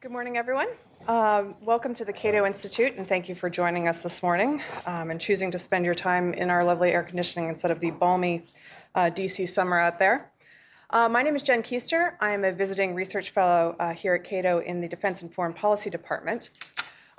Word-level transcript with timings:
Good 0.00 0.12
morning, 0.12 0.36
everyone. 0.36 0.68
Um, 1.08 1.56
welcome 1.60 1.92
to 1.94 2.04
the 2.04 2.12
Cato 2.12 2.46
Institute, 2.46 2.94
and 2.94 3.04
thank 3.04 3.28
you 3.28 3.34
for 3.34 3.50
joining 3.50 3.88
us 3.88 4.00
this 4.00 4.22
morning 4.22 4.62
um, 4.86 5.10
and 5.10 5.20
choosing 5.20 5.50
to 5.50 5.58
spend 5.58 5.84
your 5.84 5.96
time 5.96 6.32
in 6.34 6.50
our 6.50 6.62
lovely 6.62 6.92
air 6.92 7.02
conditioning 7.02 7.48
instead 7.48 7.72
of 7.72 7.80
the 7.80 7.90
balmy 7.90 8.46
uh, 8.94 9.10
DC 9.12 9.48
summer 9.48 9.76
out 9.76 9.98
there. 9.98 10.30
Uh, 10.90 11.08
my 11.08 11.24
name 11.24 11.34
is 11.34 11.42
Jen 11.42 11.64
Keister. 11.64 12.12
I 12.20 12.30
am 12.30 12.44
a 12.44 12.52
visiting 12.52 12.94
research 12.94 13.30
fellow 13.30 13.74
uh, 13.80 13.92
here 13.92 14.14
at 14.14 14.22
Cato 14.22 14.60
in 14.60 14.80
the 14.80 14.86
Defense 14.86 15.22
and 15.22 15.34
Foreign 15.34 15.52
Policy 15.52 15.90
Department. 15.90 16.50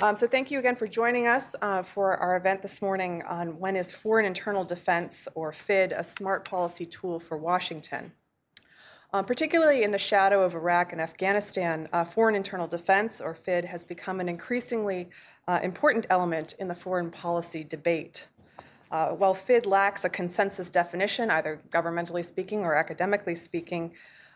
Um, 0.02 0.16
so, 0.16 0.26
thank 0.26 0.50
you 0.50 0.58
again 0.58 0.78
for 0.78 0.88
joining 0.88 1.28
us 1.28 1.58
uh, 1.62 1.82
for 1.82 2.16
our 2.16 2.38
event 2.38 2.62
this 2.62 2.82
morning 2.82 3.24
on 3.24 3.60
when 3.60 3.76
is 3.76 3.92
Foreign 3.92 4.26
Internal 4.26 4.64
Defense, 4.64 5.28
or 5.36 5.52
FID, 5.52 5.92
a 5.92 6.04
smart 6.06 6.46
policy 6.46 6.86
tool 6.86 7.20
for 7.20 7.38
Washington. 7.38 8.14
Um, 9.12 9.26
particularly 9.26 9.82
in 9.82 9.90
the 9.90 9.98
shadow 9.98 10.44
of 10.44 10.54
Iraq 10.54 10.92
and 10.92 11.02
Afghanistan, 11.02 11.90
uh, 11.92 12.06
foreign 12.06 12.36
internal 12.36 12.68
defense, 12.68 13.20
or 13.20 13.34
FID, 13.34 13.66
has 13.66 13.84
become 13.84 14.20
an 14.20 14.30
increasingly 14.30 15.10
uh, 15.48 15.60
important 15.64 16.06
element 16.12 16.54
in 16.60 16.68
the 16.68 16.76
foreign 16.76 17.10
policy 17.10 17.64
debate. 17.64 18.28
Uh, 18.92 19.10
while 19.10 19.34
FID 19.34 19.66
lacks 19.66 20.06
a 20.06 20.10
consensus 20.10 20.70
definition, 20.70 21.32
either 21.32 21.60
governmentally 21.72 22.24
speaking 22.24 22.60
or 22.60 22.76
academically 22.76 23.34
speaking, 23.34 23.92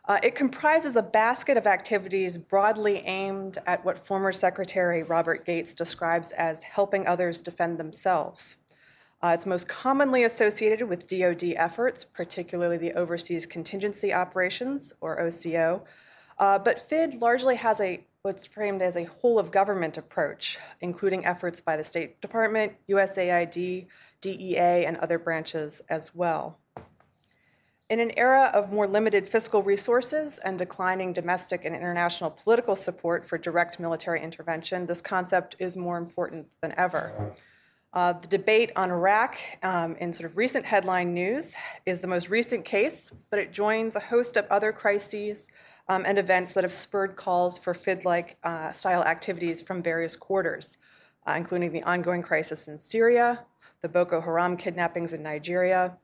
uh, 0.06 0.18
it 0.24 0.34
comprises 0.34 0.96
a 0.96 1.04
basket 1.04 1.56
of 1.56 1.68
activities 1.68 2.36
broadly 2.36 2.98
aimed 3.06 3.60
at 3.68 3.86
what 3.86 4.00
former 4.00 4.32
Secretary 4.32 5.04
Robert 5.04 5.46
Gates 5.46 5.76
describes 5.76 6.32
as 6.32 6.64
helping 6.64 7.06
others 7.06 7.44
defend 7.44 7.78
themselves. 7.78 8.58
Uh, 9.24 9.30
it's 9.34 9.46
most 9.46 9.70
commonly 9.70 10.26
associated 10.26 10.90
with 10.90 11.08
DoD 11.08 11.54
efforts, 11.56 12.04
particularly 12.04 12.76
the 12.76 12.92
Overseas 12.92 13.46
Contingency 13.46 14.14
Operations, 14.14 14.92
or 15.00 15.22
OCO. 15.22 15.82
Uh, 16.38 16.60
but 16.60 16.90
FID 16.90 17.22
largely 17.22 17.56
has 17.56 17.80
a 17.80 18.06
what's 18.24 18.46
framed 18.46 18.82
as 18.82 18.98
a 18.98 19.06
whole 19.06 19.40
of 19.40 19.50
government 19.52 19.98
approach, 19.98 20.58
including 20.82 21.26
efforts 21.26 21.62
by 21.62 21.78
the 21.78 21.84
State 21.84 22.20
Department, 22.20 22.74
USAID, 22.90 23.86
DEA, 24.20 24.86
and 24.86 24.98
other 24.98 25.20
branches 25.20 25.82
as 25.90 26.14
well. 26.14 26.60
In 27.90 28.00
an 28.00 28.12
era 28.18 28.50
of 28.54 28.72
more 28.72 28.88
limited 28.88 29.30
fiscal 29.30 29.62
resources 29.62 30.38
and 30.40 30.58
declining 30.58 31.14
domestic 31.14 31.64
and 31.64 31.76
international 31.76 32.32
political 32.32 32.76
support 32.76 33.26
for 33.26 33.38
direct 33.38 33.80
military 33.80 34.22
intervention, 34.22 34.86
this 34.86 35.02
concept 35.02 35.56
is 35.60 35.78
more 35.78 35.98
important 35.98 36.48
than 36.62 36.74
ever. 36.78 37.34
Uh, 37.94 38.14
the 38.14 38.28
debate 38.28 38.72
on 38.76 38.90
Iraq 38.90 39.38
um, 39.62 39.96
in 39.98 40.12
sort 40.12 40.30
of 40.30 40.36
recent 40.36 40.66
headline 40.66 41.14
news 41.14 41.54
is 41.86 42.00
the 42.00 42.08
most 42.08 42.28
recent 42.28 42.66
case, 42.66 43.12
but 43.30 43.38
it 43.38 43.54
joins 43.54 43.96
a 43.96 44.00
host 44.00 44.36
of 44.36 44.48
other 44.50 44.72
crises 44.72 45.50
um, 45.90 46.04
and 46.08 46.18
events 46.18 46.54
that 46.54 46.64
have 46.64 46.74
spurred 46.74 47.16
calls 47.16 47.60
for 47.60 47.76
FID 47.76 48.04
like 48.04 48.38
uh, 48.44 48.72
style 48.72 49.04
activities 49.04 49.62
from 49.62 49.84
various 49.84 50.16
quarters, 50.16 50.78
uh, 51.28 51.34
including 51.34 51.72
the 51.72 51.84
ongoing 51.84 52.24
crisis 52.24 52.68
in 52.68 52.80
Syria, 52.80 53.46
the 53.82 53.90
Boko 53.90 54.20
Haram 54.20 54.58
kidnappings 54.58 55.14
in 55.14 55.22
Nigeria, 55.22 55.96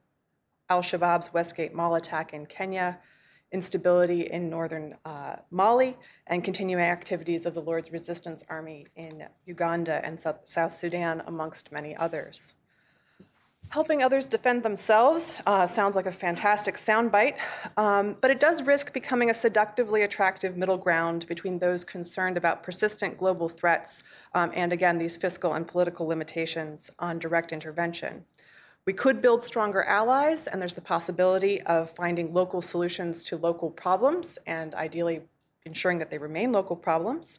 Al 0.69 0.83
Shabaab's 0.83 1.33
Westgate 1.33 1.73
Mall 1.73 1.95
attack 1.95 2.33
in 2.33 2.45
Kenya, 2.45 2.99
instability 3.51 4.21
in 4.29 4.49
northern 4.49 4.95
uh, 5.05 5.37
Mali, 5.51 5.97
and 6.27 6.43
continuing 6.43 6.83
activities 6.83 7.45
of 7.45 7.53
the 7.53 7.61
Lord's 7.61 7.91
Resistance 7.91 8.43
Army 8.49 8.85
in 8.95 9.25
Uganda 9.45 10.01
and 10.03 10.19
South, 10.19 10.41
South 10.45 10.79
Sudan, 10.79 11.23
amongst 11.25 11.71
many 11.71 11.95
others. 11.95 12.53
Helping 13.69 14.01
others 14.01 14.27
defend 14.27 14.63
themselves 14.63 15.43
uh, 15.45 15.67
sounds 15.67 15.95
like 15.95 16.07
a 16.07 16.11
fantastic 16.11 16.75
soundbite, 16.75 17.37
um, 17.77 18.17
but 18.19 18.31
it 18.31 18.39
does 18.39 18.63
risk 18.63 18.91
becoming 18.93 19.29
a 19.29 19.33
seductively 19.33 20.01
attractive 20.01 20.57
middle 20.57 20.77
ground 20.77 21.27
between 21.27 21.59
those 21.59 21.83
concerned 21.83 22.35
about 22.35 22.63
persistent 22.63 23.15
global 23.15 23.47
threats 23.47 24.01
um, 24.33 24.51
and, 24.55 24.73
again, 24.73 24.97
these 24.97 25.17
fiscal 25.17 25.53
and 25.53 25.67
political 25.67 26.07
limitations 26.07 26.89
on 26.97 27.19
direct 27.19 27.51
intervention. 27.51 28.25
We 28.89 28.93
could 28.93 29.21
build 29.21 29.43
stronger 29.43 29.83
allies, 29.83 30.47
and 30.47 30.59
there's 30.59 30.73
the 30.73 30.81
possibility 30.81 31.61
of 31.61 31.91
finding 31.91 32.33
local 32.33 32.59
solutions 32.59 33.23
to 33.25 33.37
local 33.37 33.69
problems 33.69 34.39
and 34.47 34.73
ideally 34.73 35.21
ensuring 35.63 35.99
that 35.99 36.09
they 36.09 36.17
remain 36.17 36.51
local 36.51 36.75
problems. 36.75 37.37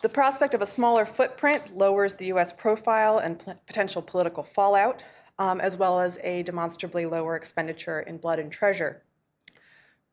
The 0.00 0.08
prospect 0.08 0.54
of 0.54 0.62
a 0.62 0.66
smaller 0.66 1.04
footprint 1.04 1.76
lowers 1.76 2.14
the 2.14 2.32
US 2.32 2.54
profile 2.54 3.18
and 3.18 3.38
potential 3.66 4.00
political 4.00 4.42
fallout, 4.42 5.02
um, 5.38 5.60
as 5.60 5.76
well 5.76 6.00
as 6.00 6.16
a 6.22 6.44
demonstrably 6.44 7.04
lower 7.04 7.36
expenditure 7.36 8.00
in 8.00 8.16
blood 8.16 8.38
and 8.38 8.50
treasure. 8.50 9.02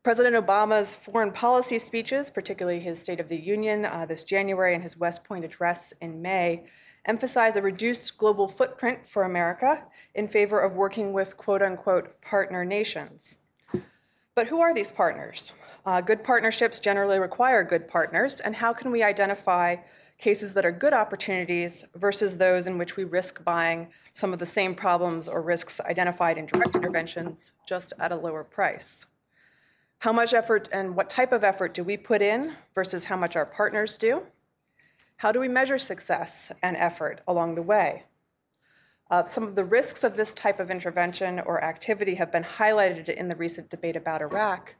President 0.02 0.36
Obama's 0.36 0.94
foreign 0.94 1.32
policy 1.32 1.78
speeches, 1.78 2.30
particularly 2.30 2.80
his 2.80 3.00
State 3.00 3.20
of 3.20 3.28
the 3.28 3.40
Union 3.40 3.86
uh, 3.86 4.04
this 4.04 4.22
January 4.22 4.74
and 4.74 4.82
his 4.82 4.98
West 4.98 5.24
Point 5.24 5.46
address 5.46 5.94
in 6.02 6.20
May, 6.20 6.66
emphasize 7.06 7.56
a 7.56 7.62
reduced 7.62 8.18
global 8.18 8.48
footprint 8.48 9.08
for 9.08 9.22
America 9.22 9.84
in 10.14 10.28
favor 10.28 10.60
of 10.60 10.74
working 10.74 11.12
with 11.12 11.36
quote 11.36 11.62
unquote 11.62 12.20
partner 12.20 12.64
nations. 12.64 13.38
But 14.34 14.48
who 14.48 14.60
are 14.60 14.74
these 14.74 14.92
partners? 14.92 15.54
Uh, 15.86 16.00
good 16.00 16.22
partnerships 16.22 16.80
generally 16.80 17.18
require 17.18 17.62
good 17.62 17.88
partners, 17.88 18.40
and 18.40 18.56
how 18.56 18.72
can 18.72 18.90
we 18.90 19.02
identify 19.02 19.76
cases 20.18 20.54
that 20.54 20.66
are 20.66 20.72
good 20.72 20.92
opportunities 20.92 21.84
versus 21.94 22.36
those 22.36 22.66
in 22.66 22.76
which 22.76 22.96
we 22.96 23.04
risk 23.04 23.44
buying 23.44 23.88
some 24.12 24.32
of 24.32 24.38
the 24.38 24.46
same 24.46 24.74
problems 24.74 25.28
or 25.28 25.40
risks 25.42 25.80
identified 25.80 26.38
in 26.38 26.46
direct 26.46 26.74
interventions 26.74 27.52
just 27.66 27.92
at 27.98 28.12
a 28.12 28.16
lower 28.16 28.42
price? 28.42 29.06
How 30.00 30.12
much 30.12 30.34
effort 30.34 30.68
and 30.72 30.96
what 30.96 31.08
type 31.08 31.32
of 31.32 31.44
effort 31.44 31.72
do 31.72 31.84
we 31.84 31.96
put 31.96 32.20
in 32.20 32.54
versus 32.74 33.04
how 33.04 33.16
much 33.16 33.36
our 33.36 33.46
partners 33.46 33.96
do? 33.96 34.22
How 35.18 35.32
do 35.32 35.40
we 35.40 35.48
measure 35.48 35.78
success 35.78 36.52
and 36.62 36.76
effort 36.76 37.22
along 37.26 37.54
the 37.54 37.62
way? 37.62 38.02
Uh, 39.10 39.26
some 39.26 39.44
of 39.44 39.54
the 39.54 39.64
risks 39.64 40.04
of 40.04 40.14
this 40.14 40.34
type 40.34 40.60
of 40.60 40.70
intervention 40.70 41.40
or 41.40 41.64
activity 41.64 42.16
have 42.16 42.30
been 42.30 42.44
highlighted 42.44 43.08
in 43.08 43.28
the 43.28 43.36
recent 43.36 43.70
debate 43.70 43.96
about 43.96 44.20
Iraq, 44.20 44.74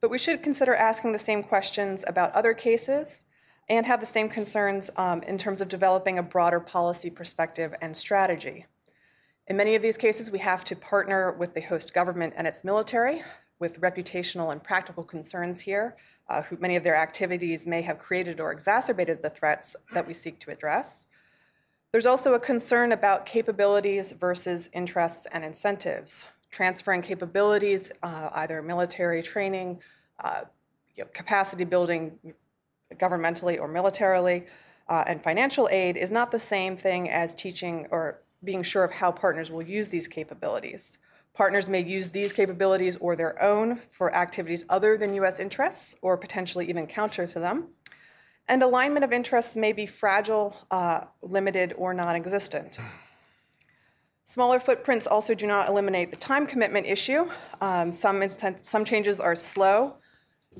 but 0.00 0.10
we 0.10 0.16
should 0.16 0.42
consider 0.42 0.74
asking 0.74 1.12
the 1.12 1.18
same 1.18 1.42
questions 1.42 2.04
about 2.06 2.32
other 2.32 2.54
cases 2.54 3.22
and 3.68 3.84
have 3.84 4.00
the 4.00 4.06
same 4.06 4.30
concerns 4.30 4.88
um, 4.96 5.22
in 5.24 5.36
terms 5.36 5.60
of 5.60 5.68
developing 5.68 6.16
a 6.16 6.22
broader 6.22 6.60
policy 6.60 7.10
perspective 7.10 7.74
and 7.82 7.94
strategy. 7.94 8.64
In 9.48 9.58
many 9.58 9.74
of 9.74 9.82
these 9.82 9.98
cases, 9.98 10.30
we 10.30 10.38
have 10.38 10.64
to 10.64 10.76
partner 10.76 11.32
with 11.32 11.52
the 11.52 11.60
host 11.60 11.92
government 11.92 12.32
and 12.36 12.46
its 12.46 12.64
military 12.64 13.22
with 13.58 13.80
reputational 13.80 14.52
and 14.52 14.62
practical 14.62 15.04
concerns 15.04 15.60
here 15.60 15.96
uh, 16.28 16.42
who 16.42 16.56
many 16.58 16.76
of 16.76 16.84
their 16.84 16.96
activities 16.96 17.66
may 17.66 17.82
have 17.82 17.98
created 17.98 18.40
or 18.40 18.52
exacerbated 18.52 19.22
the 19.22 19.30
threats 19.30 19.76
that 19.92 20.06
we 20.06 20.14
seek 20.14 20.38
to 20.40 20.50
address. 20.50 21.06
There's 21.92 22.06
also 22.06 22.32
a 22.34 22.40
concern 22.40 22.92
about 22.92 23.26
capabilities 23.26 24.12
versus 24.12 24.70
interests 24.72 25.26
and 25.30 25.44
incentives. 25.44 26.26
Transferring 26.50 27.02
capabilities, 27.02 27.92
uh, 28.02 28.30
either 28.32 28.62
military 28.62 29.22
training, 29.22 29.80
uh, 30.24 30.42
you 30.96 31.04
know, 31.04 31.10
capacity 31.12 31.64
building 31.64 32.18
governmentally 32.94 33.60
or 33.60 33.68
militarily, 33.68 34.46
uh, 34.88 35.04
and 35.06 35.22
financial 35.22 35.68
aid 35.70 35.96
is 35.96 36.10
not 36.10 36.30
the 36.30 36.38
same 36.38 36.76
thing 36.76 37.10
as 37.10 37.34
teaching 37.34 37.86
or 37.90 38.20
being 38.44 38.62
sure 38.62 38.84
of 38.84 38.90
how 38.90 39.12
partners 39.12 39.50
will 39.50 39.62
use 39.62 39.88
these 39.88 40.08
capabilities. 40.08 40.98
Partners 41.34 41.68
may 41.68 41.82
use 41.82 42.10
these 42.10 42.32
capabilities 42.32 42.96
or 42.96 43.16
their 43.16 43.42
own 43.42 43.80
for 43.90 44.14
activities 44.14 44.64
other 44.68 44.98
than 44.98 45.14
U.S. 45.14 45.40
interests 45.40 45.96
or 46.02 46.18
potentially 46.18 46.68
even 46.68 46.86
counter 46.86 47.26
to 47.26 47.40
them. 47.40 47.68
And 48.48 48.62
alignment 48.62 49.04
of 49.04 49.12
interests 49.12 49.56
may 49.56 49.72
be 49.72 49.86
fragile, 49.86 50.54
uh, 50.70 51.04
limited, 51.22 51.74
or 51.78 51.94
non 51.94 52.14
existent. 52.16 52.78
Smaller 54.26 54.60
footprints 54.60 55.06
also 55.06 55.34
do 55.34 55.46
not 55.46 55.68
eliminate 55.68 56.10
the 56.10 56.16
time 56.16 56.46
commitment 56.46 56.86
issue. 56.86 57.30
Um, 57.60 57.92
some, 57.92 58.22
some 58.60 58.84
changes 58.84 59.20
are 59.20 59.34
slow. 59.34 59.96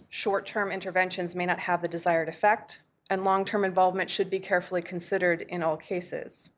Short 0.08 0.46
term 0.46 0.70
interventions 0.70 1.34
may 1.34 1.44
not 1.44 1.58
have 1.58 1.82
the 1.82 1.88
desired 1.88 2.28
effect, 2.28 2.80
and 3.10 3.24
long 3.24 3.44
term 3.44 3.64
involvement 3.64 4.08
should 4.08 4.30
be 4.30 4.38
carefully 4.38 4.80
considered 4.80 5.42
in 5.48 5.62
all 5.62 5.76
cases. 5.76 6.50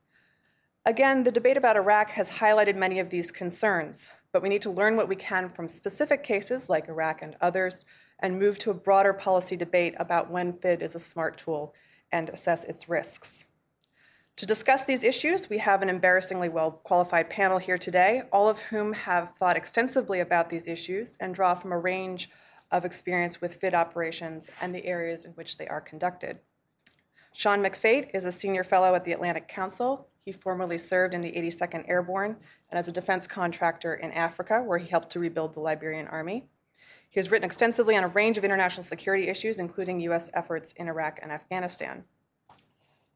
Again, 0.86 1.24
the 1.24 1.32
debate 1.32 1.56
about 1.56 1.76
Iraq 1.76 2.10
has 2.10 2.28
highlighted 2.28 2.76
many 2.76 2.98
of 2.98 3.08
these 3.08 3.30
concerns, 3.30 4.06
but 4.32 4.42
we 4.42 4.50
need 4.50 4.60
to 4.62 4.70
learn 4.70 4.96
what 4.96 5.08
we 5.08 5.16
can 5.16 5.48
from 5.48 5.66
specific 5.66 6.22
cases 6.22 6.68
like 6.68 6.88
Iraq 6.88 7.22
and 7.22 7.36
others 7.40 7.86
and 8.18 8.38
move 8.38 8.58
to 8.58 8.70
a 8.70 8.74
broader 8.74 9.14
policy 9.14 9.56
debate 9.56 9.94
about 9.98 10.30
when 10.30 10.52
FID 10.52 10.82
is 10.82 10.94
a 10.94 11.00
smart 11.00 11.38
tool 11.38 11.72
and 12.12 12.28
assess 12.28 12.64
its 12.64 12.86
risks. 12.86 13.46
To 14.36 14.44
discuss 14.44 14.84
these 14.84 15.04
issues, 15.04 15.48
we 15.48 15.56
have 15.56 15.80
an 15.80 15.88
embarrassingly 15.88 16.50
well 16.50 16.72
qualified 16.72 17.30
panel 17.30 17.56
here 17.56 17.78
today, 17.78 18.24
all 18.30 18.50
of 18.50 18.60
whom 18.64 18.92
have 18.92 19.34
thought 19.38 19.56
extensively 19.56 20.20
about 20.20 20.50
these 20.50 20.68
issues 20.68 21.16
and 21.18 21.34
draw 21.34 21.54
from 21.54 21.72
a 21.72 21.78
range 21.78 22.28
of 22.70 22.84
experience 22.84 23.40
with 23.40 23.54
FID 23.54 23.72
operations 23.72 24.50
and 24.60 24.74
the 24.74 24.84
areas 24.84 25.24
in 25.24 25.30
which 25.32 25.56
they 25.56 25.66
are 25.66 25.80
conducted. 25.80 26.40
Sean 27.32 27.62
McFate 27.62 28.10
is 28.12 28.26
a 28.26 28.32
senior 28.32 28.64
fellow 28.64 28.94
at 28.94 29.04
the 29.04 29.12
Atlantic 29.12 29.48
Council 29.48 30.08
he 30.24 30.32
formerly 30.32 30.78
served 30.78 31.12
in 31.12 31.20
the 31.20 31.32
82nd 31.32 31.84
Airborne 31.86 32.36
and 32.70 32.78
as 32.78 32.88
a 32.88 32.92
defense 32.92 33.26
contractor 33.26 33.94
in 33.94 34.10
Africa, 34.12 34.62
where 34.62 34.78
he 34.78 34.88
helped 34.88 35.10
to 35.10 35.18
rebuild 35.18 35.52
the 35.52 35.60
Liberian 35.60 36.06
army. 36.08 36.44
He 37.10 37.20
has 37.20 37.30
written 37.30 37.44
extensively 37.44 37.96
on 37.96 38.04
a 38.04 38.08
range 38.08 38.38
of 38.38 38.44
international 38.44 38.84
security 38.84 39.28
issues, 39.28 39.58
including 39.58 40.00
U.S. 40.00 40.30
efforts 40.32 40.72
in 40.76 40.88
Iraq 40.88 41.20
and 41.22 41.30
Afghanistan. 41.30 42.04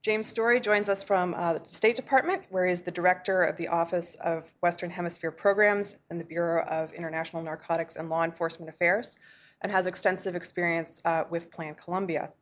James 0.02 0.28
Story 0.28 0.60
joins 0.60 0.88
us 0.88 1.02
from 1.02 1.34
uh, 1.34 1.54
the 1.54 1.64
State 1.64 1.96
Department, 1.96 2.42
where 2.50 2.66
he 2.66 2.72
is 2.72 2.82
the 2.82 2.90
director 2.90 3.42
of 3.42 3.56
the 3.56 3.68
Office 3.68 4.14
of 4.22 4.52
Western 4.60 4.90
Hemisphere 4.90 5.32
Programs 5.32 5.96
and 6.10 6.20
the 6.20 6.24
Bureau 6.24 6.64
of 6.66 6.92
International 6.92 7.42
Narcotics 7.42 7.96
and 7.96 8.08
Law 8.08 8.22
Enforcement 8.22 8.68
Affairs, 8.68 9.18
and 9.62 9.72
has 9.72 9.86
extensive 9.86 10.36
experience 10.36 11.00
uh, 11.04 11.24
with 11.30 11.50
Plan 11.50 11.74
Colombia. 11.74 12.32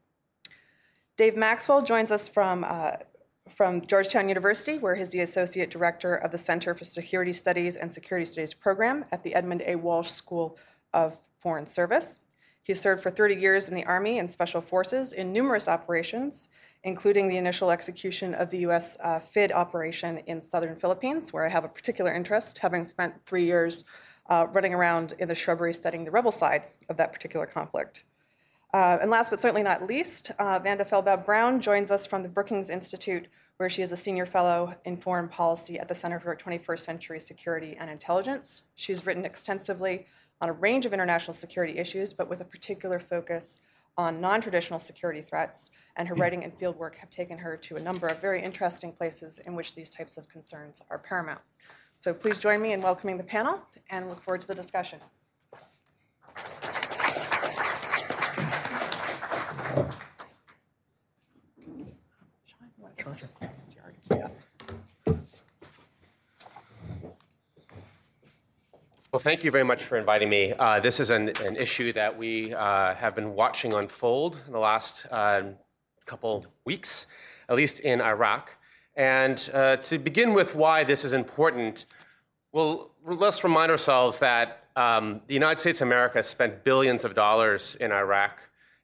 Dave 1.16 1.34
Maxwell 1.36 1.80
joins 1.80 2.10
us 2.10 2.28
from, 2.28 2.62
uh, 2.62 2.96
from 3.48 3.80
Georgetown 3.86 4.28
University, 4.28 4.78
where 4.78 4.94
he's 4.94 5.08
the 5.08 5.20
associate 5.20 5.70
director 5.70 6.14
of 6.14 6.30
the 6.32 6.38
Center 6.38 6.74
for 6.74 6.84
Security 6.84 7.32
Studies 7.32 7.76
and 7.76 7.90
Security 7.90 8.24
Studies 8.24 8.54
program 8.54 9.04
at 9.12 9.22
the 9.22 9.34
Edmund 9.34 9.62
A. 9.66 9.76
Walsh 9.76 10.08
School 10.08 10.58
of 10.92 11.16
Foreign 11.38 11.66
Service. 11.66 12.20
He 12.62 12.74
served 12.74 13.02
for 13.02 13.10
30 13.10 13.36
years 13.36 13.68
in 13.68 13.74
the 13.74 13.84
Army 13.84 14.18
and 14.18 14.28
Special 14.28 14.60
Forces 14.60 15.12
in 15.12 15.32
numerous 15.32 15.68
operations, 15.68 16.48
including 16.82 17.28
the 17.28 17.36
initial 17.36 17.70
execution 17.70 18.34
of 18.34 18.50
the 18.50 18.58
U.S. 18.58 18.96
Uh, 19.00 19.20
FID 19.20 19.52
operation 19.52 20.18
in 20.26 20.40
southern 20.40 20.74
Philippines, 20.74 21.32
where 21.32 21.46
I 21.46 21.48
have 21.48 21.64
a 21.64 21.68
particular 21.68 22.12
interest, 22.12 22.58
having 22.58 22.84
spent 22.84 23.24
three 23.24 23.44
years 23.44 23.84
uh, 24.28 24.48
running 24.52 24.74
around 24.74 25.14
in 25.20 25.28
the 25.28 25.34
shrubbery 25.34 25.72
studying 25.72 26.04
the 26.04 26.10
rebel 26.10 26.32
side 26.32 26.64
of 26.88 26.96
that 26.96 27.12
particular 27.12 27.46
conflict. 27.46 28.04
Uh, 28.74 28.98
and 29.00 29.10
last 29.10 29.30
but 29.30 29.40
certainly 29.40 29.62
not 29.62 29.86
least, 29.86 30.32
uh, 30.38 30.58
Vanda 30.62 30.84
Felbab 30.84 31.24
Brown 31.24 31.60
joins 31.60 31.90
us 31.90 32.06
from 32.06 32.22
the 32.22 32.28
Brookings 32.28 32.68
Institute, 32.68 33.26
where 33.56 33.70
she 33.70 33.82
is 33.82 33.92
a 33.92 33.96
senior 33.96 34.26
fellow 34.26 34.74
in 34.84 34.96
foreign 34.96 35.28
policy 35.28 35.78
at 35.78 35.88
the 35.88 35.94
Center 35.94 36.20
for 36.20 36.34
21st 36.34 36.80
Century 36.80 37.20
Security 37.20 37.76
and 37.78 37.88
Intelligence. 37.88 38.62
She's 38.74 39.06
written 39.06 39.24
extensively 39.24 40.06
on 40.40 40.48
a 40.48 40.52
range 40.52 40.84
of 40.84 40.92
international 40.92 41.32
security 41.32 41.78
issues, 41.78 42.12
but 42.12 42.28
with 42.28 42.40
a 42.40 42.44
particular 42.44 43.00
focus 43.00 43.60
on 43.96 44.20
non 44.20 44.40
traditional 44.40 44.78
security 44.78 45.22
threats, 45.22 45.70
and 45.96 46.06
her 46.06 46.14
writing 46.14 46.44
and 46.44 46.56
fieldwork 46.58 46.96
have 46.96 47.08
taken 47.08 47.38
her 47.38 47.56
to 47.56 47.76
a 47.76 47.80
number 47.80 48.06
of 48.06 48.20
very 48.20 48.42
interesting 48.42 48.92
places 48.92 49.40
in 49.46 49.54
which 49.54 49.74
these 49.74 49.90
types 49.90 50.18
of 50.18 50.28
concerns 50.28 50.82
are 50.90 50.98
paramount. 50.98 51.40
So 51.98 52.12
please 52.12 52.38
join 52.38 52.60
me 52.60 52.72
in 52.72 52.82
welcoming 52.82 53.16
the 53.16 53.24
panel 53.24 53.60
and 53.88 54.08
look 54.08 54.22
forward 54.22 54.42
to 54.42 54.48
the 54.48 54.54
discussion. 54.54 55.00
Well, 69.12 69.20
thank 69.20 69.44
you 69.44 69.50
very 69.50 69.64
much 69.64 69.84
for 69.84 69.96
inviting 69.96 70.28
me. 70.28 70.52
Uh, 70.52 70.80
this 70.80 70.98
is 70.98 71.10
an, 71.10 71.30
an, 71.44 71.56
issue 71.56 71.92
that 71.92 72.18
we 72.18 72.52
uh, 72.52 72.94
have 72.94 73.14
been 73.14 73.34
watching 73.34 73.72
unfold 73.72 74.42
in 74.46 74.52
the 74.52 74.58
last 74.58 75.06
uh, 75.10 75.42
couple 76.04 76.44
weeks, 76.64 77.06
at 77.48 77.54
least 77.54 77.80
in 77.80 78.00
Iraq. 78.00 78.56
And 78.96 79.48
uh, 79.54 79.76
to 79.76 79.98
begin 79.98 80.34
with, 80.34 80.54
why 80.54 80.82
this 80.84 81.04
is 81.04 81.12
important, 81.12 81.86
well, 82.52 82.90
let's 83.04 83.44
remind 83.44 83.70
ourselves 83.70 84.18
that 84.18 84.64
um, 84.74 85.20
the 85.28 85.34
United 85.34 85.60
States 85.60 85.80
of 85.80 85.86
America 85.86 86.22
spent 86.22 86.64
billions 86.64 87.04
of 87.04 87.14
dollars 87.14 87.76
in 87.76 87.92
Iraq, 87.92 88.40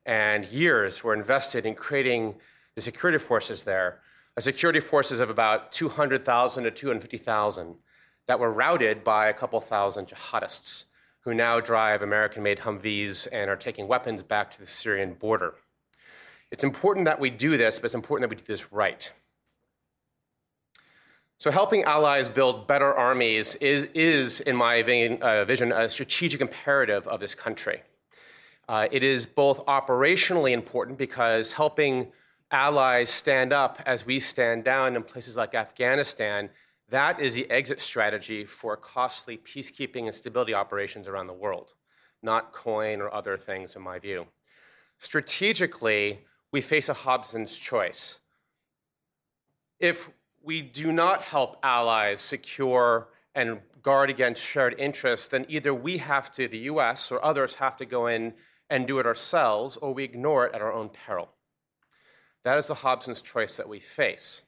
and 0.07 0.47
years 0.47 1.03
were 1.03 1.13
invested 1.13 1.67
in 1.67 1.75
creating 1.75 2.37
the 2.75 2.81
security 2.81 3.19
forces 3.19 3.65
there. 3.65 4.01
Security 4.39 4.81
forces 4.81 5.21
of 5.21 5.29
about 5.29 5.73
200,000 5.73 6.65
to 6.65 6.71
250,000 6.71 7.77
that 8.27 8.41
were 8.41 8.51
routed 8.51 9.05
by 9.05 9.29
a 9.29 9.33
couple 9.33 9.61
thousand 9.61 10.09
jihadists 10.09 10.85
who 11.21 11.35
now 11.35 11.61
drive 11.61 12.03
American 12.03 12.43
made 12.43 12.61
Humvees 12.61 13.29
and 13.31 13.51
are 13.51 13.57
taking 13.57 13.87
weapons 13.87 14.23
back 14.23 14.51
to 14.53 14.61
the 14.61 14.67
Syrian 14.67 15.15
border. 15.15 15.55
It's 16.51 16.65
important 16.65 17.05
that 17.07 17.21
we 17.21 17.31
do 17.31 17.57
this, 17.57 17.79
but 17.79 17.87
it's 17.87 17.95
important 17.95 18.29
that 18.29 18.37
we 18.37 18.41
do 18.41 18.47
this 18.47 18.73
right. 18.73 19.13
So, 21.39 21.51
helping 21.51 21.83
allies 21.85 22.29
build 22.29 22.69
better 22.69 22.95
armies 22.95 23.57
is, 23.57 23.85
is 23.95 24.41
in 24.41 24.57
my 24.57 24.81
uh, 24.81 25.45
vision, 25.45 25.73
a 25.73 25.91
strategic 25.91 26.41
imperative 26.41 27.09
of 27.09 27.21
this 27.21 27.35
country. 27.35 27.83
Uh, 28.69 28.87
it 28.93 29.03
is 29.03 29.27
both 29.27 29.67
operationally 29.67 30.53
important 30.53 30.99
because 30.99 31.53
helping 31.53 32.13
allies 32.53 33.11
stand 33.11 33.53
up 33.53 33.83
as 33.87 34.07
we 34.07 34.21
stand 34.21 34.63
down 34.63 34.95
in 34.95 35.03
places 35.03 35.37
like 35.37 35.55
Afghanistan 35.55 36.51
that 36.93 37.21
is 37.21 37.35
the 37.35 37.51
exit 37.51 37.81
strategy 37.81 38.45
for 38.45 38.77
costly 38.77 39.39
peacekeeping 39.39 40.05
and 40.05 40.15
stability 40.15 40.53
operations 40.53 41.09
around 41.09 41.27
the 41.27 41.33
world, 41.33 41.73
not 42.23 42.53
coin 42.53 43.01
or 43.01 43.13
other 43.13 43.39
things, 43.39 43.75
in 43.75 43.81
my 43.81 43.99
view. 43.99 44.27
Strategically, 44.99 46.27
we 46.53 46.61
face 46.61 46.91
a 46.91 46.95
Hobson's 46.95 47.57
choice. 47.57 48.19
If 49.81 50.11
we 50.43 50.61
do 50.61 50.93
not 50.93 51.23
help 51.23 51.57
allies 51.63 52.21
secure 52.21 53.09
and 53.35 53.61
guard 53.81 54.11
against 54.11 54.43
shared 54.43 54.75
interests, 54.79 55.29
then 55.29 55.47
either 55.49 55.73
we 55.73 55.97
have 55.97 56.31
to, 56.33 56.47
the 56.47 56.59
US 56.59 57.11
or 57.11 57.25
others 57.25 57.55
have 57.55 57.79
to 57.79 57.87
go 57.87 58.07
in 58.07 58.35
and 58.69 58.87
do 58.87 58.99
it 58.99 59.07
ourselves, 59.07 59.79
or 59.79 59.95
we 59.95 60.05
ignore 60.05 60.45
it 60.45 60.55
at 60.55 60.61
our 60.61 60.73
own 60.73 60.91
peril. 60.91 61.31
That 62.45 62.59
is 62.59 62.67
the 62.67 62.75
Hobson's 62.75 63.23
choice 63.23 63.57
that 63.57 63.69
we 63.69 63.79
face. 63.79 64.43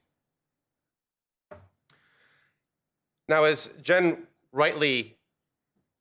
Now, 3.28 3.44
as 3.44 3.70
Jen 3.82 4.26
rightly 4.52 5.16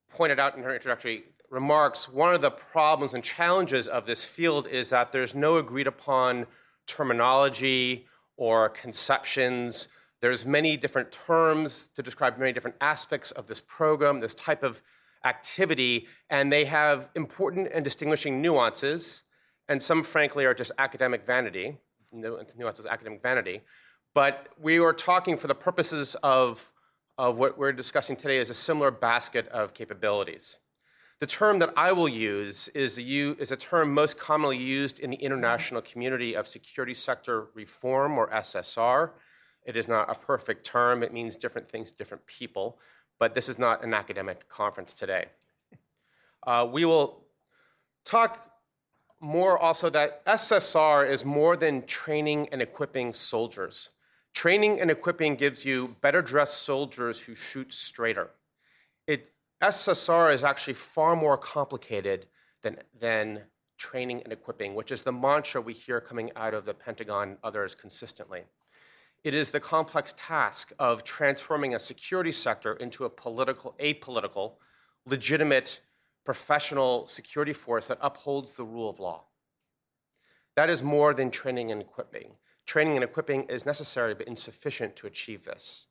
pointed 0.09 0.39
out 0.39 0.57
in 0.57 0.63
her 0.63 0.73
introductory 0.73 1.23
remarks, 1.49 2.09
one 2.09 2.33
of 2.33 2.41
the 2.41 2.51
problems 2.51 3.13
and 3.13 3.23
challenges 3.23 3.87
of 3.87 4.05
this 4.05 4.23
field 4.23 4.67
is 4.67 4.89
that 4.89 5.11
there's 5.11 5.35
no 5.35 5.57
agreed 5.57 5.87
upon 5.87 6.47
terminology 6.87 8.07
or 8.35 8.69
conceptions. 8.69 9.87
There's 10.19 10.45
many 10.45 10.75
different 10.75 11.11
terms 11.11 11.89
to 11.95 12.01
describe 12.01 12.37
many 12.37 12.51
different 12.51 12.77
aspects 12.81 13.31
of 13.31 13.47
this 13.47 13.61
program, 13.61 14.19
this 14.19 14.33
type 14.33 14.63
of 14.63 14.81
activity, 15.25 16.07
and 16.29 16.51
they 16.51 16.65
have 16.65 17.09
important 17.15 17.69
and 17.73 17.85
distinguishing 17.85 18.41
nuances, 18.41 19.21
and 19.67 19.81
some, 19.81 20.03
frankly, 20.03 20.45
are 20.45 20.53
just 20.53 20.71
academic 20.77 21.25
vanity, 21.25 21.77
nuances 22.11 22.85
academic 22.85 23.21
vanity. 23.21 23.61
But 24.13 24.47
we 24.59 24.79
are 24.79 24.93
talking 24.93 25.37
for 25.37 25.47
the 25.47 25.55
purposes 25.55 26.15
of 26.23 26.71
of 27.17 27.37
what 27.37 27.57
we're 27.57 27.71
discussing 27.71 28.15
today 28.15 28.37
is 28.37 28.49
a 28.49 28.55
similar 28.55 28.89
basket 28.89 29.47
of 29.49 29.73
capabilities. 29.73 30.57
The 31.19 31.27
term 31.27 31.59
that 31.59 31.71
I 31.77 31.91
will 31.91 32.09
use 32.09 32.69
is 32.69 32.97
a, 32.97 33.03
is 33.03 33.51
a 33.51 33.55
term 33.55 33.93
most 33.93 34.17
commonly 34.17 34.57
used 34.57 34.99
in 34.99 35.11
the 35.11 35.17
international 35.17 35.81
community 35.81 36.35
of 36.35 36.47
security 36.47 36.93
sector 36.93 37.47
reform, 37.53 38.17
or 38.17 38.29
SSR. 38.29 39.11
It 39.65 39.77
is 39.77 39.87
not 39.87 40.09
a 40.09 40.19
perfect 40.19 40.65
term, 40.65 41.03
it 41.03 41.13
means 41.13 41.37
different 41.37 41.69
things 41.69 41.91
to 41.91 41.97
different 41.97 42.25
people, 42.25 42.79
but 43.19 43.35
this 43.35 43.47
is 43.47 43.57
not 43.57 43.83
an 43.83 43.93
academic 43.93 44.49
conference 44.49 44.93
today. 44.93 45.27
Uh, 46.45 46.67
we 46.69 46.83
will 46.83 47.23
talk 48.03 48.52
more 49.23 49.57
also 49.57 49.89
that 49.89 50.23
SSR 50.25 51.09
is 51.09 51.23
more 51.23 51.55
than 51.55 51.85
training 51.85 52.49
and 52.51 52.61
equipping 52.61 53.13
soldiers. 53.13 53.89
Training 54.33 54.81
and 54.81 54.91
equipping 54.91 55.35
gives 55.37 55.63
you 55.63 55.95
better 56.01 56.21
dressed 56.21 56.63
soldiers 56.63 57.21
who 57.21 57.33
shoot 57.33 57.71
straighter. 57.73 58.31
It, 59.07 59.31
SSR 59.61 60.33
is 60.33 60.43
actually 60.43 60.73
far 60.73 61.15
more 61.15 61.37
complicated 61.37 62.27
than, 62.63 62.79
than 62.99 63.43
training 63.77 64.21
and 64.23 64.33
equipping, 64.33 64.75
which 64.75 64.91
is 64.91 65.03
the 65.03 65.13
mantra 65.13 65.61
we 65.61 65.73
hear 65.73 66.01
coming 66.01 66.29
out 66.35 66.53
of 66.53 66.65
the 66.65 66.73
Pentagon 66.73 67.29
and 67.29 67.37
others 67.43 67.75
consistently. 67.75 68.41
It 69.23 69.33
is 69.33 69.51
the 69.51 69.59
complex 69.61 70.13
task 70.17 70.73
of 70.79 71.05
transforming 71.05 71.75
a 71.75 71.79
security 71.79 72.33
sector 72.33 72.73
into 72.73 73.05
a 73.05 73.09
political, 73.09 73.73
apolitical, 73.79 74.55
legitimate, 75.05 75.79
professional 76.23 77.07
security 77.07 77.53
force 77.53 77.87
that 77.87 77.97
upholds 78.01 78.53
the 78.53 78.63
rule 78.63 78.89
of 78.89 78.99
law. 78.99 79.25
That 80.55 80.69
is 80.69 80.83
more 80.83 81.13
than 81.13 81.31
training 81.31 81.71
and 81.71 81.81
equipping. 81.81 82.33
Training 82.65 82.95
and 82.95 83.03
equipping 83.03 83.43
is 83.43 83.65
necessary 83.65 84.13
but 84.13 84.27
insufficient 84.27 84.95
to 84.97 85.07
achieve 85.07 85.43
this. 85.43 85.87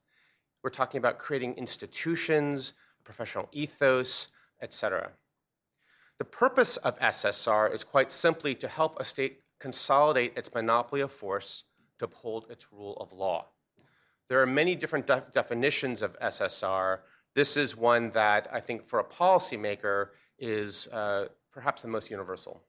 We're 0.62 0.70
talking 0.70 0.98
about 0.98 1.18
creating 1.18 1.54
institutions, 1.54 2.72
professional 3.04 3.48
ethos, 3.52 4.28
etc. 4.60 5.10
The 6.18 6.24
purpose 6.24 6.76
of 6.78 6.98
SSR 7.00 7.74
is 7.74 7.82
quite 7.82 8.12
simply 8.12 8.54
to 8.54 8.68
help 8.68 8.98
a 8.98 9.04
state 9.04 9.40
consolidate 9.58 10.36
its 10.36 10.54
monopoly 10.54 11.00
of 11.00 11.10
force 11.10 11.64
to 11.98 12.04
uphold 12.04 12.46
its 12.48 12.72
rule 12.72 12.96
of 13.00 13.12
law. 13.12 13.46
There 14.28 14.40
are 14.40 14.46
many 14.46 14.74
different 14.74 15.06
def- 15.06 15.32
definitions 15.32 16.00
of 16.00 16.18
SSR. 16.20 17.00
This 17.34 17.56
is 17.56 17.76
one 17.76 18.10
that 18.10 18.48
I 18.52 18.60
think 18.60 18.86
for 18.86 18.98
a 18.98 19.04
policymaker 19.04 20.08
is 20.42 20.88
uh, 20.88 21.28
perhaps 21.52 21.80
the 21.80 21.88
most 21.88 22.10
universal. 22.10 22.60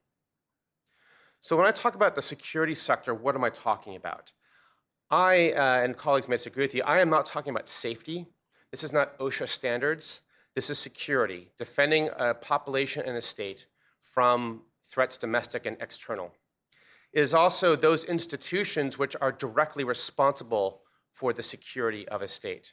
So 1.40 1.56
when 1.56 1.66
I 1.66 1.72
talk 1.72 1.94
about 1.94 2.14
the 2.14 2.22
security 2.22 2.74
sector, 2.74 3.12
what 3.12 3.34
am 3.34 3.44
I 3.44 3.50
talking 3.50 3.96
about? 3.96 4.32
I, 5.10 5.52
uh, 5.52 5.82
and 5.82 5.96
colleagues 5.96 6.28
may 6.28 6.36
disagree 6.36 6.64
with 6.64 6.74
you, 6.74 6.82
I 6.84 7.00
am 7.00 7.10
not 7.10 7.26
talking 7.26 7.50
about 7.50 7.68
safety. 7.68 8.26
This 8.70 8.82
is 8.82 8.92
not 8.92 9.18
OSHA 9.18 9.48
standards. 9.48 10.22
This 10.54 10.70
is 10.70 10.78
security, 10.78 11.48
defending 11.58 12.08
a 12.16 12.32
population 12.32 13.02
and 13.06 13.16
a 13.16 13.20
state 13.20 13.66
from 14.00 14.62
threats 14.88 15.18
domestic 15.18 15.66
and 15.66 15.76
external. 15.80 16.32
It 17.12 17.20
is 17.20 17.34
also 17.34 17.76
those 17.76 18.04
institutions 18.04 18.98
which 18.98 19.16
are 19.20 19.32
directly 19.32 19.84
responsible 19.84 20.82
for 21.12 21.32
the 21.32 21.42
security 21.42 22.08
of 22.08 22.22
a 22.22 22.28
state. 22.28 22.72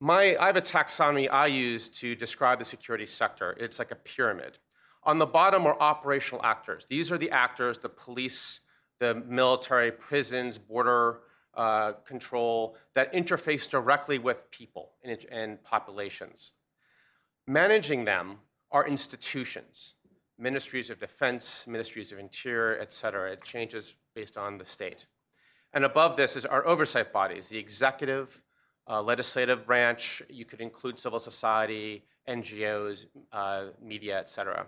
My, 0.00 0.34
I 0.40 0.46
have 0.46 0.56
a 0.56 0.62
taxonomy 0.62 1.28
I 1.30 1.46
use 1.46 1.88
to 2.00 2.14
describe 2.14 2.58
the 2.58 2.64
security 2.64 3.04
sector. 3.04 3.54
It's 3.60 3.78
like 3.78 3.90
a 3.90 3.96
pyramid. 3.96 4.58
On 5.04 5.18
the 5.18 5.26
bottom 5.26 5.66
are 5.66 5.78
operational 5.78 6.44
actors. 6.44 6.86
These 6.88 7.12
are 7.12 7.18
the 7.18 7.30
actors, 7.30 7.78
the 7.78 7.90
police, 7.90 8.60
the 8.98 9.14
military, 9.26 9.92
prisons, 9.92 10.56
border 10.56 11.20
uh, 11.54 11.92
control, 12.06 12.76
that 12.94 13.12
interface 13.12 13.68
directly 13.68 14.18
with 14.18 14.50
people 14.50 14.92
and, 15.04 15.24
and 15.30 15.62
populations. 15.62 16.52
Managing 17.46 18.04
them 18.06 18.38
are 18.72 18.86
institutions, 18.86 19.94
ministries 20.38 20.88
of 20.88 20.98
defense, 20.98 21.66
ministries 21.66 22.10
of 22.12 22.18
interior, 22.18 22.78
et 22.80 22.92
cetera. 22.92 23.32
It 23.32 23.44
changes 23.44 23.96
based 24.14 24.38
on 24.38 24.56
the 24.56 24.64
state. 24.64 25.06
And 25.74 25.84
above 25.84 26.16
this 26.16 26.36
is 26.36 26.46
our 26.46 26.66
oversight 26.66 27.12
bodies, 27.12 27.48
the 27.48 27.58
executive, 27.58 28.40
uh, 28.88 29.02
legislative 29.02 29.66
branch, 29.66 30.22
you 30.28 30.44
could 30.44 30.60
include 30.60 30.98
civil 30.98 31.18
society, 31.18 32.04
NGOs, 32.28 33.06
uh, 33.32 33.66
media, 33.82 34.18
et 34.18 34.28
cetera. 34.28 34.66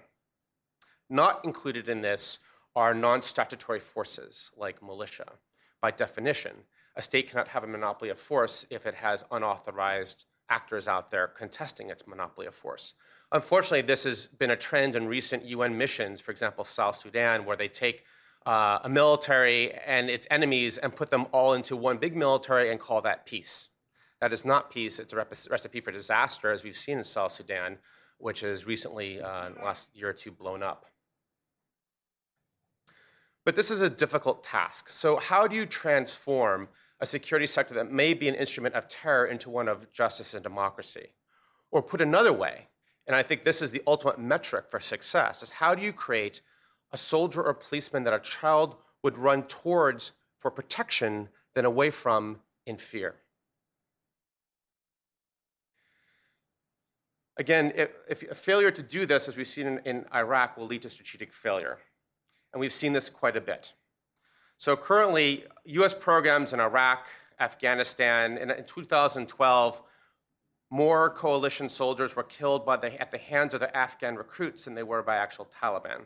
Not 1.11 1.45
included 1.45 1.89
in 1.89 2.01
this 2.01 2.39
are 2.75 2.95
non 2.95 3.23
statutory 3.23 3.81
forces 3.81 4.51
like 4.57 4.83
militia. 4.83 5.33
By 5.81 5.91
definition, 5.91 6.53
a 6.97 7.03
state 7.03 7.31
cannot 7.31 7.49
have 7.49 7.65
a 7.65 7.67
monopoly 7.67 8.11
of 8.11 8.19
force 8.19 8.67
if 8.71 8.87
it 8.87 8.95
has 8.95 9.25
unauthorized 9.31 10.25
actors 10.49 10.89
out 10.89 11.11
there 11.11 11.27
contesting 11.27 11.91
its 11.91 12.07
monopoly 12.07 12.47
of 12.47 12.55
force. 12.55 12.95
Unfortunately, 13.33 13.81
this 13.81 14.05
has 14.05 14.27
been 14.27 14.51
a 14.51 14.57
trend 14.57 14.95
in 14.95 15.09
recent 15.09 15.45
UN 15.45 15.77
missions, 15.77 16.21
for 16.21 16.31
example, 16.31 16.65
South 16.65 16.97
Sudan, 16.97 17.45
where 17.45 17.57
they 17.57 17.69
take 17.69 18.05
uh, 18.45 18.81
a 18.85 18.89
military 18.89 19.73
and 19.73 20.11
its 20.11 20.27
enemies 20.31 20.77
and 20.77 20.95
put 20.95 21.09
them 21.11 21.27
all 21.33 21.55
into 21.55 21.77
one 21.77 21.97
big 21.97 22.15
military 22.15 22.71
and 22.71 22.79
call 22.79 23.01
that 23.01 23.25
peace. 23.25 23.69
That 24.23 24.33
is 24.33 24.45
not 24.45 24.71
peace, 24.71 25.01
it's 25.01 25.13
a 25.13 25.27
recipe 25.51 25.81
for 25.81 25.91
disaster, 25.91 26.53
as 26.53 26.63
we've 26.63 26.77
seen 26.77 26.99
in 26.99 27.03
South 27.03 27.33
Sudan, 27.33 27.79
which 28.19 28.43
has 28.43 28.65
recently, 28.65 29.21
uh, 29.21 29.51
last 29.61 29.97
year 29.97 30.11
or 30.11 30.13
two, 30.13 30.31
blown 30.31 30.63
up. 30.63 30.87
But 33.45 33.57
this 33.57 33.69
is 33.69 33.81
a 33.81 33.91
difficult 33.91 34.45
task. 34.45 34.89
So, 34.89 35.17
how 35.17 35.49
do 35.49 35.57
you 35.57 35.67
transform 35.67 36.69
a 37.01 37.05
security 37.05 37.49
sector 37.49 37.75
that 37.75 37.91
may 37.91 38.15
be 38.15 38.29
an 38.29 38.37
instrument 38.37 38.77
of 38.77 38.87
terror 38.87 39.27
into 39.27 39.51
one 39.51 39.67
of 39.67 39.91
justice 39.91 40.35
and 40.35 40.43
democracy? 40.45 41.15
Or 41.73 41.83
put 41.83 42.01
another 42.01 42.33
way, 42.33 42.69
and 43.09 43.17
I 43.17 43.25
think 43.25 43.43
this 43.43 43.61
is 43.61 43.73
the 43.73 43.83
ultimate 43.89 44.21
metric 44.21 44.67
for 44.71 44.79
success, 44.79 45.43
is 45.43 45.51
how 45.51 45.75
do 45.75 45.83
you 45.83 45.93
create 45.93 46.43
a 46.93 46.97
soldier 46.97 47.43
or 47.43 47.55
policeman 47.55 48.05
that 48.05 48.15
a 48.15 48.21
child 48.21 48.77
would 49.03 49.19
run 49.19 49.43
towards 49.49 50.13
for 50.39 50.53
protection 50.53 51.29
than 51.55 51.65
away 51.65 51.91
from 51.91 52.39
in 52.65 52.77
fear? 52.77 53.17
Again, 57.37 57.73
if, 57.75 57.91
if 58.09 58.31
a 58.31 58.35
failure 58.35 58.71
to 58.71 58.83
do 58.83 59.07
this, 59.07 59.29
as 59.29 59.37
we've 59.37 59.47
seen 59.47 59.67
in, 59.67 59.79
in 59.85 60.05
Iraq, 60.15 60.57
will 60.57 60.67
lead 60.67 60.83
to 60.83 60.91
strategic 60.91 61.33
failure. 61.33 61.79
And 62.53 62.61
we've 62.61 62.73
seen 62.73 62.93
this 62.93 63.09
quite 63.09 63.37
a 63.37 63.41
bit. 63.41 63.73
So 64.59 64.77
currently, 64.77 65.45
US 65.65 65.95
programs 65.95 66.53
in 66.53 66.61
Iraq, 66.61 67.07
Afghanistan, 67.41 68.39
and 68.39 68.51
in 68.51 68.65
2012, 68.65 69.83
more 70.71 71.11
coalition 71.11 71.69
soldiers 71.69 72.17
were 72.17 72.23
killed 72.23 72.65
the, 72.67 73.01
at 73.01 73.11
the 73.11 73.19
hands 73.19 73.55
of 73.55 73.61
the 73.61 73.77
Afghan 73.77 74.17
recruits 74.17 74.65
than 74.65 74.75
they 74.75 74.83
were 74.83 75.03
by 75.03 75.17
actual 75.17 75.51
Taliban. 75.61 76.03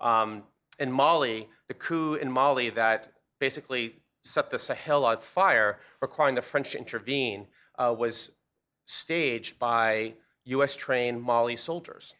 Um, 0.00 0.44
in 0.78 0.92
Mali, 0.92 1.48
the 1.66 1.74
coup 1.74 2.14
in 2.14 2.30
Mali 2.30 2.70
that 2.70 3.12
basically 3.40 3.96
set 4.22 4.50
the 4.50 4.58
Sahel 4.58 5.04
on 5.04 5.16
fire, 5.16 5.78
requiring 6.00 6.34
the 6.34 6.42
French 6.42 6.72
to 6.72 6.78
intervene, 6.78 7.46
uh, 7.76 7.94
was 7.96 8.32
staged 8.84 9.58
by 9.58 10.14
US 10.56 10.76
trained 10.76 11.22
Mali 11.22 11.56
soldiers. 11.56 12.14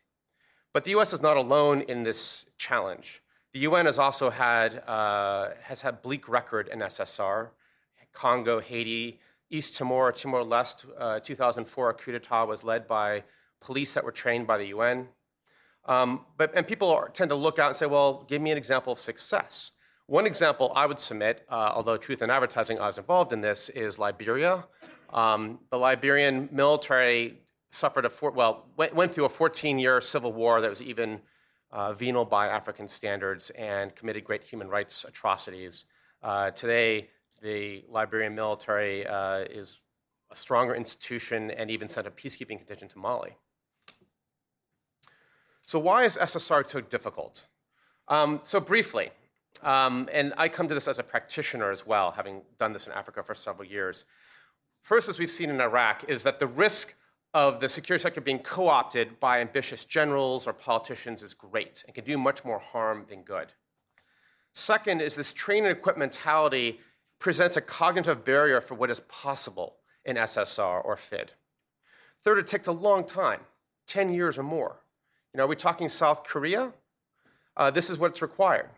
But 0.73 0.85
the 0.85 0.90
US 0.92 1.12
is 1.12 1.23
not 1.23 1.37
alone 1.37 1.82
in 1.82 2.02
this 2.02 2.47
challenge. 2.56 3.23
The 3.52 3.61
UN 3.61 3.87
has 3.87 3.99
also 3.99 4.30
had, 4.30 4.82
uh, 4.87 5.50
has 5.62 5.80
had 5.80 6.02
bleak 6.02 6.28
record 6.28 6.68
in 6.68 6.80
SSR, 6.80 7.50
Congo, 8.12 8.61
Haiti, 8.61 9.20
East 9.50 9.76
Timor, 9.76 10.12
Timor 10.12 10.42
Leste, 10.42 10.87
uh, 10.99 11.20
2004 11.20 11.94
coup 11.94 12.12
d'etat 12.12 12.44
was 12.44 12.64
led 12.64 12.87
by 12.87 13.25
police 13.61 13.94
that 13.94 14.04
were 14.04 14.12
trained 14.12 14.47
by 14.47 14.58
the 14.58 14.66
UN. 14.66 15.08
Um, 15.87 16.26
but, 16.37 16.52
and 16.54 16.66
people 16.66 16.90
are, 16.90 17.08
tend 17.08 17.30
to 17.30 17.35
look 17.35 17.58
out 17.58 17.68
and 17.68 17.76
say, 17.76 17.87
well, 17.87 18.25
give 18.28 18.42
me 18.42 18.50
an 18.50 18.58
example 18.58 18.92
of 18.92 18.99
success. 18.99 19.73
One 20.06 20.26
example 20.26 20.73
I 20.75 20.87
would 20.87 20.99
submit, 20.99 21.47
uh, 21.49 21.73
although 21.75 21.97
Truth 21.97 22.23
in 22.23 22.30
Advertising, 22.30 22.78
I 22.78 22.87
was 22.87 22.99
involved 22.99 23.32
in 23.32 23.40
this, 23.40 23.68
is 23.70 23.99
Liberia. 23.99 24.66
Um, 25.12 25.61
the 25.70 25.78
Liberian 25.78 26.49
military 26.52 27.38
suffered 27.70 28.04
a, 28.04 28.10
four, 28.10 28.30
well, 28.30 28.66
went, 28.76 28.94
went 28.94 29.12
through 29.12 29.25
a 29.25 29.28
14 29.28 29.78
year 29.78 30.00
civil 30.00 30.32
war 30.32 30.60
that 30.60 30.70
was 30.70 30.82
even 30.82 31.20
uh, 31.70 31.92
venal 31.92 32.25
by 32.25 32.48
African 32.48 32.88
standards 32.88 33.50
and 33.50 33.94
committed 33.94 34.25
great 34.25 34.42
human 34.42 34.68
rights 34.68 35.04
atrocities. 35.04 35.84
Uh, 36.22 36.50
today, 36.50 37.08
the 37.42 37.84
Liberian 37.88 38.34
military 38.34 39.06
uh, 39.06 39.40
is 39.50 39.80
a 40.30 40.37
stronger 40.37 40.75
institution 40.75 41.50
and 41.50 41.70
even 41.70 41.88
sent 41.88 42.06
a 42.06 42.10
peacekeeping 42.10 42.58
contingent 42.58 42.90
to 42.92 42.98
Mali. 42.98 43.37
So, 45.66 45.78
why 45.78 46.04
is 46.04 46.16
SSR 46.16 46.66
so 46.66 46.80
difficult? 46.80 47.46
Um, 48.08 48.40
so, 48.42 48.58
briefly, 48.58 49.10
um, 49.62 50.08
and 50.12 50.32
I 50.37 50.48
come 50.48 50.68
to 50.68 50.75
this 50.75 50.88
as 50.88 50.98
a 50.98 51.02
practitioner 51.02 51.70
as 51.70 51.87
well, 51.87 52.12
having 52.12 52.42
done 52.58 52.72
this 52.72 52.87
in 52.87 52.92
Africa 52.92 53.22
for 53.22 53.34
several 53.34 53.68
years. 53.68 54.04
First, 54.82 55.08
as 55.08 55.18
we've 55.18 55.30
seen 55.30 55.50
in 55.50 55.60
Iraq, 55.60 56.04
is 56.08 56.22
that 56.22 56.38
the 56.38 56.46
risk 56.46 56.94
of 57.35 57.61
the 57.61 57.68
security 57.68 58.02
sector 58.02 58.20
being 58.20 58.38
co 58.38 58.68
opted 58.68 59.20
by 59.20 59.40
ambitious 59.40 59.85
generals 59.85 60.47
or 60.47 60.52
politicians 60.52 61.23
is 61.23 61.35
great 61.35 61.85
and 61.87 61.94
can 61.94 62.04
do 62.04 62.18
much 62.18 62.44
more 62.44 62.58
harm 62.58 63.04
than 63.08 63.23
good. 63.23 63.52
Second 64.52 65.00
is 65.00 65.14
this 65.14 65.32
train 65.32 65.64
and 65.64 65.76
equip 65.76 65.97
mentality 65.97 66.80
presents 67.18 67.56
a 67.56 67.61
cognitive 67.61 68.25
barrier 68.25 68.61
for 68.61 68.75
what 68.75 68.90
is 68.90 69.00
possible 69.00 69.76
in 70.04 70.16
SSR 70.16 70.85
or 70.85 70.97
FID. 70.97 71.32
Third, 72.25 72.38
it 72.38 72.47
takes 72.47 72.66
a 72.66 72.73
long 72.73 73.04
time 73.04 73.40
10 73.87 74.12
years 74.12 74.38
or 74.38 74.42
more. 74.42 74.80
You 75.32 75.38
know, 75.38 75.44
are 75.44 75.49
we 75.49 75.56
talking 75.56 75.88
South 75.88 76.25
Korea? 76.25 76.73
Uh, 77.56 77.70
this 77.70 77.90
is 77.90 77.99
what's 77.99 78.23
required. 78.23 78.70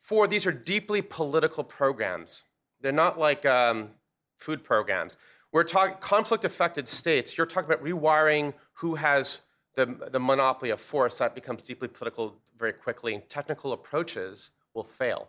Four, 0.00 0.26
these 0.26 0.46
are 0.46 0.52
deeply 0.52 1.00
political 1.00 1.64
programs. 1.64 2.42
They're 2.80 2.92
not 2.92 3.18
like 3.18 3.46
um, 3.46 3.90
food 4.36 4.64
programs. 4.64 5.16
We're 5.52 5.64
talking 5.64 5.96
conflict 6.00 6.46
affected 6.46 6.88
states. 6.88 7.36
You're 7.36 7.46
talking 7.46 7.70
about 7.70 7.84
rewiring 7.84 8.54
who 8.72 8.94
has 8.94 9.42
the, 9.74 10.08
the 10.10 10.18
monopoly 10.18 10.70
of 10.70 10.80
force. 10.80 11.18
That 11.18 11.34
becomes 11.34 11.60
deeply 11.60 11.88
political 11.88 12.38
very 12.58 12.72
quickly, 12.72 13.14
and 13.14 13.28
technical 13.28 13.74
approaches 13.74 14.52
will 14.72 14.82
fail. 14.82 15.28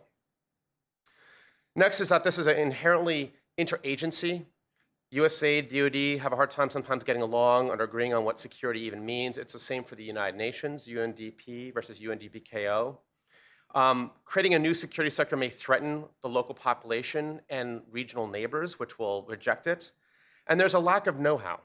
Next 1.76 2.00
is 2.00 2.08
that 2.08 2.24
this 2.24 2.38
is 2.38 2.46
an 2.46 2.56
inherently 2.56 3.34
interagency. 3.58 4.46
USAID, 5.12 5.68
DoD 5.68 6.22
have 6.22 6.32
a 6.32 6.36
hard 6.36 6.50
time 6.50 6.70
sometimes 6.70 7.04
getting 7.04 7.22
along 7.22 7.70
and 7.70 7.80
agreeing 7.80 8.14
on 8.14 8.24
what 8.24 8.40
security 8.40 8.80
even 8.80 9.04
means. 9.04 9.36
It's 9.36 9.52
the 9.52 9.58
same 9.58 9.84
for 9.84 9.94
the 9.94 10.02
United 10.02 10.36
Nations, 10.36 10.88
UNDP 10.88 11.74
versus 11.74 12.00
UNDPKO. 12.00 12.96
Um, 13.74 14.12
creating 14.24 14.54
a 14.54 14.58
new 14.58 14.72
security 14.72 15.10
sector 15.10 15.36
may 15.36 15.50
threaten 15.50 16.04
the 16.22 16.28
local 16.28 16.54
population 16.54 17.40
and 17.50 17.82
regional 17.90 18.26
neighbors, 18.26 18.78
which 18.78 18.98
will 18.98 19.24
reject 19.28 19.66
it. 19.66 19.92
And 20.46 20.60
there's 20.60 20.74
a 20.74 20.78
lack 20.78 21.06
of 21.06 21.18
know 21.18 21.38
how, 21.38 21.60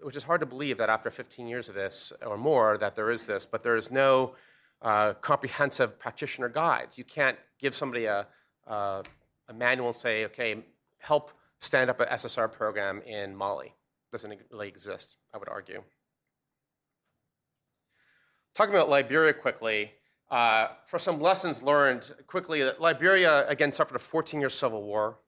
which 0.00 0.16
is 0.16 0.22
hard 0.22 0.40
to 0.40 0.46
believe 0.46 0.78
that 0.78 0.90
after 0.90 1.10
15 1.10 1.46
years 1.48 1.68
of 1.68 1.74
this 1.74 2.12
or 2.24 2.36
more 2.36 2.78
that 2.78 2.94
there 2.94 3.10
is 3.10 3.24
this, 3.24 3.46
but 3.46 3.62
there 3.62 3.76
is 3.76 3.90
no 3.90 4.34
uh, 4.82 5.14
comprehensive 5.14 5.98
practitioner 5.98 6.48
guides. 6.48 6.98
You 6.98 7.04
can't 7.04 7.38
give 7.58 7.74
somebody 7.74 8.04
a, 8.04 8.26
a, 8.66 9.02
a 9.48 9.52
manual 9.54 9.88
and 9.88 9.96
say, 9.96 10.24
okay, 10.26 10.64
help 10.98 11.32
stand 11.58 11.90
up 11.90 12.00
an 12.00 12.08
SSR 12.08 12.52
program 12.52 13.02
in 13.02 13.34
Mali. 13.34 13.74
Doesn't 14.12 14.40
really 14.50 14.68
exist, 14.68 15.16
I 15.34 15.38
would 15.38 15.48
argue. 15.48 15.82
Talking 18.54 18.74
about 18.74 18.88
Liberia 18.88 19.32
quickly, 19.32 19.92
uh, 20.30 20.68
for 20.86 20.98
some 20.98 21.20
lessons 21.20 21.62
learned 21.62 22.12
quickly, 22.26 22.68
Liberia 22.78 23.46
again 23.48 23.72
suffered 23.72 23.96
a 23.96 24.00
14 24.00 24.40
year 24.40 24.50
civil 24.50 24.82
war. 24.82 25.18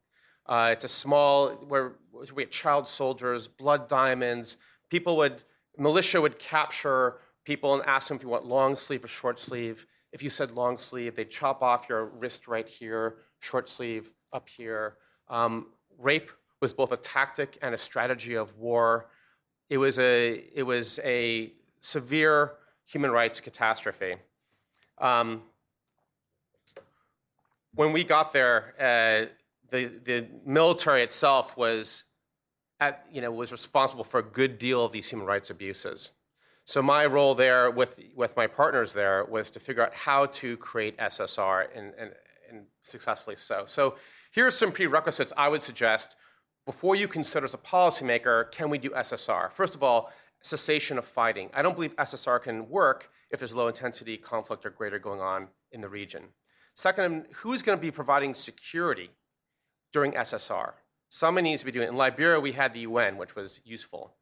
Uh, 0.51 0.71
it's 0.73 0.85
a 0.85 0.89
small, 0.89 1.51
where 1.69 1.93
we 2.35 2.43
had 2.43 2.51
child 2.51 2.89
soldiers, 2.89 3.47
blood 3.47 3.89
diamonds. 3.89 4.57
People 4.89 5.17
would, 5.17 5.45
militia 5.79 6.21
would 6.21 6.41
capture 6.41 7.19
people 7.45 7.73
and 7.73 7.85
ask 7.87 8.09
them 8.09 8.17
if 8.17 8.25
you 8.25 8.29
want 8.29 8.45
long 8.45 8.75
sleeve 8.75 9.05
or 9.05 9.09
short 9.09 9.39
sleeve. 9.39 9.87
If 10.13 10.25
you 10.25 10.29
said 10.29 10.51
long 10.51 10.77
sleeve, 10.77 11.15
they'd 11.15 11.31
chop 11.31 11.63
off 11.63 11.89
your 11.89 12.07
wrist 12.07 12.49
right 12.49 12.69
here, 12.69 13.19
short 13.39 13.69
sleeve 13.69 14.13
up 14.33 14.49
here. 14.49 14.97
Um, 15.29 15.69
rape 15.99 16.33
was 16.61 16.73
both 16.73 16.91
a 16.91 16.97
tactic 16.97 17.57
and 17.63 17.73
a 17.73 17.79
strategy 17.79 18.35
of 18.35 18.59
war. 18.59 19.07
it 19.69 19.79
was 19.79 20.01
a 20.01 20.45
it 20.53 20.65
was 20.65 20.99
a 21.05 21.53
severe 21.81 22.55
human 22.85 23.13
rights 23.13 23.41
catastrophe. 23.41 24.17
Um, 24.99 25.43
when 27.75 27.93
we 27.93 28.03
got 28.03 28.33
there, 28.33 28.75
uh, 28.81 29.31
the 29.71 29.87
the 30.05 30.27
military 30.45 31.03
itself 31.03 31.57
was 31.57 32.05
at, 32.81 33.05
you 33.11 33.21
know 33.21 33.31
was 33.31 33.53
responsible 33.53 34.05
for 34.05 34.21
a 34.21 34.23
good 34.23 34.59
deal 34.59 34.85
of 34.85 34.93
these 34.93 35.09
human 35.09 35.27
rights 35.27 35.51
abuses. 35.51 36.13
So 36.65 36.83
my 36.83 37.07
role 37.07 37.35
there 37.35 37.71
with 37.71 37.99
with 38.15 38.37
my 38.37 38.47
partners 38.47 38.93
there 38.93 39.25
was 39.25 39.51
to 39.53 39.61
figure 39.61 39.83
out 39.83 39.95
how 39.95 40.27
to 40.27 40.57
create 40.57 40.97
SSR 40.99 41.67
and, 41.75 41.93
and, 41.99 42.13
and 42.49 42.67
successfully 42.83 43.37
so. 43.37 43.65
So 43.67 43.97
here 44.33 44.47
are 44.47 44.51
some 44.51 44.73
prerequisites 44.73 45.33
I 45.37 45.49
would 45.49 45.63
suggest 45.63 46.17
before 46.67 46.95
you 46.95 47.09
consider 47.09 47.45
as 47.45 47.55
a 47.55 47.59
policymaker, 47.59 48.51
can 48.53 48.71
we 48.71 48.79
do 48.79 48.91
SSR? 48.91 49.51
First 49.51 49.75
of 49.75 49.83
all, 49.83 50.13
cessation 50.43 50.99
of 50.99 51.05
fighting. 51.05 51.51
I 51.53 51.63
don't 51.63 51.75
believe 51.75 51.97
SSR 51.97 52.43
can 52.43 52.69
work 52.69 53.11
if 53.31 53.39
there's 53.39 53.55
low 53.55 53.69
intensity 53.69 54.17
conflict 54.17 54.65
or 54.65 54.71
greater 54.71 54.99
going 54.99 55.21
on 55.21 55.49
in 55.73 55.81
the 55.81 55.89
region. 55.89 56.29
Second, 56.75 57.27
who's 57.35 57.63
going 57.63 57.77
to 57.77 57.83
be 57.83 57.91
providing 57.91 58.35
security 58.35 59.11
during 59.93 60.13
SSR? 60.13 60.73
Someone 61.09 61.45
needs 61.45 61.63
to 61.63 61.67
be 61.67 61.73
doing. 61.73 61.89
In 61.89 61.97
Liberia, 61.97 62.41
we 62.41 62.53
had 62.53 62.73
the 62.73 62.81
UN, 62.81 63.17
which 63.17 63.35
was 63.35 63.61
useful. 63.65 64.15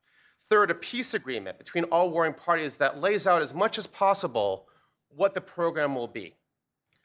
Third, 0.49 0.71
a 0.71 0.75
peace 0.75 1.13
agreement 1.13 1.59
between 1.59 1.85
all 1.85 2.11
warring 2.11 2.33
parties 2.33 2.77
that 2.77 3.01
lays 3.01 3.27
out 3.27 3.43
as 3.43 3.53
much 3.53 3.77
as 3.77 3.87
possible 3.87 4.67
what 5.09 5.35
the 5.35 5.41
program 5.41 5.95
will 5.95 6.09
be. 6.09 6.35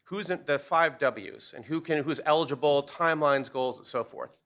Who's 0.04 0.30
in 0.30 0.40
the 0.46 0.58
five 0.58 0.98
W's 0.98 1.52
and 1.54 1.66
who 1.66 1.80
can, 1.80 2.04
who's 2.04 2.20
eligible, 2.24 2.82
timelines, 2.82 3.52
goals, 3.52 3.78
and 3.78 3.86
so 3.86 4.04
forth. 4.04 4.38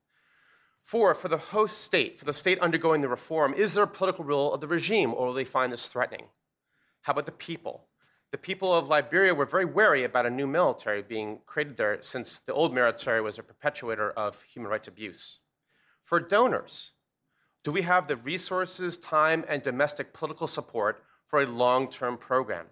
Four, 0.83 1.15
for 1.15 1.29
the 1.29 1.39
host 1.39 1.83
state, 1.83 2.19
for 2.19 2.25
the 2.25 2.33
state 2.33 2.59
undergoing 2.61 3.03
the 3.03 3.09
reform, 3.09 3.53
is 3.55 3.75
there 3.75 3.85
a 3.85 3.89
political 3.89 4.25
will 4.25 4.53
of 4.53 4.61
the 4.61 4.67
regime 4.67 5.13
or 5.13 5.27
will 5.27 5.35
they 5.35 5.45
find 5.45 5.73
this 5.73 5.87
threatening? 5.87 6.27
How 7.03 7.13
about 7.13 7.27
the 7.27 7.33
people? 7.33 7.85
The 8.31 8.39
people 8.39 8.75
of 8.75 8.89
Liberia 8.89 9.35
were 9.35 9.47
very 9.47 9.65
wary 9.65 10.05
about 10.05 10.27
a 10.27 10.31
new 10.31 10.47
military 10.47 11.03
being 11.03 11.41
created 11.47 11.79
there 11.79 12.03
since 12.03 12.39
the 12.39 12.53
old 12.53 12.75
military 12.75 13.23
was 13.23 13.39
a 13.39 13.43
perpetuator 13.43 14.11
of 14.11 14.43
human 14.43 14.71
rights 14.71 14.89
abuse. 14.89 15.41
For 16.05 16.21
donors, 16.21 16.93
do 17.65 17.73
we 17.73 17.83
have 17.83 18.07
the 18.07 18.17
resources, 18.17 18.99
time, 18.99 19.45
and 19.49 19.63
domestic 19.63 20.13
political 20.13 20.47
support 20.47 21.03
for 21.27 21.43
a 21.43 21.47
long 21.47 21.89
term 21.89 22.19
program? 22.19 22.67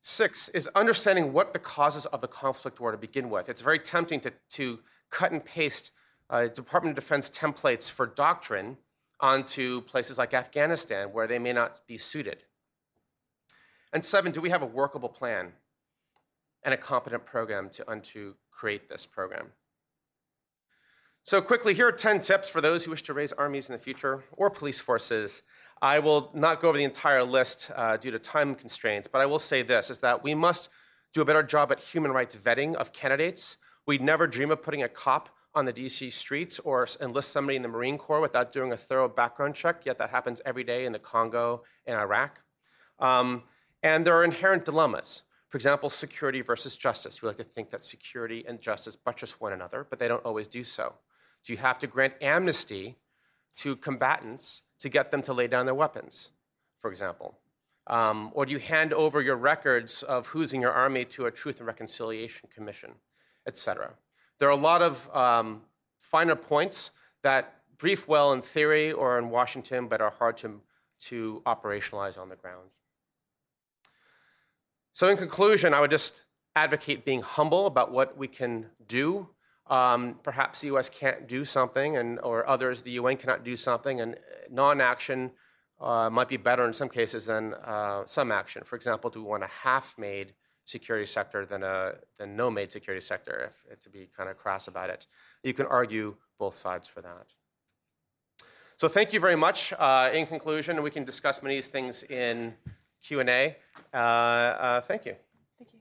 Six 0.00 0.48
is 0.50 0.68
understanding 0.74 1.32
what 1.32 1.52
the 1.52 1.58
causes 1.58 2.06
of 2.06 2.20
the 2.20 2.28
conflict 2.28 2.80
were 2.80 2.92
to 2.92 2.98
begin 2.98 3.28
with. 3.28 3.48
It's 3.48 3.60
very 3.60 3.78
tempting 3.78 4.20
to, 4.20 4.32
to 4.50 4.78
cut 5.10 5.32
and 5.32 5.44
paste 5.44 5.92
uh, 6.30 6.46
Department 6.46 6.96
of 6.96 7.04
Defense 7.04 7.28
templates 7.28 7.90
for 7.90 8.06
doctrine 8.06 8.78
onto 9.20 9.80
places 9.82 10.16
like 10.16 10.32
Afghanistan 10.32 11.08
where 11.08 11.26
they 11.26 11.38
may 11.38 11.52
not 11.52 11.80
be 11.86 11.98
suited. 11.98 12.44
And 13.96 14.04
seven, 14.04 14.30
do 14.30 14.42
we 14.42 14.50
have 14.50 14.60
a 14.60 14.66
workable 14.66 15.08
plan 15.08 15.52
and 16.62 16.74
a 16.74 16.76
competent 16.76 17.24
program 17.24 17.70
to, 17.70 18.34
create 18.50 18.90
this 18.90 19.06
program? 19.06 19.52
So, 21.22 21.40
quickly, 21.40 21.72
here 21.72 21.88
are 21.88 21.92
10 21.92 22.20
tips 22.20 22.50
for 22.50 22.60
those 22.60 22.84
who 22.84 22.90
wish 22.90 23.04
to 23.04 23.14
raise 23.14 23.32
armies 23.32 23.70
in 23.70 23.72
the 23.72 23.78
future 23.78 24.24
or 24.32 24.50
police 24.50 24.82
forces. 24.82 25.44
I 25.80 25.98
will 25.98 26.30
not 26.34 26.60
go 26.60 26.68
over 26.68 26.76
the 26.76 26.84
entire 26.84 27.24
list 27.24 27.70
uh, 27.74 27.96
due 27.96 28.10
to 28.10 28.18
time 28.18 28.54
constraints, 28.54 29.08
but 29.08 29.22
I 29.22 29.24
will 29.24 29.38
say 29.38 29.62
this 29.62 29.88
is 29.88 30.00
that 30.00 30.22
we 30.22 30.34
must 30.34 30.68
do 31.14 31.22
a 31.22 31.24
better 31.24 31.42
job 31.42 31.72
at 31.72 31.80
human 31.80 32.12
rights 32.12 32.36
vetting 32.36 32.74
of 32.74 32.92
candidates. 32.92 33.56
We'd 33.86 34.02
never 34.02 34.26
dream 34.26 34.50
of 34.50 34.62
putting 34.62 34.82
a 34.82 34.90
cop 34.90 35.30
on 35.54 35.64
the 35.64 35.72
DC 35.72 36.12
streets 36.12 36.58
or 36.58 36.86
enlist 37.00 37.30
somebody 37.30 37.56
in 37.56 37.62
the 37.62 37.68
Marine 37.68 37.96
Corps 37.96 38.20
without 38.20 38.52
doing 38.52 38.72
a 38.72 38.76
thorough 38.76 39.08
background 39.08 39.54
check, 39.54 39.86
yet 39.86 39.96
that 39.96 40.10
happens 40.10 40.42
every 40.44 40.64
day 40.64 40.84
in 40.84 40.92
the 40.92 40.98
Congo 40.98 41.62
and 41.86 41.96
Iraq. 41.96 42.42
Um, 42.98 43.44
and 43.82 44.06
there 44.06 44.14
are 44.14 44.24
inherent 44.24 44.64
dilemmas. 44.64 45.22
For 45.48 45.56
example, 45.56 45.88
security 45.90 46.42
versus 46.42 46.76
justice. 46.76 47.22
We 47.22 47.28
like 47.28 47.36
to 47.38 47.44
think 47.44 47.70
that 47.70 47.84
security 47.84 48.44
and 48.46 48.60
justice 48.60 48.96
buttress 48.96 49.40
one 49.40 49.52
another, 49.52 49.86
but 49.88 49.98
they 49.98 50.08
don't 50.08 50.24
always 50.24 50.46
do 50.46 50.64
so. 50.64 50.94
Do 51.44 51.52
you 51.52 51.58
have 51.58 51.78
to 51.78 51.86
grant 51.86 52.14
amnesty 52.20 52.96
to 53.56 53.76
combatants 53.76 54.62
to 54.80 54.88
get 54.88 55.10
them 55.10 55.22
to 55.22 55.32
lay 55.32 55.46
down 55.46 55.64
their 55.64 55.74
weapons, 55.74 56.30
for 56.82 56.90
example? 56.90 57.38
Um, 57.86 58.32
or 58.34 58.44
do 58.44 58.52
you 58.52 58.58
hand 58.58 58.92
over 58.92 59.22
your 59.22 59.36
records 59.36 60.02
of 60.02 60.26
who's 60.26 60.52
in 60.52 60.60
your 60.60 60.72
army 60.72 61.04
to 61.06 61.26
a 61.26 61.30
Truth 61.30 61.58
and 61.58 61.66
Reconciliation 61.66 62.48
Commission, 62.52 62.92
et 63.46 63.56
cetera? 63.56 63.92
There 64.38 64.48
are 64.48 64.52
a 64.52 64.56
lot 64.56 64.82
of 64.82 65.08
um, 65.16 65.62
finer 66.00 66.34
points 66.34 66.90
that 67.22 67.62
brief 67.78 68.08
well 68.08 68.32
in 68.32 68.42
theory 68.42 68.92
or 68.92 69.18
in 69.18 69.30
Washington, 69.30 69.86
but 69.86 70.00
are 70.00 70.10
hard 70.10 70.36
to, 70.38 70.60
to 71.02 71.42
operationalize 71.46 72.18
on 72.18 72.28
the 72.28 72.36
ground. 72.36 72.68
So, 74.96 75.10
in 75.10 75.18
conclusion, 75.18 75.74
I 75.74 75.82
would 75.82 75.90
just 75.90 76.22
advocate 76.54 77.04
being 77.04 77.20
humble 77.20 77.66
about 77.66 77.92
what 77.92 78.16
we 78.16 78.26
can 78.26 78.64
do. 78.88 79.28
Um, 79.66 80.18
perhaps 80.22 80.62
the 80.62 80.68
U.S. 80.68 80.88
can't 80.88 81.28
do 81.28 81.44
something, 81.44 81.98
and 81.98 82.18
or 82.20 82.48
others, 82.48 82.80
the 82.80 82.92
UN 82.92 83.18
cannot 83.18 83.44
do 83.44 83.56
something, 83.56 84.00
and 84.00 84.16
non-action 84.50 85.32
uh, 85.82 86.08
might 86.08 86.28
be 86.28 86.38
better 86.38 86.64
in 86.64 86.72
some 86.72 86.88
cases 86.88 87.26
than 87.26 87.52
uh, 87.52 88.04
some 88.06 88.32
action. 88.32 88.62
For 88.64 88.74
example, 88.74 89.10
do 89.10 89.22
we 89.22 89.28
want 89.28 89.42
a 89.42 89.48
half-made 89.48 90.32
security 90.64 91.04
sector 91.04 91.44
than 91.44 91.62
a 91.62 91.96
than 92.16 92.34
no 92.34 92.50
made 92.50 92.72
security 92.72 93.04
sector, 93.04 93.52
if, 93.70 93.78
to 93.82 93.90
be 93.90 94.08
kind 94.16 94.30
of 94.30 94.38
crass 94.38 94.66
about 94.66 94.88
it. 94.88 95.06
You 95.42 95.52
can 95.52 95.66
argue 95.66 96.16
both 96.38 96.54
sides 96.54 96.88
for 96.88 97.02
that. 97.02 97.26
So 98.78 98.88
thank 98.88 99.12
you 99.12 99.20
very 99.20 99.36
much. 99.36 99.74
Uh, 99.78 100.08
in 100.14 100.24
conclusion, 100.24 100.82
we 100.82 100.90
can 100.90 101.04
discuss 101.04 101.42
many 101.42 101.56
of 101.56 101.64
these 101.64 101.68
things 101.70 102.02
in 102.04 102.54
Q&A. 103.02 103.56
Uh, 103.92 103.96
uh, 103.96 104.80
thank 104.82 105.06
you. 105.06 105.14
Thank 105.58 105.70
you. 105.72 105.80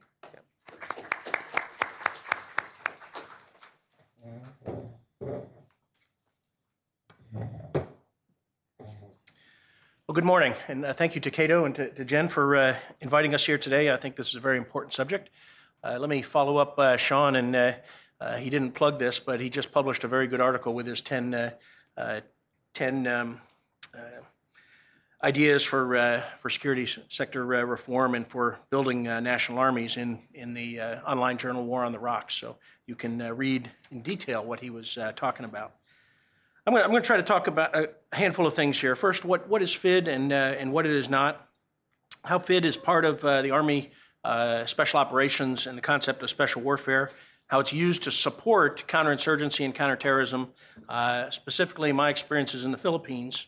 Well, 10.08 10.13
good 10.13 10.23
morning, 10.23 10.54
and 10.67 10.86
uh, 10.86 10.93
thank 10.93 11.15
you 11.15 11.21
to 11.21 11.32
Cato 11.32 11.65
and 11.65 11.73
to, 11.75 11.89
to 11.89 12.06
Jen 12.06 12.28
for 12.28 12.56
uh, 12.56 12.75
inviting 13.01 13.34
us 13.34 13.43
here 13.45 13.58
today. 13.58 13.91
I 13.91 13.97
think 13.97 14.15
this 14.15 14.30
is 14.30 14.36
a 14.36 14.39
very 14.39 14.58
important 14.58 14.93
subject. 14.93 15.32
Uh, 15.84 15.97
let 15.99 16.10
me 16.10 16.21
follow 16.21 16.58
up 16.58 16.80
uh, 16.80 16.95
Sean, 16.95 17.36
and 17.36 17.56
uh, 17.56 17.73
uh, 18.19 18.38
he 18.38 18.49
didn't 18.49 18.71
plug 18.71 18.97
this, 18.97 19.19
but 19.19 19.39
he 19.39 19.49
just 19.49 19.71
published 19.71 20.04
a 20.04 20.08
very 20.08 20.28
good 20.28 20.41
article 20.41 20.73
with 20.73 20.88
his 20.88 21.01
10, 21.01 21.54
10 22.73 23.08
um, 23.08 23.41
ideas 25.23 25.63
for, 25.63 26.23
for 26.39 26.49
security 26.49 26.86
sector 27.10 27.45
reform 27.45 28.15
and 28.15 28.28
for 28.28 28.60
building 28.69 29.04
national 29.04 29.58
armies 29.58 29.97
in, 29.97 30.19
in 30.34 30.54
the 30.54 30.82
online 31.08 31.38
journal 31.38 31.63
War 31.65 31.84
on 31.84 31.91
the 31.91 31.99
Rocks. 31.99 32.36
So 32.36 32.58
you 32.86 32.95
can 32.95 33.19
read 33.36 33.71
in 33.91 34.01
detail 34.01 34.43
what 34.43 34.60
he 34.60 34.69
was 34.69 34.97
talking 35.15 35.45
about. 35.45 35.73
I'm 36.67 36.73
going, 36.73 36.91
to, 36.91 37.01
try 37.01 37.17
to 37.17 37.23
talk 37.23 37.45
about 37.45 37.75
a 37.75 37.91
handful 38.12 38.47
of 38.47 38.56
things 38.56 38.82
here. 38.82 38.95
First, 38.95 39.23
what, 39.23 39.47
what 39.47 39.62
is 39.62 39.71
FID 39.71 40.08
and, 40.08 40.34
uh, 40.34 40.56
and 40.58 40.73
what 40.73 40.88
it 40.88 40.93
is 40.93 41.12
not. 41.12 41.47
How 42.23 42.39
FID 42.39 42.65
is 42.65 42.75
part 42.75 43.06
of 43.06 43.23
uh, 43.23 43.43
the 43.43 43.51
Army 43.51 43.91
uh, 44.23 44.65
special 44.65 44.99
operations 44.99 45.67
and 45.67 45.78
the 45.78 45.82
concept 45.84 46.23
of 46.23 46.30
special 46.32 46.63
warfare. 46.63 47.12
How 47.45 47.60
it's 47.60 47.71
used 47.71 48.01
to 48.04 48.12
support 48.12 48.88
counterinsurgency 48.88 49.63
and 49.63 49.75
counterterrorism, 49.75 50.51
uh, 50.89 51.30
specifically 51.30 51.91
my 51.91 52.10
experiences 52.10 52.65
in 52.65 52.71
the 52.71 52.80
Philippines. 52.80 53.45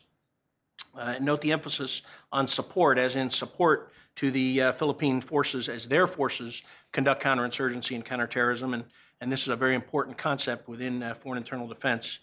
Uh, 0.98 1.14
note 1.20 1.40
the 1.40 1.52
emphasis 1.52 2.02
on 2.32 2.46
support, 2.46 2.98
as 2.98 3.16
in 3.16 3.30
support 3.30 3.92
to 4.16 4.30
the 4.30 4.62
uh, 4.62 4.72
Philippine 4.72 5.20
forces 5.20 5.68
as 5.68 5.86
their 5.86 6.06
forces 6.06 6.62
conduct 6.92 7.22
counterinsurgency 7.22 7.94
and 7.94 8.04
counterterrorism. 8.04 8.74
And, 8.74 8.84
and 9.20 9.30
this 9.30 9.42
is 9.42 9.48
a 9.48 9.56
very 9.56 9.74
important 9.74 10.18
concept 10.18 10.68
within 10.68 11.14
foreign 11.14 11.38
internal 11.38 11.68
defense. 11.68 12.18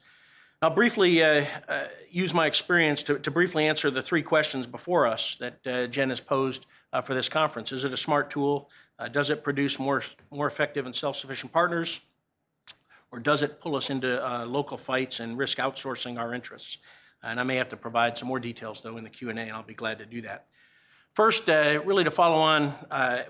I'll 0.61 0.69
briefly 0.69 1.21
uh, 1.21 1.45
uh, 1.67 1.83
use 2.09 2.33
my 2.33 2.47
experience 2.47 3.03
to, 3.03 3.19
to, 3.19 3.29
briefly 3.29 3.67
answer 3.67 3.91
the 3.91 4.01
three 4.01 4.23
questions 4.23 4.65
before 4.65 5.05
us 5.05 5.35
that 5.35 5.67
uh, 5.67 5.88
Jen 5.88 6.09
has 6.09 6.21
posed 6.21 6.65
uh, 6.93 7.01
for 7.01 7.13
this 7.13 7.27
conference. 7.27 7.71
Is 7.73 7.83
it 7.83 7.91
a 7.91 7.97
smart 7.97 8.29
tool? 8.29 8.69
Uh, 8.97 9.09
does 9.09 9.29
it 9.29 9.43
produce 9.43 9.77
more, 9.77 10.01
more 10.31 10.47
effective 10.47 10.85
and 10.85 10.95
self-sufficient 10.95 11.51
partners? 11.51 12.01
Or 13.11 13.19
does 13.19 13.43
it 13.43 13.59
pull 13.59 13.75
us 13.75 13.89
into 13.89 14.25
uh, 14.25 14.45
local 14.45 14.77
fights 14.77 15.19
and 15.19 15.38
risk 15.38 15.57
outsourcing 15.57 16.17
our 16.17 16.33
interests? 16.33 16.77
And 17.25 17.39
I 17.39 17.43
may 17.43 17.55
have 17.55 17.69
to 17.69 17.77
provide 17.77 18.17
some 18.17 18.27
more 18.27 18.39
details, 18.39 18.81
though, 18.81 18.97
in 18.97 19.03
the 19.03 19.09
Q&A, 19.09 19.33
and 19.33 19.51
I'll 19.51 19.63
be 19.63 19.73
glad 19.73 19.99
to 19.99 20.05
do 20.05 20.21
that. 20.21 20.45
First, 21.13 21.47
really 21.47 22.03
to 22.03 22.11
follow 22.11 22.38
on 22.38 22.73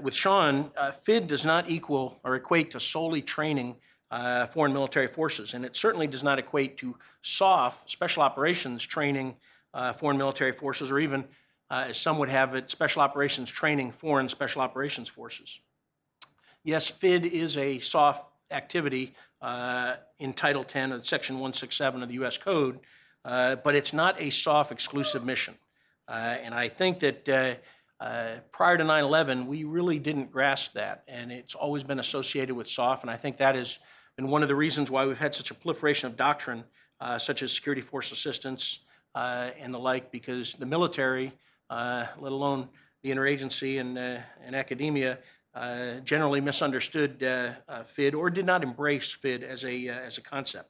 with 0.01 0.13
Sean, 0.15 0.71
FID 1.03 1.27
does 1.27 1.45
not 1.45 1.69
equal 1.69 2.19
or 2.23 2.35
equate 2.35 2.71
to 2.71 2.79
solely 2.79 3.21
training 3.21 3.77
uh, 4.11 4.45
foreign 4.45 4.73
military 4.73 5.07
forces. 5.07 5.53
And 5.53 5.65
it 5.65 5.75
certainly 5.75 6.07
does 6.07 6.23
not 6.23 6.39
equate 6.39 6.77
to 6.77 6.95
SOF, 7.21 7.83
special 7.87 8.23
operations 8.23 8.83
training 8.85 9.35
uh, 9.73 9.93
foreign 9.93 10.17
military 10.17 10.51
forces, 10.51 10.91
or 10.91 10.99
even, 10.99 11.25
uh, 11.69 11.85
as 11.89 11.97
some 11.97 12.17
would 12.19 12.29
have 12.29 12.55
it, 12.55 12.69
special 12.69 13.01
operations 13.01 13.51
training 13.51 13.91
foreign 13.91 14.29
special 14.29 14.61
operations 14.61 15.09
forces. 15.09 15.59
Yes, 16.63 16.89
FID 16.89 17.25
is 17.25 17.57
a 17.57 17.79
SOF 17.79 18.23
activity 18.51 19.13
uh, 19.41 19.95
in 20.19 20.33
Title 20.33 20.63
10 20.63 20.91
of 20.91 21.05
Section 21.05 21.35
167 21.35 22.01
of 22.01 22.07
the 22.07 22.15
U.S. 22.15 22.37
Code, 22.37 22.79
uh, 23.25 23.55
but 23.55 23.75
it's 23.75 23.91
not 23.91 24.21
a 24.21 24.29
SOF 24.29 24.71
exclusive 24.71 25.25
mission. 25.25 25.55
Uh, 26.07 26.37
and 26.43 26.53
I 26.53 26.69
think 26.69 26.99
that 26.99 27.27
uh, 27.27 27.55
uh, 27.99 28.35
prior 28.51 28.77
to 28.77 28.83
9 28.83 29.03
11, 29.03 29.47
we 29.47 29.63
really 29.63 29.97
didn't 29.97 30.31
grasp 30.31 30.73
that. 30.73 31.03
And 31.07 31.31
it's 31.31 31.55
always 31.55 31.83
been 31.83 31.97
associated 31.97 32.55
with 32.55 32.67
SOF. 32.67 33.01
And 33.01 33.09
I 33.09 33.17
think 33.17 33.37
that 33.37 33.55
has 33.55 33.79
been 34.15 34.29
one 34.29 34.43
of 34.43 34.47
the 34.47 34.55
reasons 34.55 34.91
why 34.91 35.07
we've 35.07 35.17
had 35.17 35.33
such 35.33 35.49
a 35.49 35.55
proliferation 35.55 36.07
of 36.07 36.15
doctrine, 36.15 36.63
uh, 37.01 37.17
such 37.17 37.41
as 37.41 37.51
security 37.51 37.81
force 37.81 38.11
assistance 38.11 38.81
and 39.15 39.73
the 39.73 39.79
like, 39.79 40.11
because 40.11 40.53
the 40.53 40.65
military, 40.65 41.33
let 41.69 42.31
alone 42.31 42.69
the 43.01 43.09
interagency 43.09 43.79
and, 43.79 43.97
and 43.97 44.55
academia, 44.55 45.17
generally 46.03 46.41
misunderstood 46.41 47.25
FID 47.85 48.13
or 48.13 48.29
did 48.29 48.45
not 48.45 48.61
embrace 48.61 49.11
FID 49.13 49.43
as 49.43 49.63
a, 49.65 49.87
as 49.87 50.17
a 50.17 50.21
concept. 50.21 50.69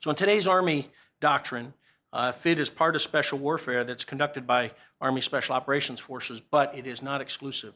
So 0.00 0.10
in 0.10 0.16
today's 0.16 0.46
Army 0.46 0.90
doctrine, 1.20 1.74
uh, 2.12 2.32
FID 2.32 2.58
is 2.58 2.70
part 2.70 2.94
of 2.94 3.02
special 3.02 3.38
warfare 3.38 3.84
that's 3.84 4.04
conducted 4.04 4.46
by 4.46 4.72
Army 5.00 5.20
Special 5.20 5.54
Operations 5.54 6.00
Forces, 6.00 6.40
but 6.40 6.76
it 6.76 6.86
is 6.86 7.02
not 7.02 7.20
exclusive. 7.20 7.74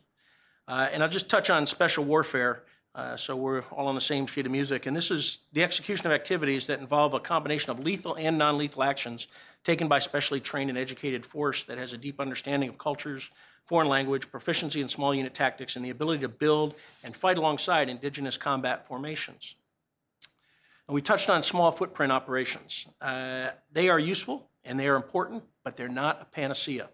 Uh, 0.66 0.88
and 0.92 1.02
I'll 1.02 1.08
just 1.08 1.30
touch 1.30 1.50
on 1.50 1.66
special 1.66 2.04
warfare 2.04 2.62
uh, 2.98 3.16
so 3.16 3.36
we're 3.36 3.62
all 3.70 3.86
on 3.86 3.94
the 3.94 4.00
same 4.00 4.26
sheet 4.26 4.44
of 4.44 4.50
music. 4.50 4.84
And 4.86 4.96
this 4.96 5.12
is 5.12 5.38
the 5.52 5.62
execution 5.62 6.06
of 6.06 6.12
activities 6.12 6.66
that 6.66 6.80
involve 6.80 7.14
a 7.14 7.20
combination 7.20 7.70
of 7.70 7.78
lethal 7.78 8.16
and 8.16 8.36
non 8.36 8.58
lethal 8.58 8.82
actions 8.82 9.28
taken 9.62 9.86
by 9.86 10.00
specially 10.00 10.40
trained 10.40 10.68
and 10.68 10.76
educated 10.76 11.24
force 11.24 11.62
that 11.64 11.78
has 11.78 11.92
a 11.92 11.96
deep 11.96 12.20
understanding 12.20 12.68
of 12.68 12.76
cultures, 12.76 13.30
foreign 13.64 13.88
language, 13.88 14.30
proficiency 14.32 14.80
in 14.80 14.88
small 14.88 15.14
unit 15.14 15.32
tactics, 15.32 15.76
and 15.76 15.84
the 15.84 15.90
ability 15.90 16.22
to 16.22 16.28
build 16.28 16.74
and 17.04 17.14
fight 17.14 17.38
alongside 17.38 17.88
indigenous 17.88 18.36
combat 18.36 18.84
formations. 18.86 19.54
We 20.90 21.02
touched 21.02 21.28
on 21.28 21.42
small 21.42 21.70
footprint 21.70 22.12
operations. 22.12 22.86
Uh, 22.98 23.50
they 23.70 23.90
are 23.90 23.98
useful 23.98 24.50
and 24.64 24.80
they 24.80 24.88
are 24.88 24.96
important, 24.96 25.42
but 25.62 25.76
they're 25.76 25.86
not 25.86 26.22
a 26.22 26.24
panacea. 26.24 26.88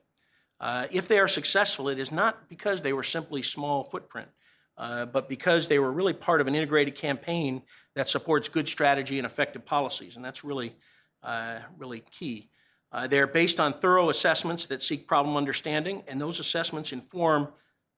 Uh, 0.59 0.87
if 0.90 1.07
they 1.07 1.20
are 1.20 1.28
successful, 1.28 1.88
it 1.88 2.00
is 2.00 2.11
not 2.11 2.48
because 2.48 2.83
they 2.83 2.92
were 2.92 3.04
simply 3.04 3.40
small 3.40 3.85
footprint, 3.85 4.28
uh, 4.76 5.07
but 5.07 5.28
because 5.28 5.68
they 5.68 5.78
were 5.78 5.92
really 5.92 6.12
part 6.12 6.40
of 6.40 6.48
an 6.48 6.57
integrated 6.57 6.96
campaign 6.96 7.62
that 7.94 8.09
supports 8.09 8.48
good 8.48 8.66
strategy 8.66 9.18
and 9.18 9.26
effective 9.26 9.64
policies, 9.64 10.16
and 10.16 10.24
that's 10.24 10.42
really, 10.42 10.74
uh, 11.22 11.59
really 11.78 12.02
key. 12.11 12.50
Uh, 12.90 13.07
they're 13.07 13.28
based 13.28 13.61
on 13.61 13.72
thorough 13.72 14.09
assessments 14.09 14.66
that 14.66 14.83
seek 14.83 15.07
problem 15.07 15.37
understanding, 15.37 16.02
and 16.09 16.20
those 16.20 16.40
assessments 16.40 16.92
inform 16.92 17.48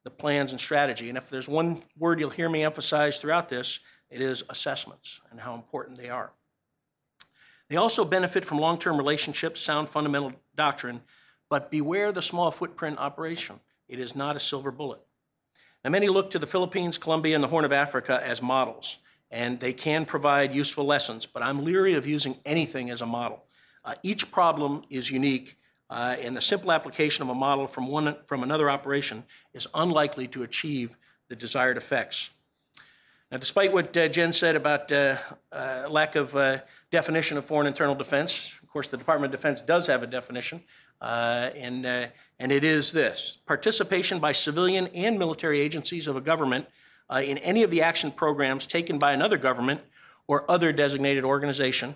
the 0.04 0.10
plans 0.10 0.50
and 0.50 0.60
strategy. 0.60 1.08
And 1.08 1.16
if 1.16 1.30
there's 1.30 1.48
one 1.48 1.82
word 1.98 2.20
you'll 2.20 2.30
hear 2.30 2.48
me 2.48 2.64
emphasize 2.64 3.18
throughout 3.18 3.48
this, 3.48 3.80
it 4.10 4.20
is 4.20 4.44
assessments 4.48 5.20
and 5.30 5.40
how 5.40 5.54
important 5.54 5.98
they 5.98 6.08
are. 6.08 6.32
They 7.68 7.76
also 7.76 8.04
benefit 8.04 8.44
from 8.44 8.58
long 8.58 8.78
term 8.78 8.96
relationships, 8.96 9.60
sound 9.60 9.88
fundamental 9.88 10.32
doctrine, 10.54 11.00
but 11.48 11.70
beware 11.70 12.12
the 12.12 12.22
small 12.22 12.50
footprint 12.50 12.98
operation. 12.98 13.60
It 13.88 13.98
is 13.98 14.14
not 14.14 14.36
a 14.36 14.40
silver 14.40 14.70
bullet. 14.70 15.00
Now, 15.84 15.90
many 15.90 16.08
look 16.08 16.30
to 16.30 16.38
the 16.38 16.46
Philippines, 16.46 16.98
Colombia, 16.98 17.34
and 17.34 17.44
the 17.44 17.48
Horn 17.48 17.64
of 17.64 17.72
Africa 17.72 18.20
as 18.24 18.42
models, 18.42 18.98
and 19.30 19.60
they 19.60 19.72
can 19.72 20.04
provide 20.04 20.54
useful 20.54 20.84
lessons, 20.84 21.26
but 21.26 21.42
I'm 21.42 21.64
leery 21.64 21.94
of 21.94 22.06
using 22.06 22.36
anything 22.44 22.90
as 22.90 23.02
a 23.02 23.06
model. 23.06 23.44
Uh, 23.84 23.94
each 24.02 24.32
problem 24.32 24.82
is 24.90 25.10
unique, 25.10 25.56
uh, 25.88 26.16
and 26.20 26.34
the 26.34 26.40
simple 26.40 26.72
application 26.72 27.22
of 27.22 27.28
a 27.28 27.34
model 27.34 27.68
from, 27.68 27.86
one, 27.86 28.16
from 28.26 28.42
another 28.42 28.68
operation 28.68 29.22
is 29.54 29.68
unlikely 29.74 30.26
to 30.28 30.42
achieve 30.42 30.96
the 31.28 31.36
desired 31.36 31.76
effects. 31.76 32.30
Now, 33.30 33.38
despite 33.38 33.72
what 33.72 33.96
uh, 33.96 34.06
Jen 34.06 34.32
said 34.32 34.54
about 34.54 34.92
uh, 34.92 35.16
uh, 35.50 35.88
lack 35.90 36.14
of 36.14 36.36
uh, 36.36 36.60
definition 36.92 37.36
of 37.36 37.44
foreign 37.44 37.66
internal 37.66 37.96
defense, 37.96 38.56
of 38.62 38.68
course, 38.68 38.86
the 38.86 38.96
Department 38.96 39.34
of 39.34 39.40
Defense 39.40 39.60
does 39.60 39.88
have 39.88 40.04
a 40.04 40.06
definition, 40.06 40.62
uh, 41.00 41.50
and, 41.56 41.84
uh, 41.84 42.06
and 42.38 42.52
it 42.52 42.62
is 42.62 42.92
this 42.92 43.38
participation 43.44 44.20
by 44.20 44.30
civilian 44.30 44.86
and 44.88 45.18
military 45.18 45.60
agencies 45.60 46.06
of 46.06 46.16
a 46.16 46.20
government 46.20 46.66
in 47.22 47.38
any 47.38 47.62
of 47.62 47.70
the 47.70 47.82
action 47.82 48.10
programs 48.10 48.66
taken 48.66 48.98
by 48.98 49.12
another 49.12 49.38
government 49.38 49.80
or 50.28 50.48
other 50.50 50.72
designated 50.72 51.24
organization 51.24 51.94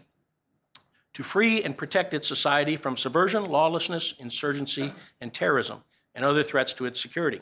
to 1.13 1.23
free 1.23 1.63
and 1.63 1.77
protect 1.77 2.15
its 2.15 2.29
society 2.29 2.77
from 2.77 2.97
subversion, 2.97 3.45
lawlessness, 3.45 4.15
insurgency, 4.19 4.93
and 5.21 5.33
terrorism, 5.33 5.83
and 6.15 6.25
other 6.25 6.43
threats 6.43 6.75
to 6.75 6.87
its 6.87 7.01
security. 7.01 7.41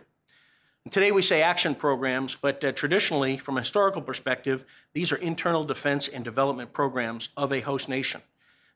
Today 0.91 1.13
we 1.13 1.23
say 1.23 1.43
action 1.43 1.75
programs, 1.75 2.35
but 2.37 2.65
uh, 2.65 2.73
traditionally, 2.73 3.37
from 3.37 3.57
a 3.59 3.61
historical 3.61 4.01
perspective, 4.01 4.65
these 4.95 5.13
are 5.13 5.17
internal 5.17 5.65
defense 5.65 6.09
and 6.09 6.25
development 6.25 6.73
programs 6.73 7.29
of 7.37 7.53
a 7.53 7.61
host 7.61 7.89
nation. 7.89 8.23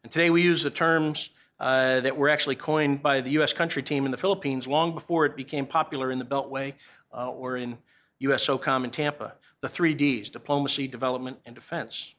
And 0.02 0.12
today 0.12 0.28
we 0.28 0.42
use 0.42 0.62
the 0.62 0.70
terms 0.70 1.30
uh, 1.58 2.00
that 2.00 2.16
were 2.16 2.28
actually 2.28 2.56
coined 2.56 3.02
by 3.02 3.20
the 3.20 3.30
U.S. 3.30 3.52
country 3.52 3.82
team 3.82 4.04
in 4.04 4.10
the 4.10 4.16
Philippines 4.16 4.66
long 4.66 4.94
before 4.94 5.24
it 5.24 5.36
became 5.36 5.64
popular 5.64 6.10
in 6.10 6.18
the 6.18 6.24
Beltway 6.24 6.74
uh, 7.16 7.30
or 7.30 7.56
in 7.56 7.78
U.S. 8.18 8.48
In 8.48 8.90
Tampa. 8.90 9.34
The 9.60 9.68
three 9.68 9.94
Ds 9.94 10.28
diplomacy, 10.28 10.88
development, 10.88 11.38
and 11.46 11.54
defense. 11.54 12.14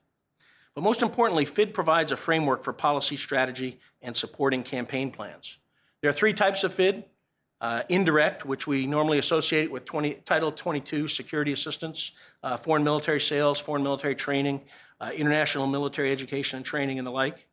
But 0.75 0.83
most 0.83 1.03
importantly, 1.03 1.45
FID 1.45 1.73
provides 1.73 2.11
a 2.11 2.17
framework 2.17 2.63
for 2.63 2.73
policy 2.73 3.17
strategy 3.17 3.79
and 4.01 4.15
supporting 4.15 4.63
campaign 4.63 5.11
plans. 5.11 5.59
There 6.01 6.09
are 6.09 6.13
three 6.13 6.33
types 6.33 6.63
of 6.63 6.73
FID 6.73 7.03
uh, 7.63 7.81
indirect, 7.87 8.45
which 8.45 8.67
we 8.67 8.85
normally 8.85 9.17
associate 9.17 9.71
with 9.71 9.85
20, 9.85 10.15
Title 10.25 10.51
22 10.51 11.07
security 11.07 11.53
assistance, 11.53 12.11
uh, 12.43 12.57
foreign 12.57 12.83
military 12.83 13.21
sales, 13.21 13.57
foreign 13.57 13.81
military 13.81 14.15
training, 14.15 14.59
uh, 14.99 15.11
international 15.15 15.65
military 15.65 16.11
education 16.11 16.57
and 16.57 16.65
training, 16.65 16.99
and 16.99 17.07
the 17.07 17.11
like. 17.11 17.47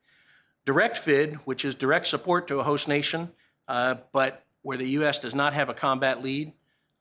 Direct 0.66 0.98
FID, 0.98 1.34
which 1.44 1.64
is 1.64 1.76
direct 1.76 2.08
support 2.08 2.48
to 2.48 2.58
a 2.58 2.64
host 2.64 2.88
nation, 2.88 3.30
uh, 3.68 3.94
but 4.10 4.44
where 4.62 4.76
the 4.76 4.88
U.S. 4.88 5.20
does 5.20 5.34
not 5.34 5.54
have 5.54 5.68
a 5.68 5.74
combat 5.74 6.24
lead. 6.24 6.52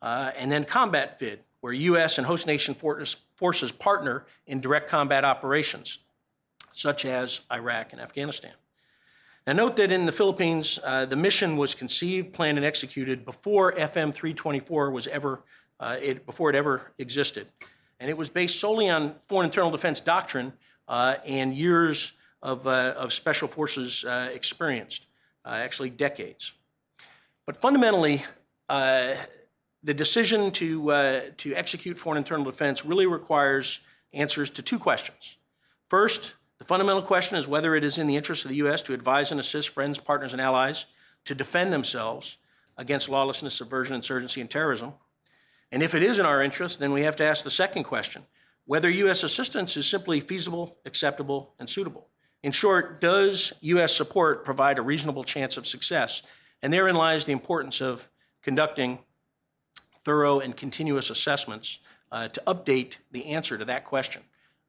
Uh, 0.04 0.32
and 0.38 0.52
then 0.52 0.64
combat 0.64 1.18
FID, 1.18 1.40
where 1.62 1.74
U.S. 1.74 2.20
and 2.20 2.28
host 2.28 2.46
nation 2.46 2.76
forces 2.76 3.72
partner 3.72 4.28
in 4.46 4.62
direct 4.62 4.88
combat 4.88 5.26
operations, 5.26 5.98
such 6.74 7.06
as 7.06 7.42
Iraq 7.52 7.92
and 7.92 8.00
Afghanistan. 8.00 8.54
Now, 9.50 9.56
note 9.56 9.78
that 9.78 9.92
in 9.92 10.06
the 10.06 10.12
Philippines, 10.12 10.78
uh, 10.84 11.08
the 11.08 11.16
mission 11.16 11.58
was 11.58 11.74
conceived, 11.74 12.34
planned, 12.34 12.60
and 12.60 12.66
executed 12.66 13.26
before 13.26 13.72
FM 13.72 14.14
324 14.14 14.92
was 14.92 15.08
ever, 15.08 15.42
uh, 15.80 15.98
it, 16.00 16.24
before 16.28 16.52
it 16.52 16.56
ever 16.56 16.92
existed. 17.00 17.48
And 18.00 18.12
it 18.12 18.16
was 18.16 18.30
based 18.30 18.60
solely 18.60 18.92
on 18.92 19.16
foreign 19.28 19.46
internal 19.46 19.72
defense 19.72 20.02
doctrine 20.02 20.54
uh, 20.88 21.16
and 21.26 21.56
years 21.56 22.12
of, 22.44 22.68
uh, 22.68 22.94
of 22.96 23.12
special 23.12 23.48
forces 23.48 24.06
uh, 24.06 24.30
experienced, 24.32 25.08
uh, 25.44 25.50
actually 25.50 25.90
decades. 25.90 26.54
But 27.48 27.58
fundamentally, 27.60 28.24
the 28.68 29.18
decision 29.96 30.52
to, 30.52 31.32
to 31.38 31.56
execute 31.56 31.98
foreign 31.98 32.20
internal 32.20 32.46
defense 32.46 32.86
really 32.86 33.08
requires 33.08 33.80
answers 34.14 34.52
to 34.52 34.62
two 34.62 34.78
questions. 34.78 35.38
First, 35.88 36.36
the 36.60 36.66
fundamental 36.66 37.02
question 37.02 37.38
is 37.38 37.48
whether 37.48 37.76
it 37.76 37.84
is 37.84 37.98
in 37.98 38.08
the 38.08 38.18
interest 38.18 38.46
of 38.46 38.50
the 38.50 38.58
U.S. 38.58 38.82
to 38.84 38.94
advise 38.94 39.32
and 39.32 39.40
assist 39.40 39.70
friends, 39.70 39.98
partners, 39.98 40.34
and 40.34 40.42
allies 40.42 40.86
to 41.26 41.34
defend 41.34 41.72
themselves 41.72 42.38
against 42.78 43.10
lawlessness, 43.10 43.56
subversion, 43.56 43.96
insurgency, 43.96 44.42
and 44.42 44.50
terrorism. 44.50 44.94
And 45.72 45.82
if 45.82 45.96
it 45.96 46.04
is 46.04 46.20
in 46.20 46.26
our 46.26 46.44
interest, 46.44 46.80
then 46.80 46.92
we 46.92 47.04
have 47.04 47.16
to 47.18 47.24
ask 47.24 47.44
the 47.44 47.52
second 47.52 47.84
question 47.84 48.24
whether 48.66 48.90
U.S. 48.90 49.24
assistance 49.24 49.76
is 49.78 49.88
simply 49.88 50.20
feasible, 50.20 50.78
acceptable, 50.86 51.54
and 51.60 51.70
suitable. 51.70 52.08
In 52.44 52.52
short, 52.52 53.02
does 53.02 53.52
U.S. 53.62 53.96
support 53.96 54.46
provide 54.46 54.78
a 54.78 54.84
reasonable 54.84 55.24
chance 55.24 55.58
of 55.58 55.66
success? 55.66 56.22
And 56.62 56.72
therein 56.72 56.96
lies 56.96 57.26
the 57.26 57.32
importance 57.32 57.82
of 57.82 58.10
conducting 58.42 59.00
thorough 60.04 60.40
and 60.40 60.56
continuous 60.56 61.10
assessments 61.10 61.80
uh, 62.12 62.28
to 62.30 62.42
update 62.48 62.94
the 63.12 63.28
answer 63.28 63.58
to 63.58 63.66
that 63.66 63.86
question. 63.86 64.24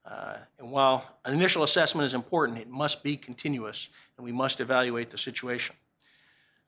Uh, 0.04 0.36
and 0.58 0.70
while 0.70 1.18
an 1.24 1.34
initial 1.34 1.62
assessment 1.62 2.06
is 2.06 2.14
important, 2.14 2.58
it 2.58 2.68
must 2.68 3.02
be 3.02 3.16
continuous, 3.16 3.88
and 4.16 4.24
we 4.24 4.32
must 4.32 4.60
evaluate 4.60 5.10
the 5.10 5.18
situation. 5.18 5.76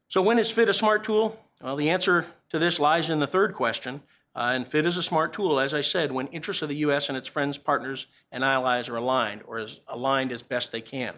So, 0.09 0.21
when 0.21 0.39
is 0.39 0.51
FID 0.51 0.69
a 0.69 0.75
smart 0.75 1.05
tool? 1.05 1.39
Well, 1.63 1.77
the 1.77 1.91
answer 1.91 2.27
to 2.51 2.59
this 2.59 2.79
lies 2.79 3.09
in 3.09 3.19
the 3.19 3.27
third 3.27 3.55
question. 3.55 4.03
Uh, 4.35 4.53
and 4.55 4.67
FID 4.67 4.87
is 4.87 4.97
a 4.97 5.03
smart 5.03 5.33
tool, 5.33 5.61
as 5.61 5.75
I 5.75 5.83
said, 5.83 6.11
when 6.11 6.27
interests 6.29 6.63
of 6.63 6.69
the 6.69 6.77
U.S. 6.77 7.09
and 7.09 7.19
its 7.19 7.29
friends, 7.29 7.59
partners, 7.59 8.07
and 8.31 8.43
allies 8.43 8.89
are 8.89 8.97
aligned, 8.97 9.43
or 9.47 9.59
as 9.59 9.81
aligned 9.89 10.33
as 10.33 10.43
best 10.43 10.73
they 10.73 10.81
can. 10.81 11.15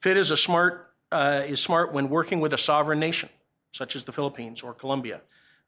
FID 0.00 0.16
is 0.16 0.30
a 0.30 0.36
smart 0.36 0.90
uh, 1.12 1.42
is 1.46 1.60
smart 1.60 1.92
when 1.92 2.08
working 2.08 2.40
with 2.40 2.52
a 2.52 2.58
sovereign 2.58 2.98
nation, 2.98 3.28
such 3.72 3.94
as 3.94 4.02
the 4.02 4.12
Philippines 4.12 4.62
or 4.62 4.74
Colombia. 4.74 5.20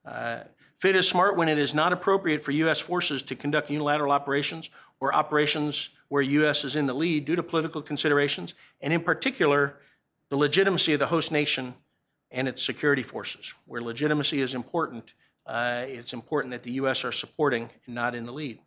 Uh, 0.05 0.41
FID 0.79 0.97
is 0.97 1.09
smart 1.09 1.37
when 1.37 1.49
it 1.49 1.59
is 1.59 1.75
not 1.75 1.93
appropriate 1.93 2.43
for 2.43 2.53
U.S. 2.53 2.81
forces 2.81 3.23
to 3.25 3.35
conduct 3.35 3.71
unilateral 3.71 4.13
operations 4.13 4.69
or 5.01 5.15
operations 5.15 5.91
where 6.09 6.23
U.S. 6.23 6.65
is 6.65 6.77
in 6.77 6.87
the 6.87 6.95
lead 6.95 7.25
due 7.25 7.37
to 7.37 7.43
political 7.43 7.81
considerations, 7.81 8.55
and 8.81 8.93
in 8.93 9.01
particular, 9.01 9.77
the 10.29 10.37
legitimacy 10.37 10.93
of 10.93 10.99
the 10.99 11.07
host 11.07 11.33
nation 11.33 11.75
and 12.31 12.47
its 12.47 12.63
security 12.63 13.03
forces. 13.03 13.55
Where 13.67 13.81
legitimacy 13.81 14.41
is 14.41 14.55
important, 14.55 15.15
uh, 15.47 15.85
it's 15.87 16.13
important 16.13 16.53
that 16.53 16.63
the 16.63 16.73
U.S. 16.73 17.05
are 17.05 17.13
supporting 17.13 17.71
and 17.87 17.95
not 17.95 18.15
in 18.15 18.27
the 18.27 18.33
lead. 18.33 18.59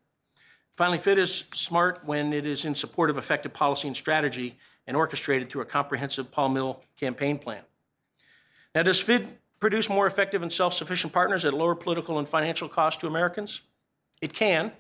Finally, 0.78 0.98
FID 0.98 1.20
is 1.20 1.46
smart 1.52 2.02
when 2.06 2.34
it 2.34 2.46
is 2.46 2.66
in 2.66 2.74
support 2.74 3.10
of 3.10 3.18
effective 3.18 3.54
policy 3.54 3.88
and 3.88 3.98
strategy 3.98 4.58
and 4.88 4.96
orchestrated 4.98 5.50
through 5.50 5.62
a 5.62 5.66
comprehensive 5.66 6.32
pol-mil 6.32 6.82
campaign 6.98 7.38
plan. 7.38 7.62
Now, 8.74 8.84
does 8.84 9.02
FID 9.02 9.28
produce 9.60 9.90
more 9.90 10.08
effective 10.08 10.42
and 10.42 10.52
self 10.52 10.74
sufficient 10.74 11.14
partners 11.14 11.46
at 11.46 11.54
lower 11.54 11.76
political 11.76 12.20
and 12.20 12.28
financial 12.28 12.70
cost 12.70 13.02
to 13.02 13.08
Americans? 13.08 13.62
It 14.22 14.34
can, 14.34 14.72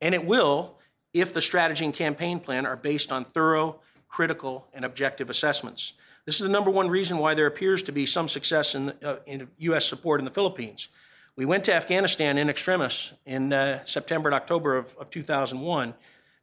and 0.00 0.14
it 0.14 0.24
will, 0.24 0.78
if 1.12 1.32
the 1.32 1.40
strategy 1.40 1.84
and 1.84 1.94
campaign 1.94 2.40
plan 2.40 2.66
are 2.66 2.76
based 2.76 3.12
on 3.12 3.24
thorough, 3.24 3.80
critical, 4.08 4.66
and 4.72 4.84
objective 4.84 5.30
assessments. 5.30 5.94
This 6.24 6.36
is 6.36 6.40
the 6.40 6.48
number 6.48 6.70
one 6.70 6.88
reason 6.88 7.18
why 7.18 7.34
there 7.34 7.46
appears 7.46 7.82
to 7.84 7.92
be 7.92 8.06
some 8.06 8.28
success 8.28 8.74
in, 8.74 8.90
uh, 9.04 9.16
in 9.26 9.48
U.S. 9.58 9.84
support 9.84 10.20
in 10.20 10.24
the 10.24 10.30
Philippines. 10.30 10.88
We 11.36 11.44
went 11.44 11.64
to 11.64 11.74
Afghanistan 11.74 12.38
in 12.38 12.48
extremis 12.48 13.12
in 13.26 13.52
uh, 13.52 13.84
September 13.84 14.28
and 14.28 14.34
October 14.34 14.76
of, 14.76 14.96
of 14.96 15.10
2001 15.10 15.94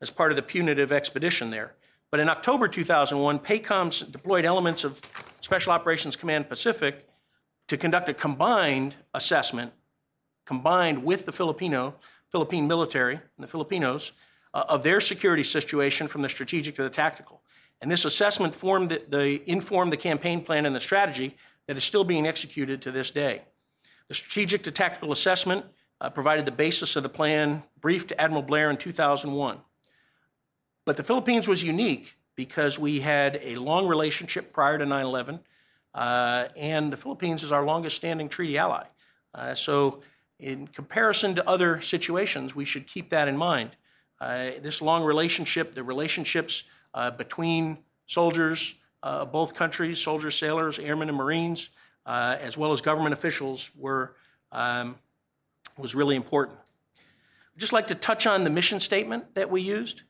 as 0.01 0.10
part 0.10 0.32
of 0.32 0.36
the 0.36 0.41
punitive 0.41 0.91
expedition 0.91 1.49
there. 1.49 1.73
But 2.12 2.19
in 2.19 2.27
October 2.27 2.67
2001, 2.67 3.39
PACOMS 3.39 4.12
deployed 4.12 4.43
elements 4.43 4.84
of 4.84 4.99
Special 5.39 5.71
Operations 5.71 6.15
Command 6.17 6.49
Pacific 6.49 7.08
to 7.71 7.77
conduct 7.77 8.10
a 8.10 8.13
combined 8.13 8.95
assessment, 9.13 9.71
combined 10.45 11.05
with 11.05 11.25
the 11.25 11.31
Filipino, 11.31 11.95
Philippine 12.29 12.67
military 12.67 13.13
and 13.15 13.23
the 13.38 13.47
Filipinos, 13.47 14.12
uh, 14.53 14.65
of 14.67 14.84
their 14.84 14.99
security 14.99 15.41
situation 15.41 16.10
from 16.10 16.21
the 16.21 16.27
strategic 16.27 16.75
to 16.75 16.84
the 16.84 16.89
tactical. 16.89 17.41
And 17.79 17.89
this 17.89 18.03
assessment 18.03 18.53
formed 18.53 18.89
the, 18.89 19.01
the, 19.07 19.49
informed 19.49 19.93
the 19.93 19.97
campaign 19.97 20.43
plan 20.43 20.65
and 20.65 20.75
the 20.75 20.81
strategy 20.81 21.38
that 21.67 21.77
is 21.77 21.86
still 21.86 22.03
being 22.03 22.27
executed 22.27 22.81
to 22.81 22.91
this 22.91 23.10
day. 23.10 23.43
The 24.10 24.15
strategic 24.15 24.63
to 24.63 24.71
tactical 24.71 25.13
assessment 25.13 25.65
uh, 26.01 26.10
provided 26.10 26.45
the 26.45 26.51
basis 26.51 26.97
of 26.97 27.03
the 27.03 27.10
plan 27.10 27.63
briefed 27.79 28.10
to 28.10 28.19
Admiral 28.19 28.43
Blair 28.43 28.69
in 28.69 28.75
2001. 28.75 29.60
But 30.84 30.97
the 30.97 31.03
Philippines 31.03 31.47
was 31.47 31.63
unique 31.63 32.17
because 32.36 32.77
we 32.77 32.99
had 32.99 33.39
a 33.41 33.55
long 33.55 33.88
relationship 33.88 34.51
prior 34.51 34.77
to 34.77 34.86
9 34.86 35.05
11, 35.05 35.36
uh, 35.36 35.39
and 35.95 36.91
the 36.91 36.97
Philippines 36.97 37.43
is 37.43 37.51
our 37.51 37.65
longest 37.65 37.95
standing 37.95 38.30
treaty 38.30 38.58
ally. 38.58 38.86
Uh, 39.34 39.54
so, 39.54 40.01
in 40.39 40.67
comparison 40.67 41.36
to 41.36 41.47
other 41.47 41.80
situations, 41.82 42.56
we 42.56 42.65
should 42.65 42.88
keep 42.88 43.10
that 43.12 43.27
in 43.27 43.38
mind. 43.38 43.71
Uh, 44.19 44.51
this 44.62 44.82
long 44.82 45.04
relationship, 45.04 45.73
the 45.73 45.84
relationships 45.84 46.63
uh, 46.93 47.12
between 47.12 47.77
soldiers 48.06 48.75
uh, 49.04 49.21
of 49.21 49.32
both 49.32 49.54
countries, 49.54 49.99
soldiers, 49.99 50.36
sailors, 50.36 50.80
airmen, 50.80 51.10
and 51.10 51.17
Marines, 51.17 51.69
uh, 52.06 52.38
as 52.39 52.58
well 52.58 52.71
as 52.71 52.82
government 52.82 53.13
officials, 53.13 53.71
were 53.77 54.15
um, 54.51 54.95
was 55.77 55.95
really 55.95 56.15
important. 56.15 56.58
I'd 57.56 57.60
just 57.60 57.73
like 57.73 57.88
to 57.88 57.95
touch 57.95 58.27
on 58.27 58.43
the 58.43 58.49
mission 58.49 58.80
statement 58.80 59.34
that 59.36 59.49
we 59.49 59.62
used. 59.62 60.04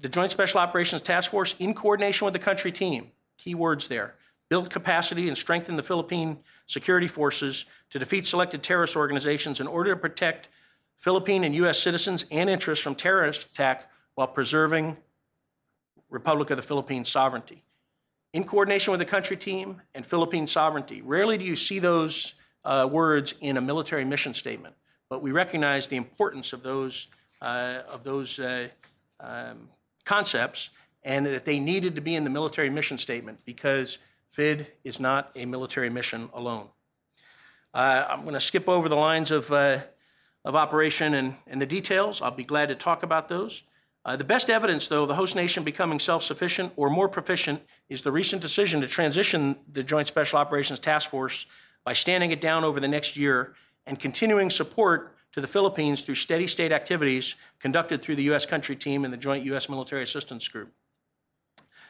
The 0.00 0.08
Joint 0.08 0.30
Special 0.30 0.60
Operations 0.60 1.02
Task 1.02 1.30
Force, 1.30 1.54
in 1.58 1.74
coordination 1.74 2.24
with 2.24 2.32
the 2.32 2.40
country 2.40 2.72
team, 2.72 3.10
key 3.36 3.54
words 3.54 3.88
there, 3.88 4.14
build 4.48 4.70
capacity 4.70 5.28
and 5.28 5.36
strengthen 5.36 5.76
the 5.76 5.82
Philippine 5.82 6.38
security 6.66 7.08
forces 7.08 7.64
to 7.90 7.98
defeat 7.98 8.26
selected 8.26 8.62
terrorist 8.62 8.96
organizations 8.96 9.60
in 9.60 9.66
order 9.66 9.94
to 9.94 10.00
protect 10.00 10.48
Philippine 10.96 11.44
and 11.44 11.54
U.S. 11.56 11.78
citizens 11.78 12.24
and 12.30 12.50
interests 12.50 12.82
from 12.82 12.94
terrorist 12.94 13.50
attack 13.50 13.90
while 14.14 14.26
preserving 14.26 14.96
Republic 16.10 16.50
of 16.50 16.56
the 16.56 16.62
Philippines 16.62 17.08
sovereignty. 17.08 17.62
In 18.32 18.44
coordination 18.44 18.90
with 18.90 18.98
the 18.98 19.06
country 19.06 19.36
team 19.36 19.80
and 19.94 20.04
Philippine 20.04 20.46
sovereignty. 20.46 21.02
Rarely 21.02 21.38
do 21.38 21.44
you 21.44 21.56
see 21.56 21.78
those 21.78 22.34
uh, 22.64 22.88
words 22.90 23.34
in 23.40 23.56
a 23.56 23.60
military 23.60 24.04
mission 24.04 24.34
statement, 24.34 24.74
but 25.08 25.22
we 25.22 25.32
recognize 25.32 25.88
the 25.88 25.96
importance 25.96 26.52
of 26.52 26.62
those, 26.62 27.08
uh, 27.40 27.80
of 27.88 28.04
those 28.04 28.38
uh, 28.38 28.68
um, 29.20 29.68
concepts 30.04 30.70
and 31.04 31.24
that 31.26 31.44
they 31.44 31.58
needed 31.58 31.94
to 31.94 32.00
be 32.00 32.14
in 32.14 32.24
the 32.24 32.30
military 32.30 32.68
mission 32.68 32.98
statement 32.98 33.42
because 33.46 33.98
FID 34.38 34.68
is 34.84 35.00
not 35.00 35.32
a 35.34 35.46
military 35.46 35.90
mission 35.90 36.30
alone. 36.32 36.68
Uh, 37.74 38.06
I'm 38.08 38.22
going 38.22 38.34
to 38.34 38.40
skip 38.40 38.68
over 38.68 38.88
the 38.88 38.94
lines 38.94 39.32
of 39.32 39.50
uh, 39.50 39.80
of 40.44 40.54
operation 40.54 41.14
and, 41.14 41.34
and 41.48 41.60
the 41.60 41.66
details. 41.66 42.22
I'll 42.22 42.30
be 42.30 42.44
glad 42.44 42.68
to 42.68 42.76
talk 42.76 43.02
about 43.02 43.28
those. 43.28 43.64
Uh, 44.04 44.14
the 44.14 44.22
best 44.22 44.48
evidence, 44.48 44.86
though, 44.86 45.02
of 45.02 45.08
the 45.08 45.16
host 45.16 45.34
nation 45.34 45.64
becoming 45.64 45.98
self 45.98 46.22
sufficient 46.22 46.72
or 46.76 46.88
more 46.88 47.08
proficient 47.08 47.62
is 47.88 48.04
the 48.04 48.12
recent 48.12 48.40
decision 48.40 48.80
to 48.80 48.86
transition 48.86 49.56
the 49.72 49.82
Joint 49.82 50.06
Special 50.06 50.38
Operations 50.38 50.78
Task 50.78 51.10
Force 51.10 51.46
by 51.84 51.92
standing 51.92 52.30
it 52.30 52.40
down 52.40 52.62
over 52.62 52.78
the 52.78 52.86
next 52.86 53.16
year 53.16 53.54
and 53.86 53.98
continuing 53.98 54.50
support 54.50 55.16
to 55.32 55.40
the 55.40 55.48
Philippines 55.48 56.02
through 56.04 56.14
steady 56.14 56.46
state 56.46 56.70
activities 56.70 57.34
conducted 57.58 58.02
through 58.02 58.16
the 58.16 58.22
U.S. 58.24 58.46
country 58.46 58.76
team 58.76 59.04
and 59.04 59.12
the 59.12 59.18
Joint 59.18 59.44
U.S. 59.46 59.68
Military 59.68 60.04
Assistance 60.04 60.46
Group. 60.46 60.72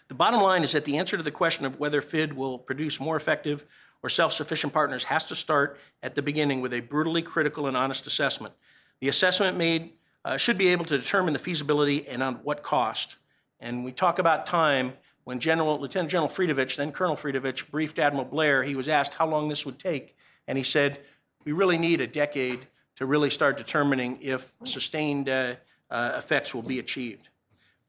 The 0.09 0.15
bottom 0.15 0.41
line 0.41 0.65
is 0.65 0.73
that 0.73 0.85
the 0.87 0.97
answer 0.97 1.17
to 1.17 1.23
the 1.23 1.31
question 1.31 1.67
of 1.67 1.79
whether 1.79 2.01
FID 2.01 2.33
will 2.33 2.59
produce 2.59 2.99
more 2.99 3.17
effective 3.17 3.67
or 4.03 4.09
self 4.09 4.33
sufficient 4.33 4.73
partners 4.73 5.05
has 5.05 5.25
to 5.27 5.35
start 5.35 5.79
at 6.03 6.15
the 6.15 6.23
beginning 6.23 6.61
with 6.61 6.73
a 6.73 6.81
brutally 6.81 7.23
critical 7.23 7.67
and 7.67 7.77
honest 7.77 8.07
assessment. 8.07 8.55
The 9.01 9.09
assessment 9.09 9.57
made 9.57 9.93
uh, 10.25 10.37
should 10.37 10.59
be 10.59 10.69
able 10.69 10.85
to 10.87 10.99
determine 10.99 11.33
the 11.33 11.39
feasibility 11.39 12.07
and 12.09 12.23
on 12.23 12.37
what 12.37 12.63
cost. 12.63 13.17
And 13.61 13.85
we 13.85 13.93
talk 13.93 14.19
about 14.19 14.47
time. 14.47 14.95
When 15.25 15.41
General, 15.41 15.79
Lieutenant 15.79 16.11
General 16.11 16.31
Fridovich, 16.31 16.77
then 16.77 16.91
Colonel 16.91 17.15
Fridovich, 17.15 17.71
briefed 17.71 17.99
Admiral 17.99 18.25
Blair, 18.25 18.63
he 18.63 18.75
was 18.75 18.89
asked 18.89 19.13
how 19.13 19.27
long 19.27 19.51
this 19.51 19.67
would 19.67 19.79
take. 19.79 20.17
And 20.47 20.57
he 20.57 20.65
said, 20.65 21.01
We 21.45 21.53
really 21.53 21.77
need 21.77 22.01
a 22.01 22.07
decade 22.07 22.67
to 22.97 23.05
really 23.05 23.29
start 23.29 23.59
determining 23.59 24.19
if 24.23 24.51
sustained 24.65 25.29
uh, 25.29 25.57
uh, 25.91 26.13
effects 26.17 26.55
will 26.55 26.63
be 26.63 26.79
achieved. 26.79 27.29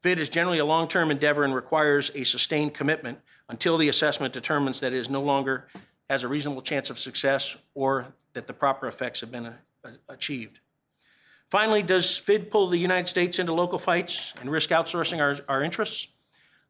FID 0.00 0.18
is 0.18 0.28
generally 0.28 0.58
a 0.58 0.64
long 0.64 0.88
term 0.88 1.10
endeavor 1.10 1.44
and 1.44 1.54
requires 1.54 2.10
a 2.14 2.24
sustained 2.24 2.74
commitment 2.74 3.18
until 3.48 3.76
the 3.76 3.88
assessment 3.88 4.32
determines 4.32 4.80
that 4.80 4.92
it 4.92 4.98
is 4.98 5.10
no 5.10 5.22
longer 5.22 5.66
has 6.08 6.24
a 6.24 6.28
reasonable 6.28 6.62
chance 6.62 6.90
of 6.90 6.98
success 6.98 7.56
or 7.74 8.06
that 8.32 8.46
the 8.46 8.52
proper 8.52 8.86
effects 8.86 9.20
have 9.20 9.30
been 9.30 9.46
a, 9.46 9.58
uh, 9.84 9.90
a, 10.08 10.12
achieved. 10.14 10.60
Finally, 11.50 11.82
does 11.82 12.16
FID 12.16 12.50
pull 12.50 12.68
the 12.68 12.78
United 12.78 13.08
States 13.08 13.38
into 13.38 13.52
local 13.52 13.78
fights 13.78 14.32
and 14.40 14.50
risk 14.50 14.70
outsourcing 14.70 15.20
our, 15.20 15.36
our 15.48 15.62
interests? 15.62 16.08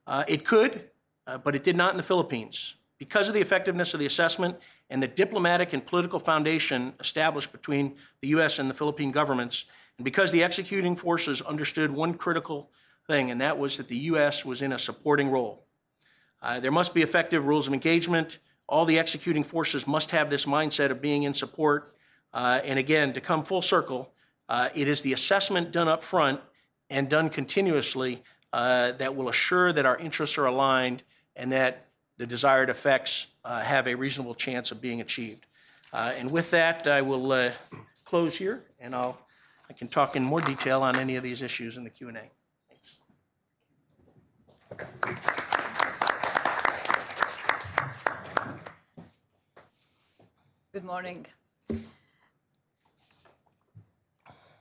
Uh, 0.06 0.24
it 0.26 0.44
could, 0.44 0.88
uh, 1.26 1.38
but 1.38 1.54
it 1.54 1.62
did 1.62 1.76
not 1.76 1.92
in 1.92 1.96
the 1.96 2.02
Philippines. 2.02 2.76
Because 2.98 3.28
of 3.28 3.34
the 3.34 3.40
effectiveness 3.40 3.94
of 3.94 4.00
the 4.00 4.06
assessment 4.06 4.56
and 4.88 5.02
the 5.02 5.08
diplomatic 5.08 5.72
and 5.72 5.84
political 5.84 6.18
foundation 6.18 6.94
established 6.98 7.52
between 7.52 7.94
the 8.20 8.28
U.S. 8.28 8.58
and 8.58 8.68
the 8.68 8.74
Philippine 8.74 9.10
governments, 9.10 9.66
and 9.98 10.04
because 10.04 10.32
the 10.32 10.42
executing 10.42 10.96
forces 10.96 11.40
understood 11.42 11.90
one 11.90 12.14
critical 12.14 12.70
thing, 13.10 13.30
and 13.30 13.40
that 13.40 13.58
was 13.58 13.76
that 13.76 13.88
the 13.88 13.96
U.S. 14.12 14.44
was 14.44 14.62
in 14.62 14.72
a 14.72 14.78
supporting 14.78 15.30
role. 15.30 15.64
Uh, 16.42 16.60
there 16.60 16.70
must 16.70 16.94
be 16.94 17.02
effective 17.02 17.44
rules 17.44 17.66
of 17.66 17.74
engagement 17.74 18.38
all 18.70 18.84
the 18.84 18.98
executing 19.00 19.42
forces 19.42 19.86
must 19.86 20.12
have 20.12 20.30
this 20.30 20.46
mindset 20.46 20.90
of 20.90 21.02
being 21.02 21.24
in 21.24 21.34
support. 21.34 21.92
Uh, 22.32 22.60
and 22.64 22.78
again, 22.78 23.12
to 23.12 23.20
come 23.20 23.44
full 23.44 23.62
circle, 23.62 24.12
uh, 24.48 24.68
it 24.74 24.86
is 24.86 25.02
the 25.02 25.12
assessment 25.12 25.72
done 25.72 25.88
up 25.88 26.02
front 26.02 26.40
and 26.88 27.10
done 27.10 27.28
continuously 27.28 28.22
uh, 28.52 28.92
that 28.92 29.16
will 29.16 29.28
assure 29.28 29.72
that 29.72 29.84
our 29.84 29.96
interests 29.98 30.38
are 30.38 30.46
aligned 30.46 31.02
and 31.34 31.50
that 31.50 31.86
the 32.16 32.26
desired 32.26 32.70
effects 32.70 33.26
uh, 33.44 33.60
have 33.60 33.88
a 33.88 33.94
reasonable 33.94 34.34
chance 34.34 34.70
of 34.70 34.80
being 34.80 35.00
achieved. 35.00 35.46
Uh, 35.92 36.12
and 36.16 36.30
with 36.30 36.50
that, 36.52 36.86
I 36.86 37.02
will 37.02 37.52
close 38.04 38.36
here, 38.36 38.62
and 38.78 38.94
I'll 38.94 39.18
I 39.68 39.72
can 39.72 39.86
talk 39.86 40.16
in 40.16 40.24
more 40.24 40.40
detail 40.40 40.82
on 40.82 40.96
any 40.98 41.14
of 41.14 41.22
these 41.22 41.42
issues 41.42 41.76
in 41.76 41.84
the 41.84 41.90
Q 41.90 42.08
and 42.08 42.16
A. 42.16 42.20
Thanks. 42.20 42.39
Good 50.72 50.84
morning. 50.84 51.26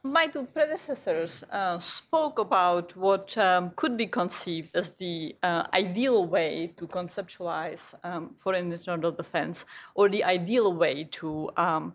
My 0.03 0.27
two 0.27 0.47
predecessors 0.53 1.43
uh, 1.51 1.77
spoke 1.79 2.39
about 2.39 2.95
what 2.97 3.37
um, 3.37 3.71
could 3.75 3.95
be 3.95 4.07
conceived 4.07 4.75
as 4.75 4.89
the 4.91 5.35
uh, 5.43 5.67
ideal 5.73 6.25
way 6.25 6.73
to 6.77 6.87
conceptualize 6.87 7.93
um, 8.03 8.33
foreign 8.35 8.71
internal 8.71 9.11
defense 9.11 9.65
or 9.95 10.09
the 10.09 10.23
ideal 10.23 10.73
way 10.73 11.03
to 11.11 11.51
um, 11.57 11.93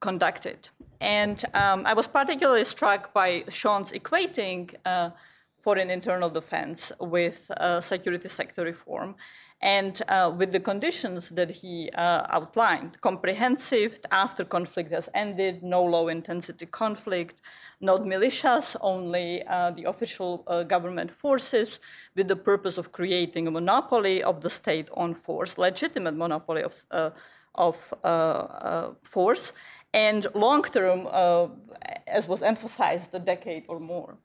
conduct 0.00 0.46
it. 0.46 0.70
And 1.00 1.44
um, 1.54 1.84
I 1.86 1.94
was 1.94 2.06
particularly 2.06 2.64
struck 2.64 3.12
by 3.12 3.44
Sean's 3.48 3.92
equating 3.92 4.74
uh, 4.84 5.10
foreign 5.64 5.90
internal 5.90 6.30
defense 6.30 6.92
with 7.00 7.50
uh, 7.56 7.80
security 7.80 8.28
sector 8.28 8.62
reform 8.64 9.16
and 9.64 10.02
uh, 10.08 10.30
with 10.36 10.52
the 10.52 10.60
conditions 10.60 11.30
that 11.30 11.50
he 11.50 11.90
uh, 11.94 12.26
outlined 12.28 13.00
comprehensive 13.00 13.98
after 14.10 14.44
conflict 14.44 14.92
has 14.92 15.08
ended, 15.14 15.62
no 15.62 15.82
low 15.82 16.08
intensity 16.08 16.66
conflict, 16.66 17.40
not 17.80 18.02
militias, 18.02 18.76
only 18.82 19.42
uh, 19.46 19.70
the 19.70 19.84
official 19.84 20.44
uh, 20.46 20.62
government 20.64 21.10
forces, 21.10 21.80
with 22.14 22.28
the 22.28 22.36
purpose 22.36 22.76
of 22.76 22.92
creating 22.92 23.46
a 23.46 23.50
monopoly 23.50 24.22
of 24.22 24.42
the 24.42 24.50
state 24.50 24.90
on 24.94 25.14
force, 25.14 25.56
legitimate 25.56 26.14
monopoly 26.14 26.62
of, 26.62 26.74
uh, 26.90 27.10
of 27.54 27.76
force, 29.02 29.52
and 29.94 30.26
long 30.34 30.62
term, 30.62 31.06
as 32.06 32.28
was 32.28 32.42
emphasized, 32.42 33.14
a 33.14 33.18
decade 33.18 33.64
or 33.68 33.80
more. 33.80 34.18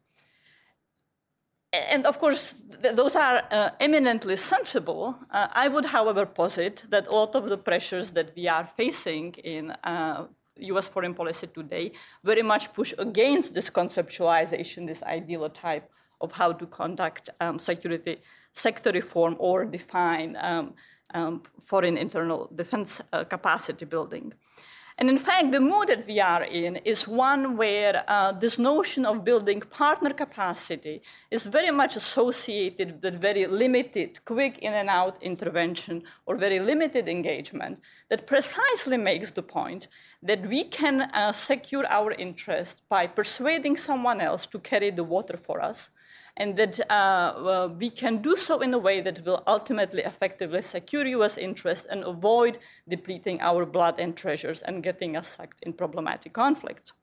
And 1.73 2.05
of 2.05 2.19
course, 2.19 2.55
th- 2.82 2.95
those 2.95 3.15
are 3.15 3.43
uh, 3.51 3.69
eminently 3.79 4.36
sensible. 4.38 5.15
Uh, 5.32 5.47
I 5.51 5.67
would, 5.67 5.86
however, 5.86 6.25
posit 6.25 6.84
that 6.89 7.08
a 7.08 7.12
lot 7.12 7.36
of 7.36 7.49
the 7.49 7.58
pressures 7.58 8.12
that 8.12 8.36
we 8.36 8.47
are 8.47 8.65
facing 8.65 9.34
in 9.43 9.71
uh, 9.84 10.25
US 10.60 10.88
foreign 10.88 11.13
policy 11.13 11.47
today 11.47 11.91
very 12.23 12.41
much 12.41 12.73
push 12.73 12.93
against 12.97 13.53
this 13.53 13.69
conceptualization, 13.69 14.88
this 14.88 15.03
ideal 15.03 15.49
type 15.49 15.89
of 16.21 16.32
how 16.34 16.51
to 16.51 16.65
conduct 16.65 17.29
um, 17.39 17.60
security 17.60 18.17
sector 18.53 18.91
reform 18.91 19.36
or 19.39 19.65
define 19.65 20.36
um, 20.41 20.73
um, 21.13 21.41
foreign 21.65 21.97
internal 21.97 22.49
defense 22.53 23.01
uh, 23.13 23.23
capacity 23.23 23.86
building. 23.86 24.34
And 24.99 25.09
in 25.09 25.17
fact, 25.17 25.51
the 25.51 25.62
mood 25.62 25.88
that 25.88 26.05
we 26.05 26.19
are 26.19 26.43
in 26.43 26.75
is 26.83 27.07
one 27.07 27.55
where 27.55 28.03
uh, 28.09 28.33
this 28.33 28.59
notion 28.59 29.05
of 29.05 29.23
building 29.23 29.62
partner 29.62 30.09
capacity 30.09 31.01
is 31.31 31.45
very 31.45 31.71
much 31.71 31.95
associated 31.95 33.01
with 33.01 33.21
very 33.21 33.45
limited, 33.47 34.19
quick 34.25 34.57
in 34.57 34.73
and 34.73 34.89
out 34.89 35.17
intervention 35.23 36.03
or 36.25 36.35
very 36.35 36.59
limited 36.59 37.07
engagement 37.07 37.79
that 38.09 38.27
precisely 38.27 38.97
makes 38.97 39.31
the 39.31 39.41
point 39.41 39.88
that 40.21 40.45
we 40.45 40.65
can 40.65 41.03
uh, 41.13 41.31
secure 41.31 41.85
our 41.88 42.12
interest 42.12 42.81
by 42.89 43.07
persuading 43.07 43.77
someone 43.77 44.19
else 44.19 44.45
to 44.47 44.59
carry 44.59 44.89
the 44.89 45.05
water 45.05 45.38
for 45.38 45.62
us 45.62 45.91
and 46.39 46.56
that 46.56 46.80
uh, 46.89 47.69
we 47.78 47.89
can 47.89 48.17
do 48.21 48.36
so 48.36 48.62
in 48.62 48.73
a 48.73 48.78
way 48.78 49.02
that 49.02 49.23
will 49.25 49.43
ultimately 49.45 50.02
effectively 50.04 50.62
secure 50.62 51.06
US 51.06 51.38
interests 51.38 51.86
and 51.86 52.04
avoid 52.04 52.58
depleting 52.88 53.41
our 53.41 53.65
blood 53.65 53.99
and 53.99 54.15
treasures 54.15 54.62
and 54.62 54.82
getting 54.82 55.17
us 55.17 55.28
sucked 55.36 55.62
in 55.63 55.73
problematic 55.73 56.34
conflicts. 56.34 56.93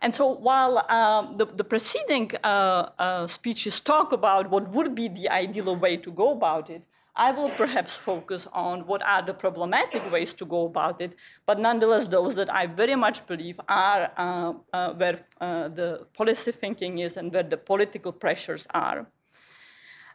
And 0.00 0.14
so 0.14 0.26
while 0.28 0.84
uh, 0.88 1.32
the, 1.36 1.46
the, 1.46 1.64
preceding 1.64 2.30
uh, 2.44 2.90
uh, 2.98 3.26
speeches 3.26 3.80
talk 3.80 4.12
about 4.12 4.48
what 4.50 4.68
would 4.68 4.94
be 4.94 5.08
the 5.08 5.28
ideal 5.28 5.74
way 5.74 5.96
to 5.96 6.12
go 6.12 6.30
about 6.30 6.70
it, 6.70 6.84
I 7.18 7.32
will 7.32 7.50
perhaps 7.50 7.96
focus 7.96 8.46
on 8.52 8.86
what 8.86 9.04
are 9.04 9.22
the 9.22 9.34
problematic 9.34 10.08
ways 10.12 10.32
to 10.34 10.44
go 10.44 10.66
about 10.66 11.00
it, 11.00 11.16
but 11.46 11.58
nonetheless, 11.58 12.06
those 12.06 12.36
that 12.36 12.48
I 12.54 12.68
very 12.68 12.94
much 12.94 13.26
believe 13.26 13.60
are 13.68 14.12
uh, 14.16 14.52
uh, 14.72 14.94
where 14.94 15.26
uh, 15.40 15.66
the 15.66 16.06
policy 16.16 16.52
thinking 16.52 17.00
is 17.00 17.16
and 17.16 17.34
where 17.34 17.42
the 17.42 17.56
political 17.56 18.12
pressures 18.12 18.68
are. 18.72 19.10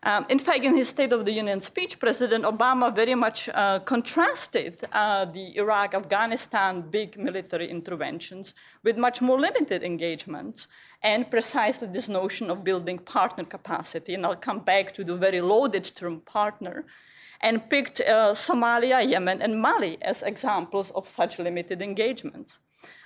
Um, 0.06 0.26
in 0.28 0.38
fact, 0.38 0.66
in 0.66 0.76
his 0.76 0.90
State 0.90 1.14
of 1.14 1.24
the 1.24 1.32
Union 1.32 1.62
speech, 1.62 1.98
President 1.98 2.44
Obama 2.44 2.94
very 2.94 3.16
much 3.16 3.48
uh, 3.48 3.80
contrasted 3.80 4.78
uh, 4.92 5.24
the 5.24 5.56
Iraq 5.56 5.94
Afghanistan 5.94 6.82
big 6.82 7.18
military 7.18 7.70
interventions 7.70 8.54
with 8.84 8.98
much 8.98 9.22
more 9.22 9.40
limited 9.40 9.82
engagements 9.82 10.68
and 11.04 11.32
precisely 11.32 11.88
this 11.88 12.10
notion 12.10 12.50
of 12.50 12.66
building 12.66 12.98
partner 12.98 13.46
capacity. 13.46 14.14
And 14.14 14.26
I'll 14.26 14.36
come 14.36 14.60
back 14.60 14.94
to 14.96 15.06
the 15.06 15.16
very 15.16 15.40
loaded 15.40 15.86
term 15.96 16.20
partner 16.20 16.84
and 17.40 17.70
picked 17.70 18.02
uh, 18.02 18.34
Somalia, 18.34 19.10
Yemen, 19.10 19.42
and 19.42 19.62
Mali 19.62 19.98
as 20.02 20.22
examples 20.22 20.92
of 20.92 21.08
such 21.08 21.40
limited 21.40 21.82
engagements. 21.82 22.60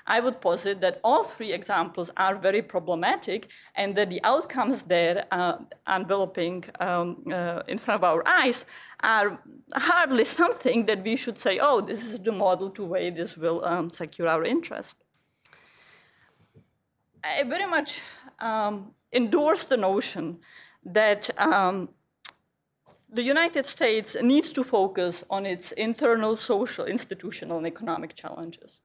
I 0.08 0.22
would 0.22 0.40
posit 0.40 0.80
that 0.82 1.02
all 1.04 1.24
three 1.24 1.52
examples 1.52 2.10
are 2.16 2.36
very 2.36 2.62
problematic 2.62 3.50
and 3.76 3.94
that 3.98 4.10
the 4.10 4.22
outcomes 4.24 4.84
there 4.84 5.26
uh, 5.32 5.58
enveloping 5.88 6.64
um, 6.80 7.26
uh, 7.32 7.62
in 7.68 7.78
front 7.78 8.02
of 8.02 8.04
our 8.06 8.26
eyes 8.26 8.66
are 9.02 9.38
hardly 9.76 10.24
something 10.42 10.86
that 10.86 11.04
we 11.04 11.18
should 11.18 11.38
say, 11.38 11.60
oh, 11.62 11.82
this 11.82 12.06
is 12.06 12.20
the 12.20 12.32
model 12.32 12.70
to 12.72 12.86
way 12.86 13.10
this 13.10 13.36
will 13.36 13.64
um, 13.66 13.90
secure 13.90 14.30
our 14.30 14.46
interest. 14.46 14.96
I 17.22 17.44
very 17.44 17.70
much 17.70 18.02
um, 18.40 18.94
endorse 19.12 19.66
the 19.66 19.76
notion 19.76 20.40
that 20.86 21.30
um, 21.38 21.90
the 23.12 23.24
United 23.24 23.66
States 23.66 24.16
needs 24.22 24.54
to 24.54 24.64
focus 24.64 25.26
on 25.30 25.46
its 25.46 25.74
internal 25.74 26.38
social, 26.38 26.86
institutional, 26.86 27.58
and 27.58 27.68
economic 27.68 28.16
challenges 28.16 28.80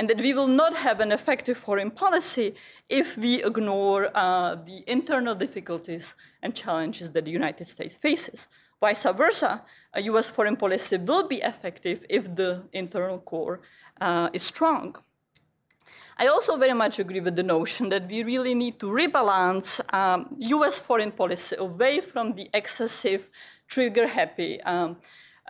and 0.00 0.08
that 0.08 0.16
we 0.16 0.32
will 0.32 0.46
not 0.46 0.74
have 0.74 0.98
an 1.00 1.12
effective 1.12 1.58
foreign 1.58 1.90
policy 1.90 2.54
if 2.88 3.18
we 3.18 3.44
ignore 3.44 4.10
uh, 4.14 4.54
the 4.54 4.82
internal 4.86 5.34
difficulties 5.34 6.14
and 6.40 6.54
challenges 6.54 7.10
that 7.10 7.26
the 7.26 7.30
United 7.30 7.68
States 7.68 7.96
faces. 7.96 8.48
Vice 8.80 9.04
versa, 9.14 9.62
a 9.92 10.00
US 10.12 10.30
foreign 10.30 10.56
policy 10.56 10.96
will 10.96 11.28
be 11.28 11.42
effective 11.42 12.02
if 12.08 12.34
the 12.34 12.62
internal 12.72 13.18
core 13.18 13.60
uh, 14.00 14.30
is 14.32 14.42
strong. 14.42 14.96
I 16.16 16.28
also 16.28 16.56
very 16.56 16.72
much 16.72 16.98
agree 16.98 17.20
with 17.20 17.36
the 17.36 17.42
notion 17.42 17.90
that 17.90 18.08
we 18.08 18.22
really 18.22 18.54
need 18.54 18.80
to 18.80 18.86
rebalance 18.86 19.68
um, 19.92 20.34
US 20.38 20.78
foreign 20.78 21.12
policy 21.12 21.56
away 21.58 22.00
from 22.00 22.32
the 22.36 22.48
excessive, 22.54 23.28
trigger 23.68 24.06
happy 24.06 24.62
um, 24.62 24.96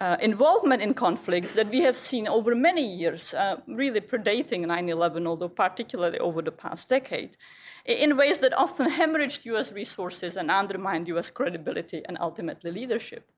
uh, 0.00 0.16
involvement 0.20 0.80
in 0.80 0.94
conflicts 0.94 1.52
that 1.52 1.68
we 1.68 1.80
have 1.80 1.96
seen 1.96 2.26
over 2.26 2.54
many 2.54 2.86
years, 2.86 3.34
uh, 3.34 3.56
really 3.66 4.00
predating 4.00 4.66
9 4.66 4.88
11, 4.88 5.26
although 5.26 5.48
particularly 5.48 6.18
over 6.18 6.40
the 6.40 6.52
past 6.52 6.88
decade, 6.88 7.36
in 7.84 8.16
ways 8.16 8.38
that 8.38 8.56
often 8.56 8.90
hemorrhaged 8.90 9.44
US 9.44 9.72
resources 9.72 10.36
and 10.36 10.50
undermined 10.50 11.06
US 11.08 11.30
credibility 11.30 12.02
and 12.08 12.16
ultimately 12.20 12.70
leadership. 12.70 13.30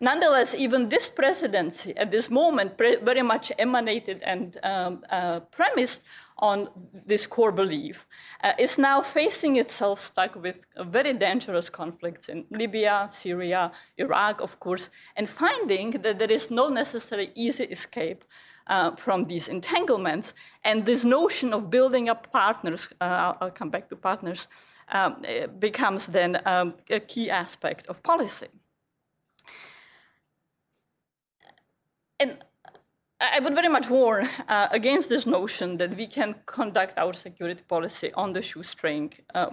Nonetheless, 0.00 0.54
even 0.54 0.88
this 0.88 1.08
presidency 1.08 1.96
at 1.96 2.12
this 2.12 2.30
moment 2.30 2.78
very 2.78 3.22
much 3.22 3.50
emanated 3.58 4.22
and 4.22 4.56
um, 4.62 5.02
uh, 5.10 5.40
premised 5.40 6.04
on 6.38 6.68
this 7.06 7.26
core 7.26 7.52
belief, 7.52 8.06
uh, 8.44 8.52
is 8.58 8.78
now 8.78 9.02
facing 9.02 9.56
itself 9.56 10.00
stuck 10.00 10.34
with 10.42 10.64
very 10.76 11.12
dangerous 11.12 11.70
conflicts 11.70 12.28
in 12.28 12.44
Libya, 12.50 13.08
Syria, 13.10 13.72
Iraq, 13.96 14.40
of 14.40 14.60
course, 14.60 14.88
and 15.16 15.28
finding 15.28 15.90
that 16.02 16.18
there 16.18 16.30
is 16.30 16.50
no 16.50 16.68
necessary 16.68 17.30
easy 17.34 17.64
escape 17.64 18.24
uh, 18.68 18.94
from 18.96 19.24
these 19.24 19.48
entanglements. 19.48 20.34
And 20.64 20.84
this 20.84 21.04
notion 21.04 21.52
of 21.52 21.70
building 21.70 22.08
up 22.08 22.30
partners, 22.32 22.88
uh, 23.00 23.34
I'll, 23.40 23.50
come 23.50 23.70
back 23.70 23.88
to 23.88 23.96
partners, 23.96 24.46
um, 24.92 25.22
becomes 25.58 26.06
then 26.06 26.40
um, 26.46 26.74
a 26.90 27.00
key 27.00 27.30
aspect 27.30 27.86
of 27.88 28.02
policy. 28.02 28.48
And 32.20 32.38
I 33.20 33.40
would 33.40 33.54
very 33.56 33.68
much 33.68 33.90
warn 33.90 34.28
uh, 34.46 34.68
against 34.70 35.08
this 35.08 35.26
notion 35.26 35.78
that 35.78 35.96
we 35.96 36.06
can 36.06 36.36
conduct 36.46 36.96
our 36.96 37.12
security 37.12 37.64
policy 37.66 38.12
on 38.12 38.32
the 38.32 38.40
shoestring, 38.40 39.12
uh, 39.34 39.50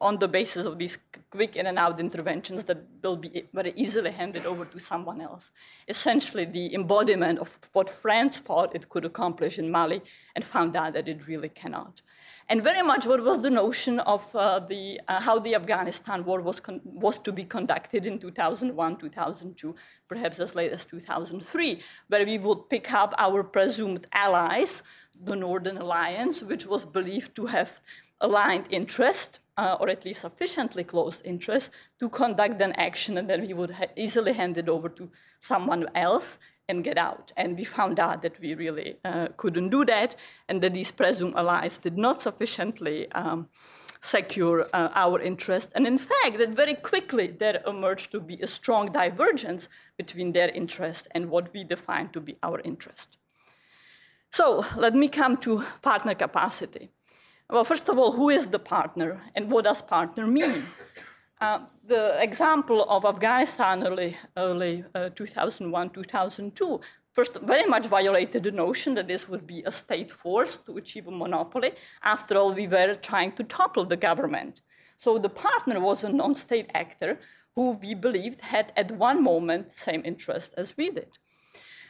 on 0.00 0.20
the 0.20 0.28
basis 0.28 0.64
of 0.64 0.78
these 0.78 0.98
quick 1.30 1.56
in 1.56 1.66
and 1.66 1.80
out 1.80 1.98
interventions 1.98 2.62
that 2.64 2.78
will 3.02 3.16
be 3.16 3.48
very 3.52 3.72
easily 3.74 4.12
handed 4.12 4.46
over 4.46 4.64
to 4.66 4.78
someone 4.78 5.20
else. 5.20 5.50
Essentially, 5.88 6.44
the 6.44 6.72
embodiment 6.72 7.40
of 7.40 7.58
what 7.72 7.90
France 7.90 8.38
thought 8.38 8.72
it 8.76 8.88
could 8.88 9.04
accomplish 9.04 9.58
in 9.58 9.68
Mali 9.68 10.00
and 10.36 10.44
found 10.44 10.76
out 10.76 10.92
that 10.92 11.08
it 11.08 11.26
really 11.26 11.48
cannot 11.48 12.02
and 12.50 12.62
very 12.64 12.80
much 12.80 13.04
what 13.04 13.22
was 13.22 13.40
the 13.40 13.50
notion 13.50 14.00
of 14.00 14.34
uh, 14.34 14.58
the, 14.58 15.00
uh, 15.06 15.20
how 15.20 15.38
the 15.38 15.54
Afghanistan 15.54 16.24
war 16.24 16.40
was, 16.40 16.60
con- 16.60 16.80
was 16.84 17.18
to 17.18 17.30
be 17.30 17.44
conducted 17.44 18.06
in 18.06 18.18
2001, 18.18 18.96
2002, 18.96 19.74
perhaps 20.08 20.40
as 20.40 20.54
late 20.54 20.72
as 20.72 20.86
2003, 20.86 21.80
where 22.08 22.24
we 22.24 22.38
would 22.38 22.70
pick 22.70 22.90
up 22.92 23.14
our 23.18 23.42
presumed 23.42 24.06
allies, 24.14 24.82
the 25.22 25.36
Northern 25.36 25.76
Alliance, 25.76 26.42
which 26.42 26.66
was 26.66 26.86
believed 26.86 27.34
to 27.36 27.46
have 27.46 27.82
aligned 28.20 28.64
interest, 28.70 29.40
uh, 29.58 29.76
or 29.78 29.90
at 29.90 30.06
least 30.06 30.22
sufficiently 30.22 30.84
close 30.84 31.20
interest, 31.26 31.70
to 32.00 32.08
conduct 32.08 32.62
an 32.62 32.72
action, 32.72 33.18
and 33.18 33.28
then 33.28 33.46
we 33.46 33.52
would 33.52 33.72
ha- 33.72 33.92
easily 33.94 34.32
hand 34.32 34.56
it 34.56 34.70
over 34.70 34.88
to 34.88 35.10
someone 35.38 35.86
else 35.94 36.38
and 36.68 36.84
get 36.84 36.98
out. 36.98 37.32
And 37.36 37.56
we 37.56 37.64
found 37.64 37.98
out 37.98 38.22
that 38.22 38.40
we 38.40 38.54
really 38.54 38.98
uh, 39.04 39.28
couldn't 39.36 39.70
do 39.70 39.84
that, 39.86 40.16
and 40.48 40.62
that 40.62 40.74
these 40.74 40.90
presumed 40.90 41.34
allies 41.36 41.78
did 41.78 41.96
not 41.96 42.20
sufficiently 42.20 43.10
um, 43.12 43.48
secure 44.00 44.66
uh, 44.72 44.90
our 44.94 45.20
interest. 45.20 45.72
And 45.74 45.86
in 45.86 45.98
fact, 45.98 46.38
that 46.38 46.50
very 46.50 46.74
quickly 46.74 47.26
there 47.28 47.62
emerged 47.66 48.12
to 48.12 48.20
be 48.20 48.38
a 48.40 48.46
strong 48.46 48.92
divergence 48.92 49.68
between 49.96 50.32
their 50.32 50.50
interest 50.50 51.08
and 51.12 51.30
what 51.30 51.52
we 51.52 51.64
define 51.64 52.10
to 52.10 52.20
be 52.20 52.36
our 52.42 52.60
interest. 52.60 53.16
So 54.30 54.64
let 54.76 54.94
me 54.94 55.08
come 55.08 55.36
to 55.38 55.64
partner 55.82 56.14
capacity. 56.14 56.90
Well, 57.50 57.64
first 57.64 57.88
of 57.88 57.98
all, 57.98 58.12
who 58.12 58.28
is 58.28 58.48
the 58.48 58.58
partner 58.58 59.20
and 59.34 59.50
what 59.50 59.64
does 59.64 59.80
partner 59.80 60.26
mean? 60.26 60.64
Uh, 61.40 61.60
the 61.86 62.20
example 62.20 62.84
of 62.88 63.04
Afghanistan 63.04 63.86
early, 63.86 64.16
early 64.36 64.84
uh, 64.94 65.08
2001, 65.10 65.90
2002, 65.90 66.80
first 67.12 67.40
very 67.42 67.68
much 67.68 67.86
violated 67.86 68.42
the 68.42 68.50
notion 68.50 68.94
that 68.94 69.06
this 69.06 69.28
would 69.28 69.46
be 69.46 69.62
a 69.64 69.70
state 69.70 70.10
force 70.10 70.56
to 70.56 70.76
achieve 70.76 71.06
a 71.06 71.10
monopoly. 71.12 71.72
After 72.02 72.36
all, 72.36 72.52
we 72.52 72.66
were 72.66 72.96
trying 72.96 73.32
to 73.32 73.44
topple 73.44 73.84
the 73.84 73.96
government. 73.96 74.62
So 74.96 75.16
the 75.16 75.28
partner 75.28 75.80
was 75.80 76.02
a 76.02 76.12
non-state 76.12 76.70
actor 76.74 77.20
who 77.54 77.72
we 77.72 77.94
believed 77.94 78.40
had 78.40 78.72
at 78.76 78.90
one 78.92 79.22
moment 79.22 79.68
the 79.68 79.78
same 79.78 80.02
interest 80.04 80.54
as 80.56 80.76
we 80.76 80.90
did. 80.90 81.18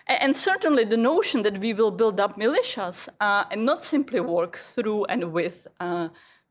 And 0.06 0.36
certainly 0.36 0.84
the 0.84 0.96
notion 0.96 1.42
that 1.42 1.58
we 1.58 1.74
will 1.74 1.90
build 1.90 2.18
up 2.20 2.38
militias 2.38 3.08
uh, 3.20 3.44
and 3.50 3.64
not 3.64 3.84
simply 3.84 4.20
work 4.20 4.56
through 4.56 5.04
and 5.06 5.32
with 5.32 5.66
uh, 5.80 6.08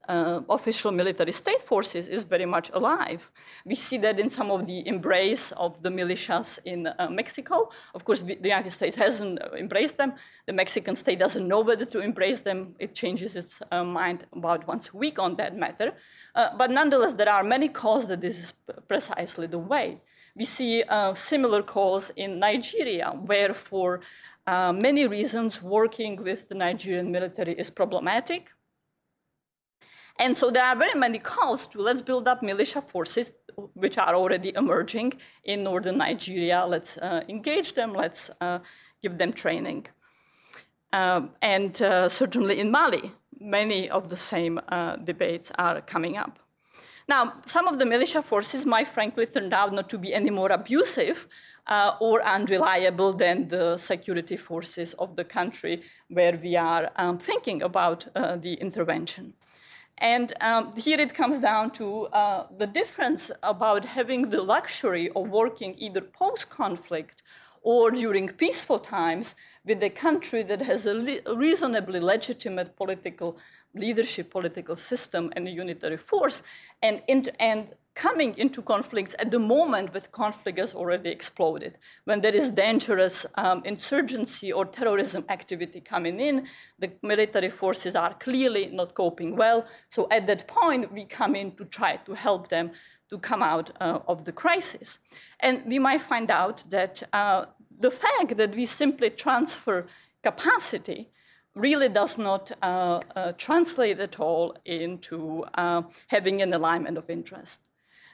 uh, 0.07 0.41
official 0.49 0.91
military 0.91 1.31
state 1.31 1.61
forces 1.61 2.07
is 2.07 2.23
very 2.23 2.45
much 2.45 2.69
alive. 2.73 3.29
We 3.65 3.75
see 3.75 3.97
that 3.99 4.19
in 4.19 4.29
some 4.29 4.51
of 4.51 4.65
the 4.65 4.87
embrace 4.87 5.51
of 5.53 5.81
the 5.81 5.89
militias 5.89 6.59
in 6.65 6.87
uh, 6.87 7.09
Mexico. 7.09 7.69
Of 7.93 8.05
course, 8.05 8.21
the 8.21 8.35
United 8.35 8.71
States 8.71 8.95
hasn't 8.95 9.39
embraced 9.57 9.97
them. 9.97 10.13
The 10.45 10.53
Mexican 10.53 10.95
state 10.95 11.19
doesn't 11.19 11.47
know 11.47 11.61
whether 11.61 11.85
to 11.85 11.99
embrace 11.99 12.41
them. 12.41 12.75
It 12.79 12.93
changes 12.93 13.35
its 13.35 13.61
uh, 13.71 13.83
mind 13.83 14.25
about 14.33 14.67
once 14.67 14.89
a 14.93 14.97
week 14.97 15.19
on 15.19 15.35
that 15.35 15.55
matter. 15.55 15.93
Uh, 16.35 16.49
but 16.57 16.71
nonetheless, 16.71 17.13
there 17.13 17.29
are 17.29 17.43
many 17.43 17.67
calls 17.67 18.07
that 18.07 18.21
this 18.21 18.39
is 18.39 18.53
precisely 18.87 19.47
the 19.47 19.59
way. 19.59 20.01
We 20.35 20.45
see 20.45 20.83
uh, 20.83 21.15
similar 21.15 21.63
calls 21.63 22.11
in 22.15 22.39
Nigeria, 22.39 23.09
where 23.09 23.55
for 23.55 24.01
uh, 24.45 24.71
many 24.71 25.07
reasons 25.07 25.63
working 25.63 26.23
with 26.23 26.47
the 26.47 26.55
Nigerian 26.55 27.11
military 27.11 27.53
is 27.53 27.71
problematic 27.71 28.51
and 30.19 30.37
so 30.37 30.49
there 30.49 30.65
are 30.65 30.75
very 30.75 30.97
many 30.99 31.19
calls 31.19 31.67
to 31.67 31.81
let's 31.81 32.01
build 32.01 32.27
up 32.27 32.41
militia 32.41 32.81
forces, 32.81 33.33
which 33.73 33.97
are 33.97 34.15
already 34.15 34.51
emerging 34.55 35.13
in 35.43 35.63
northern 35.63 35.97
Nigeria. 35.97 36.65
Let's 36.65 36.97
uh, 36.97 37.23
engage 37.27 37.73
them, 37.73 37.93
let's 37.93 38.29
uh, 38.41 38.59
give 39.01 39.17
them 39.17 39.33
training. 39.33 39.87
Um, 40.93 41.31
and 41.41 41.81
uh, 41.81 42.09
certainly 42.09 42.59
in 42.59 42.71
Mali, 42.71 43.11
many 43.39 43.89
of 43.89 44.09
the 44.09 44.17
same 44.17 44.59
uh, 44.69 44.95
debates 44.95 45.51
are 45.57 45.81
coming 45.81 46.17
up. 46.17 46.39
Now, 47.09 47.33
some 47.45 47.67
of 47.69 47.79
the 47.79 47.85
militia 47.85 48.21
forces 48.21 48.65
might 48.65 48.87
frankly 48.87 49.25
turn 49.25 49.53
out 49.53 49.73
not 49.73 49.89
to 49.89 49.97
be 49.97 50.13
any 50.13 50.29
more 50.29 50.51
abusive 50.51 51.27
uh, 51.67 51.93
or 52.01 52.21
unreliable 52.21 53.13
than 53.13 53.47
the 53.47 53.77
security 53.77 54.35
forces 54.35 54.93
of 54.95 55.15
the 55.15 55.23
country 55.23 55.83
where 56.09 56.37
we 56.41 56.57
are 56.57 56.89
um, 56.97 57.17
thinking 57.17 57.61
about 57.61 58.07
uh, 58.15 58.35
the 58.35 58.55
intervention. 58.55 59.33
And 59.99 60.33
um, 60.41 60.73
here 60.73 60.99
it 60.99 61.13
comes 61.13 61.39
down 61.39 61.71
to 61.71 62.05
uh, 62.07 62.47
the 62.57 62.67
difference 62.67 63.31
about 63.41 63.83
having 63.85 64.29
the 64.29 64.43
luxury 64.43 65.09
of 65.15 65.29
working 65.29 65.75
either 65.77 66.01
post 66.01 66.49
conflict 66.49 67.23
or 67.63 67.91
during 67.91 68.29
peaceful 68.29 68.79
times 68.79 69.35
with 69.65 69.81
a 69.83 69.89
country 69.89 70.43
that 70.43 70.61
has 70.61 70.85
a, 70.85 70.93
le- 70.93 71.35
reasonably 71.35 71.99
legitimate 71.99 72.75
political 72.75 73.37
leadership, 73.73 74.29
political 74.29 74.75
system, 74.75 75.31
and 75.35 75.47
a 75.47 75.51
unitary 75.51 75.97
force, 75.97 76.41
and, 76.81 77.01
and 77.39 77.73
coming 77.97 78.37
into 78.37 78.61
conflicts 78.61 79.15
at 79.17 79.31
the 79.31 79.39
moment 79.39 79.91
that 79.91 80.11
conflict 80.11 80.59
has 80.59 80.75
already 80.75 81.09
exploded. 81.09 81.79
When 82.05 82.21
there 82.21 82.35
is 82.35 82.51
dangerous 82.51 83.25
um, 83.35 83.63
insurgency 83.65 84.53
or 84.53 84.65
terrorism 84.65 85.25
activity 85.29 85.81
coming 85.81 86.19
in, 86.19 86.45
the 86.77 86.91
military 87.01 87.49
forces 87.49 87.95
are 87.95 88.13
clearly 88.13 88.67
not 88.67 88.93
coping 88.93 89.35
well. 89.35 89.65
So 89.89 90.07
at 90.11 90.27
that 90.27 90.47
point, 90.47 90.93
we 90.93 91.05
come 91.05 91.35
in 91.35 91.55
to 91.55 91.65
try 91.65 91.95
to 91.95 92.13
help 92.13 92.49
them 92.49 92.69
to 93.09 93.17
come 93.17 93.41
out 93.41 93.71
uh, 93.81 93.99
of 94.07 94.25
the 94.25 94.31
crisis. 94.31 94.99
And 95.39 95.63
we 95.65 95.79
might 95.79 96.01
find 96.01 96.29
out 96.29 96.65
that 96.69 97.01
uh, 97.13 97.45
the 97.79 97.89
fact 97.89 98.37
that 98.37 98.55
we 98.55 98.67
simply 98.67 99.09
transfer 99.09 99.87
capacity 100.21 101.09
really 101.55 101.89
does 101.89 102.19
not 102.19 102.51
uh, 102.61 102.99
uh 103.15 103.31
translate 103.31 103.99
at 103.99 104.19
all 104.19 104.55
into 104.65 105.43
uh, 105.55 105.81
having 106.07 106.43
an 106.43 106.53
alignment 106.53 106.97
of 106.97 107.09
interest 107.09 107.61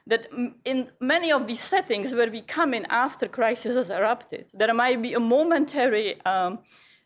that 0.06 0.28
in 0.66 0.89
many 0.99 1.32
of 1.32 1.47
these 1.47 1.62
settings 1.62 2.14
where 2.14 2.30
we 2.30 2.41
come 2.41 2.74
in 2.74 2.86
after 2.89 3.28
crisis 3.28 3.76
has 3.76 3.89
erupted, 3.89 4.45
there 4.54 4.74
might 4.74 5.01
be 5.01 5.14
a 5.14 5.20
momentary 5.20 6.20
um, 6.26 6.60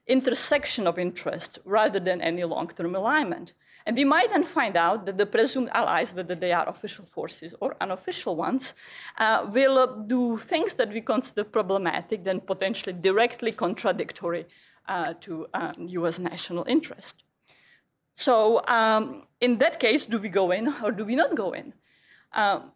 intersection 0.07 0.87
of 0.87 0.97
interest 0.97 1.59
rather 1.65 1.99
than 1.99 2.21
any 2.21 2.43
long 2.43 2.67
term 2.67 2.95
alignment. 2.95 3.53
And 3.85 3.95
we 3.95 4.03
might 4.03 4.31
then 4.31 4.43
find 4.43 4.75
out 4.75 5.05
that 5.05 5.17
the 5.17 5.25
presumed 5.25 5.69
allies, 5.73 6.13
whether 6.13 6.35
they 6.35 6.51
are 6.51 6.67
official 6.67 7.05
forces 7.05 7.55
or 7.61 7.77
unofficial 7.79 8.35
ones, 8.35 8.73
uh, 9.17 9.47
will 9.49 9.77
uh, 9.77 9.85
do 9.85 10.37
things 10.37 10.73
that 10.73 10.91
we 10.91 10.99
consider 10.99 11.45
problematic, 11.45 12.25
then 12.25 12.41
potentially 12.41 12.93
directly 12.93 13.53
contradictory 13.53 14.45
uh, 14.87 15.13
to 15.21 15.47
um, 15.53 15.73
US 15.77 16.19
national 16.19 16.65
interest. 16.67 17.23
So, 18.13 18.65
um, 18.67 19.27
in 19.39 19.59
that 19.59 19.79
case, 19.79 20.05
do 20.05 20.17
we 20.19 20.29
go 20.29 20.51
in 20.51 20.73
or 20.83 20.91
do 20.91 21.05
we 21.05 21.15
not 21.15 21.35
go 21.35 21.53
in? 21.53 21.73
Um, 22.33 22.73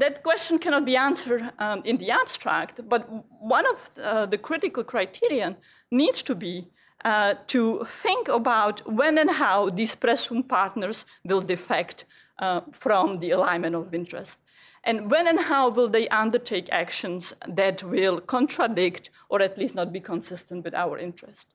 that 0.00 0.22
question 0.22 0.58
cannot 0.58 0.84
be 0.84 0.96
answered 0.96 1.50
um, 1.58 1.82
in 1.84 1.96
the 1.98 2.10
abstract, 2.10 2.88
but 2.88 3.08
one 3.40 3.66
of 3.66 3.90
uh, 4.02 4.26
the 4.26 4.38
critical 4.38 4.84
criterion 4.84 5.56
needs 5.90 6.22
to 6.22 6.34
be 6.34 6.68
uh, 7.04 7.34
to 7.46 7.84
think 7.84 8.28
about 8.28 8.80
when 8.92 9.18
and 9.18 9.30
how 9.30 9.70
these 9.70 9.94
presumed 9.94 10.48
partners 10.48 11.06
will 11.24 11.40
defect 11.40 12.04
uh, 12.38 12.60
from 12.72 13.20
the 13.20 13.30
alignment 13.30 13.74
of 13.74 13.94
interest. 13.94 14.40
And 14.84 15.10
when 15.10 15.28
and 15.28 15.40
how 15.40 15.68
will 15.68 15.88
they 15.88 16.08
undertake 16.08 16.68
actions 16.72 17.34
that 17.46 17.82
will 17.82 18.20
contradict 18.20 19.10
or 19.28 19.42
at 19.42 19.58
least 19.58 19.74
not 19.74 19.92
be 19.92 20.00
consistent 20.00 20.64
with 20.64 20.74
our 20.74 20.98
interest? 20.98 21.46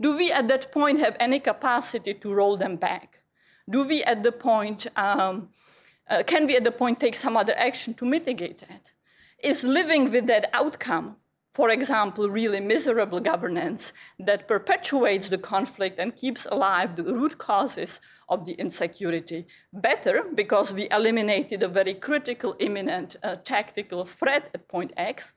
Do 0.00 0.16
we 0.16 0.32
at 0.32 0.48
that 0.48 0.72
point 0.72 0.98
have 1.00 1.16
any 1.20 1.40
capacity 1.40 2.14
to 2.14 2.32
roll 2.32 2.56
them 2.56 2.76
back? 2.76 3.22
Do 3.68 3.84
we 3.84 4.02
at 4.04 4.22
the 4.22 4.32
point 4.32 4.86
um, 4.96 5.50
uh, 6.10 6.22
can 6.24 6.46
we 6.46 6.56
at 6.56 6.64
the 6.64 6.72
point 6.72 6.98
take 6.98 7.14
some 7.14 7.36
other 7.36 7.54
action 7.56 7.94
to 7.94 8.04
mitigate 8.04 8.58
that? 8.68 8.92
Is 9.42 9.64
living 9.64 10.10
with 10.10 10.26
that 10.26 10.50
outcome, 10.52 11.16
for 11.54 11.70
example, 11.70 12.28
really 12.28 12.60
miserable 12.60 13.20
governance 13.20 13.92
that 14.18 14.48
perpetuates 14.48 15.28
the 15.28 15.38
conflict 15.38 15.98
and 15.98 16.14
keeps 16.14 16.46
alive 16.46 16.96
the 16.96 17.04
root 17.04 17.38
causes 17.38 18.00
of 18.28 18.44
the 18.44 18.52
insecurity, 18.52 19.46
better 19.72 20.24
because 20.34 20.74
we 20.74 20.88
eliminated 20.90 21.62
a 21.62 21.68
very 21.68 21.94
critical, 21.94 22.56
imminent 22.58 23.16
uh, 23.22 23.36
tactical 23.36 24.04
threat 24.04 24.50
at 24.52 24.68
point 24.68 24.92
X? 24.96 25.32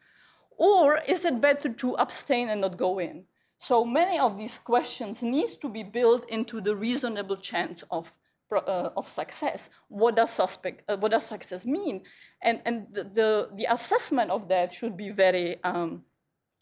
Or 0.57 0.99
is 1.07 1.23
it 1.25 1.41
better 1.41 1.69
to 1.69 1.95
abstain 1.97 2.49
and 2.49 2.61
not 2.61 2.77
go 2.77 2.99
in? 2.99 3.25
So 3.59 3.85
many 3.85 4.19
of 4.19 4.37
these 4.37 4.57
questions 4.57 5.21
needs 5.21 5.55
to 5.57 5.69
be 5.69 5.83
built 5.83 6.29
into 6.29 6.61
the 6.61 6.75
reasonable 6.75 7.37
chance 7.37 7.83
of 7.89 8.13
uh, 8.57 8.91
of 8.95 9.07
success. 9.07 9.69
What 9.87 10.15
does 10.15 10.31
suspect? 10.31 10.89
Uh, 10.89 10.97
what 10.97 11.11
does 11.11 11.25
success 11.25 11.65
mean? 11.65 12.03
And 12.41 12.61
and 12.65 12.87
the, 12.91 13.03
the, 13.03 13.49
the 13.55 13.65
assessment 13.69 14.31
of 14.31 14.47
that 14.47 14.71
should 14.71 14.95
be 14.97 15.09
very 15.09 15.63
um, 15.63 16.03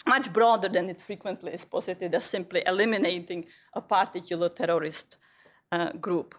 much 0.07 0.33
broader 0.33 0.69
than 0.69 0.89
it 0.89 0.99
frequently 0.99 1.53
is 1.53 1.65
posited 1.65 2.15
as 2.15 2.25
simply 2.25 2.63
eliminating 2.65 3.45
a 3.73 3.81
particular 3.81 4.49
terrorist 4.49 5.17
uh, 5.71 5.91
group. 5.93 6.35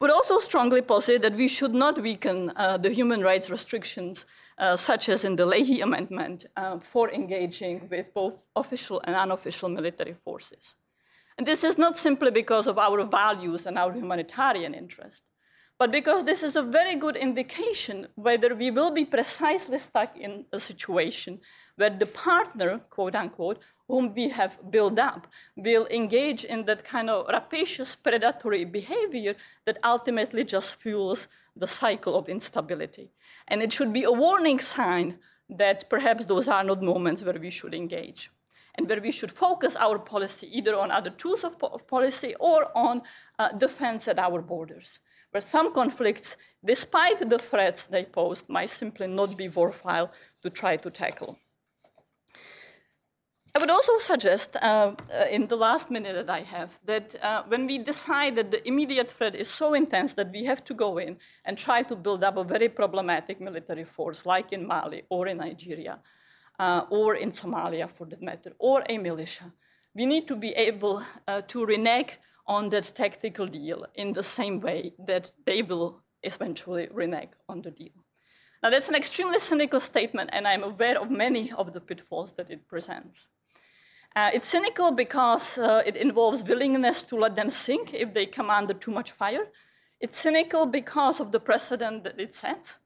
But 0.00 0.10
also 0.10 0.38
strongly 0.38 0.82
posit 0.82 1.22
that 1.22 1.34
we 1.34 1.48
should 1.48 1.74
not 1.74 2.00
weaken 2.00 2.52
uh, 2.54 2.76
the 2.76 2.90
human 2.90 3.20
rights 3.20 3.50
restrictions, 3.50 4.26
uh, 4.56 4.76
such 4.76 5.08
as 5.08 5.24
in 5.24 5.34
the 5.34 5.44
Leahy 5.44 5.80
Amendment, 5.80 6.46
uh, 6.56 6.78
for 6.78 7.10
engaging 7.10 7.88
with 7.90 8.14
both 8.14 8.40
official 8.54 9.00
and 9.04 9.16
unofficial 9.16 9.68
military 9.68 10.14
forces. 10.14 10.74
And 11.38 11.46
this 11.46 11.62
is 11.62 11.78
not 11.78 11.96
simply 11.96 12.32
because 12.32 12.66
of 12.66 12.78
our 12.78 13.04
values 13.04 13.64
and 13.64 13.78
our 13.78 13.92
humanitarian 13.92 14.74
interest, 14.74 15.22
but 15.78 15.92
because 15.92 16.24
this 16.24 16.42
is 16.42 16.56
a 16.56 16.64
very 16.64 16.96
good 16.96 17.14
indication 17.14 18.08
whether 18.16 18.56
we 18.56 18.72
will 18.72 18.90
be 18.90 19.04
precisely 19.04 19.78
stuck 19.78 20.16
in 20.16 20.46
a 20.52 20.58
situation 20.58 21.38
where 21.76 21.90
the 21.90 22.06
partner, 22.06 22.80
quote 22.90 23.14
unquote, 23.14 23.62
whom 23.86 24.12
we 24.14 24.30
have 24.30 24.58
built 24.72 24.98
up, 24.98 25.28
will 25.54 25.86
engage 25.92 26.42
in 26.44 26.64
that 26.64 26.82
kind 26.82 27.08
of 27.08 27.28
rapacious 27.28 27.94
predatory 27.94 28.64
behavior 28.64 29.36
that 29.64 29.78
ultimately 29.84 30.42
just 30.42 30.74
fuels 30.74 31.28
the 31.54 31.68
cycle 31.68 32.18
of 32.18 32.28
instability. 32.28 33.12
And 33.46 33.62
it 33.62 33.72
should 33.72 33.92
be 33.92 34.02
a 34.02 34.10
warning 34.10 34.58
sign 34.58 35.20
that 35.48 35.88
perhaps 35.88 36.24
those 36.24 36.48
are 36.48 36.64
not 36.64 36.82
moments 36.82 37.22
where 37.22 37.38
we 37.38 37.50
should 37.50 37.74
engage 37.74 38.32
and 38.78 38.88
where 38.88 39.00
we 39.00 39.10
should 39.10 39.32
focus 39.32 39.76
our 39.76 39.98
policy 39.98 40.48
either 40.56 40.74
on 40.76 40.90
other 40.92 41.10
tools 41.10 41.42
of, 41.44 41.58
po- 41.58 41.66
of 41.74 41.86
policy 41.86 42.34
or 42.38 42.70
on 42.74 43.02
uh, 43.38 43.48
defense 43.52 44.06
at 44.06 44.18
our 44.18 44.40
borders. 44.40 45.00
Where 45.32 45.42
some 45.42 45.74
conflicts, 45.74 46.36
despite 46.64 47.28
the 47.28 47.38
threats 47.38 47.84
they 47.84 48.04
pose, 48.04 48.44
might 48.48 48.70
simply 48.70 49.08
not 49.08 49.36
be 49.36 49.48
worthwhile 49.48 50.10
to 50.42 50.48
try 50.48 50.76
to 50.76 50.90
tackle. 50.90 51.38
I 53.54 53.58
would 53.58 53.70
also 53.70 53.98
suggest, 53.98 54.56
uh, 54.56 54.60
uh, 54.62 55.24
in 55.30 55.48
the 55.48 55.56
last 55.56 55.90
minute 55.90 56.14
that 56.14 56.30
I 56.30 56.42
have, 56.42 56.78
that 56.84 57.16
uh, 57.22 57.42
when 57.48 57.66
we 57.66 57.78
decide 57.78 58.36
that 58.36 58.52
the 58.52 58.66
immediate 58.68 59.10
threat 59.10 59.34
is 59.34 59.48
so 59.48 59.74
intense 59.74 60.14
that 60.14 60.30
we 60.30 60.44
have 60.44 60.62
to 60.64 60.74
go 60.74 60.98
in 60.98 61.18
and 61.44 61.58
try 61.58 61.82
to 61.82 61.96
build 61.96 62.22
up 62.22 62.36
a 62.36 62.44
very 62.44 62.68
problematic 62.68 63.40
military 63.40 63.84
force, 63.84 64.24
like 64.24 64.52
in 64.52 64.64
Mali 64.64 65.02
or 65.10 65.26
in 65.26 65.38
Nigeria, 65.38 65.98
uh, 66.58 66.82
or 66.90 67.14
in 67.14 67.30
Somalia 67.30 67.88
for 67.88 68.06
that 68.06 68.22
matter, 68.22 68.52
or 68.58 68.82
a 68.88 68.98
militia. 68.98 69.52
We 69.94 70.06
need 70.06 70.28
to 70.28 70.36
be 70.36 70.50
able 70.50 71.02
uh, 71.26 71.42
to 71.42 71.64
renege 71.64 72.18
on 72.46 72.68
that 72.70 72.92
tactical 72.94 73.46
deal 73.46 73.86
in 73.94 74.12
the 74.12 74.22
same 74.22 74.60
way 74.60 74.94
that 75.06 75.32
they 75.44 75.62
will 75.62 76.02
eventually 76.22 76.88
renege 76.90 77.30
on 77.48 77.62
the 77.62 77.70
deal. 77.70 78.04
Now, 78.62 78.70
that's 78.70 78.88
an 78.88 78.96
extremely 78.96 79.38
cynical 79.38 79.80
statement, 79.80 80.30
and 80.32 80.46
I'm 80.46 80.64
aware 80.64 81.00
of 81.00 81.10
many 81.10 81.52
of 81.52 81.72
the 81.72 81.80
pitfalls 81.80 82.32
that 82.32 82.50
it 82.50 82.66
presents. 82.66 83.26
Uh, 84.16 84.30
it's 84.34 84.48
cynical 84.48 84.90
because 84.90 85.58
uh, 85.58 85.82
it 85.86 85.94
involves 85.94 86.42
willingness 86.42 87.02
to 87.02 87.16
let 87.16 87.36
them 87.36 87.50
sink 87.50 87.94
if 87.94 88.14
they 88.14 88.26
come 88.26 88.50
under 88.50 88.74
too 88.74 88.90
much 88.90 89.12
fire. 89.12 89.46
It's 90.00 90.18
cynical 90.18 90.66
because 90.66 91.20
of 91.20 91.30
the 91.30 91.38
precedent 91.38 92.02
that 92.04 92.18
it 92.18 92.34
sets. 92.34 92.78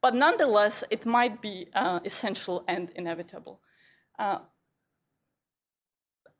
But 0.00 0.14
nonetheless, 0.14 0.84
it 0.90 1.04
might 1.04 1.40
be 1.40 1.68
uh, 1.74 2.00
essential 2.04 2.64
and 2.68 2.90
inevitable. 2.94 3.60
Uh, 4.18 4.38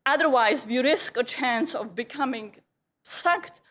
otherwise, 0.05 0.65
we 0.65 0.79
risk 0.79 1.17
a 1.17 1.23
chance 1.23 1.75
of 1.75 1.95
becoming 1.95 2.55
sucked 3.03 3.61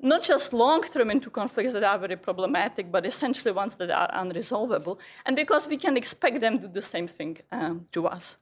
not 0.00 0.22
just 0.22 0.52
long 0.52 0.82
term 0.82 1.10
into 1.10 1.30
conflicts 1.30 1.72
that 1.72 1.82
are 1.82 1.98
very 1.98 2.16
problematic, 2.16 2.92
but 2.92 3.06
essentially 3.06 3.52
ones 3.52 3.76
that 3.76 3.90
are 3.90 4.10
unresolvable, 4.12 4.98
and 5.24 5.36
because 5.36 5.68
we 5.68 5.76
can 5.76 5.96
expect 5.96 6.40
them 6.40 6.58
to 6.58 6.66
do 6.66 6.72
the 6.72 6.82
same 6.82 7.08
thing 7.08 7.38
um, 7.50 7.86
to 7.92 8.06
us. 8.06 8.36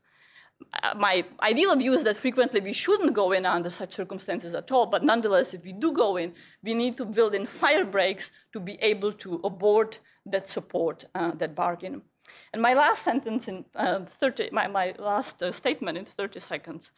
Uh, 0.83 0.95
my 0.97 1.25
ideal 1.41 1.75
view 1.77 1.93
is 1.93 2.05
that 2.05 2.17
frequently 2.17 2.61
we 2.61 2.73
shouldn't 2.73 3.13
go 3.15 3.33
in 3.33 3.47
under 3.47 3.71
such 3.71 3.95
circumstances 3.95 4.55
at 4.55 4.71
all, 4.73 4.87
but 4.87 5.05
nonetheless, 5.05 5.55
if 5.55 5.65
we 5.65 5.73
do 5.73 5.93
go 5.93 6.17
in, 6.17 6.33
we 6.63 6.75
need 6.75 6.97
to 6.97 7.05
build 7.05 7.35
in 7.35 7.47
fire 7.47 7.85
breaks 7.85 8.31
to 8.53 8.61
be 8.61 8.79
able 8.81 9.13
to 9.13 9.41
abort 9.45 9.99
that 10.27 10.49
support, 10.49 11.05
uh, 11.15 11.33
that 11.33 11.55
bargain. 11.55 12.03
And 12.53 12.63
my 12.63 12.75
last 12.75 13.03
sentence 13.03 13.49
in 13.49 13.65
uh, 13.75 14.01
30, 14.01 14.51
my, 14.53 14.67
my 14.67 14.95
last 14.99 15.43
uh, 15.43 15.53
statement 15.53 15.99
in 15.99 16.05
30 16.05 16.41
seconds 16.41 16.93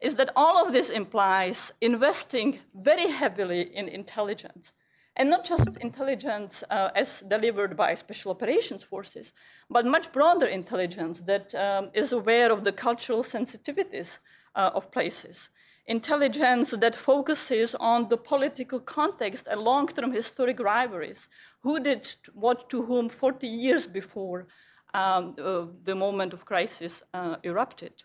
is 0.00 0.14
that 0.14 0.30
all 0.36 0.64
of 0.64 0.72
this 0.72 0.90
implies 0.90 1.72
investing 1.80 2.60
very 2.74 3.10
heavily 3.10 3.62
in 3.62 3.88
intelligence. 3.88 4.72
And 5.18 5.30
not 5.30 5.44
just 5.44 5.76
intelligence 5.78 6.62
uh, 6.70 6.90
as 6.94 7.22
delivered 7.22 7.76
by 7.76 7.96
special 7.96 8.30
operations 8.30 8.84
forces, 8.84 9.32
but 9.68 9.84
much 9.84 10.12
broader 10.12 10.46
intelligence 10.46 11.22
that 11.22 11.52
um, 11.56 11.90
is 11.92 12.12
aware 12.12 12.52
of 12.52 12.62
the 12.62 12.70
cultural 12.70 13.24
sensitivities 13.24 14.18
uh, 14.54 14.70
of 14.74 14.92
places. 14.92 15.48
Intelligence 15.86 16.70
that 16.70 16.94
focuses 16.94 17.74
on 17.80 18.08
the 18.08 18.16
political 18.16 18.78
context 18.78 19.48
and 19.50 19.60
long 19.60 19.88
term 19.88 20.12
historic 20.12 20.60
rivalries. 20.60 21.28
Who 21.64 21.80
did 21.80 22.06
what 22.32 22.70
to 22.70 22.82
whom 22.82 23.08
40 23.08 23.48
years 23.48 23.88
before 23.88 24.46
um, 24.94 25.34
uh, 25.42 25.64
the 25.82 25.96
moment 25.96 26.32
of 26.32 26.44
crisis 26.44 27.02
uh, 27.12 27.36
erupted? 27.42 28.04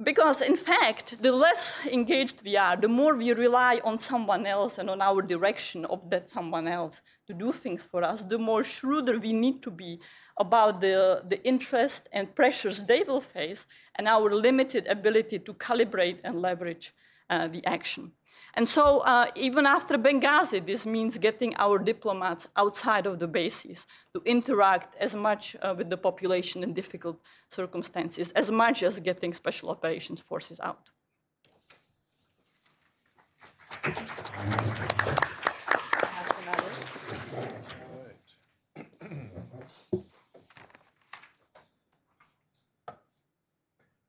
Because, 0.00 0.42
in 0.42 0.54
fact, 0.54 1.20
the 1.24 1.32
less 1.32 1.84
engaged 1.86 2.44
we 2.44 2.56
are, 2.56 2.76
the 2.76 2.86
more 2.86 3.16
we 3.16 3.32
rely 3.32 3.80
on 3.82 3.98
someone 3.98 4.46
else 4.46 4.78
and 4.78 4.88
on 4.88 5.02
our 5.02 5.22
direction 5.22 5.84
of 5.86 6.08
that 6.10 6.28
someone 6.28 6.68
else 6.68 7.00
to 7.26 7.34
do 7.34 7.50
things 7.50 7.84
for 7.84 8.04
us, 8.04 8.22
the 8.22 8.38
more 8.38 8.62
shrewder 8.62 9.18
we 9.18 9.32
need 9.32 9.60
to 9.62 9.72
be 9.72 9.98
about 10.36 10.80
the, 10.80 11.24
the 11.26 11.44
interest 11.44 12.08
and 12.12 12.32
pressures 12.36 12.84
they 12.84 13.02
will 13.02 13.20
face 13.20 13.66
and 13.96 14.06
our 14.06 14.32
limited 14.32 14.86
ability 14.86 15.40
to 15.40 15.52
calibrate 15.54 16.18
and 16.22 16.40
leverage 16.40 16.94
uh, 17.28 17.48
the 17.48 17.66
action. 17.66 18.12
And 18.54 18.68
so, 18.68 19.00
uh, 19.00 19.26
even 19.34 19.66
after 19.66 19.96
Benghazi, 19.96 20.64
this 20.64 20.84
means 20.86 21.18
getting 21.18 21.54
our 21.56 21.78
diplomats 21.78 22.48
outside 22.56 23.06
of 23.06 23.18
the 23.18 23.28
bases 23.28 23.86
to 24.14 24.22
interact 24.24 24.94
as 24.96 25.14
much 25.14 25.56
uh, 25.62 25.74
with 25.76 25.90
the 25.90 25.96
population 25.96 26.62
in 26.62 26.74
difficult 26.74 27.20
circumstances, 27.50 28.32
as 28.32 28.50
much 28.50 28.82
as 28.82 29.00
getting 29.00 29.34
special 29.34 29.70
operations 29.70 30.20
forces 30.20 30.60
out. 30.60 30.90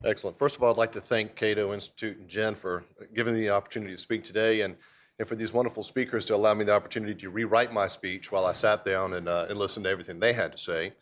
Excellent. 0.06 0.38
First 0.38 0.56
of 0.56 0.64
all, 0.64 0.72
I'd 0.72 0.78
like 0.78 0.94
to 0.94 1.02
thank 1.02 1.36
Cato 1.36 1.74
Institute 1.74 2.18
and 2.18 2.30
Jen 2.30 2.56
for 2.56 2.86
giving 3.14 3.34
me 3.34 3.42
the 3.42 3.50
opportunity 3.50 3.92
to 3.92 3.98
speak 3.98 4.24
today 4.24 4.62
and, 4.62 4.78
and 5.18 5.28
for 5.28 5.36
these 5.36 5.52
wonderful 5.52 5.84
speakers 5.84 6.24
to 6.26 6.36
allow 6.36 6.54
me 6.54 6.64
the 6.64 6.74
opportunity 6.74 7.14
to 7.16 7.30
rewrite 7.30 7.74
my 7.74 7.86
speech 7.86 8.32
while 8.32 8.46
I 8.46 8.54
sat 8.54 8.86
down 8.86 9.14
and, 9.14 9.28
uh, 9.28 9.48
and 9.50 9.60
listened 9.60 9.84
to 9.84 9.90
everything 9.90 10.22
they 10.22 10.32
had 10.32 10.54
to 10.54 10.58
say. 10.58 10.94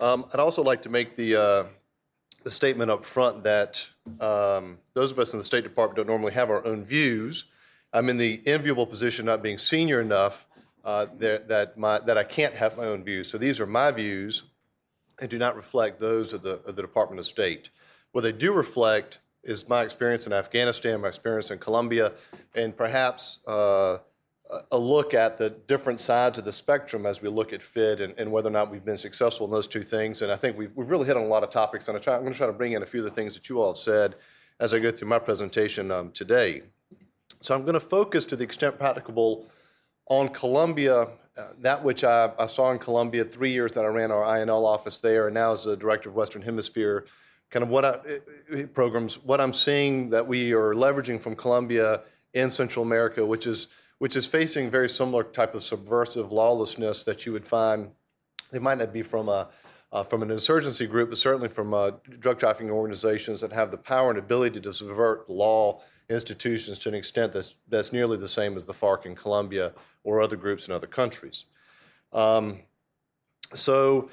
Um, 0.00 0.24
I'd 0.34 0.40
also 0.40 0.64
like 0.64 0.82
to 0.82 0.88
make 0.88 1.14
the, 1.14 1.36
uh, 1.36 1.64
the 2.42 2.50
statement 2.50 2.90
up 2.90 3.04
front 3.04 3.44
that 3.44 3.86
um, 4.18 4.78
those 4.94 5.12
of 5.12 5.20
us 5.20 5.32
in 5.32 5.38
the 5.38 5.44
State 5.44 5.62
Department 5.62 5.98
don't 5.98 6.08
normally 6.08 6.32
have 6.32 6.50
our 6.50 6.66
own 6.66 6.82
views. 6.82 7.44
I'm 7.92 8.08
in 8.08 8.16
the 8.16 8.42
enviable 8.46 8.86
position 8.86 9.26
not 9.26 9.44
being 9.44 9.58
senior 9.58 10.00
enough 10.00 10.48
uh, 10.84 11.06
that, 11.18 11.46
that, 11.46 11.78
my, 11.78 12.00
that 12.00 12.18
I 12.18 12.24
can't 12.24 12.54
have 12.54 12.76
my 12.76 12.86
own 12.86 13.04
views. 13.04 13.30
So 13.30 13.38
these 13.38 13.60
are 13.60 13.66
my 13.66 13.92
views 13.92 14.42
and 15.20 15.30
do 15.30 15.38
not 15.38 15.54
reflect 15.54 16.00
those 16.00 16.32
of 16.32 16.42
the, 16.42 16.54
of 16.66 16.74
the 16.74 16.82
Department 16.82 17.20
of 17.20 17.26
State. 17.26 17.70
What 18.14 18.22
they 18.22 18.30
do 18.30 18.52
reflect 18.52 19.18
is 19.42 19.68
my 19.68 19.82
experience 19.82 20.28
in 20.28 20.32
Afghanistan, 20.32 21.00
my 21.00 21.08
experience 21.08 21.50
in 21.50 21.58
Colombia, 21.58 22.12
and 22.54 22.76
perhaps 22.76 23.40
uh, 23.44 23.98
a 24.70 24.78
look 24.78 25.14
at 25.14 25.36
the 25.36 25.50
different 25.50 25.98
sides 25.98 26.38
of 26.38 26.44
the 26.44 26.52
spectrum 26.52 27.06
as 27.06 27.20
we 27.20 27.28
look 27.28 27.52
at 27.52 27.60
FID 27.60 28.00
and, 28.00 28.14
and, 28.16 28.30
whether 28.30 28.48
or 28.48 28.52
not 28.52 28.70
we've 28.70 28.84
been 28.84 28.96
successful 28.96 29.48
in 29.48 29.52
those 29.52 29.66
two 29.66 29.82
things. 29.82 30.22
And 30.22 30.30
I 30.30 30.36
think 30.36 30.56
we've, 30.56 30.70
we've 30.76 30.88
really 30.88 31.06
hit 31.06 31.16
on 31.16 31.24
a 31.24 31.26
lot 31.26 31.42
of 31.42 31.50
topics, 31.50 31.88
and 31.88 31.96
I 31.96 32.14
am 32.14 32.20
going 32.20 32.32
to 32.32 32.38
try 32.38 32.46
to 32.46 32.52
bring 32.52 32.74
in 32.74 32.84
a 32.84 32.86
few 32.86 33.00
of 33.00 33.04
the 33.04 33.10
things 33.10 33.34
that 33.34 33.48
you 33.48 33.60
all 33.60 33.72
have 33.72 33.78
said 33.78 34.14
as 34.60 34.72
I 34.72 34.78
go 34.78 34.92
through 34.92 35.08
my 35.08 35.18
presentation 35.18 35.90
um, 35.90 36.12
today. 36.12 36.62
So 37.40 37.52
I'm 37.52 37.62
going 37.62 37.74
to 37.74 37.80
focus 37.80 38.24
to 38.26 38.36
the 38.36 38.44
extent 38.44 38.78
practicable 38.78 39.48
on 40.06 40.28
Colombia, 40.28 41.08
uh, 41.36 41.48
that 41.62 41.82
which 41.82 42.04
I, 42.04 42.30
I, 42.38 42.46
saw 42.46 42.70
in 42.70 42.78
Colombia 42.78 43.24
three 43.24 43.50
years 43.50 43.72
that 43.72 43.84
I 43.84 43.88
ran 43.88 44.12
our 44.12 44.22
INL 44.22 44.64
office 44.64 45.00
there, 45.00 45.26
and 45.26 45.34
now 45.34 45.50
as 45.50 45.64
the 45.64 45.76
director 45.76 46.10
of 46.10 46.14
Western 46.14 46.42
Hemisphere 46.42 47.06
kind 47.50 47.62
of 47.62 47.68
what 47.68 47.84
I, 47.84 47.90
eh, 48.08 48.18
eh, 48.52 48.66
programs, 48.72 49.22
what 49.22 49.40
I'm 49.40 49.52
seeing 49.52 50.10
that 50.10 50.26
we 50.26 50.52
are 50.52 50.74
leveraging 50.74 51.20
from 51.20 51.36
Colombia 51.36 52.02
in 52.32 52.50
Central 52.50 52.84
America, 52.84 53.24
which 53.24 53.46
is 53.46 53.68
which 53.98 54.16
is 54.16 54.26
facing 54.26 54.68
very 54.68 54.88
similar 54.88 55.22
type 55.22 55.54
of 55.54 55.62
subversive 55.62 56.32
lawlessness 56.32 57.04
that 57.04 57.24
you 57.24 57.32
would 57.32 57.46
find. 57.46 57.90
They 58.50 58.58
might 58.58 58.78
not 58.78 58.92
be 58.92 59.02
from 59.02 59.28
a 59.28 59.48
uh, 59.94 60.02
from 60.02 60.22
an 60.22 60.30
insurgency 60.30 60.86
group, 60.86 61.08
but 61.08 61.18
certainly 61.18 61.48
from 61.48 61.72
uh, 61.72 61.92
drug 62.18 62.38
trafficking 62.38 62.70
organizations 62.70 63.40
that 63.40 63.52
have 63.52 63.70
the 63.70 63.78
power 63.78 64.10
and 64.10 64.18
ability 64.18 64.60
to 64.60 64.74
subvert 64.74 65.30
law 65.30 65.80
institutions 66.10 66.78
to 66.80 66.88
an 66.88 66.94
extent 66.96 67.32
that's, 67.32 67.56
that's 67.68 67.92
nearly 67.92 68.16
the 68.16 68.28
same 68.28 68.56
as 68.56 68.64
the 68.64 68.74
FARC 68.74 69.06
in 69.06 69.14
Colombia 69.14 69.72
or 70.02 70.20
other 70.20 70.36
groups 70.36 70.66
in 70.66 70.74
other 70.74 70.88
countries. 70.88 71.44
Um, 72.12 72.60
so 73.54 74.10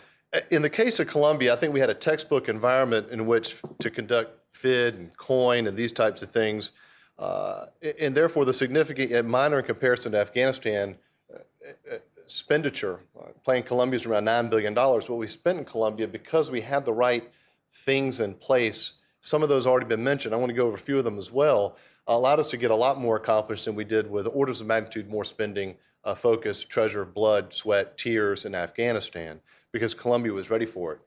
in 0.49 0.61
the 0.61 0.69
case 0.69 0.99
of 0.99 1.07
Colombia, 1.07 1.53
I 1.53 1.55
think 1.55 1.73
we 1.73 1.79
had 1.79 1.89
a 1.89 1.95
textbook 1.95 2.47
environment 2.47 3.09
in 3.11 3.25
which 3.25 3.61
to 3.79 3.89
conduct 3.89 4.55
FID 4.55 4.95
and 4.95 5.17
COIN 5.17 5.67
and 5.67 5.75
these 5.75 5.91
types 5.91 6.21
of 6.21 6.32
things. 6.32 6.71
Uh, 7.19 7.65
and 7.99 8.15
therefore, 8.15 8.45
the 8.45 8.53
significant, 8.53 9.11
and 9.11 9.29
minor 9.29 9.59
in 9.59 9.65
comparison 9.65 10.13
to 10.13 10.17
Afghanistan, 10.19 10.97
uh, 11.34 11.95
expenditure, 12.23 12.99
uh, 13.19 13.27
Plan 13.43 13.61
Colombia 13.63 13.97
is 13.97 14.05
around 14.05 14.25
$9 14.25 14.49
billion. 14.49 14.73
What 14.73 15.09
we 15.09 15.27
spent 15.27 15.59
in 15.59 15.65
Colombia, 15.65 16.07
because 16.07 16.49
we 16.49 16.61
had 16.61 16.86
the 16.86 16.93
right 16.93 17.29
things 17.71 18.19
in 18.19 18.34
place, 18.36 18.93
some 19.19 19.43
of 19.43 19.49
those 19.49 19.67
already 19.67 19.86
been 19.86 20.03
mentioned. 20.03 20.34
I 20.34 20.38
want 20.38 20.49
to 20.49 20.55
go 20.55 20.67
over 20.67 20.75
a 20.75 20.79
few 20.79 20.97
of 20.97 21.03
them 21.03 21.17
as 21.17 21.32
well, 21.32 21.77
allowed 22.07 22.39
us 22.39 22.47
to 22.49 22.57
get 22.57 22.71
a 22.71 22.75
lot 22.75 22.99
more 22.99 23.17
accomplished 23.17 23.65
than 23.65 23.75
we 23.75 23.84
did 23.84 24.09
with 24.09 24.27
orders 24.34 24.61
of 24.61 24.67
magnitude 24.67 25.09
more 25.09 25.25
spending, 25.25 25.75
uh, 26.03 26.15
focus, 26.15 26.65
treasure, 26.65 27.05
blood, 27.05 27.53
sweat, 27.53 27.97
tears 27.97 28.45
in 28.45 28.55
Afghanistan 28.55 29.41
because 29.72 29.93
Colombia 29.93 30.34
was 30.34 30.49
ready 30.49 30.65
for 30.65 30.93
it. 30.93 30.99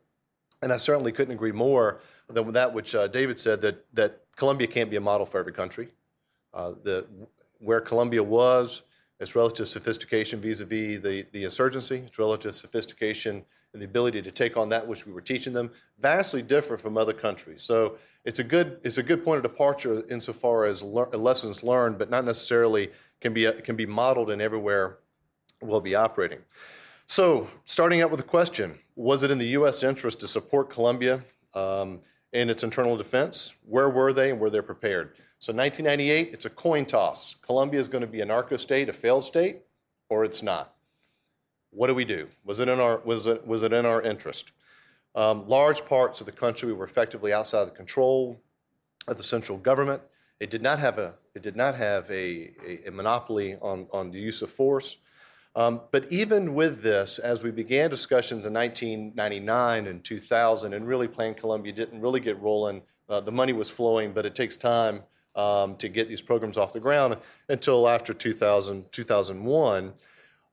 And 0.62 0.72
I 0.72 0.78
certainly 0.78 1.12
couldn't 1.12 1.34
agree 1.34 1.52
more 1.52 2.00
than 2.28 2.52
that 2.52 2.72
which 2.72 2.94
uh, 2.94 3.06
David 3.08 3.38
said 3.38 3.60
that, 3.60 3.84
that 3.94 4.22
Colombia 4.36 4.66
can't 4.66 4.90
be 4.90 4.96
a 4.96 5.00
model 5.00 5.26
for 5.26 5.38
every 5.38 5.52
country. 5.52 5.88
Uh, 6.52 6.72
the, 6.82 7.06
where 7.58 7.80
Colombia 7.80 8.22
was, 8.22 8.82
its 9.20 9.34
relative 9.34 9.68
sophistication 9.68 10.40
vis-a-vis 10.40 11.00
the, 11.00 11.26
the 11.32 11.44
insurgency, 11.44 11.96
its 11.96 12.18
relative 12.18 12.54
sophistication 12.54 13.44
and 13.72 13.82
the 13.82 13.86
ability 13.86 14.22
to 14.22 14.30
take 14.30 14.56
on 14.56 14.68
that 14.68 14.86
which 14.86 15.04
we 15.04 15.12
were 15.12 15.20
teaching 15.20 15.52
them, 15.52 15.70
vastly 15.98 16.42
different 16.42 16.80
from 16.80 16.96
other 16.96 17.12
countries. 17.12 17.62
So 17.62 17.96
it's 18.24 18.38
a 18.38 18.44
good, 18.44 18.78
it's 18.84 18.98
a 18.98 19.02
good 19.02 19.24
point 19.24 19.38
of 19.38 19.42
departure 19.42 20.04
insofar 20.08 20.64
as 20.64 20.82
le- 20.82 21.08
lessons 21.16 21.62
learned, 21.62 21.98
but 21.98 22.08
not 22.08 22.24
necessarily 22.24 22.90
can 23.20 23.34
be, 23.34 23.50
can 23.62 23.76
be 23.76 23.86
modeled 23.86 24.30
in 24.30 24.40
everywhere 24.40 24.98
we'll 25.60 25.80
be 25.80 25.94
operating. 25.94 26.38
So, 27.06 27.50
starting 27.66 28.00
out 28.00 28.10
with 28.10 28.20
a 28.20 28.24
question 28.24 28.78
Was 28.96 29.22
it 29.22 29.30
in 29.30 29.38
the 29.38 29.48
U.S. 29.48 29.82
interest 29.82 30.20
to 30.20 30.28
support 30.28 30.70
Colombia 30.70 31.22
um, 31.54 32.00
in 32.32 32.48
its 32.48 32.64
internal 32.64 32.96
defense? 32.96 33.54
Where 33.66 33.90
were 33.90 34.12
they 34.12 34.30
and 34.30 34.40
were 34.40 34.50
they 34.50 34.62
prepared? 34.62 35.16
So, 35.38 35.52
1998, 35.52 36.32
it's 36.32 36.46
a 36.46 36.50
coin 36.50 36.86
toss. 36.86 37.36
Colombia 37.42 37.78
is 37.78 37.88
going 37.88 38.00
to 38.00 38.08
be 38.08 38.22
a 38.22 38.24
narco 38.24 38.56
state, 38.56 38.88
a 38.88 38.92
failed 38.92 39.24
state, 39.24 39.62
or 40.08 40.24
it's 40.24 40.42
not. 40.42 40.74
What 41.70 41.88
do 41.88 41.94
we 41.94 42.04
do? 42.04 42.28
Was 42.44 42.60
it 42.60 42.68
in 42.68 42.80
our, 42.80 42.98
was 43.04 43.26
it, 43.26 43.46
was 43.46 43.62
it 43.62 43.72
in 43.72 43.84
our 43.84 44.00
interest? 44.00 44.52
Um, 45.14 45.46
large 45.46 45.84
parts 45.84 46.20
of 46.20 46.26
the 46.26 46.32
country 46.32 46.72
were 46.72 46.84
effectively 46.84 47.32
outside 47.32 47.62
of 47.62 47.68
the 47.68 47.76
control 47.76 48.40
of 49.06 49.16
the 49.16 49.22
central 49.22 49.58
government. 49.58 50.00
It 50.40 50.50
did 50.50 50.62
not 50.62 50.78
have 50.78 50.98
a, 50.98 51.14
it 51.34 51.42
did 51.42 51.56
not 51.56 51.74
have 51.74 52.10
a, 52.10 52.52
a, 52.66 52.88
a 52.88 52.90
monopoly 52.90 53.56
on, 53.60 53.88
on 53.92 54.10
the 54.10 54.18
use 54.18 54.40
of 54.40 54.50
force. 54.50 54.96
Um, 55.56 55.82
but 55.92 56.10
even 56.10 56.54
with 56.54 56.82
this, 56.82 57.18
as 57.18 57.42
we 57.42 57.50
began 57.50 57.88
discussions 57.88 58.44
in 58.44 58.52
1999 58.52 59.86
and 59.86 60.02
2000, 60.02 60.72
and 60.72 60.86
really 60.86 61.06
Plan 61.06 61.34
Colombia 61.34 61.72
didn't 61.72 62.00
really 62.00 62.20
get 62.20 62.40
rolling 62.40 62.82
Uh, 63.06 63.20
the 63.20 63.30
money 63.30 63.52
was 63.52 63.68
flowing, 63.68 64.14
but 64.14 64.24
it 64.24 64.34
takes 64.34 64.56
time 64.56 65.02
um, 65.36 65.76
to 65.76 65.88
get 65.90 66.08
these 66.08 66.22
programs 66.22 66.56
off 66.56 66.72
the 66.72 66.80
ground 66.80 67.18
until 67.50 67.86
after 67.86 68.14
2000, 68.14 68.90
2001. 68.90 69.92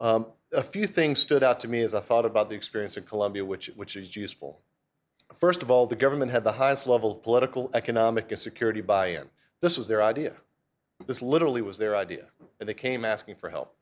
Um, 0.02 0.26
a 0.54 0.62
few 0.62 0.86
things 0.86 1.20
stood 1.20 1.44
out 1.44 1.62
to 1.62 1.70
me 1.70 1.80
as 1.80 1.94
I 1.94 2.02
thought 2.02 2.26
about 2.26 2.50
the 2.50 2.56
experience 2.56 2.98
in 2.98 3.04
Colombia, 3.04 3.46
which, 3.46 3.68
which 3.78 3.96
is 3.96 4.18
useful. 4.18 4.60
First 5.40 5.64
of 5.64 5.72
all, 5.72 5.88
the 5.88 5.96
government 5.96 6.32
had 6.32 6.44
the 6.44 6.52
highest 6.52 6.88
level 6.88 7.14
of 7.14 7.24
political, 7.24 7.72
economic, 7.74 8.30
and 8.32 8.40
security 8.40 8.82
buy 8.82 9.08
in. 9.08 9.30
This 9.62 9.78
was 9.78 9.88
their 9.88 10.04
idea. 10.04 10.34
This 11.08 11.22
literally 11.22 11.62
was 11.62 11.78
their 11.78 11.96
idea, 11.96 12.26
and 12.60 12.68
they 12.68 12.74
came 12.74 13.06
asking 13.06 13.36
for 13.36 13.50
help. 13.50 13.76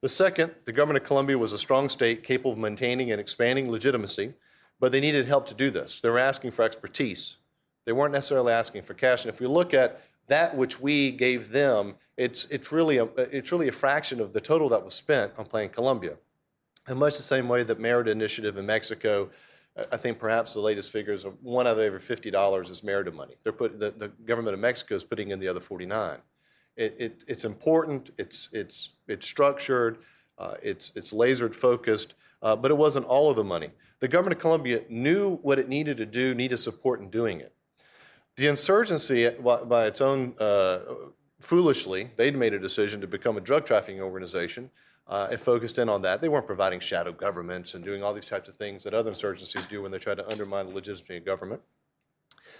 The 0.00 0.08
second, 0.08 0.54
the 0.64 0.72
government 0.72 1.02
of 1.02 1.06
Colombia 1.08 1.36
was 1.36 1.52
a 1.52 1.58
strong 1.58 1.88
state 1.88 2.22
capable 2.22 2.52
of 2.52 2.58
maintaining 2.58 3.10
and 3.10 3.20
expanding 3.20 3.70
legitimacy, 3.70 4.34
but 4.78 4.92
they 4.92 5.00
needed 5.00 5.26
help 5.26 5.46
to 5.46 5.54
do 5.54 5.70
this. 5.70 6.00
They 6.00 6.08
were 6.08 6.18
asking 6.18 6.52
for 6.52 6.62
expertise. 6.62 7.38
They 7.84 7.92
weren't 7.92 8.12
necessarily 8.12 8.52
asking 8.52 8.82
for 8.82 8.94
cash. 8.94 9.24
And 9.24 9.34
if 9.34 9.40
we 9.40 9.46
look 9.46 9.74
at 9.74 10.00
that 10.28 10.56
which 10.56 10.80
we 10.80 11.10
gave 11.10 11.50
them, 11.50 11.96
it's, 12.16 12.44
it's, 12.46 12.70
really 12.70 12.98
a, 12.98 13.04
it's 13.16 13.50
really 13.50 13.68
a 13.68 13.72
fraction 13.72 14.20
of 14.20 14.32
the 14.32 14.40
total 14.40 14.68
that 14.68 14.84
was 14.84 14.94
spent 14.94 15.32
on 15.36 15.46
Plan 15.46 15.68
Colombia. 15.68 16.16
In 16.88 16.96
much 16.98 17.16
the 17.16 17.22
same 17.22 17.48
way 17.48 17.64
that 17.64 17.80
Merida 17.80 18.12
Initiative 18.12 18.56
in 18.56 18.66
Mexico, 18.66 19.30
I 19.90 19.96
think 19.96 20.18
perhaps 20.18 20.54
the 20.54 20.60
latest 20.60 20.92
figures 20.92 21.24
of 21.24 21.42
one 21.42 21.66
out 21.66 21.72
of 21.72 21.78
every 21.80 22.00
$50 22.00 22.70
is 22.70 22.82
Merida 22.82 23.10
money. 23.10 23.34
They're 23.42 23.52
put, 23.52 23.78
the, 23.78 23.90
the 23.90 24.08
government 24.08 24.54
of 24.54 24.60
Mexico 24.60 24.94
is 24.94 25.04
putting 25.04 25.30
in 25.30 25.40
the 25.40 25.48
other 25.48 25.60
49. 25.60 26.18
It, 26.78 26.96
it, 26.98 27.24
it's 27.26 27.44
important, 27.44 28.10
it's, 28.18 28.48
it's, 28.52 28.90
it's 29.08 29.26
structured, 29.26 29.98
uh, 30.38 30.54
it's, 30.62 30.92
it's 30.94 31.12
lasered 31.12 31.54
focused, 31.54 32.14
uh, 32.40 32.54
but 32.54 32.70
it 32.70 32.76
wasn't 32.76 33.04
all 33.06 33.28
of 33.28 33.36
the 33.36 33.42
money. 33.42 33.70
The 33.98 34.06
government 34.06 34.36
of 34.36 34.40
Colombia 34.40 34.82
knew 34.88 35.38
what 35.38 35.58
it 35.58 35.68
needed 35.68 35.96
to 35.96 36.06
do, 36.06 36.36
needed 36.36 36.58
support 36.58 37.00
in 37.00 37.10
doing 37.10 37.40
it. 37.40 37.52
The 38.36 38.46
insurgency, 38.46 39.28
by 39.28 39.86
its 39.86 40.00
own 40.00 40.34
uh, 40.38 40.78
foolishly, 41.40 42.10
they'd 42.16 42.36
made 42.36 42.54
a 42.54 42.60
decision 42.60 43.00
to 43.00 43.08
become 43.08 43.36
a 43.36 43.40
drug 43.40 43.66
trafficking 43.66 44.00
organization 44.00 44.70
uh, 45.08 45.26
and 45.32 45.40
focused 45.40 45.78
in 45.78 45.88
on 45.88 46.02
that. 46.02 46.20
They 46.20 46.28
weren't 46.28 46.46
providing 46.46 46.78
shadow 46.78 47.10
governments 47.10 47.74
and 47.74 47.84
doing 47.84 48.04
all 48.04 48.14
these 48.14 48.26
types 48.26 48.48
of 48.48 48.54
things 48.54 48.84
that 48.84 48.94
other 48.94 49.10
insurgencies 49.10 49.68
do 49.68 49.82
when 49.82 49.90
they 49.90 49.98
try 49.98 50.14
to 50.14 50.30
undermine 50.30 50.66
the 50.66 50.72
legitimacy 50.72 51.16
of 51.16 51.24
government. 51.24 51.60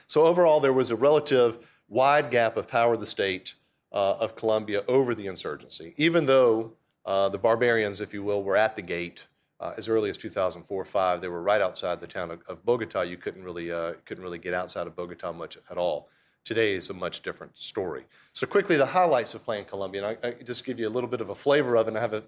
So 0.09 0.23
overall, 0.23 0.59
there 0.59 0.73
was 0.73 0.91
a 0.91 0.97
relative 0.97 1.59
wide 1.89 2.33
gap 2.33 2.57
of 2.57 2.67
power 2.67 2.95
of 2.95 3.01
the 3.01 3.07
state 3.07 3.55
uh, 3.93 4.17
of 4.21 4.37
Colombia 4.37 4.85
over 4.89 5.15
the 5.15 5.27
insurgency, 5.27 5.95
even 5.97 6.27
though 6.27 6.73
uh, 7.07 7.29
the 7.29 7.39
barbarians, 7.39 8.01
if 8.01 8.13
you 8.13 8.23
will, 8.23 8.43
were 8.43 8.57
at 8.57 8.77
the 8.77 8.83
gate 8.83 9.27
uh, 9.61 9.75
as 9.77 9.89
early 9.89 10.11
as 10.11 10.17
2004 10.17 10.85
5. 10.85 11.21
They 11.21 11.29
were 11.29 11.43
right 11.43 11.61
outside 11.61 12.01
the 12.01 12.07
town 12.07 12.31
of, 12.31 12.43
of 12.49 12.65
Bogota. 12.65 13.03
You 13.03 13.17
couldn't 13.17 13.43
really, 13.43 13.73
uh, 13.73 13.95
couldn't 14.05 14.23
really 14.23 14.39
get 14.39 14.55
outside 14.55 14.87
of 14.87 14.95
Bogota 14.95 15.33
much 15.33 15.59
at 15.71 15.79
all. 15.79 16.09
Today 16.45 16.73
is 16.73 16.91
a 16.91 16.95
much 16.95 17.23
different 17.23 17.57
story. 17.59 18.05
So 18.33 18.47
quickly, 18.47 18.77
the 18.77 18.87
highlights 18.87 19.35
of 19.35 19.45
Plan 19.45 19.65
Colombia, 19.65 20.07
and 20.07 20.19
I, 20.23 20.29
I 20.29 20.33
just 20.43 20.65
give 20.65 20.79
you 20.79 20.89
a 20.89 20.91
little 20.91 21.11
bit 21.11 21.21
of 21.21 21.31
a 21.31 21.35
flavor 21.35 21.77
of 21.77 21.87
it, 21.87 21.91
and 21.91 21.99
I, 21.99 22.01
have 22.01 22.15
a, 22.15 22.23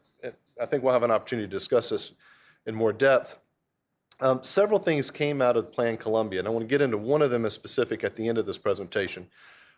I 0.60 0.66
think 0.66 0.82
we'll 0.82 0.92
have 0.92 1.02
an 1.02 1.10
opportunity 1.10 1.46
to 1.46 1.50
discuss 1.50 1.90
this 1.90 2.12
in 2.66 2.74
more 2.74 2.92
depth. 2.92 3.38
Um, 4.20 4.42
several 4.42 4.78
things 4.78 5.10
came 5.10 5.40
out 5.40 5.56
of 5.56 5.72
Plan 5.72 5.96
Colombia, 5.96 6.40
and 6.40 6.48
I 6.48 6.50
want 6.50 6.64
to 6.64 6.68
get 6.68 6.82
into 6.82 6.98
one 6.98 7.22
of 7.22 7.30
them 7.30 7.46
as 7.46 7.54
specific 7.54 8.04
at 8.04 8.16
the 8.16 8.28
end 8.28 8.36
of 8.36 8.44
this 8.44 8.58
presentation. 8.58 9.28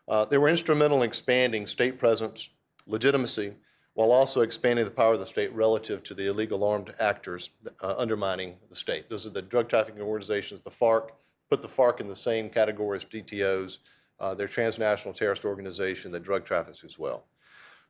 Uh, 0.09 0.25
they 0.25 0.39
were 0.39 0.49
instrumental 0.49 0.99
in 0.99 1.09
expanding 1.09 1.67
state 1.67 1.99
presence, 1.99 2.49
legitimacy, 2.87 3.55
while 3.95 4.11
also 4.11 4.41
expanding 4.41 4.85
the 4.85 4.91
power 4.91 5.13
of 5.13 5.21
the 5.21 5.27
state 5.27 5.53
relative 5.53 6.03
to 6.03 6.15
the 6.15 6.29
illegal 6.29 6.65
armed 6.65 6.95
actors 6.99 7.51
uh, 7.83 7.95
undermining 7.99 8.57
the 8.69 8.75
state. 8.75 9.09
Those 9.09 9.27
are 9.27 9.31
the 9.31 9.43
drug 9.43 9.69
trafficking 9.69 10.01
organizations, 10.03 10.63
the 10.63 10.71
FARC, 10.71 11.11
put 11.51 11.63
the 11.63 11.69
FARC 11.69 12.01
in 12.01 12.09
the 12.09 12.17
same 12.17 12.49
category 12.49 12.97
as 12.97 13.05
DTOs. 13.05 13.79
Uh, 14.19 14.35
they're 14.35 14.49
transnational 14.49 15.13
terrorist 15.13 15.45
organization 15.45 16.11
that 16.13 16.23
drug 16.23 16.45
traffics 16.45 16.85
as 16.85 16.99
well. 16.99 17.25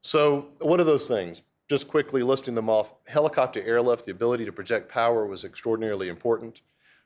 So 0.01 0.49
what 0.61 0.81
are 0.81 0.85
those 0.85 1.07
things? 1.07 1.43
Just 1.69 1.89
quickly 1.89 2.23
listing 2.23 2.57
them 2.57 2.69
off. 2.69 2.93
Helicopter 3.07 3.63
airlift, 3.63 4.05
the 4.05 4.11
ability 4.11 4.45
to 4.45 4.53
project 4.53 4.89
power 4.89 5.27
was 5.27 5.45
extraordinarily 5.45 6.09
important. 6.09 6.63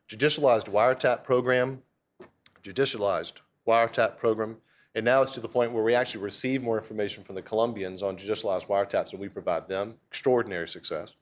Judicialized 0.08 0.70
wiretap 0.70 1.22
program, 1.22 1.82
judicialized 2.62 3.34
wiretap 3.68 4.16
program, 4.16 4.56
and 4.96 5.04
now 5.04 5.20
it's 5.20 5.30
to 5.32 5.40
the 5.40 5.48
point 5.48 5.72
where 5.72 5.84
we 5.84 5.94
actually 5.94 6.22
receive 6.22 6.62
more 6.62 6.78
information 6.78 7.22
from 7.22 7.34
the 7.34 7.42
Colombians 7.42 8.02
on 8.02 8.16
judicialized 8.16 8.66
wiretaps 8.66 9.10
than 9.10 9.20
we 9.20 9.28
provide 9.28 9.68
them. 9.68 9.94
Extraordinary 10.08 10.66
success. 10.66 11.12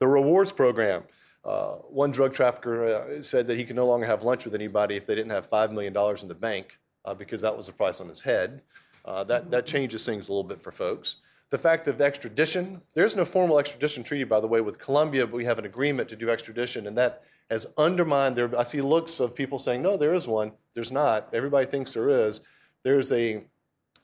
The 0.00 0.06
rewards 0.06 0.52
program. 0.52 1.02
Uh, 1.42 1.76
one 1.88 2.10
drug 2.10 2.34
trafficker 2.34 2.84
uh, 2.84 3.22
said 3.22 3.46
that 3.46 3.56
he 3.56 3.64
could 3.64 3.74
no 3.74 3.86
longer 3.86 4.04
have 4.04 4.22
lunch 4.22 4.44
with 4.44 4.54
anybody 4.54 4.96
if 4.96 5.06
they 5.06 5.14
didn't 5.14 5.30
have 5.30 5.48
$5 5.48 5.72
million 5.72 5.96
in 5.96 6.28
the 6.28 6.34
bank 6.34 6.78
uh, 7.06 7.14
because 7.14 7.40
that 7.40 7.56
was 7.56 7.66
the 7.66 7.72
price 7.72 8.02
on 8.02 8.08
his 8.08 8.20
head. 8.20 8.60
Uh, 9.06 9.24
that, 9.24 9.50
that 9.50 9.64
changes 9.64 10.04
things 10.04 10.28
a 10.28 10.32
little 10.32 10.44
bit 10.44 10.60
for 10.60 10.70
folks. 10.70 11.16
The 11.48 11.56
fact 11.56 11.88
of 11.88 12.02
extradition, 12.02 12.82
there's 12.92 13.16
no 13.16 13.24
formal 13.24 13.58
extradition 13.58 14.02
treaty, 14.04 14.24
by 14.24 14.40
the 14.40 14.48
way, 14.48 14.60
with 14.60 14.78
Colombia, 14.78 15.26
but 15.26 15.36
we 15.36 15.44
have 15.46 15.58
an 15.58 15.64
agreement 15.64 16.08
to 16.10 16.16
do 16.16 16.28
extradition, 16.28 16.86
and 16.86 16.98
that 16.98 17.22
has 17.48 17.66
undermined 17.78 18.36
their. 18.36 18.58
I 18.58 18.64
see 18.64 18.80
looks 18.80 19.20
of 19.20 19.34
people 19.34 19.60
saying, 19.60 19.80
no, 19.80 19.96
there 19.96 20.12
is 20.12 20.26
one. 20.26 20.52
There's 20.74 20.90
not. 20.90 21.28
Everybody 21.32 21.66
thinks 21.66 21.94
there 21.94 22.10
is 22.10 22.40
there's 22.86 23.10
a 23.10 23.42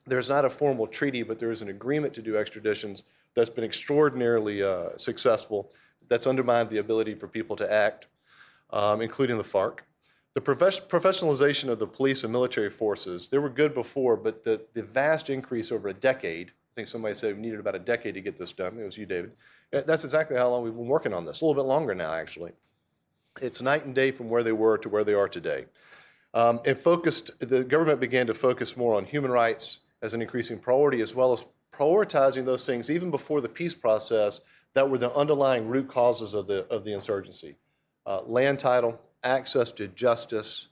there's 0.05 0.27
not 0.27 0.43
a 0.43 0.49
formal 0.49 0.85
treaty, 0.85 1.23
but 1.23 1.39
there 1.39 1.51
is 1.51 1.61
an 1.61 1.69
agreement 1.69 2.13
to 2.15 2.21
do 2.21 2.33
extraditions 2.33 3.03
that's 3.33 3.49
been 3.49 3.63
extraordinarily 3.63 4.61
uh, 4.61 4.89
successful. 4.97 5.71
That's 6.09 6.27
undermined 6.27 6.69
the 6.69 6.79
ability 6.79 7.15
for 7.15 7.29
people 7.29 7.55
to 7.55 7.71
act, 7.71 8.07
um, 8.71 8.99
including 8.99 9.37
the 9.37 9.43
FARC. 9.43 9.79
The 10.33 10.41
prof- 10.41 10.89
professionalization 10.89 11.69
of 11.69 11.79
the 11.79 11.87
police 11.87 12.25
and 12.25 12.33
military 12.33 12.69
forces, 12.69 13.29
they 13.29 13.37
were 13.37 13.47
good 13.47 13.73
before, 13.73 14.17
but 14.17 14.43
the, 14.43 14.61
the 14.73 14.83
vast 14.83 15.29
increase 15.29 15.71
over 15.71 15.87
a 15.87 15.93
decade, 15.93 16.49
I 16.49 16.73
think 16.75 16.89
somebody 16.89 17.15
said 17.15 17.37
we 17.37 17.41
needed 17.41 17.61
about 17.61 17.75
a 17.75 17.79
decade 17.79 18.15
to 18.15 18.21
get 18.21 18.35
this 18.35 18.51
done. 18.51 18.77
It 18.77 18.83
was 18.83 18.97
you, 18.97 19.05
David. 19.05 19.31
That's 19.71 20.03
exactly 20.03 20.35
how 20.35 20.49
long 20.49 20.61
we've 20.61 20.75
been 20.75 20.87
working 20.87 21.13
on 21.13 21.23
this, 21.23 21.39
a 21.39 21.45
little 21.45 21.63
bit 21.63 21.69
longer 21.69 21.95
now, 21.95 22.11
actually. 22.11 22.51
It's 23.41 23.61
night 23.61 23.85
and 23.85 23.95
day 23.95 24.11
from 24.11 24.29
where 24.29 24.43
they 24.43 24.51
were 24.51 24.77
to 24.79 24.89
where 24.89 25.05
they 25.05 25.13
are 25.13 25.29
today. 25.29 25.67
Um, 26.33 26.61
it 26.65 26.79
focused, 26.79 27.31
the 27.39 27.63
government 27.63 27.99
began 27.99 28.27
to 28.27 28.33
focus 28.33 28.75
more 28.75 28.95
on 28.95 29.05
human 29.05 29.31
rights 29.31 29.81
as 30.01 30.13
an 30.13 30.21
increasing 30.21 30.59
priority, 30.59 30.99
as 31.01 31.13
well 31.13 31.31
as 31.31 31.45
prioritizing 31.73 32.45
those 32.45 32.65
things 32.65 32.89
even 32.89 33.11
before 33.11 33.41
the 33.41 33.49
peace 33.49 33.73
process 33.73 34.41
that 34.73 34.89
were 34.89 34.97
the 34.97 35.13
underlying 35.13 35.67
root 35.67 35.87
causes 35.87 36.33
of 36.33 36.47
the, 36.47 36.65
of 36.67 36.83
the 36.83 36.93
insurgency. 36.93 37.55
Uh, 38.05 38.21
land 38.23 38.59
title, 38.59 38.99
access 39.23 39.71
to 39.71 39.87
justice, 39.87 40.69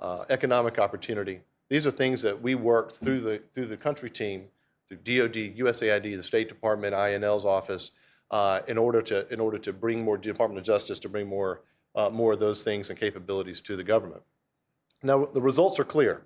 uh, 0.00 0.24
economic 0.28 0.78
opportunity. 0.78 1.40
These 1.68 1.86
are 1.86 1.90
things 1.90 2.22
that 2.22 2.42
we 2.42 2.54
worked 2.54 2.96
through 2.96 3.20
the, 3.20 3.42
through 3.52 3.66
the 3.66 3.76
country 3.76 4.10
team, 4.10 4.46
through 4.88 4.98
DOD, 4.98 5.56
USAID, 5.56 6.16
the 6.16 6.22
State 6.22 6.48
Department, 6.48 6.94
INL's 6.94 7.44
office, 7.44 7.92
uh, 8.30 8.60
in, 8.68 8.76
order 8.76 9.02
to, 9.02 9.32
in 9.32 9.40
order 9.40 9.58
to 9.58 9.72
bring 9.72 10.02
more 10.02 10.18
Department 10.18 10.58
of 10.58 10.64
Justice 10.64 10.98
to 11.00 11.08
bring 11.08 11.28
more, 11.28 11.62
uh, 11.94 12.10
more 12.10 12.32
of 12.32 12.40
those 12.40 12.62
things 12.62 12.90
and 12.90 12.98
capabilities 12.98 13.60
to 13.62 13.76
the 13.76 13.84
government. 13.84 14.22
Now, 15.06 15.24
the 15.24 15.40
results 15.40 15.78
are 15.78 15.84
clear. 15.84 16.22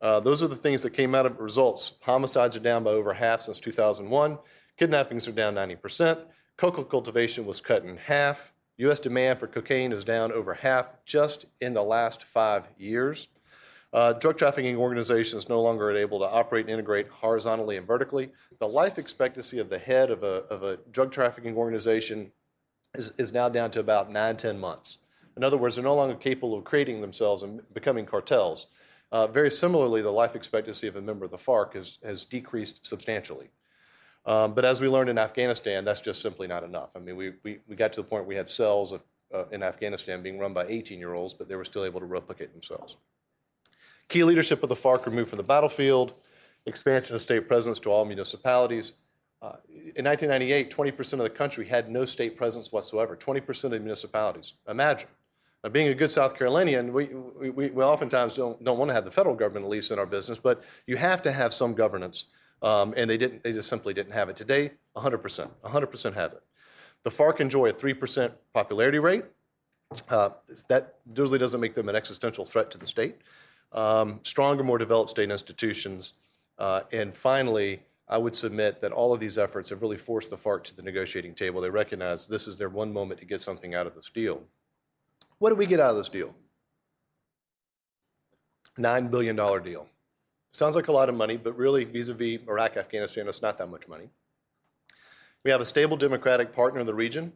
Uh, 0.00 0.20
those 0.20 0.42
are 0.42 0.48
the 0.48 0.56
things 0.56 0.82
that 0.82 0.90
came 0.90 1.14
out 1.14 1.26
of 1.26 1.38
results. 1.38 1.92
Homicides 2.02 2.56
are 2.56 2.60
down 2.60 2.84
by 2.84 2.90
over 2.90 3.12
half 3.12 3.42
since 3.42 3.60
2001. 3.60 4.38
Kidnappings 4.76 5.28
are 5.28 5.32
down 5.32 5.54
90%. 5.54 6.24
Cocoa 6.56 6.84
cultivation 6.84 7.46
was 7.46 7.60
cut 7.60 7.84
in 7.84 7.96
half. 7.96 8.52
U.S. 8.78 8.98
demand 8.98 9.38
for 9.38 9.46
cocaine 9.46 9.92
is 9.92 10.04
down 10.04 10.32
over 10.32 10.54
half 10.54 10.88
just 11.04 11.44
in 11.60 11.74
the 11.74 11.82
last 11.82 12.24
five 12.24 12.66
years. 12.78 13.28
Uh, 13.92 14.12
drug 14.14 14.38
trafficking 14.38 14.76
organizations 14.76 15.48
no 15.48 15.60
longer 15.60 15.90
are 15.90 15.96
able 15.96 16.18
to 16.20 16.28
operate 16.28 16.64
and 16.64 16.72
integrate 16.72 17.08
horizontally 17.08 17.76
and 17.76 17.86
vertically. 17.86 18.30
The 18.58 18.68
life 18.68 18.98
expectancy 18.98 19.58
of 19.58 19.68
the 19.68 19.78
head 19.78 20.10
of 20.10 20.22
a, 20.22 20.44
of 20.48 20.62
a 20.62 20.78
drug 20.90 21.12
trafficking 21.12 21.56
organization 21.56 22.32
is, 22.94 23.12
is 23.18 23.32
now 23.32 23.48
down 23.48 23.70
to 23.72 23.80
about 23.80 24.10
nine, 24.10 24.36
10 24.36 24.58
months. 24.58 24.98
In 25.40 25.44
other 25.44 25.56
words, 25.56 25.76
they're 25.76 25.82
no 25.82 25.94
longer 25.94 26.16
capable 26.16 26.54
of 26.54 26.64
creating 26.64 27.00
themselves 27.00 27.42
and 27.42 27.62
becoming 27.72 28.04
cartels. 28.04 28.66
Uh, 29.10 29.26
very 29.26 29.50
similarly, 29.50 30.02
the 30.02 30.10
life 30.10 30.36
expectancy 30.36 30.86
of 30.86 30.96
a 30.96 31.00
member 31.00 31.24
of 31.24 31.30
the 31.30 31.38
FARC 31.38 31.72
has, 31.72 31.98
has 32.04 32.24
decreased 32.24 32.84
substantially. 32.84 33.48
Um, 34.26 34.52
but 34.52 34.66
as 34.66 34.82
we 34.82 34.88
learned 34.88 35.08
in 35.08 35.16
Afghanistan, 35.16 35.82
that's 35.82 36.02
just 36.02 36.20
simply 36.20 36.46
not 36.46 36.62
enough. 36.62 36.90
I 36.94 36.98
mean, 36.98 37.16
we, 37.16 37.32
we, 37.42 37.60
we 37.66 37.74
got 37.74 37.90
to 37.94 38.02
the 38.02 38.06
point 38.06 38.24
where 38.24 38.28
we 38.28 38.34
had 38.34 38.50
cells 38.50 38.92
of, 38.92 39.00
uh, 39.32 39.44
in 39.50 39.62
Afghanistan 39.62 40.22
being 40.22 40.38
run 40.38 40.52
by 40.52 40.66
18 40.66 40.98
year 40.98 41.14
olds, 41.14 41.32
but 41.32 41.48
they 41.48 41.56
were 41.56 41.64
still 41.64 41.86
able 41.86 42.00
to 42.00 42.06
replicate 42.06 42.52
themselves. 42.52 42.98
Key 44.08 44.24
leadership 44.24 44.62
of 44.62 44.68
the 44.68 44.76
FARC 44.76 45.06
removed 45.06 45.30
from 45.30 45.38
the 45.38 45.42
battlefield, 45.42 46.12
expansion 46.66 47.14
of 47.14 47.22
state 47.22 47.48
presence 47.48 47.80
to 47.80 47.90
all 47.90 48.04
municipalities. 48.04 48.92
Uh, 49.40 49.56
in 49.96 50.04
1998, 50.04 50.70
20% 50.70 51.12
of 51.14 51.20
the 51.20 51.30
country 51.30 51.64
had 51.64 51.88
no 51.88 52.04
state 52.04 52.36
presence 52.36 52.70
whatsoever, 52.70 53.16
20% 53.16 53.64
of 53.64 53.70
the 53.70 53.80
municipalities. 53.80 54.52
Imagine. 54.68 55.08
Now, 55.62 55.70
being 55.70 55.88
a 55.88 55.94
good 55.94 56.10
South 56.10 56.36
Carolinian, 56.38 56.92
we, 56.92 57.06
we, 57.06 57.70
we 57.70 57.82
oftentimes 57.82 58.34
don't, 58.34 58.62
don't 58.64 58.78
want 58.78 58.88
to 58.88 58.94
have 58.94 59.04
the 59.04 59.10
federal 59.10 59.34
government 59.34 59.66
at 59.66 59.70
least 59.70 59.90
in 59.90 59.98
our 59.98 60.06
business, 60.06 60.38
but 60.38 60.62
you 60.86 60.96
have 60.96 61.20
to 61.22 61.32
have 61.32 61.52
some 61.52 61.74
governance. 61.74 62.26
Um, 62.62 62.94
and 62.96 63.08
they, 63.08 63.16
didn't, 63.16 63.42
they 63.42 63.52
just 63.52 63.68
simply 63.68 63.94
didn't 63.94 64.12
have 64.12 64.28
it. 64.28 64.36
Today, 64.36 64.72
100%, 64.96 65.50
100% 65.64 66.14
have 66.14 66.32
it. 66.32 66.42
The 67.04 67.10
FARC 67.10 67.40
enjoy 67.40 67.66
a 67.68 67.72
3% 67.72 68.32
popularity 68.52 68.98
rate. 68.98 69.24
Uh, 70.08 70.30
that 70.68 70.96
usually 71.16 71.38
doesn't 71.38 71.60
make 71.60 71.74
them 71.74 71.88
an 71.88 71.96
existential 71.96 72.44
threat 72.44 72.70
to 72.70 72.78
the 72.78 72.86
state. 72.86 73.16
um, 73.72 74.20
stronger, 74.22 74.62
more 74.64 74.78
developed 74.78 75.10
state 75.10 75.30
institutions, 75.30 76.14
uh, 76.58 76.82
and 76.92 77.16
finally, 77.16 77.80
I 78.08 78.18
would 78.18 78.34
submit 78.34 78.80
that 78.80 78.92
all 78.92 79.14
of 79.14 79.20
these 79.20 79.38
efforts 79.38 79.70
have 79.70 79.82
really 79.82 79.96
forced 79.96 80.30
the 80.30 80.36
FARC 80.36 80.64
to 80.64 80.76
the 80.76 80.82
negotiating 80.82 81.34
table. 81.34 81.60
They 81.60 81.70
recognize 81.70 82.26
this 82.26 82.48
is 82.48 82.58
their 82.58 82.68
one 82.68 82.92
moment 82.92 83.20
to 83.20 83.26
get 83.26 83.40
something 83.40 83.74
out 83.74 83.86
of 83.86 83.94
this 83.94 84.10
deal. 84.10 84.42
What 85.40 85.48
do 85.48 85.56
we 85.56 85.64
get 85.64 85.80
out 85.80 85.92
of 85.92 85.96
this 85.96 86.10
deal? 86.10 86.34
$9 88.78 89.10
billion 89.10 89.34
deal. 89.36 89.86
Sounds 90.52 90.76
like 90.76 90.88
a 90.88 90.92
lot 90.92 91.08
of 91.08 91.14
money, 91.14 91.38
but 91.38 91.56
really, 91.56 91.84
vis 91.84 92.08
a 92.08 92.14
vis 92.14 92.40
Iraq, 92.46 92.76
Afghanistan, 92.76 93.26
it's 93.26 93.40
not 93.40 93.56
that 93.56 93.68
much 93.68 93.88
money. 93.88 94.10
We 95.42 95.50
have 95.50 95.62
a 95.62 95.66
stable 95.66 95.96
democratic 95.96 96.52
partner 96.52 96.80
in 96.80 96.86
the 96.86 96.94
region, 96.94 97.32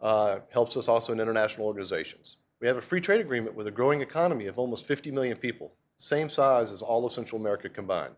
uh, 0.00 0.38
helps 0.52 0.76
us 0.76 0.86
also 0.86 1.12
in 1.12 1.18
international 1.18 1.66
organizations. 1.66 2.36
We 2.60 2.68
have 2.68 2.76
a 2.76 2.80
free 2.80 3.00
trade 3.00 3.20
agreement 3.20 3.56
with 3.56 3.66
a 3.66 3.72
growing 3.72 4.02
economy 4.02 4.46
of 4.46 4.56
almost 4.56 4.86
50 4.86 5.10
million 5.10 5.36
people, 5.36 5.72
same 5.96 6.28
size 6.28 6.70
as 6.70 6.80
all 6.80 7.04
of 7.04 7.12
Central 7.12 7.40
America 7.40 7.68
combined. 7.68 8.14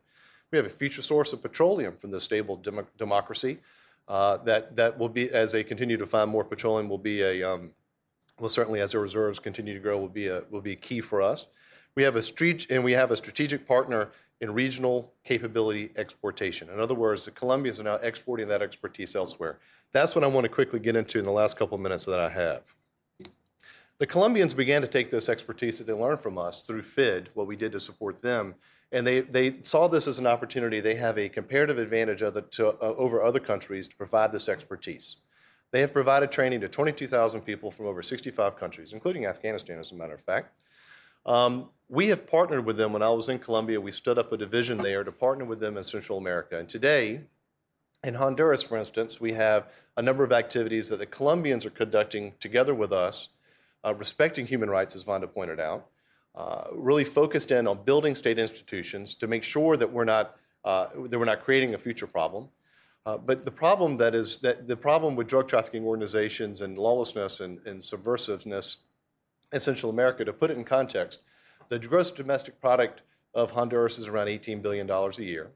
We 0.51 0.59
have 0.59 0.66
a 0.66 0.70
future 0.70 1.01
source 1.01 1.33
of 1.33 1.41
petroleum 1.41 1.97
from 1.97 2.11
this 2.11 2.25
stable 2.25 2.57
dem- 2.57 2.87
democracy 2.99 3.61
uh, 4.07 4.37
that, 4.45 4.77
that 4.77 4.99
will 4.99 5.09
be, 5.09 5.31
as 5.31 5.53
they 5.53 5.64
continue 5.64 5.97
to 5.97 6.07
find 6.07 6.31
more 6.31 6.45
petroleum, 6.45 6.91
will 6.91 6.99
be 6.99 7.22
a, 7.22 7.43
um, 7.43 7.70
well, 8.39 8.49
certainly 8.49 8.80
as 8.80 8.93
their 8.93 9.01
reserves 9.01 9.39
continue 9.39 9.74
to 9.74 9.80
grow, 9.80 9.99
will 9.99 10.09
be 10.09 10.26
a, 10.26 10.43
will 10.51 10.61
be 10.61 10.76
key 10.76 11.01
for 11.01 11.22
us. 11.22 11.47
We 11.97 12.03
have 12.03 12.16
a 12.16 12.22
street, 12.22 12.66
and 12.70 12.82
we 12.82 12.93
have 12.93 13.11
a 13.11 13.16
strategic 13.16 13.66
partner 13.66 14.11
in 14.41 14.53
regional 14.53 15.12
capability 15.24 15.91
exportation. 15.97 16.68
In 16.68 16.80
other 16.80 16.95
words, 16.95 17.24
the 17.24 17.30
Colombians 17.30 17.78
are 17.78 17.85
now 17.85 17.95
exporting 17.97 18.49
that 18.49 18.62
expertise 18.62 19.14
elsewhere. 19.14 19.59
That's 19.93 20.14
what 20.14 20.24
I 20.24 20.26
want 20.26 20.45
to 20.45 20.49
quickly 20.49 20.80
get 20.80 20.97
into 20.97 21.18
in 21.18 21.24
the 21.24 21.30
last 21.30 21.57
couple 21.57 21.76
of 21.76 21.80
minutes 21.80 22.05
that 22.07 22.18
I 22.18 22.28
have. 22.30 22.62
The 23.99 24.07
Colombians 24.07 24.55
began 24.55 24.82
to 24.82 24.89
take 24.89 25.09
this 25.09 25.28
expertise 25.28 25.78
that 25.78 25.87
they 25.87 25.93
learned 25.93 26.20
from 26.20 26.37
us 26.37 26.62
through 26.62 26.82
FID, 26.82 27.30
what 27.35 27.47
we 27.47 27.55
did 27.55 27.70
to 27.72 27.80
support 27.80 28.20
them, 28.20 28.57
and 28.91 29.07
they, 29.07 29.20
they 29.20 29.57
saw 29.62 29.89
this 29.89 30.09
as 30.09 30.18
an 30.18 30.26
opportunity. 30.26 30.80
They 30.80 30.97
have 30.97 31.16
a 31.16 31.28
comparative 31.28 31.78
advantage 31.78 32.22
other 32.22 32.43
to, 32.43 32.68
uh, 32.68 32.95
over 32.97 33.22
other 33.22 33.41
countries 33.41 33.89
to 33.89 33.97
provide 33.97 34.32
this 34.32 34.49
expertise. 34.49 35.16
They 35.75 35.81
have 35.81 35.93
provided 35.93 36.31
training 36.31 36.61
to 36.61 36.68
22,000 36.68 37.41
people 37.41 37.68
from 37.68 37.87
over 37.87 38.01
65 38.01 38.57
countries, 38.57 38.93
including 38.93 39.27
Afghanistan, 39.27 39.81
as 39.81 39.91
a 39.91 39.97
matter 39.97 40.14
of 40.14 40.20
fact. 40.20 40.53
Um, 41.27 41.68
we 41.89 42.07
have 42.11 42.29
partnered 42.29 42.64
with 42.64 42.77
them. 42.77 42.93
When 42.93 43.03
I 43.03 43.09
was 43.09 43.29
in 43.29 43.41
Colombia, 43.41 43.81
we 43.81 43.91
stood 43.91 44.16
up 44.16 44.31
a 44.31 44.37
division 44.37 44.79
there 44.79 45.03
to 45.03 45.11
partner 45.11 45.45
with 45.45 45.59
them 45.59 45.77
in 45.77 45.83
Central 45.83 46.16
America. 46.16 46.61
And 46.61 46.68
today, 46.68 47.22
in 48.05 48.14
Honduras, 48.14 48.62
for 48.62 48.77
instance, 48.77 49.20
we 49.20 49.33
have 49.33 49.72
a 49.97 50.03
number 50.03 50.22
of 50.22 50.31
activities 50.31 50.91
that 50.91 51.01
the 51.01 51.07
Colombians 51.07 51.66
are 51.66 51.70
conducting 51.70 52.35
together 52.39 52.72
with 52.72 52.93
us, 52.93 53.31
uh, 53.85 53.97
respecting 53.97 54.47
human 54.47 54.70
rights, 54.70 54.95
as 54.95 55.03
Vanda 55.03 55.27
pointed 55.27 55.59
out, 55.59 55.89
uh, 56.37 56.68
really 56.72 57.03
focused 57.03 57.51
in 57.51 57.66
on 57.66 57.83
building 57.83 58.14
state 58.14 58.39
institutions 58.39 59.16
to 59.16 59.27
make 59.27 59.43
sure 59.43 59.77
that 59.77 59.91
we're 59.91 60.05
not, 60.05 60.37
uh, 60.64 60.87
that 61.09 61.18
we're 61.18 61.25
not 61.25 61.43
creating 61.43 61.75
a 61.75 61.79
future 61.79 62.07
problem. 62.07 62.49
Uh, 63.07 63.19
but 63.19 63.45
the 63.45 63.51
problem 63.51 63.99
that 63.99 64.15
is 64.15 64.39
that 64.39 64.67
the 64.67 64.77
problem 64.77 65.15
with 65.15 65.27
drug 65.27 65.47
trafficking 65.47 65.85
organizations 65.85 66.63
and 66.63 66.79
lawlessness 66.79 67.41
and, 67.41 67.59
and 67.67 67.83
subversiveness 67.83 68.77
in 69.53 69.61
Central 69.61 69.91
America, 69.91 70.25
to 70.25 70.33
put 70.33 70.51
it 70.51 70.57
in 70.57 70.65
context, 70.65 71.21
the 71.69 71.79
gross 71.79 72.11
domestic 72.11 72.61
product 72.61 73.03
of 73.35 73.51
Honduras 73.51 73.99
is 73.99 74.07
around 74.07 74.29
$18 74.29 74.63
billion 74.63 74.89
a 74.91 75.11
year. 75.19 75.51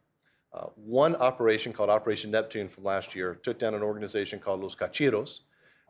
Uh, 0.52 0.66
one 0.76 1.14
operation 1.16 1.72
called 1.72 1.90
Operation 1.90 2.30
Neptune 2.30 2.68
from 2.68 2.84
last 2.84 3.14
year 3.14 3.38
took 3.42 3.58
down 3.58 3.74
an 3.74 3.82
organization 3.82 4.38
called 4.38 4.62
Los 4.62 4.74
Cachiros. 4.74 5.40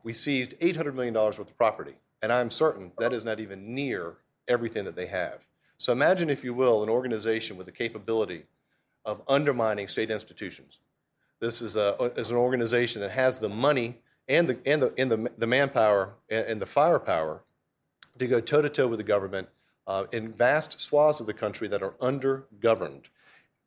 We 0.03 0.13
seized 0.13 0.59
$800 0.61 0.95
million 0.95 1.15
worth 1.15 1.39
of 1.39 1.57
property, 1.57 1.95
and 2.23 2.33
I'm 2.33 2.51
certain 2.51 2.93
that 2.99 3.13
is 3.13 3.25
not 3.25 3.41
even 3.41 3.75
near 3.75 4.17
everything 4.49 4.85
that 4.85 4.97
they 4.97 5.07
have. 5.07 5.47
So 5.77 5.93
imagine, 5.93 6.29
if 6.29 6.43
you 6.43 6.55
will, 6.55 6.83
an 6.83 6.89
organization 6.89 7.57
with 7.57 7.67
the 7.67 7.73
capability 7.73 8.45
of 9.05 9.23
undermining 9.29 9.87
state 9.87 10.11
institutions. 10.11 10.81
This 11.41 11.63
is, 11.63 11.77
a, 11.77 11.95
is 12.17 12.31
an 12.31 12.37
organization 12.37 13.01
that 13.03 13.13
has 13.13 13.39
the 13.39 13.49
money 13.49 13.99
and 14.27 14.49
the, 14.49 14.59
and 14.67 14.83
the, 14.83 14.95
and 14.99 15.11
the, 15.11 15.33
the 15.39 15.47
manpower 15.47 16.15
and, 16.29 16.47
and 16.47 16.63
the 16.63 16.67
firepower 16.67 17.43
to 18.19 18.27
go 18.27 18.41
toe 18.41 18.63
to 18.63 18.69
toe 18.69 18.89
with 18.89 18.99
the 18.99 19.05
government 19.05 19.49
uh, 19.87 20.05
in 20.13 20.33
vast 20.33 20.81
swaths 20.81 21.21
of 21.21 21.27
the 21.27 21.35
country 21.35 21.69
that 21.69 21.83
are 21.83 21.93
undergoverned. 21.93 23.05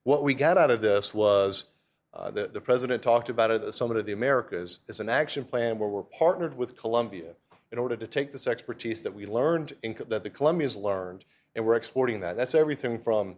What 0.04 0.24
we 0.24 0.34
got 0.34 0.58
out 0.58 0.72
of 0.72 0.82
this 0.82 1.14
was 1.14 1.66
uh, 2.14 2.30
the, 2.30 2.48
the 2.48 2.62
president 2.62 3.02
talked 3.02 3.30
about 3.30 3.52
it 3.52 3.56
at 3.56 3.62
the 3.62 3.74
Summit 3.74 3.98
of 3.98 4.06
the 4.06 4.14
Americas. 4.14 4.80
It's 4.88 5.00
an 5.00 5.10
action 5.10 5.46
plan 5.46 5.80
where 5.80 5.90
we're 5.90 6.04
partnered 6.04 6.58
with 6.58 6.78
Colombia 6.78 7.36
in 7.72 7.80
order 7.80 7.96
to 7.96 8.06
take 8.06 8.32
this 8.32 8.48
expertise 8.48 9.02
that 9.04 9.14
we 9.14 9.26
learned, 9.26 9.74
in, 9.82 9.96
that 10.10 10.24
the 10.24 10.30
Colombians 10.30 10.76
learned, 10.76 11.24
and 11.56 11.66
we're 11.66 11.76
exporting 11.76 12.20
that. 12.20 12.36
That's 12.36 12.54
everything 12.54 13.00
from 13.00 13.38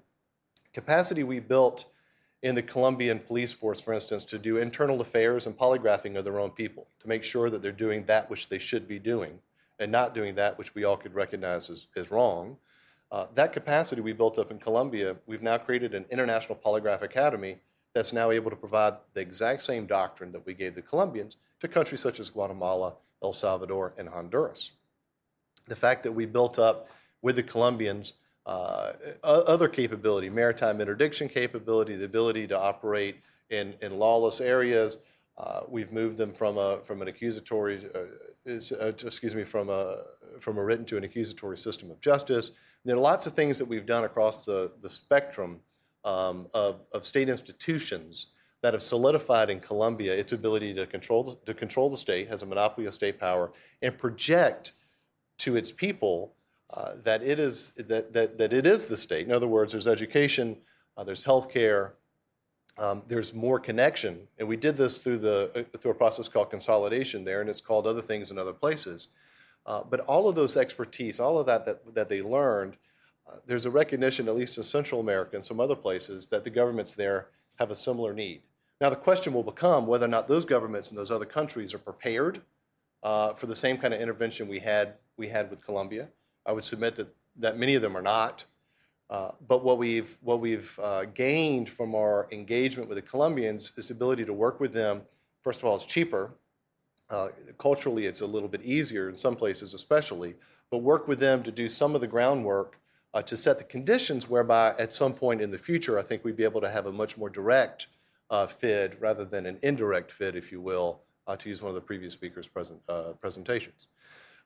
capacity 0.74 1.24
we 1.24 1.40
built 1.40 1.86
in 2.44 2.56
the 2.56 2.62
Colombian 2.62 3.20
police 3.20 3.54
force, 3.54 3.80
for 3.80 3.94
instance, 3.94 4.26
to 4.26 4.38
do 4.38 4.58
internal 4.58 5.00
affairs 5.00 5.48
and 5.48 5.58
polygraphing 5.58 6.18
of 6.18 6.26
their 6.26 6.40
own 6.40 6.52
people 6.52 6.88
to 7.00 7.08
make 7.08 7.24
sure 7.24 7.50
that 7.50 7.62
they're 7.62 7.72
doing 7.72 8.06
that 8.06 8.30
which 8.30 8.50
they 8.50 8.60
should 8.60 8.86
be 8.88 9.00
doing 9.00 9.40
and 9.80 9.92
not 9.92 10.14
doing 10.14 10.36
that 10.36 10.58
which 10.58 10.76
we 10.76 10.84
all 10.84 10.98
could 10.98 11.16
recognize 11.16 11.70
as, 11.70 11.88
as 11.96 12.12
wrong. 12.12 12.58
Uh, 13.12 13.28
that 13.34 13.54
capacity 13.54 14.02
we 14.02 14.12
built 14.12 14.38
up 14.38 14.52
in 14.52 14.60
Colombia, 14.60 15.16
we've 15.26 15.42
now 15.42 15.58
created 15.58 15.96
an 15.96 16.06
international 16.12 16.60
polygraph 16.64 17.02
academy 17.02 17.58
that's 17.94 18.12
now 18.12 18.30
able 18.30 18.50
to 18.50 18.56
provide 18.58 18.96
the 19.14 19.22
exact 19.22 19.64
same 19.64 19.86
doctrine 19.86 20.32
that 20.32 20.46
we 20.46 20.54
gave 20.54 20.76
the 20.76 20.82
Colombians 20.82 21.38
to 21.62 21.68
countries 21.68 22.02
such 22.02 22.20
as 22.20 22.30
Guatemala, 22.30 22.94
El 23.24 23.32
Salvador, 23.32 23.94
and 23.98 24.10
Honduras. 24.10 24.72
The 25.68 25.76
fact 25.78 26.04
that 26.04 26.12
we 26.12 26.26
built 26.26 26.60
up 26.60 26.90
with 27.22 27.38
the 27.38 27.44
Colombians 27.44 28.14
uh, 28.46 28.92
other 29.24 29.68
capability, 29.68 30.30
maritime 30.30 30.82
interdiction 30.82 31.30
capability, 31.30 31.96
the 31.96 32.06
ability 32.06 32.48
to 32.48 32.60
operate 32.60 33.18
in, 33.50 33.74
in 33.82 33.98
lawless 33.98 34.42
areas. 34.42 35.04
Uh, 35.38 35.62
we've 35.68 35.92
moved 35.92 36.18
them 36.18 36.34
from 36.34 36.58
a 36.58 36.80
from 36.84 37.02
an 37.02 37.08
accusatory, 37.08 37.80
uh, 37.96 38.00
uh, 38.50 38.88
excuse 38.88 39.34
me, 39.34 39.44
from 39.44 39.70
a 39.70 40.04
from 40.40 40.58
a 40.58 40.64
written 40.64 40.86
to 40.86 40.98
an 40.98 41.04
accusatory 41.04 41.58
system 41.58 41.90
of 41.90 42.00
justice. 42.02 42.52
There 42.86 42.96
are 42.96 43.00
lots 43.00 43.26
of 43.28 43.34
things 43.34 43.58
that 43.58 43.66
we've 43.66 43.86
done 43.86 44.04
across 44.04 44.46
the 44.46 44.72
the 44.82 44.90
spectrum 44.90 45.62
um, 46.04 46.48
of 46.54 46.82
of 46.92 47.06
state 47.06 47.30
institutions 47.30 48.28
that 48.62 48.74
have 48.74 48.84
solidified 48.84 49.50
in 49.50 49.60
Colombia 49.60 50.14
its 50.14 50.34
ability 50.34 50.74
to 50.74 50.86
control 50.86 51.24
to 51.46 51.54
control 51.54 51.90
the 51.90 51.98
state, 51.98 52.28
has 52.28 52.44
a 52.44 52.46
monopoly 52.46 52.86
of 52.86 52.94
state 52.94 53.20
power, 53.20 53.52
and 53.82 53.98
project 53.98 54.74
to 55.40 55.56
its 55.56 55.72
people 55.72 56.34
uh, 56.74 56.94
that 57.04 57.22
it 57.22 57.40
is 57.40 57.72
that, 57.72 58.12
that, 58.14 58.38
that 58.38 58.52
it 58.52 58.66
is 58.66 58.86
the 58.86 58.98
state. 58.98 59.26
In 59.28 59.32
other 59.32 59.48
words, 59.48 59.72
there's 59.72 59.88
education, 59.88 60.58
uh, 60.98 61.04
there's 61.04 61.24
healthcare, 61.24 61.92
um, 62.80 63.04
there's 63.08 63.34
more 63.34 63.60
connection, 63.60 64.28
and 64.40 64.48
we 64.48 64.58
did 64.58 64.76
this 64.76 65.02
through 65.02 65.20
the 65.20 65.52
uh, 65.56 65.78
through 65.78 65.92
a 65.92 65.96
process 65.96 66.28
called 66.28 66.50
consolidation 66.50 67.24
there, 67.24 67.42
and 67.42 67.50
it's 67.50 67.62
called 67.62 67.86
other 67.86 68.02
things 68.02 68.32
in 68.32 68.40
other 68.40 68.54
places. 68.54 69.10
Uh, 69.66 69.84
but 69.90 70.00
all 70.02 70.28
of 70.28 70.36
those 70.36 70.58
expertise, 70.58 71.20
all 71.20 71.38
of 71.38 71.46
that 71.46 71.66
that, 71.66 71.94
that 71.94 72.10
they 72.10 72.22
learned, 72.22 72.76
uh, 73.28 73.36
there's 73.46 73.66
a 73.66 73.72
recognition, 73.72 74.28
at 74.28 74.36
least 74.36 74.58
in 74.58 74.64
Central 74.64 75.00
America 75.00 75.36
and 75.36 75.46
some 75.46 75.60
other 75.60 75.76
places, 75.76 76.26
that 76.28 76.44
the 76.44 76.50
governments 76.50 76.94
there 76.94 77.28
have 77.60 77.72
a 77.72 77.76
similar 77.76 78.14
need. 78.14 78.42
Now 78.82 78.90
the 78.90 78.96
question 78.96 79.32
will 79.32 79.44
become 79.44 79.86
whether 79.86 80.06
or 80.06 80.10
not 80.10 80.28
those 80.28 80.44
governments 80.44 80.90
in 80.90 80.98
those 80.98 81.12
other 81.12 81.26
countries 81.26 81.74
are 81.74 81.78
prepared 81.80 82.42
uh, 83.04 83.34
for 83.34 83.46
the 83.46 83.56
same 83.56 83.78
kind 83.78 83.94
of 83.94 84.02
intervention 84.02 84.48
we 84.48 84.60
had 84.60 84.96
we 85.16 85.28
had 85.28 85.50
with 85.52 85.64
Colombia. 85.64 86.10
I 86.46 86.52
would 86.52 86.64
submit 86.64 86.96
that, 86.96 87.14
that 87.38 87.58
many 87.58 87.76
of 87.76 87.82
them 87.82 87.96
are 87.96 88.02
not. 88.02 88.46
Uh, 89.10 89.32
but 89.48 89.64
what 89.64 89.78
we've, 89.78 90.18
what 90.22 90.40
we've 90.40 90.80
uh, 90.82 91.06
gained 91.06 91.70
from 91.70 91.94
our 91.94 92.28
engagement 92.32 92.90
with 92.90 92.96
the 92.96 93.02
Colombians 93.02 93.72
is 93.78 93.90
the 93.90 93.94
ability 93.94 94.26
to 94.26 94.34
work 94.34 94.60
with 94.60 94.74
them. 94.74 95.02
First 95.44 95.60
of 95.60 95.66
all, 95.66 95.76
it's 95.76 95.86
cheaper. 95.86 96.32
Uh, 97.10 97.30
culturally, 97.60 98.06
it's 98.06 98.22
a 98.22 98.26
little 98.26 98.50
bit 98.50 98.64
easier 98.64 99.10
in 99.10 99.16
some 99.16 99.36
places, 99.36 99.74
especially. 99.74 100.34
But 100.72 100.80
work 100.80 101.08
with 101.08 101.20
them 101.20 101.44
to 101.44 101.52
do 101.52 101.70
some 101.70 101.94
of 101.94 102.02
the 102.02 102.08
groundwork 102.08 102.80
uh, 103.14 103.22
to 103.22 103.38
set 103.38 103.60
the 103.60 103.66
conditions 103.66 104.28
whereby, 104.28 104.74
at 104.80 104.94
some 104.94 105.14
point 105.14 105.42
in 105.42 105.52
the 105.52 105.60
future, 105.60 106.00
I 106.00 106.02
think 106.02 106.24
we'd 106.24 106.38
be 106.38 106.44
able 106.44 106.62
to 106.62 106.70
have 106.70 106.88
a 106.88 106.92
much 106.92 107.16
more 107.18 107.30
direct 107.30 107.88
uh, 108.32 108.48
FID 108.48 108.98
rather 109.00 109.26
than 109.26 109.46
an 109.46 109.60
indirect 109.62 110.12
FID, 110.12 110.36
if 110.36 110.52
you 110.52 110.60
will, 110.60 111.02
uh, 111.28 111.36
to 111.36 111.50
use 111.50 111.62
one 111.62 111.70
of 111.70 111.76
the 111.76 111.82
previous 111.82 112.14
speakers' 112.14 112.48
present, 112.48 112.82
presentations. 113.22 113.88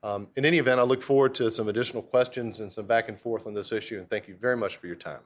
Um, 0.03 0.27
in 0.35 0.45
any 0.45 0.59
event, 0.59 0.79
I 0.79 0.83
look 0.83 1.01
forward 1.01 1.33
to 1.35 1.49
some 1.49 1.67
additional 1.67 2.03
questions 2.03 2.59
and 2.59 2.71
some 2.71 2.85
back 2.85 3.09
and 3.09 3.19
forth 3.19 3.47
on 3.47 3.53
this 3.53 3.71
issue, 3.71 3.97
and 3.97 4.09
thank 4.09 4.27
you 4.27 4.35
very 4.35 4.55
much 4.55 4.77
for 4.77 4.87
your 4.87 4.95
time. 4.95 5.21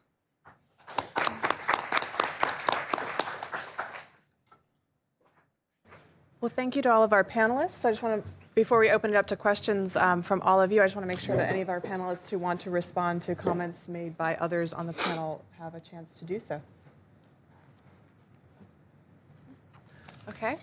Well, 6.40 6.50
thank 6.50 6.76
you 6.76 6.82
to 6.82 6.92
all 6.92 7.04
of 7.04 7.14
our 7.14 7.24
panelists. 7.24 7.86
I 7.86 7.92
just 7.92 8.02
want 8.02 8.24
to, 8.24 8.30
before 8.56 8.80
we 8.80 8.90
open 8.90 9.12
it 9.12 9.16
up 9.16 9.28
to 9.28 9.36
questions 9.36 9.96
um, 9.96 10.24
from 10.24 10.42
all 10.42 10.60
of 10.60 10.72
you, 10.72 10.82
I 10.82 10.86
just 10.86 10.96
want 10.96 11.04
to 11.04 11.08
make 11.08 11.20
sure 11.20 11.36
that 11.36 11.50
any 11.50 11.62
of 11.62 11.70
our 11.70 11.80
panelists 11.80 12.30
who 12.32 12.40
want 12.40 12.62
to 12.62 12.72
respond 12.72 13.22
to 13.24 13.36
comments 13.36 13.88
made 13.88 14.18
by 14.18 14.36
others 14.38 14.74
on 14.74 14.88
the 14.88 14.94
panel 14.94 15.44
have 15.60 15.76
a 15.76 15.80
chance 15.80 16.18
to 16.18 16.26
do 16.26 16.40
so. 16.40 16.60
Okay. 20.30 20.58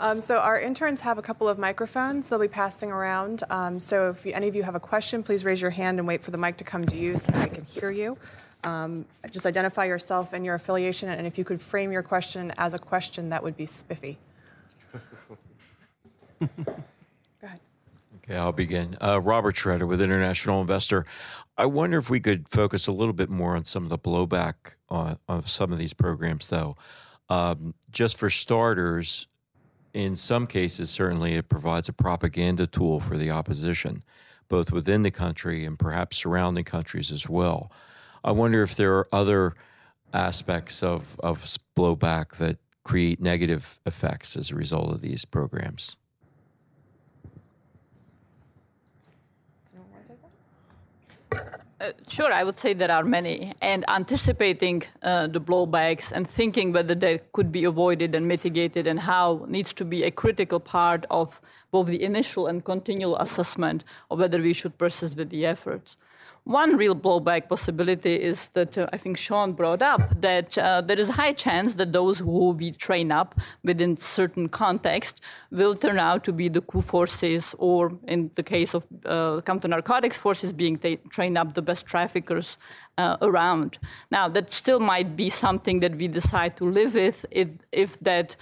Um, 0.00 0.20
so 0.20 0.38
our 0.38 0.60
interns 0.60 1.00
have 1.00 1.18
a 1.18 1.22
couple 1.22 1.48
of 1.48 1.58
microphones 1.58 2.28
they'll 2.28 2.38
be 2.38 2.46
passing 2.46 2.92
around. 2.92 3.42
Um, 3.50 3.80
so 3.80 4.10
if 4.10 4.24
you, 4.24 4.32
any 4.32 4.46
of 4.46 4.54
you 4.54 4.62
have 4.62 4.76
a 4.76 4.80
question, 4.80 5.24
please 5.24 5.44
raise 5.44 5.60
your 5.60 5.72
hand 5.72 5.98
and 5.98 6.06
wait 6.06 6.22
for 6.22 6.30
the 6.30 6.38
mic 6.38 6.56
to 6.58 6.64
come 6.64 6.86
to 6.86 6.96
you 6.96 7.16
so 7.16 7.32
I 7.34 7.48
can 7.48 7.64
hear 7.64 7.90
you. 7.90 8.16
Um, 8.64 9.06
just 9.30 9.44
identify 9.44 9.86
yourself 9.86 10.32
and 10.32 10.44
your 10.44 10.54
affiliation, 10.54 11.08
and 11.08 11.26
if 11.26 11.38
you 11.38 11.44
could 11.44 11.60
frame 11.60 11.92
your 11.92 12.02
question 12.02 12.52
as 12.58 12.74
a 12.74 12.78
question, 12.78 13.28
that 13.30 13.42
would 13.42 13.56
be 13.56 13.66
spiffy. 13.66 14.18
Go 16.40 16.46
ahead. 17.42 17.60
Okay, 18.16 18.36
I'll 18.36 18.52
begin. 18.52 18.96
Uh, 19.00 19.20
Robert 19.20 19.56
Schroeder 19.56 19.86
with 19.86 20.02
International 20.02 20.60
Investor. 20.60 21.06
I 21.56 21.66
wonder 21.66 21.98
if 21.98 22.10
we 22.10 22.20
could 22.20 22.48
focus 22.48 22.86
a 22.86 22.92
little 22.92 23.12
bit 23.12 23.30
more 23.30 23.56
on 23.56 23.64
some 23.64 23.84
of 23.84 23.88
the 23.88 23.98
blowback 23.98 24.76
on, 24.88 25.18
of 25.28 25.48
some 25.48 25.72
of 25.72 25.78
these 25.78 25.94
programs, 25.94 26.48
though. 26.48 26.76
Um, 27.28 27.74
just 27.90 28.16
for 28.16 28.30
starters, 28.30 29.28
in 29.92 30.16
some 30.16 30.46
cases, 30.46 30.90
certainly 30.90 31.34
it 31.34 31.48
provides 31.48 31.88
a 31.88 31.92
propaganda 31.92 32.66
tool 32.66 33.00
for 33.00 33.16
the 33.16 33.30
opposition, 33.30 34.02
both 34.48 34.72
within 34.72 35.02
the 35.02 35.10
country 35.10 35.64
and 35.64 35.78
perhaps 35.78 36.18
surrounding 36.18 36.64
countries 36.64 37.10
as 37.10 37.28
well. 37.28 37.72
I 38.24 38.32
wonder 38.32 38.62
if 38.62 38.74
there 38.74 38.94
are 38.94 39.08
other 39.12 39.54
aspects 40.12 40.82
of, 40.82 41.18
of 41.20 41.44
blowback 41.76 42.36
that 42.36 42.58
create 42.84 43.20
negative 43.20 43.78
effects 43.84 44.36
as 44.36 44.50
a 44.50 44.54
result 44.56 44.92
of 44.92 45.00
these 45.00 45.24
programs. 45.24 45.96
Uh, 51.80 51.92
sure, 52.08 52.32
I 52.32 52.42
would 52.42 52.58
say 52.58 52.72
there 52.72 52.90
are 52.90 53.04
many. 53.04 53.52
And 53.60 53.84
anticipating 53.88 54.82
uh, 55.02 55.28
the 55.28 55.40
blowbacks 55.40 56.10
and 56.10 56.28
thinking 56.28 56.72
whether 56.72 56.94
they 56.94 57.20
could 57.32 57.52
be 57.52 57.62
avoided 57.64 58.16
and 58.16 58.26
mitigated 58.26 58.88
and 58.88 58.98
how 58.98 59.44
needs 59.46 59.72
to 59.74 59.84
be 59.84 60.02
a 60.02 60.10
critical 60.10 60.58
part 60.58 61.06
of 61.08 61.40
both 61.70 61.86
the 61.86 62.02
initial 62.02 62.48
and 62.48 62.64
continual 62.64 63.16
assessment 63.18 63.84
of 64.10 64.18
whether 64.18 64.42
we 64.42 64.52
should 64.52 64.76
persist 64.76 65.16
with 65.16 65.30
the 65.30 65.46
efforts. 65.46 65.96
One 66.48 66.78
real 66.78 66.94
blowback 66.94 67.50
possibility 67.50 68.14
is 68.14 68.48
that 68.54 68.78
uh, 68.78 68.88
I 68.90 68.96
think 68.96 69.18
Sean 69.18 69.52
brought 69.52 69.82
up 69.82 70.22
that 70.22 70.56
uh, 70.56 70.80
there 70.80 70.98
is 70.98 71.10
a 71.10 71.12
high 71.12 71.34
chance 71.34 71.74
that 71.74 71.92
those 71.92 72.20
who 72.20 72.52
we 72.52 72.70
train 72.70 73.12
up 73.12 73.38
within 73.62 73.98
certain 73.98 74.48
context 74.48 75.20
will 75.50 75.74
turn 75.74 75.98
out 75.98 76.24
to 76.24 76.32
be 76.32 76.48
the 76.48 76.62
coup 76.62 76.80
forces, 76.80 77.54
or 77.58 77.92
in 78.06 78.30
the 78.36 78.42
case 78.42 78.72
of 78.72 78.86
uh, 79.04 79.42
counter 79.42 79.68
narcotics 79.68 80.16
forces, 80.16 80.54
being 80.54 80.78
trained 81.10 81.36
up 81.36 81.52
the 81.52 81.60
best 81.60 81.84
traffickers 81.84 82.56
uh, 82.96 83.18
around. 83.20 83.78
Now, 84.10 84.26
that 84.28 84.50
still 84.50 84.80
might 84.80 85.16
be 85.16 85.28
something 85.28 85.80
that 85.80 85.96
we 85.96 86.08
decide 86.08 86.56
to 86.56 86.64
live 86.64 86.94
with 86.94 87.26
if, 87.30 87.48
if 87.72 88.00
that 88.00 88.36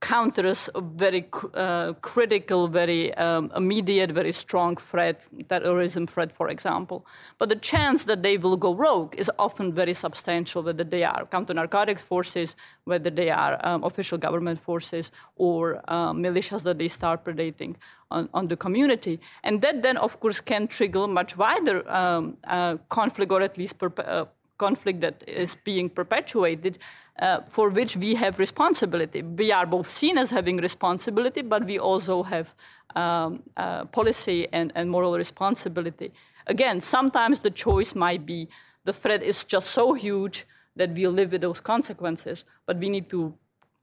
counters 0.00 0.70
a 0.74 0.80
very 0.80 1.28
uh, 1.54 1.92
critical, 2.00 2.68
very 2.68 3.14
um, 3.14 3.52
immediate, 3.54 4.10
very 4.10 4.32
strong 4.32 4.76
threat, 4.76 5.28
terrorism 5.48 6.06
threat, 6.06 6.32
for 6.32 6.48
example. 6.48 7.06
But 7.38 7.48
the 7.50 7.56
chance 7.56 8.04
that 8.04 8.22
they 8.22 8.38
will 8.38 8.56
go 8.56 8.74
rogue 8.74 9.14
is 9.16 9.30
often 9.38 9.72
very 9.72 9.94
substantial, 9.94 10.62
whether 10.62 10.84
they 10.84 11.04
are 11.04 11.26
counter 11.26 11.54
narcotics 11.54 12.02
forces, 12.02 12.56
whether 12.84 13.10
they 13.10 13.30
are 13.30 13.58
um, 13.66 13.84
official 13.84 14.18
government 14.18 14.58
forces, 14.58 15.12
or 15.36 15.82
uh, 15.88 16.12
militias 16.12 16.62
that 16.62 16.78
they 16.78 16.88
start 16.88 17.24
predating 17.24 17.76
on, 18.10 18.28
on, 18.34 18.48
the 18.48 18.56
community. 18.56 19.20
And 19.44 19.60
that 19.62 19.82
then, 19.82 19.96
of 19.96 20.18
course, 20.18 20.40
can 20.40 20.66
trigger 20.66 21.06
much 21.06 21.36
wider 21.36 21.88
um, 21.88 22.38
uh, 22.44 22.76
conflict, 22.88 23.30
or 23.30 23.42
at 23.42 23.58
least 23.58 23.76
uh, 23.82 24.24
conflict 24.66 24.98
that 25.06 25.16
is 25.26 25.50
being 25.70 25.88
perpetuated 26.00 26.74
uh, 27.20 27.40
for 27.54 27.66
which 27.78 27.92
we 28.04 28.10
have 28.22 28.38
responsibility. 28.38 29.20
We 29.22 29.52
are 29.58 29.66
both 29.76 29.88
seen 30.00 30.16
as 30.22 30.30
having 30.38 30.56
responsibility, 30.68 31.42
but 31.42 31.64
we 31.64 31.78
also 31.78 32.22
have 32.22 32.54
um, 32.96 33.42
uh, 33.56 33.84
policy 33.98 34.48
and, 34.52 34.72
and 34.74 34.90
moral 34.90 35.16
responsibility. 35.16 36.12
Again, 36.46 36.80
sometimes 36.80 37.40
the 37.40 37.50
choice 37.50 37.94
might 37.94 38.24
be 38.24 38.48
the 38.84 38.92
threat 38.92 39.22
is 39.22 39.44
just 39.44 39.68
so 39.70 39.92
huge 39.94 40.46
that 40.76 40.90
we 40.98 41.06
live 41.06 41.32
with 41.32 41.42
those 41.42 41.60
consequences, 41.60 42.44
but 42.66 42.76
we 42.78 42.88
need 42.88 43.06
to 43.10 43.34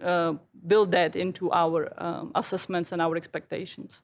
uh, 0.04 0.34
build 0.68 0.92
that 0.92 1.16
into 1.16 1.52
our 1.52 1.80
um, 1.98 2.32
assessments 2.36 2.92
and 2.92 3.02
our 3.02 3.16
expectations. 3.16 4.02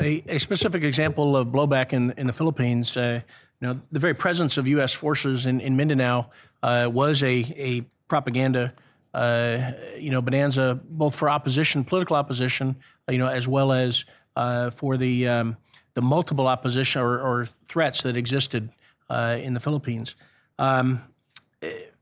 A, 0.00 0.22
a, 0.26 0.38
specific 0.38 0.82
example 0.82 1.36
of 1.36 1.48
blowback 1.48 1.92
in, 1.92 2.12
in 2.16 2.26
the 2.26 2.32
Philippines, 2.32 2.96
uh, 2.96 3.20
you 3.60 3.68
know, 3.68 3.80
the 3.92 4.00
very 4.00 4.14
presence 4.14 4.56
of 4.56 4.68
U.S. 4.68 4.92
forces 4.92 5.46
in, 5.46 5.60
in 5.60 5.76
Mindanao 5.76 6.30
uh, 6.62 6.88
was 6.92 7.22
a, 7.22 7.54
a 7.56 7.86
propaganda, 8.08 8.74
uh, 9.12 9.72
you 9.98 10.10
know, 10.10 10.20
bonanza 10.20 10.80
both 10.84 11.14
for 11.14 11.30
opposition, 11.30 11.84
political 11.84 12.16
opposition, 12.16 12.76
you 13.08 13.18
know, 13.18 13.28
as 13.28 13.46
well 13.46 13.72
as 13.72 14.04
uh, 14.36 14.70
for 14.70 14.96
the 14.96 15.28
um, 15.28 15.56
the 15.94 16.02
multiple 16.02 16.48
opposition 16.48 17.00
or, 17.00 17.20
or, 17.20 17.48
threats 17.68 18.02
that 18.02 18.16
existed 18.16 18.70
uh, 19.08 19.38
in 19.40 19.54
the 19.54 19.60
Philippines. 19.60 20.16
Um, 20.58 21.02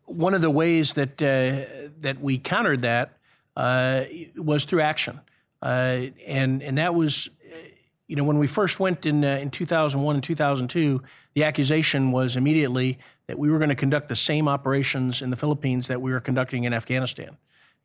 one 0.07 0.35
of 0.35 0.41
the 0.41 0.51
ways 0.51 0.95
that 0.95 1.21
uh, 1.23 1.89
that 2.01 2.21
we 2.21 2.39
countered 2.39 2.83
that 2.83 3.19
uh, 3.57 4.05
was 4.37 4.65
through 4.65 4.81
action, 4.81 5.21
and 5.61 6.63
and 6.63 6.79
that 6.79 6.95
was 6.95 7.29
you 8.09 8.17
know, 8.17 8.25
when 8.25 8.39
we 8.39 8.47
first 8.47 8.81
went 8.81 9.07
in 9.07 9.25
uh, 9.25 9.39
in 9.41 9.51
2001 9.51 10.17
and 10.17 10.23
2002, 10.23 11.03
the 11.35 11.45
accusation 11.45 12.13
was 12.13 12.37
immediately 12.37 12.99
that 13.27 13.39
we 13.39 13.51
were 13.51 13.59
going 13.59 13.71
to 13.71 13.75
conduct 13.75 14.09
the 14.09 14.17
same 14.17 14.49
operations 14.49 15.23
in 15.23 15.31
the 15.31 15.37
Philippines 15.37 15.87
that 15.87 16.03
we 16.03 16.13
were 16.13 16.21
conducting 16.21 16.65
in 16.65 16.75
Afghanistan. 16.75 17.37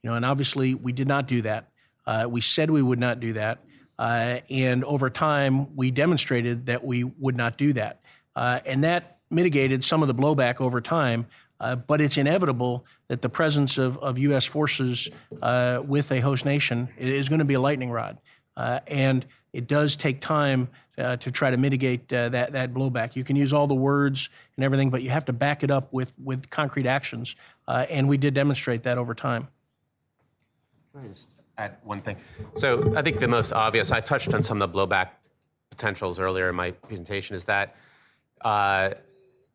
You 0.03 0.09
know, 0.09 0.15
and 0.15 0.25
obviously 0.25 0.73
we 0.73 0.91
did 0.91 1.07
not 1.07 1.27
do 1.27 1.41
that. 1.43 1.69
Uh, 2.05 2.27
we 2.29 2.41
said 2.41 2.69
we 2.69 2.81
would 2.81 2.99
not 2.99 3.19
do 3.19 3.33
that, 3.33 3.59
uh, 3.99 4.39
and 4.49 4.83
over 4.85 5.09
time 5.09 5.75
we 5.75 5.91
demonstrated 5.91 6.67
that 6.67 6.83
we 6.83 7.03
would 7.03 7.35
not 7.35 7.57
do 7.57 7.73
that, 7.73 8.01
uh, 8.35 8.59
and 8.65 8.83
that 8.83 9.19
mitigated 9.29 9.83
some 9.83 10.01
of 10.01 10.07
the 10.07 10.15
blowback 10.15 10.61
over 10.61 10.81
time. 10.81 11.27
Uh, 11.59 11.75
but 11.75 12.01
it's 12.01 12.17
inevitable 12.17 12.85
that 13.07 13.23
the 13.23 13.29
presence 13.29 13.79
of, 13.79 13.97
of 13.97 14.19
U.S. 14.19 14.45
forces 14.45 15.09
uh, 15.41 15.81
with 15.83 16.11
a 16.11 16.19
host 16.19 16.45
nation 16.45 16.87
is 16.99 17.29
going 17.29 17.39
to 17.39 17.45
be 17.45 17.55
a 17.55 17.59
lightning 17.59 17.89
rod. 17.89 18.19
and 18.55 19.25
it 19.57 19.67
does 19.67 19.95
take 19.95 20.21
time 20.21 20.69
uh, 20.99 21.15
to 21.17 21.31
try 21.31 21.49
to 21.49 21.57
mitigate 21.57 22.13
uh, 22.13 22.29
that 22.29 22.53
that 22.53 22.73
blowback. 22.73 23.15
You 23.15 23.23
can 23.23 23.35
use 23.35 23.51
all 23.51 23.65
the 23.65 23.73
words 23.75 24.29
and 24.55 24.63
everything, 24.63 24.91
but 24.91 25.01
you 25.01 25.09
have 25.09 25.25
to 25.25 25.33
back 25.33 25.63
it 25.63 25.71
up 25.71 25.91
with 25.91 26.13
with 26.23 26.49
concrete 26.51 26.85
actions, 26.85 27.35
uh, 27.67 27.87
and 27.89 28.07
we 28.07 28.17
did 28.17 28.35
demonstrate 28.35 28.83
that 28.83 28.99
over 28.99 29.15
time. 29.15 29.47
Just 31.07 31.29
add 31.57 31.77
one 31.83 32.01
thing. 32.01 32.17
So 32.53 32.95
I 32.95 33.01
think 33.01 33.19
the 33.19 33.27
most 33.27 33.51
obvious, 33.51 33.91
I 33.91 33.99
touched 33.99 34.33
on 34.33 34.43
some 34.43 34.61
of 34.61 34.71
the 34.71 34.77
blowback 34.77 35.09
potentials 35.71 36.19
earlier 36.19 36.49
in 36.49 36.55
my 36.55 36.71
presentation, 36.71 37.35
is 37.35 37.45
that 37.45 37.75
uh, 38.41 38.91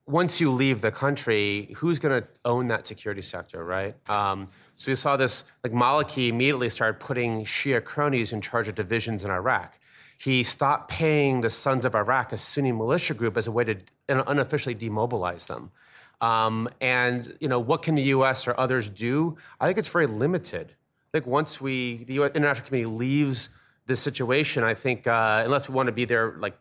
once 0.07 0.41
you 0.41 0.51
leave 0.51 0.81
the 0.81 0.91
country, 0.91 1.73
who's 1.77 1.99
going 2.01 2.23
to 2.23 2.29
own 2.45 2.69
that 2.69 2.87
security 2.87 3.23
sector, 3.23 3.65
right? 3.65 3.95
Um, 4.09 4.49
so 4.75 4.91
we 4.91 4.97
saw 4.97 5.17
this, 5.17 5.45
like 5.63 5.73
Maliki 5.73 6.29
immediately 6.29 6.71
started 6.71 6.99
putting 6.99 7.45
Shia 7.45 7.83
cronies 7.85 8.33
in 8.33 8.41
charge 8.41 8.67
of 8.69 8.75
divisions 8.75 9.25
in 9.25 9.31
Iraq. 9.31 9.79
He 10.23 10.45
stopped 10.45 10.89
paying 10.89 11.41
the 11.41 11.51
Sons 11.51 11.85
of 11.85 11.97
Iraq, 11.97 12.33
a 12.33 12.37
Sunni 12.37 12.71
militia 12.71 13.13
group, 13.13 13.37
as 13.37 13.49
a 13.49 13.51
way 13.51 13.65
to 13.65 13.79
unofficially 14.09 14.73
demobilize 14.73 15.47
them. 15.47 15.73
Um, 16.21 16.69
and 16.81 17.37
you 17.41 17.49
know, 17.49 17.59
what 17.59 17.83
can 17.83 17.97
the 17.97 18.05
U.S. 18.17 18.47
or 18.47 18.55
others 18.57 18.89
do? 18.89 19.37
I 19.61 19.67
think 19.67 19.79
it's 19.79 19.89
very 19.89 20.07
limited. 20.07 20.77
I 21.09 21.19
think 21.19 21.27
once 21.27 21.61
we, 21.61 22.05
the 22.05 22.15
US 22.23 22.31
international 22.37 22.69
community 22.69 22.97
leaves 22.97 23.49
this 23.87 23.99
situation, 23.99 24.63
I 24.63 24.75
think 24.75 25.09
uh, 25.09 25.43
unless 25.45 25.69
we 25.69 25.75
want 25.75 25.89
to 25.89 25.93
be 25.93 26.05
there, 26.05 26.37
like 26.39 26.57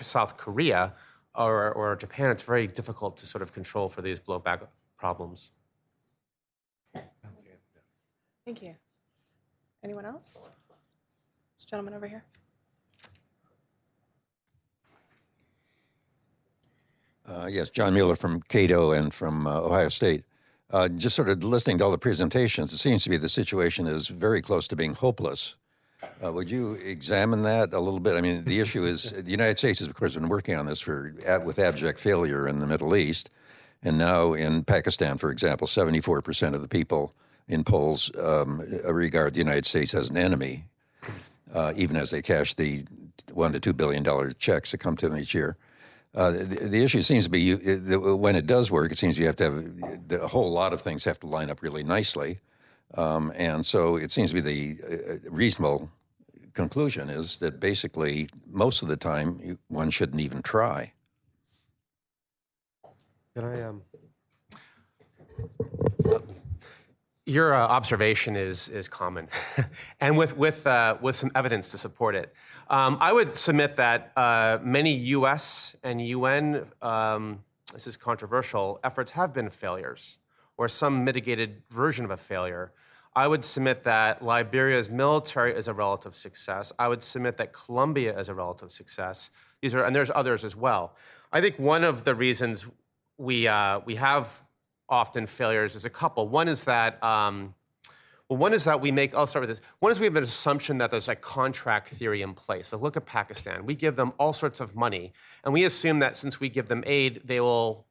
South 0.00 0.38
Korea 0.38 0.94
or, 1.34 1.70
or 1.72 1.94
Japan, 1.94 2.30
it's 2.30 2.40
very 2.40 2.66
difficult 2.66 3.18
to 3.18 3.26
sort 3.26 3.42
of 3.42 3.52
control 3.52 3.90
for 3.90 4.00
these 4.00 4.18
blowback 4.18 4.66
problems. 4.96 5.50
Thank 8.46 8.62
you. 8.62 8.76
Anyone 9.84 10.06
else? 10.06 10.48
This 11.58 11.66
gentleman 11.66 11.92
over 11.92 12.08
here. 12.08 12.24
Uh, 17.28 17.46
yes, 17.46 17.68
John 17.68 17.92
Mueller 17.92 18.16
from 18.16 18.40
Cato 18.42 18.92
and 18.92 19.12
from 19.12 19.46
uh, 19.46 19.60
Ohio 19.60 19.90
State. 19.90 20.24
Uh, 20.70 20.88
just 20.88 21.14
sort 21.14 21.28
of 21.28 21.44
listening 21.44 21.78
to 21.78 21.84
all 21.84 21.90
the 21.90 21.98
presentations, 21.98 22.72
it 22.72 22.78
seems 22.78 23.04
to 23.04 23.10
me 23.10 23.16
the 23.16 23.28
situation 23.28 23.86
is 23.86 24.08
very 24.08 24.40
close 24.40 24.68
to 24.68 24.76
being 24.76 24.94
hopeless. 24.94 25.56
Uh, 26.24 26.32
would 26.32 26.50
you 26.50 26.74
examine 26.74 27.42
that 27.42 27.72
a 27.72 27.80
little 27.80 28.00
bit? 28.00 28.16
I 28.16 28.20
mean, 28.20 28.44
the 28.44 28.60
issue 28.60 28.84
is 28.84 29.12
the 29.24 29.30
United 29.30 29.58
States 29.58 29.78
has, 29.80 29.88
of 29.88 29.94
course, 29.94 30.14
been 30.14 30.28
working 30.28 30.54
on 30.54 30.66
this 30.66 30.80
for 30.80 31.12
with 31.44 31.58
abject 31.58 31.98
failure 31.98 32.46
in 32.46 32.60
the 32.60 32.66
Middle 32.66 32.94
East, 32.96 33.30
and 33.82 33.98
now 33.98 34.32
in 34.32 34.64
Pakistan, 34.64 35.18
for 35.18 35.30
example, 35.30 35.66
seventy-four 35.66 36.22
percent 36.22 36.54
of 36.54 36.62
the 36.62 36.68
people 36.68 37.14
in 37.48 37.64
polls 37.64 38.10
um, 38.18 38.62
regard 38.84 39.34
the 39.34 39.38
United 39.38 39.66
States 39.66 39.94
as 39.94 40.10
an 40.10 40.16
enemy, 40.16 40.66
uh, 41.52 41.72
even 41.76 41.96
as 41.96 42.10
they 42.10 42.22
cash 42.22 42.54
the 42.54 42.84
one 43.32 43.52
to 43.52 43.60
two 43.60 43.72
billion 43.72 44.02
dollar 44.02 44.30
checks 44.32 44.70
that 44.70 44.78
come 44.78 44.96
to 44.96 45.08
them 45.08 45.18
each 45.18 45.34
year. 45.34 45.56
Uh, 46.18 46.32
the, 46.32 46.44
the, 46.44 46.82
issue 46.82 47.00
seems 47.00 47.26
to 47.26 47.30
be 47.30 47.40
you, 47.40 47.60
it, 47.62 48.18
when 48.18 48.34
it 48.34 48.44
does 48.44 48.72
work, 48.72 48.90
it 48.90 48.98
seems 48.98 49.16
you 49.16 49.26
have 49.26 49.36
to 49.36 49.44
have 49.44 50.20
a 50.20 50.26
whole 50.26 50.50
lot 50.50 50.72
of 50.72 50.80
things 50.80 51.04
have 51.04 51.20
to 51.20 51.28
line 51.28 51.48
up 51.48 51.62
really 51.62 51.84
nicely. 51.84 52.40
Um, 52.94 53.32
and 53.36 53.64
so 53.64 53.94
it 53.94 54.10
seems 54.10 54.30
to 54.30 54.34
be 54.34 54.40
the 54.40 54.82
uh, 54.82 55.30
reasonable 55.30 55.90
conclusion 56.54 57.08
is 57.08 57.38
that 57.38 57.60
basically 57.60 58.28
most 58.50 58.82
of 58.82 58.88
the 58.88 58.96
time 58.96 59.38
you- 59.40 59.58
one 59.68 59.90
shouldn't 59.90 60.20
even 60.20 60.42
try. 60.42 60.92
Can 63.36 63.44
I, 63.44 63.62
um, 63.62 63.82
your 67.26 67.54
uh, 67.54 67.60
observation 67.60 68.34
is 68.34 68.68
is 68.70 68.88
common, 68.88 69.28
and 70.00 70.18
with 70.18 70.36
with 70.36 70.66
uh, 70.66 70.96
with 71.00 71.14
some 71.14 71.30
evidence 71.36 71.68
to 71.68 71.78
support 71.78 72.16
it. 72.16 72.34
Um, 72.70 72.98
I 73.00 73.12
would 73.12 73.34
submit 73.34 73.76
that 73.76 74.12
uh, 74.14 74.58
many 74.62 74.92
U.S. 74.92 75.74
and 75.82 76.06
UN, 76.06 76.66
um, 76.82 77.42
this 77.72 77.86
is 77.86 77.96
controversial, 77.96 78.78
efforts 78.84 79.12
have 79.12 79.32
been 79.32 79.48
failures, 79.48 80.18
or 80.58 80.68
some 80.68 81.02
mitigated 81.02 81.62
version 81.70 82.04
of 82.04 82.10
a 82.10 82.16
failure. 82.18 82.72
I 83.16 83.26
would 83.26 83.44
submit 83.44 83.84
that 83.84 84.22
Liberia's 84.22 84.90
military 84.90 85.54
is 85.54 85.66
a 85.66 85.72
relative 85.72 86.14
success. 86.14 86.72
I 86.78 86.88
would 86.88 87.02
submit 87.02 87.38
that 87.38 87.54
Colombia 87.54 88.18
is 88.18 88.28
a 88.28 88.34
relative 88.34 88.70
success. 88.70 89.30
These 89.62 89.74
are, 89.74 89.82
and 89.82 89.96
there's 89.96 90.10
others 90.14 90.44
as 90.44 90.54
well. 90.54 90.94
I 91.32 91.40
think 91.40 91.58
one 91.58 91.84
of 91.84 92.04
the 92.04 92.14
reasons 92.14 92.66
we 93.16 93.48
uh, 93.48 93.80
we 93.86 93.96
have 93.96 94.46
often 94.88 95.26
failures 95.26 95.74
is 95.74 95.84
a 95.84 95.90
couple. 95.90 96.28
One 96.28 96.48
is 96.48 96.64
that 96.64 97.02
um, 97.02 97.54
well, 98.28 98.38
one 98.38 98.52
is 98.52 98.64
that 98.64 98.80
we 98.80 98.92
make. 98.92 99.14
I'll 99.14 99.26
start 99.26 99.46
with 99.46 99.56
this. 99.56 99.64
One 99.78 99.90
is 99.90 99.98
we 99.98 100.04
have 100.04 100.16
an 100.16 100.22
assumption 100.22 100.78
that 100.78 100.90
there's 100.90 101.08
a 101.08 101.14
contract 101.14 101.88
theory 101.88 102.20
in 102.20 102.34
place. 102.34 102.72
Like 102.72 102.82
look 102.82 102.96
at 102.96 103.06
Pakistan. 103.06 103.64
We 103.64 103.74
give 103.74 103.96
them 103.96 104.12
all 104.18 104.32
sorts 104.32 104.60
of 104.60 104.76
money, 104.76 105.12
and 105.44 105.54
we 105.54 105.64
assume 105.64 105.98
that 106.00 106.14
since 106.14 106.38
we 106.38 106.48
give 106.48 106.68
them 106.68 106.84
aid, 106.86 107.22
they 107.24 107.40
will 107.40 107.86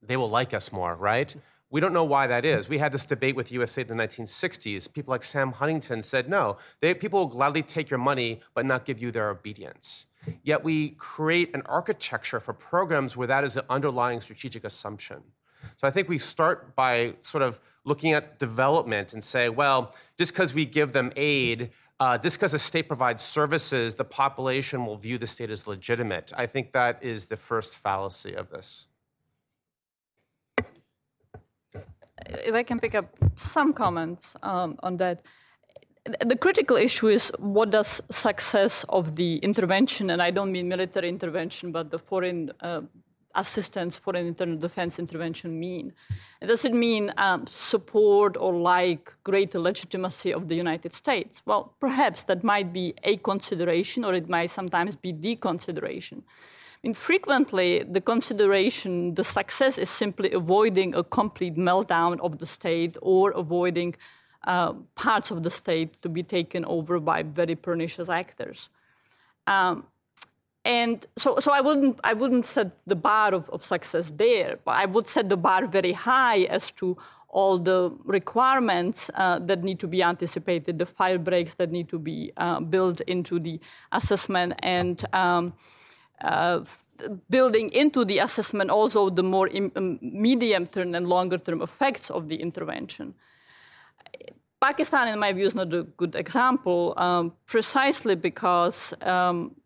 they 0.00 0.16
will 0.16 0.30
like 0.30 0.54
us 0.54 0.70
more, 0.72 0.94
right? 0.94 1.34
We 1.70 1.80
don't 1.80 1.94
know 1.94 2.04
why 2.04 2.26
that 2.26 2.44
is. 2.44 2.68
We 2.68 2.78
had 2.78 2.92
this 2.92 3.06
debate 3.06 3.34
with 3.34 3.50
USA 3.50 3.80
in 3.80 3.88
the 3.88 3.94
1960s. 3.94 4.92
People 4.92 5.12
like 5.12 5.24
Sam 5.24 5.52
Huntington 5.52 6.02
said, 6.02 6.28
no, 6.28 6.58
they, 6.80 6.92
people 6.92 7.20
will 7.20 7.28
gladly 7.28 7.62
take 7.62 7.88
your 7.88 7.98
money 7.98 8.40
but 8.52 8.66
not 8.66 8.84
give 8.84 9.00
you 9.00 9.10
their 9.10 9.30
obedience. 9.30 10.04
Yet 10.42 10.62
we 10.62 10.90
create 10.90 11.54
an 11.54 11.62
architecture 11.64 12.40
for 12.40 12.52
programs 12.52 13.16
where 13.16 13.26
that 13.26 13.42
is 13.42 13.56
an 13.56 13.64
underlying 13.70 14.20
strategic 14.20 14.64
assumption. 14.64 15.22
So 15.76 15.88
I 15.88 15.90
think 15.90 16.10
we 16.10 16.18
start 16.18 16.76
by 16.76 17.14
sort 17.22 17.42
of 17.42 17.58
looking 17.84 18.12
at 18.12 18.38
development 18.38 19.12
and 19.12 19.22
say, 19.22 19.48
well, 19.48 19.94
just 20.18 20.32
because 20.32 20.54
we 20.54 20.64
give 20.64 20.92
them 20.92 21.12
aid, 21.16 21.70
uh, 21.98 22.18
just 22.18 22.38
because 22.38 22.52
the 22.52 22.58
state 22.58 22.88
provides 22.88 23.22
services, 23.22 23.94
the 23.94 24.04
population 24.04 24.86
will 24.86 24.96
view 24.96 25.18
the 25.18 25.26
state 25.26 25.50
as 25.50 25.66
legitimate. 25.66 26.32
I 26.36 26.46
think 26.46 26.72
that 26.72 27.02
is 27.02 27.26
the 27.26 27.36
first 27.36 27.78
fallacy 27.78 28.34
of 28.34 28.50
this. 28.50 28.86
if 32.26 32.54
I 32.54 32.62
can 32.62 32.78
pick 32.78 32.94
up 32.94 33.06
some 33.36 33.72
comments 33.72 34.36
um, 34.42 34.76
on 34.82 34.96
that. 34.98 35.22
The 36.26 36.36
critical 36.36 36.76
issue 36.76 37.08
is 37.08 37.30
what 37.38 37.70
does 37.70 38.00
success 38.10 38.84
of 38.88 39.14
the 39.14 39.36
intervention, 39.36 40.10
and 40.10 40.20
I 40.20 40.32
don't 40.32 40.50
mean 40.50 40.68
military 40.68 41.08
intervention, 41.08 41.70
but 41.70 41.90
the 41.90 41.98
foreign 41.98 42.50
uh, 42.60 42.80
assistance, 43.34 43.98
for 43.98 44.14
an 44.16 44.26
internal 44.26 44.56
defense 44.56 44.98
intervention 44.98 45.58
mean? 45.58 45.92
And 46.40 46.48
does 46.48 46.64
it 46.64 46.74
mean 46.74 47.12
um, 47.16 47.46
support 47.46 48.36
or 48.36 48.52
like 48.54 49.14
greater 49.24 49.58
legitimacy 49.58 50.32
of 50.32 50.48
the 50.48 50.54
United 50.54 50.92
States? 50.94 51.42
Well, 51.46 51.74
perhaps 51.80 52.24
that 52.24 52.42
might 52.42 52.72
be 52.72 52.94
a 53.04 53.16
consideration, 53.16 54.04
or 54.04 54.14
it 54.14 54.28
might 54.28 54.50
sometimes 54.50 54.96
be 54.96 55.12
the 55.12 55.36
consideration. 55.36 56.22
I 56.84 56.88
mean, 56.88 56.94
frequently, 56.94 57.84
the 57.84 58.00
consideration, 58.00 59.14
the 59.14 59.22
success 59.22 59.78
is 59.78 59.88
simply 59.88 60.32
avoiding 60.32 60.94
a 60.96 61.04
complete 61.04 61.54
meltdown 61.54 62.18
of 62.20 62.38
the 62.38 62.46
state 62.46 62.96
or 63.00 63.30
avoiding 63.30 63.94
uh, 64.44 64.72
parts 64.96 65.30
of 65.30 65.44
the 65.44 65.50
state 65.50 66.02
to 66.02 66.08
be 66.08 66.24
taken 66.24 66.64
over 66.64 66.98
by 66.98 67.22
very 67.22 67.54
pernicious 67.54 68.08
actors. 68.08 68.68
Um, 69.46 69.86
and 70.64 71.04
so, 71.16 71.38
so 71.40 71.52
I 71.52 71.60
wouldn't, 71.60 71.98
I 72.04 72.12
wouldn't 72.12 72.46
set 72.46 72.74
the 72.86 72.94
bar 72.94 73.34
of, 73.34 73.50
of 73.50 73.64
success 73.64 74.12
there, 74.14 74.58
but 74.64 74.72
I 74.72 74.86
would 74.86 75.08
set 75.08 75.28
the 75.28 75.36
bar 75.36 75.66
very 75.66 75.92
high 75.92 76.42
as 76.42 76.70
to 76.72 76.96
all 77.28 77.58
the 77.58 77.90
requirements 78.04 79.10
uh, 79.14 79.38
that 79.40 79.64
need 79.64 79.80
to 79.80 79.88
be 79.88 80.02
anticipated, 80.02 80.78
the 80.78 80.86
fire 80.86 81.18
breaks 81.18 81.54
that 81.54 81.70
need 81.70 81.88
to 81.88 81.98
be 81.98 82.30
uh, 82.36 82.60
built 82.60 83.00
into 83.02 83.40
the 83.40 83.58
assessment, 83.90 84.52
and 84.62 85.04
um, 85.14 85.54
uh, 86.20 86.60
building 87.30 87.70
into 87.72 88.04
the 88.04 88.18
assessment 88.18 88.70
also 88.70 89.10
the 89.10 89.22
more 89.22 89.48
Im- 89.48 89.98
medium 90.02 90.66
term 90.66 90.94
and 90.94 91.08
longer 91.08 91.38
term 91.38 91.62
effects 91.62 92.10
of 92.10 92.28
the 92.28 92.36
intervention. 92.36 93.14
Pakistan, 94.60 95.08
in 95.08 95.18
my 95.18 95.32
view, 95.32 95.46
is 95.46 95.56
not 95.56 95.72
a 95.74 95.82
good 95.82 96.14
example, 96.14 96.94
um, 96.96 97.32
precisely 97.46 98.14
because 98.14 98.94
um, 99.00 99.56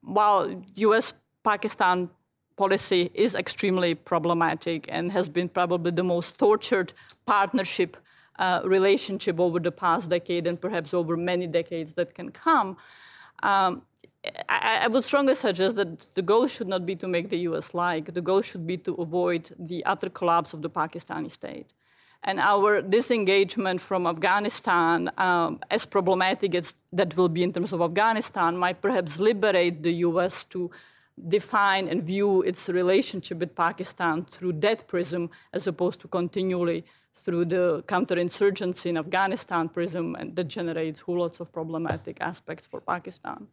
while 0.00 0.62
US 0.76 1.12
Pakistan 1.44 2.10
policy 2.56 3.10
is 3.14 3.34
extremely 3.34 3.94
problematic 3.94 4.86
and 4.88 5.10
has 5.12 5.28
been 5.28 5.48
probably 5.48 5.90
the 5.90 6.04
most 6.04 6.38
tortured 6.38 6.92
partnership 7.26 7.96
uh, 8.38 8.60
relationship 8.64 9.40
over 9.40 9.58
the 9.58 9.72
past 9.72 10.10
decade 10.10 10.46
and 10.46 10.60
perhaps 10.60 10.94
over 10.94 11.16
many 11.16 11.46
decades 11.46 11.94
that 11.94 12.14
can 12.14 12.30
come. 12.30 12.76
Um, 13.42 13.82
I, 14.48 14.80
I, 14.84 14.88
would 14.88 15.04
strongly 15.04 15.34
suggest 15.34 15.74
that 15.76 16.08
the 16.14 16.22
goal 16.22 16.46
should 16.46 16.68
not 16.68 16.86
be 16.86 16.94
to 16.96 17.08
make 17.08 17.28
the 17.28 17.38
US 17.38 17.74
like, 17.74 18.14
the 18.14 18.20
goal 18.20 18.40
should 18.42 18.66
be 18.66 18.76
to 18.78 18.94
avoid 18.94 19.50
the 19.58 19.84
utter 19.84 20.08
collapse 20.08 20.54
of 20.54 20.62
the 20.62 20.70
Pakistani 20.70 21.30
state. 21.30 21.68
And 22.24 22.38
our 22.38 22.80
disengagement 22.82 23.80
from 23.80 24.06
Afghanistan, 24.06 25.10
um, 25.18 25.58
as 25.70 25.84
problematic 25.84 26.54
as 26.54 26.74
that 26.92 27.16
will 27.16 27.28
be 27.28 27.42
in 27.42 27.52
terms 27.52 27.72
of 27.72 27.80
Afghanistan, 27.80 28.56
might 28.56 28.80
perhaps 28.80 29.18
liberate 29.18 29.82
the 29.82 29.92
US 30.06 30.44
to 30.44 30.70
define 31.28 31.88
and 31.88 32.02
view 32.02 32.42
its 32.42 32.68
relationship 32.68 33.38
with 33.38 33.54
Pakistan 33.54 34.24
through 34.24 34.52
that 34.52 34.86
prism 34.86 35.30
as 35.52 35.66
opposed 35.66 36.00
to 36.00 36.08
continually 36.08 36.84
through 37.14 37.44
the 37.44 37.84
counterinsurgency 37.86 38.86
in 38.86 38.96
Afghanistan 38.96 39.68
prism, 39.68 40.14
and 40.14 40.34
that 40.36 40.44
generates 40.44 41.00
whole 41.00 41.18
lots 41.18 41.40
of 41.40 41.52
problematic 41.52 42.18
aspects 42.20 42.66
for 42.66 42.80
Pakistan. 42.80 43.48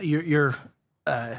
Your, 0.00 0.22
your 0.22 0.56
uh, 1.06 1.36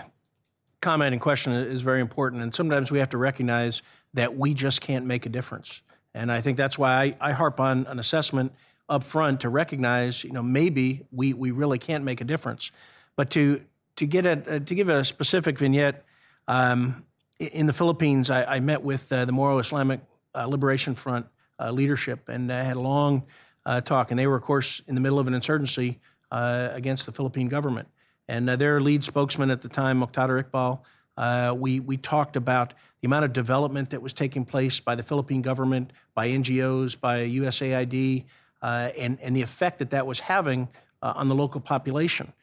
comment 0.82 1.14
and 1.14 1.22
question 1.22 1.54
is 1.54 1.82
very 1.82 2.02
important, 2.02 2.42
and 2.42 2.54
sometimes 2.54 2.92
we 2.92 3.00
have 3.00 3.10
to 3.10 3.18
recognize 3.18 3.82
that 4.16 4.36
we 4.36 4.54
just 4.54 4.82
can't 4.82 5.06
make 5.06 5.26
a 5.26 5.30
difference. 5.30 5.82
And 6.14 6.32
I 6.32 6.42
think 6.42 6.58
that's 6.58 6.78
why 6.78 7.16
I, 7.22 7.30
I 7.30 7.32
harp 7.34 7.60
on 7.60 7.86
an 7.88 8.00
assessment 8.00 8.54
up 8.88 9.04
front 9.04 9.42
to 9.42 9.50
recognize, 9.50 10.24
you 10.24 10.32
know, 10.32 10.44
maybe 10.44 11.06
we, 11.12 11.34
we 11.34 11.52
really 11.52 11.80
can't 11.80 12.04
make 12.04 12.22
a 12.22 12.24
difference. 12.26 12.72
But 13.16 13.30
to 13.32 13.62
to 13.98 14.06
get 14.06 14.26
a, 14.26 14.56
uh, 14.56 14.60
to 14.60 14.76
give 14.76 14.90
a 14.90 15.06
specific 15.06 15.58
vignette, 15.58 16.04
um, 16.48 17.06
in 17.40 17.66
the 17.66 17.74
Philippines, 17.74 18.30
I, 18.30 18.44
I 18.44 18.60
met 18.60 18.84
with 18.84 19.12
uh, 19.12 19.26
the 19.26 19.32
Moro 19.32 19.60
Islamic 19.60 20.02
uh, 20.34 20.46
Liberation 20.48 20.96
Front 20.96 21.28
uh, 21.60 21.72
leadership 21.72 22.28
and 22.30 22.52
I 22.52 22.64
had 22.64 22.76
a 22.76 22.82
long 22.82 23.24
uh, 23.66 23.82
talk. 23.82 24.12
And 24.12 24.20
they 24.20 24.28
were, 24.28 24.36
of 24.36 24.44
course, 24.44 24.82
in 24.88 24.96
the 24.96 25.02
middle 25.02 25.20
of 25.20 25.28
an 25.28 25.34
insurgency 25.34 26.00
uh, 26.32 26.70
against 26.72 27.06
the 27.06 27.12
Philippine 27.12 27.48
government. 27.48 27.88
And 28.28 28.48
their 28.48 28.82
lead 28.82 29.04
spokesman 29.04 29.52
at 29.52 29.62
the 29.62 29.70
time, 29.70 30.02
Muqtada 30.02 30.44
Iqbal, 30.44 31.58
we 31.58 31.80
we 31.80 31.98
talked 31.98 32.36
about 32.36 32.74
the 33.06 33.08
amount 33.08 33.26
of 33.26 33.34
development 33.34 33.92
that 33.92 34.02
was 34.02 34.14
taking 34.14 34.46
place 34.46 34.80
by 34.80 34.96
the 34.96 35.04
Philippine 35.04 35.44
government, 35.44 35.94
by 36.16 36.28
NGOs, 36.30 37.00
by 37.00 37.20
USAID, 37.20 38.24
and 38.64 39.20
and 39.22 39.36
the 39.36 39.44
effect 39.44 39.78
that 39.78 39.92
that 39.92 40.08
was 40.08 40.22
having 40.22 40.68
on 41.04 41.28
the 41.28 41.36
local 41.36 41.62
population. 41.62 42.34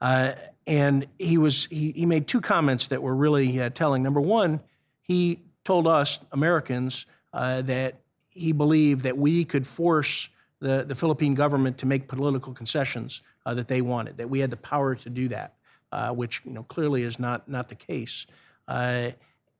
Uh, 0.00 0.32
and 0.66 1.06
he 1.18 1.36
was 1.36 1.66
he, 1.66 1.92
he 1.92 2.06
made 2.06 2.26
two 2.26 2.40
comments 2.40 2.88
that 2.88 3.02
were 3.02 3.14
really 3.14 3.60
uh, 3.60 3.68
telling. 3.68 4.02
Number 4.02 4.20
one, 4.22 4.60
he 5.02 5.40
told 5.64 5.86
us 5.86 6.18
Americans 6.32 7.04
uh, 7.34 7.60
that 7.62 7.96
he 8.30 8.52
believed 8.52 9.02
that 9.02 9.18
we 9.18 9.44
could 9.44 9.66
force 9.66 10.30
the, 10.60 10.82
the 10.88 10.94
Philippine 10.94 11.34
government 11.34 11.76
to 11.78 11.86
make 11.86 12.08
political 12.08 12.54
concessions 12.54 13.20
uh, 13.44 13.52
that 13.52 13.68
they 13.68 13.82
wanted, 13.82 14.16
that 14.16 14.30
we 14.30 14.38
had 14.38 14.48
the 14.48 14.56
power 14.56 14.94
to 14.94 15.10
do 15.10 15.28
that, 15.28 15.56
uh, 15.92 16.10
which 16.10 16.40
you 16.46 16.52
know 16.52 16.62
clearly 16.62 17.02
is 17.02 17.18
not 17.18 17.46
not 17.50 17.68
the 17.68 17.74
case. 17.74 18.26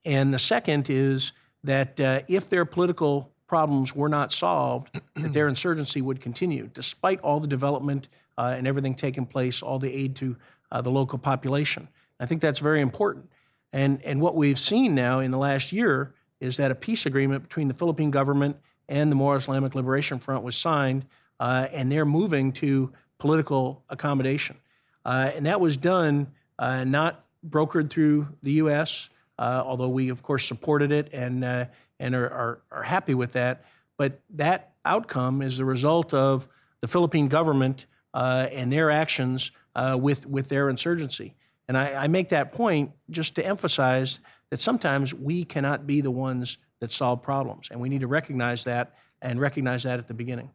Uh, 0.06 0.10
and 0.10 0.34
the 0.34 0.38
second 0.38 0.88
is 0.88 1.32
that 1.64 1.98
if 2.28 2.48
their 2.48 2.64
political 2.64 3.32
problems 3.46 3.94
were 3.94 4.08
not 4.08 4.32
solved, 4.32 5.00
that 5.14 5.32
their 5.32 5.48
insurgency 5.54 6.00
would 6.00 6.20
continue, 6.20 6.68
despite 6.72 7.20
all 7.20 7.40
the 7.40 7.48
development 7.48 8.08
uh, 8.38 8.54
and 8.56 8.66
everything 8.66 8.94
taking 8.94 9.26
place, 9.26 9.62
all 9.62 9.78
the 9.78 9.92
aid 9.92 10.16
to 10.16 10.36
uh, 10.70 10.80
the 10.80 10.90
local 10.90 11.18
population. 11.18 11.88
I 12.18 12.26
think 12.26 12.40
that's 12.40 12.58
very 12.58 12.80
important. 12.80 13.30
And, 13.72 14.02
and 14.04 14.20
what 14.20 14.34
we've 14.34 14.58
seen 14.58 14.94
now 14.94 15.20
in 15.20 15.30
the 15.30 15.38
last 15.38 15.72
year 15.72 16.14
is 16.40 16.56
that 16.56 16.70
a 16.70 16.74
peace 16.74 17.06
agreement 17.06 17.42
between 17.42 17.68
the 17.68 17.74
Philippine 17.74 18.10
government 18.10 18.56
and 18.88 19.10
the 19.10 19.16
Moro 19.16 19.36
Islamic 19.36 19.74
Liberation 19.74 20.18
Front 20.18 20.44
was 20.44 20.56
signed, 20.56 21.04
uh, 21.40 21.66
and 21.72 21.90
they're 21.90 22.04
moving 22.04 22.52
to 22.52 22.92
political 23.18 23.84
accommodation. 23.88 24.56
Uh, 25.04 25.30
and 25.34 25.46
that 25.46 25.60
was 25.60 25.76
done 25.76 26.28
not 26.58 27.24
brokered 27.48 27.90
through 27.90 28.28
the 28.42 28.52
U.S., 28.52 29.08
uh, 29.08 29.15
although 29.38 29.88
we, 29.88 30.08
of 30.08 30.22
course, 30.22 30.46
supported 30.46 30.92
it 30.92 31.12
and, 31.12 31.44
uh, 31.44 31.66
and 31.98 32.14
are, 32.14 32.30
are, 32.30 32.62
are 32.70 32.82
happy 32.82 33.14
with 33.14 33.32
that. 33.32 33.64
But 33.96 34.20
that 34.30 34.72
outcome 34.84 35.42
is 35.42 35.58
the 35.58 35.64
result 35.64 36.14
of 36.14 36.48
the 36.80 36.88
Philippine 36.88 37.28
government 37.28 37.86
uh, 38.14 38.48
and 38.52 38.72
their 38.72 38.90
actions 38.90 39.52
uh, 39.74 39.96
with, 40.00 40.26
with 40.26 40.48
their 40.48 40.68
insurgency. 40.68 41.34
And 41.68 41.76
I, 41.76 42.04
I 42.04 42.06
make 42.06 42.30
that 42.30 42.52
point 42.52 42.92
just 43.10 43.34
to 43.36 43.44
emphasize 43.44 44.20
that 44.50 44.60
sometimes 44.60 45.12
we 45.12 45.44
cannot 45.44 45.86
be 45.86 46.00
the 46.00 46.10
ones 46.10 46.58
that 46.80 46.92
solve 46.92 47.22
problems. 47.22 47.68
And 47.70 47.80
we 47.80 47.88
need 47.88 48.00
to 48.00 48.06
recognize 48.06 48.64
that 48.64 48.94
and 49.20 49.40
recognize 49.40 49.82
that 49.82 49.98
at 49.98 50.06
the 50.06 50.14
beginning. 50.14 50.50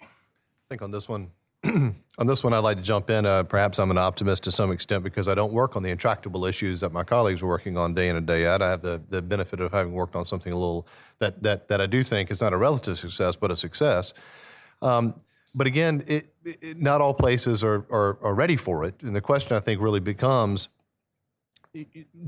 I 0.00 0.06
think 0.68 0.82
on 0.82 0.90
this 0.90 1.08
one, 1.08 1.30
on 2.18 2.26
this 2.26 2.44
one, 2.44 2.52
I'd 2.52 2.58
like 2.58 2.76
to 2.76 2.82
jump 2.82 3.10
in. 3.10 3.26
Uh, 3.26 3.42
perhaps 3.42 3.78
I'm 3.78 3.90
an 3.90 3.98
optimist 3.98 4.44
to 4.44 4.52
some 4.52 4.70
extent 4.70 5.04
because 5.04 5.28
I 5.28 5.34
don't 5.34 5.52
work 5.52 5.76
on 5.76 5.82
the 5.82 5.90
intractable 5.90 6.44
issues 6.44 6.80
that 6.80 6.92
my 6.92 7.04
colleagues 7.04 7.42
are 7.42 7.46
working 7.46 7.76
on 7.76 7.94
day 7.94 8.08
in 8.08 8.16
and 8.16 8.26
day 8.26 8.46
out. 8.46 8.62
I 8.62 8.70
have 8.70 8.82
the, 8.82 9.02
the 9.08 9.22
benefit 9.22 9.60
of 9.60 9.72
having 9.72 9.92
worked 9.92 10.16
on 10.16 10.24
something 10.24 10.52
a 10.52 10.56
little 10.56 10.86
that, 11.18 11.42
that, 11.42 11.68
that 11.68 11.80
I 11.80 11.86
do 11.86 12.02
think 12.02 12.30
is 12.30 12.40
not 12.40 12.52
a 12.52 12.56
relative 12.56 12.98
success, 12.98 13.36
but 13.36 13.50
a 13.50 13.56
success. 13.56 14.14
Um, 14.82 15.14
but 15.54 15.66
again, 15.66 16.04
it, 16.06 16.32
it, 16.44 16.80
not 16.80 17.00
all 17.00 17.14
places 17.14 17.64
are, 17.64 17.86
are, 17.90 18.18
are 18.22 18.34
ready 18.34 18.56
for 18.56 18.84
it. 18.84 19.02
And 19.02 19.16
the 19.16 19.20
question 19.20 19.56
I 19.56 19.60
think 19.60 19.80
really 19.80 20.00
becomes 20.00 20.68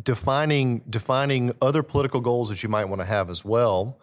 defining 0.02 0.82
defining 0.88 1.52
other 1.62 1.82
political 1.82 2.20
goals 2.20 2.48
that 2.50 2.62
you 2.62 2.68
might 2.68 2.84
want 2.84 3.00
to 3.00 3.06
have 3.06 3.30
as 3.30 3.44
well, 3.44 3.98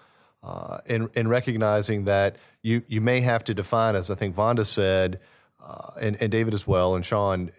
uh, 0.47 0.77
and, 0.87 1.09
and 1.15 1.29
recognizing 1.29 2.05
that 2.05 2.37
you 2.63 2.81
you 2.87 3.01
may 3.01 3.19
have 3.19 3.43
to 3.43 3.53
define, 3.53 3.95
as 3.95 4.09
I 4.09 4.15
think 4.15 4.33
Vanda 4.33 4.63
said, 4.63 5.19
uh, 5.61 5.91
and, 6.01 6.21
and 6.21 6.31
David 6.31 6.53
as 6.53 6.65
well, 6.65 6.95
and 6.95 7.05
Sean, 7.05 7.51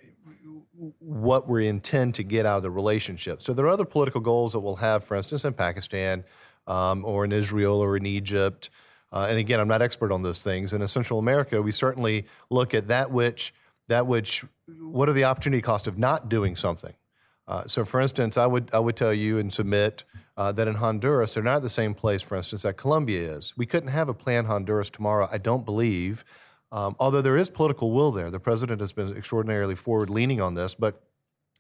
what 0.99 1.47
we 1.49 1.69
intend 1.69 2.15
to 2.15 2.23
get 2.23 2.47
out 2.47 2.57
of 2.57 2.63
the 2.63 2.71
relationship. 2.71 3.43
So 3.43 3.53
there 3.53 3.67
are 3.67 3.69
other 3.69 3.85
political 3.85 4.23
goals 4.23 4.53
that 4.53 4.61
we'll 4.61 4.77
have, 4.77 5.05
for 5.05 5.17
instance, 5.17 5.45
in 5.45 5.53
Pakistan, 5.53 6.25
um, 6.67 7.05
or 7.05 7.27
in 7.27 7.33
Israel, 7.33 7.79
or 7.79 7.97
in 7.97 8.07
Egypt. 8.07 8.71
Uh, 9.13 9.27
and 9.29 9.39
again, 9.39 9.61
I'm 9.61 9.69
not 9.69 9.83
expert 9.83 10.11
on 10.11 10.23
those 10.23 10.43
things. 10.43 10.73
And 10.73 10.81
in 10.81 10.89
Central 10.89 11.19
America, 11.19 11.61
we 11.61 11.73
certainly 11.73 12.27
look 12.49 12.73
at 12.73 12.89
that 12.89 13.11
which 13.11 13.53
that 13.89 14.07
which 14.07 14.45
what 14.81 15.09
are 15.11 15.15
the 15.15 15.25
opportunity 15.25 15.61
cost 15.61 15.87
of 15.87 15.99
not 15.99 16.29
doing 16.31 16.57
something. 16.57 16.95
Uh, 17.47 17.65
so, 17.67 17.85
for 17.85 18.01
instance, 18.01 18.39
I 18.39 18.47
would 18.47 18.71
I 18.73 18.79
would 18.79 18.97
tell 18.97 19.13
you 19.13 19.39
and 19.39 19.53
submit 19.53 20.05
uh, 20.39 20.53
that 20.53 20.69
in 20.69 20.77
Honduras 20.77 21.35
they're 21.35 21.43
not 21.43 21.63
the 21.63 21.69
same 21.69 21.93
place, 21.93 22.23
for 22.23 22.37
instance, 22.37 22.63
that 22.63 22.77
Colombia 22.79 23.37
is. 23.37 23.53
We 23.57 23.67
couldn't 23.67 23.91
have 23.91 24.09
a 24.09 24.15
plan 24.15 24.45
Honduras 24.45 24.89
tomorrow. 24.89 25.29
I 25.31 25.39
don't 25.39 25.65
believe, 25.65 26.25
um, 26.71 26.95
although 27.01 27.21
there 27.21 27.37
is 27.37 27.51
political 27.51 27.91
will 27.91 28.13
there. 28.13 28.31
The 28.31 28.41
president 28.41 28.81
has 28.81 28.93
been 28.93 29.15
extraordinarily 29.17 29.75
forward 29.75 30.09
leaning 30.09 30.41
on 30.41 30.55
this, 30.55 30.75
but 30.75 31.03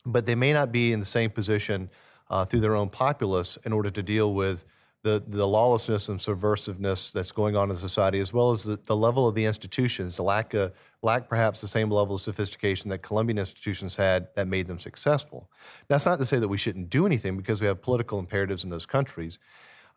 but 0.06 0.24
they 0.24 0.36
may 0.36 0.52
not 0.52 0.72
be 0.72 0.92
in 0.92 1.00
the 1.00 1.06
same 1.06 1.28
position 1.28 1.90
uh, 2.30 2.44
through 2.44 2.60
their 2.60 2.76
own 2.76 2.88
populace 2.88 3.58
in 3.66 3.72
order 3.72 3.90
to 3.90 4.02
deal 4.02 4.32
with 4.32 4.64
the, 5.02 5.22
the 5.26 5.46
lawlessness 5.46 6.08
and 6.08 6.18
subversiveness 6.18 7.12
that's 7.12 7.30
going 7.30 7.56
on 7.56 7.70
in 7.70 7.76
society, 7.76 8.18
as 8.18 8.32
well 8.32 8.50
as 8.50 8.64
the, 8.64 8.78
the 8.86 8.96
level 8.96 9.28
of 9.28 9.34
the 9.34 9.44
institutions, 9.44 10.16
the 10.16 10.22
lack, 10.22 10.54
of, 10.54 10.72
lack 11.02 11.28
perhaps 11.28 11.60
the 11.60 11.68
same 11.68 11.90
level 11.90 12.16
of 12.16 12.20
sophistication 12.20 12.90
that 12.90 12.98
Colombian 12.98 13.38
institutions 13.38 13.96
had 13.96 14.28
that 14.34 14.48
made 14.48 14.66
them 14.66 14.78
successful. 14.78 15.50
That's 15.86 16.04
not 16.04 16.18
to 16.18 16.26
say 16.26 16.38
that 16.38 16.48
we 16.48 16.58
shouldn't 16.58 16.90
do 16.90 17.06
anything 17.06 17.36
because 17.36 17.60
we 17.60 17.68
have 17.68 17.80
political 17.80 18.18
imperatives 18.18 18.64
in 18.64 18.70
those 18.70 18.86
countries. 18.86 19.38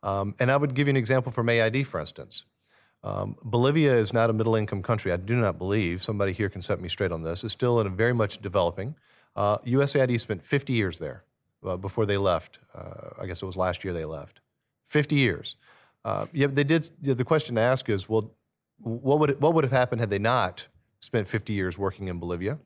Um, 0.03 0.35
and 0.39 0.51
I 0.51 0.57
would 0.57 0.75
give 0.75 0.87
you 0.87 0.91
an 0.91 0.97
example 0.97 1.31
from 1.31 1.49
AID, 1.49 1.87
for 1.87 1.99
instance. 1.99 2.45
Um, 3.03 3.35
Bolivia 3.43 3.95
is 3.95 4.13
not 4.13 4.29
a 4.29 4.33
middle 4.33 4.55
income 4.55 4.83
country. 4.83 5.11
I 5.11 5.17
do 5.17 5.35
not 5.35 5.57
believe, 5.57 6.03
somebody 6.03 6.33
here 6.33 6.49
can 6.49 6.61
set 6.61 6.79
me 6.79 6.89
straight 6.89 7.11
on 7.11 7.23
this, 7.23 7.43
it's 7.43 7.53
still 7.53 7.79
in 7.81 7.87
a 7.87 7.89
very 7.89 8.13
much 8.13 8.39
developing. 8.39 8.95
Uh, 9.35 9.57
USAID 9.59 10.19
spent 10.19 10.45
50 10.45 10.73
years 10.73 10.99
there 10.99 11.23
uh, 11.65 11.77
before 11.77 12.05
they 12.05 12.17
left. 12.17 12.59
Uh, 12.75 13.09
I 13.19 13.25
guess 13.25 13.41
it 13.41 13.45
was 13.45 13.57
last 13.57 13.83
year 13.83 13.93
they 13.93 14.05
left. 14.05 14.40
50 14.91 15.15
years. 15.15 15.55
Uh, 16.03 16.25
yeah, 16.33 16.47
they 16.47 16.65
did. 16.65 16.91
the 17.01 17.23
question 17.23 17.55
to 17.55 17.61
ask 17.61 17.87
is, 17.87 18.09
well, 18.09 18.33
what 18.79 19.19
would 19.19 19.39
what 19.39 19.53
would 19.53 19.63
have 19.63 19.71
happened 19.71 20.01
had 20.01 20.09
they 20.09 20.19
not 20.19 20.67
spent 20.99 21.27
50 21.27 21.53
years 21.53 21.77
working 21.77 22.07
in 22.09 22.19
Bolivia? 22.19 22.59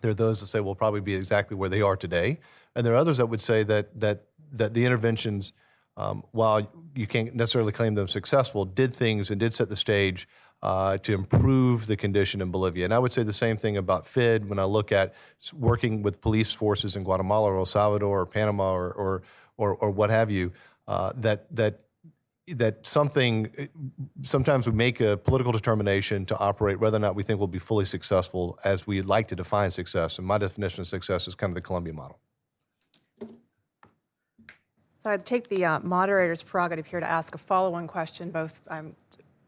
There 0.00 0.10
are 0.10 0.14
those 0.14 0.40
that 0.40 0.46
say, 0.46 0.60
"We'll 0.60 0.74
probably 0.74 1.00
be 1.00 1.14
exactly 1.14 1.56
where 1.56 1.68
they 1.68 1.82
are 1.82 1.96
today," 1.96 2.38
and 2.76 2.86
there 2.86 2.92
are 2.94 2.96
others 2.98 3.16
that 3.16 3.26
would 3.26 3.40
say 3.40 3.64
that 3.64 3.98
that 3.98 4.26
that 4.52 4.74
the 4.74 4.84
interventions, 4.84 5.52
um, 5.96 6.22
while 6.32 6.70
you 6.94 7.06
can't 7.06 7.34
necessarily 7.34 7.72
claim 7.72 7.94
them 7.94 8.06
successful, 8.06 8.64
did 8.64 8.94
things 8.94 9.30
and 9.30 9.40
did 9.40 9.52
set 9.54 9.68
the 9.68 9.76
stage 9.76 10.28
uh, 10.62 10.98
to 10.98 11.14
improve 11.14 11.86
the 11.86 11.96
condition 11.96 12.40
in 12.40 12.50
Bolivia. 12.50 12.84
And 12.84 12.94
I 12.94 12.98
would 12.98 13.12
say 13.12 13.22
the 13.22 13.32
same 13.32 13.56
thing 13.56 13.76
about 13.76 14.06
FID 14.06 14.48
when 14.48 14.58
I 14.58 14.64
look 14.64 14.92
at 14.92 15.14
working 15.54 16.02
with 16.02 16.20
police 16.20 16.52
forces 16.52 16.96
in 16.96 17.02
Guatemala 17.02 17.50
or 17.50 17.58
El 17.58 17.66
Salvador 17.66 18.20
or 18.20 18.26
Panama 18.26 18.72
or 18.72 18.92
or, 18.92 19.22
or, 19.56 19.74
or 19.76 19.90
what 19.90 20.10
have 20.10 20.30
you 20.30 20.52
uh, 20.90 21.12
that 21.14 21.46
that 21.54 21.80
that 22.48 22.84
something 22.84 23.68
sometimes 24.24 24.66
we 24.66 24.72
make 24.72 25.00
a 25.00 25.16
political 25.16 25.52
determination 25.52 26.26
to 26.26 26.36
operate 26.38 26.80
whether 26.80 26.96
or 26.96 27.00
not 27.00 27.14
we 27.14 27.22
think 27.22 27.38
we'll 27.38 27.46
be 27.46 27.60
fully 27.60 27.84
successful 27.84 28.58
as 28.64 28.88
we'd 28.88 29.04
like 29.04 29.28
to 29.28 29.36
define 29.36 29.70
success. 29.70 30.18
And 30.18 30.26
my 30.26 30.36
definition 30.36 30.80
of 30.80 30.88
success 30.88 31.28
is 31.28 31.36
kind 31.36 31.52
of 31.52 31.54
the 31.54 31.60
Colombia 31.60 31.92
model. 31.92 32.18
So 35.02 35.10
i'd 35.10 35.24
take 35.24 35.48
the 35.48 35.64
uh, 35.64 35.78
moderator's 35.80 36.42
prerogative 36.42 36.86
here 36.86 37.00
to 37.00 37.10
ask 37.10 37.34
a 37.34 37.38
follow-on 37.38 37.86
question 37.86 38.30
both 38.30 38.60
um, 38.68 38.94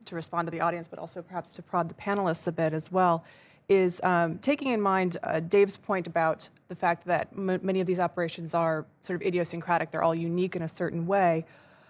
to 0.06 0.14
respond 0.14 0.46
to 0.46 0.50
the 0.50 0.60
audience 0.60 0.86
but 0.88 0.98
also 0.98 1.20
perhaps 1.22 1.50
to 1.52 1.62
prod 1.62 1.88
the 1.88 1.94
panelists 1.94 2.46
a 2.46 2.52
bit 2.52 2.72
as 2.72 2.90
well 2.90 3.24
is 3.68 4.00
um, 4.02 4.38
taking 4.38 4.68
in 4.68 4.80
mind 4.80 5.16
uh, 5.22 5.40
Dave's 5.40 5.76
point 5.76 6.06
about 6.06 6.48
the 6.68 6.74
fact 6.74 7.06
that 7.06 7.28
m- 7.36 7.60
many 7.62 7.80
of 7.80 7.86
these 7.86 7.98
operations 7.98 8.54
are 8.54 8.86
sort 9.00 9.20
of 9.20 9.26
idiosyncratic, 9.26 9.90
they're 9.90 10.02
all 10.02 10.14
unique 10.14 10.56
in 10.56 10.62
a 10.62 10.68
certain 10.68 11.06
way. 11.06 11.44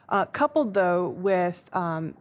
Uh, 0.09 0.27
coupled, 0.27 0.75
though, 0.75 1.09
with 1.09 1.63
um, 1.73 2.15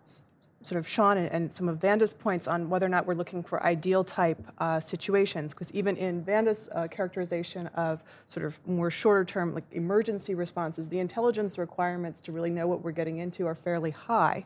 sort 0.63 0.79
of 0.79 0.87
Sean 0.87 1.17
and, 1.17 1.31
and, 1.31 1.51
some 1.51 1.67
of 1.67 1.79
Vanda's 1.79 2.13
points 2.13 2.47
on 2.47 2.69
whether 2.69 2.85
or 2.85 2.89
not 2.89 3.05
we're 3.05 3.15
looking 3.15 3.43
for 3.43 3.61
ideal 3.63 4.03
type 4.03 4.39
uh, 4.59 4.79
situations, 4.79 5.53
because 5.53 5.71
even 5.71 5.97
in 5.97 6.23
Vanda's 6.23 6.69
uh, 6.73 6.87
characterization 6.87 7.67
of 7.67 8.03
sort 8.27 8.45
of 8.45 8.59
more 8.67 8.91
shorter 8.91 9.25
term, 9.25 9.53
like 9.53 9.63
emergency 9.71 10.35
responses, 10.35 10.87
the 10.89 10.99
intelligence 10.99 11.57
requirements 11.57 12.21
to 12.21 12.31
really 12.31 12.49
know 12.49 12.67
what 12.67 12.83
we're 12.83 12.91
getting 12.91 13.17
into 13.17 13.47
are 13.47 13.55
fairly 13.55 13.91
high. 13.91 14.45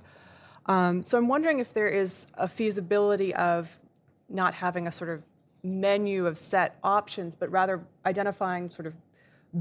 Um, 0.68 1.04
so 1.04 1.18
I'm 1.18 1.28
wondering 1.28 1.60
if 1.60 1.74
there 1.74 1.90
is 1.90 2.26
a 2.36 2.48
feasibility 2.48 3.34
of 3.36 3.80
not 4.30 4.54
having 4.54 4.88
a 4.88 4.92
sort 4.92 5.10
of 5.10 5.24
menu 5.64 6.26
of 6.26 6.38
set 6.38 6.78
options, 6.84 7.36
but 7.36 7.50
rather 7.52 7.84
identifying 8.06 8.70
sort 8.70 8.86
of 8.86 8.94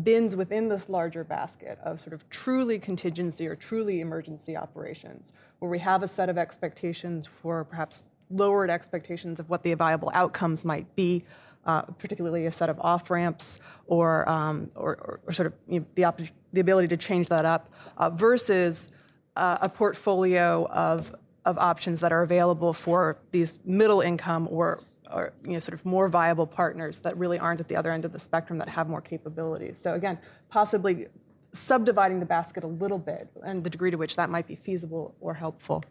bins 0.03 0.35
within 0.35 0.69
this 0.69 0.89
larger 0.89 1.23
basket 1.23 1.79
of 1.85 2.01
sort 2.01 2.13
of 2.13 2.29
truly 2.29 2.79
contingency 2.79 3.47
or 3.47 3.55
truly 3.55 4.01
emergency 4.01 4.57
operations, 4.57 5.33
where 5.61 5.71
we 5.71 5.79
have 5.79 6.03
a 6.03 6.09
set 6.09 6.29
of 6.29 6.37
expectations 6.37 7.27
for 7.27 7.65
perhaps 7.65 8.05
lowered 8.31 8.71
expectations 8.71 9.39
of 9.39 9.49
what 9.49 9.63
the 9.63 9.73
viable 9.75 10.11
outcomes 10.15 10.65
might 10.65 10.95
be, 10.97 11.25
uh, 11.67 11.83
particularly 11.83 12.47
a 12.47 12.53
set 12.53 12.69
of 12.69 12.79
off 12.81 13.11
ramps 13.11 13.61
or, 13.87 14.29
um, 14.29 14.71
or, 14.75 15.21
or, 15.27 15.33
sort 15.33 15.47
of 15.47 15.53
you 15.69 15.81
know, 15.81 15.87
the, 15.95 16.05
op- 16.05 16.21
the 16.53 16.61
ability 16.61 16.89
to 16.89 16.97
change 16.97 17.29
that 17.29 17.45
up, 17.45 17.73
uh, 17.97 18.11
versus 18.11 18.91
uh, 19.37 19.59
a 19.61 19.69
portfolio 19.69 20.67
of 20.67 21.15
of 21.45 21.59
options 21.59 22.01
that 22.01 22.13
are 22.13 22.23
available 22.23 22.73
for 22.73 23.19
these 23.33 23.59
middle 23.65 24.01
income 24.01 24.49
or, 24.51 24.81
or 25.13 25.33
you 25.45 25.53
know, 25.53 25.59
sort 25.59 25.75
of 25.75 25.85
more 25.85 26.09
viable 26.09 26.47
partners 26.47 27.01
that 27.01 27.17
really 27.17 27.39
aren't 27.39 27.61
at 27.61 27.69
the 27.69 27.77
other 27.77 27.93
end 27.93 28.05
of 28.05 28.13
the 28.13 28.19
spectrum 28.19 28.59
that 28.59 28.69
have 28.69 28.89
more 28.89 29.01
capabilities. 29.01 29.79
So 29.81 29.95
again, 29.95 30.19
possibly 30.49 31.07
subdividing 31.53 32.21
the 32.21 32.27
basket 32.27 32.65
a 32.65 32.67
little 32.67 32.99
bit 32.99 33.29
and 33.45 33.63
the 33.63 33.71
degree 33.71 33.91
to 33.91 33.97
which 33.97 34.17
that 34.17 34.31
might 34.31 34.47
be 34.47 34.57
feasible 34.57 35.15
or 35.21 35.35
helpful. 35.35 35.83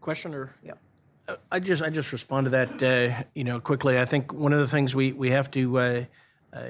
Question 0.00 0.34
or? 0.34 0.54
Yeah. 0.62 0.72
Uh, 1.28 1.36
I 1.52 1.60
just 1.60 1.82
I 1.82 1.90
just 1.90 2.12
respond 2.12 2.46
to 2.46 2.50
that 2.50 2.82
uh, 2.82 3.22
you 3.34 3.44
know 3.44 3.60
quickly. 3.60 3.98
I 3.98 4.04
think 4.04 4.32
one 4.32 4.52
of 4.52 4.58
the 4.58 4.66
things 4.66 4.96
we 4.96 5.12
we 5.12 5.30
have 5.30 5.50
to 5.52 5.78
uh, 5.78 6.04
uh, 6.52 6.60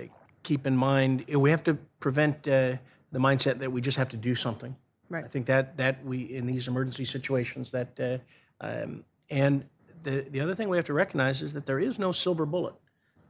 keep 0.43 0.67
in 0.67 0.77
mind 0.77 1.25
we 1.29 1.51
have 1.51 1.65
to 1.65 1.75
prevent 2.01 2.47
uh, 2.49 2.77
the 3.13 3.19
mindset 3.19 3.59
that 3.59 3.71
we 3.71 3.81
just 3.81 3.99
have 3.99 4.09
to 4.11 4.17
do 4.17 4.35
something. 4.35 4.77
Right. 5.09 5.25
I 5.25 5.29
think 5.29 5.47
that 5.47 5.77
that 5.77 6.05
we 6.05 6.23
in 6.23 6.47
these 6.47 6.69
emergency 6.69 7.05
situations 7.05 7.73
that 7.73 7.99
uh, 7.99 8.65
um, 8.65 9.05
and 9.29 9.65
the 10.03 10.27
the 10.31 10.41
other 10.41 10.55
thing 10.55 10.69
we 10.69 10.77
have 10.77 10.87
to 10.87 10.93
recognize 10.93 11.43
is 11.43 11.53
that 11.55 11.67
there 11.67 11.81
is 11.81 11.99
no 11.99 12.13
silver 12.13 12.47
bullet, 12.47 12.75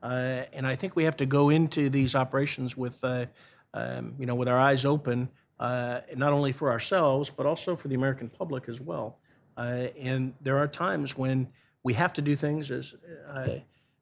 uh, 0.02 0.42
and 0.52 0.66
I 0.66 0.76
think 0.76 0.94
we 0.94 1.04
have 1.04 1.16
to 1.16 1.26
go 1.26 1.48
into 1.48 1.88
these 1.88 2.14
operations 2.14 2.76
with 2.76 3.02
uh, 3.02 3.26
um, 3.72 4.14
you 4.18 4.26
know 4.26 4.34
with 4.34 4.48
our 4.48 4.58
eyes 4.58 4.84
open, 4.84 5.30
uh, 5.58 6.00
not 6.16 6.34
only 6.34 6.52
for 6.52 6.70
ourselves 6.70 7.30
but 7.30 7.46
also 7.46 7.74
for 7.74 7.88
the 7.88 7.94
American 7.94 8.28
public 8.28 8.68
as 8.68 8.80
well. 8.80 9.18
Uh, 9.56 9.88
and 9.98 10.34
there 10.42 10.58
are 10.58 10.68
times 10.68 11.16
when 11.16 11.48
we 11.82 11.94
have 11.94 12.12
to 12.12 12.22
do 12.22 12.36
things 12.36 12.70
as 12.70 12.94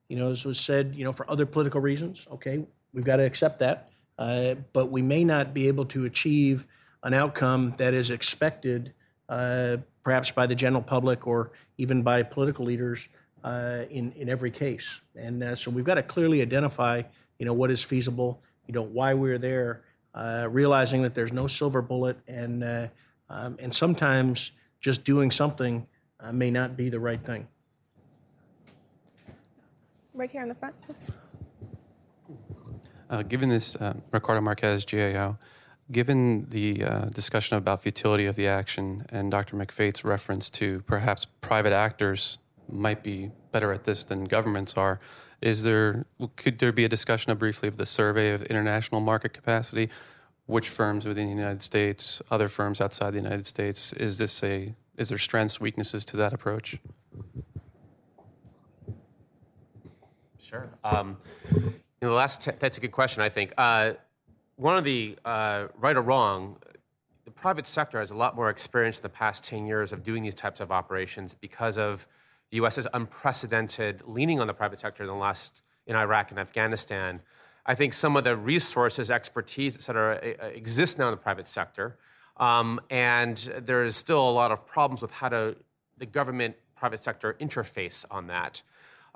you 0.08 0.16
know 0.16 0.32
as 0.32 0.44
was 0.44 0.58
said 0.58 0.96
you 0.96 1.04
know 1.04 1.12
for 1.12 1.30
other 1.30 1.46
political 1.46 1.80
reasons. 1.80 2.26
Okay, 2.32 2.66
we've 2.92 3.04
got 3.04 3.16
to 3.16 3.24
accept 3.24 3.58
that. 3.60 3.88
Uh, 4.18 4.54
but 4.72 4.90
we 4.90 5.00
may 5.00 5.22
not 5.22 5.54
be 5.54 5.68
able 5.68 5.84
to 5.84 6.04
achieve 6.04 6.66
an 7.04 7.14
outcome 7.14 7.74
that 7.76 7.94
is 7.94 8.10
expected, 8.10 8.92
uh, 9.28 9.76
perhaps 10.02 10.30
by 10.30 10.46
the 10.46 10.54
general 10.54 10.82
public 10.82 11.26
or 11.26 11.52
even 11.76 12.02
by 12.02 12.22
political 12.22 12.64
leaders 12.64 13.08
uh, 13.44 13.82
in, 13.90 14.10
in 14.12 14.28
every 14.28 14.50
case. 14.50 15.00
And 15.14 15.42
uh, 15.42 15.54
so 15.54 15.70
we've 15.70 15.84
got 15.84 15.94
to 15.94 16.02
clearly 16.02 16.42
identify 16.42 17.02
you 17.38 17.46
know, 17.46 17.52
what 17.52 17.70
is 17.70 17.84
feasible, 17.84 18.42
you 18.66 18.74
know, 18.74 18.82
why 18.82 19.14
we're 19.14 19.38
there, 19.38 19.82
uh, 20.14 20.48
realizing 20.50 21.02
that 21.02 21.14
there's 21.14 21.32
no 21.32 21.46
silver 21.46 21.80
bullet, 21.80 22.18
and 22.26 22.64
uh, 22.64 22.88
um, 23.30 23.56
and 23.60 23.72
sometimes 23.72 24.50
just 24.80 25.04
doing 25.04 25.30
something 25.30 25.86
may 26.32 26.50
not 26.50 26.76
be 26.76 26.88
the 26.88 26.98
right 26.98 27.22
thing. 27.22 27.46
Right 30.14 30.30
here 30.30 30.42
in 30.42 30.48
the 30.48 30.54
front, 30.54 30.74
please. 30.80 31.12
Uh, 33.10 33.22
given 33.22 33.48
this, 33.48 33.76
uh, 33.76 33.94
Ricardo 34.10 34.40
Marquez, 34.40 34.84
GAO, 34.84 35.38
given 35.90 36.46
the 36.50 36.84
uh, 36.84 37.04
discussion 37.06 37.56
about 37.56 37.82
futility 37.82 38.26
of 38.26 38.36
the 38.36 38.46
action 38.46 39.06
and 39.10 39.30
Dr. 39.30 39.56
McFate's 39.56 40.04
reference 40.04 40.50
to 40.50 40.82
perhaps 40.82 41.24
private 41.24 41.72
actors 41.72 42.38
might 42.68 43.02
be 43.02 43.30
better 43.50 43.72
at 43.72 43.84
this 43.84 44.04
than 44.04 44.24
governments 44.24 44.76
are, 44.76 44.98
is 45.40 45.62
there 45.62 46.04
could 46.36 46.58
there 46.58 46.72
be 46.72 46.84
a 46.84 46.88
discussion 46.88 47.32
of 47.32 47.38
briefly 47.38 47.68
of 47.68 47.76
the 47.76 47.86
survey 47.86 48.32
of 48.32 48.42
international 48.44 49.00
market 49.00 49.32
capacity? 49.32 49.88
Which 50.46 50.68
firms 50.68 51.06
within 51.06 51.26
the 51.26 51.34
United 51.34 51.62
States, 51.62 52.22
other 52.30 52.48
firms 52.48 52.80
outside 52.80 53.12
the 53.12 53.18
United 53.18 53.46
States, 53.46 53.92
is 53.92 54.18
this 54.18 54.42
a 54.42 54.74
is 54.96 55.10
there 55.10 55.18
strengths, 55.18 55.60
weaknesses 55.60 56.04
to 56.06 56.16
that 56.16 56.32
approach? 56.32 56.78
Sure. 60.40 60.68
Um, 60.82 61.18
know, 62.06 62.10
the 62.10 62.16
last 62.16 62.42
t- 62.42 62.52
that's 62.58 62.78
a 62.78 62.80
good 62.80 62.92
question. 62.92 63.22
I 63.22 63.28
think 63.28 63.52
uh, 63.58 63.92
one 64.56 64.76
of 64.76 64.84
the 64.84 65.16
uh, 65.24 65.68
right 65.76 65.96
or 65.96 66.02
wrong, 66.02 66.56
the 67.24 67.30
private 67.30 67.66
sector 67.66 67.98
has 67.98 68.10
a 68.10 68.16
lot 68.16 68.36
more 68.36 68.50
experience 68.50 68.98
in 68.98 69.02
the 69.02 69.08
past 69.08 69.44
ten 69.44 69.66
years 69.66 69.92
of 69.92 70.04
doing 70.04 70.22
these 70.22 70.34
types 70.34 70.60
of 70.60 70.70
operations 70.70 71.34
because 71.34 71.78
of 71.78 72.06
the 72.50 72.56
U.S.'s 72.56 72.86
unprecedented 72.94 74.02
leaning 74.06 74.40
on 74.40 74.46
the 74.46 74.54
private 74.54 74.78
sector 74.78 75.02
in 75.02 75.08
the 75.08 75.14
last 75.14 75.62
in 75.86 75.96
Iraq 75.96 76.30
and 76.30 76.38
Afghanistan. 76.38 77.20
I 77.66 77.74
think 77.74 77.92
some 77.92 78.16
of 78.16 78.24
the 78.24 78.36
resources, 78.36 79.10
expertise, 79.10 79.74
et 79.74 79.82
cetera, 79.82 80.16
uh, 80.16 80.46
exist 80.46 80.98
now 80.98 81.08
in 81.08 81.10
the 81.10 81.18
private 81.18 81.46
sector, 81.46 81.98
um, 82.38 82.80
and 82.88 83.36
there 83.58 83.84
is 83.84 83.96
still 83.96 84.28
a 84.28 84.30
lot 84.30 84.52
of 84.52 84.64
problems 84.64 85.02
with 85.02 85.10
how 85.10 85.28
to 85.28 85.56
the 85.98 86.06
government 86.06 86.56
private 86.76 87.02
sector 87.02 87.36
interface 87.40 88.04
on 88.10 88.28
that. 88.28 88.62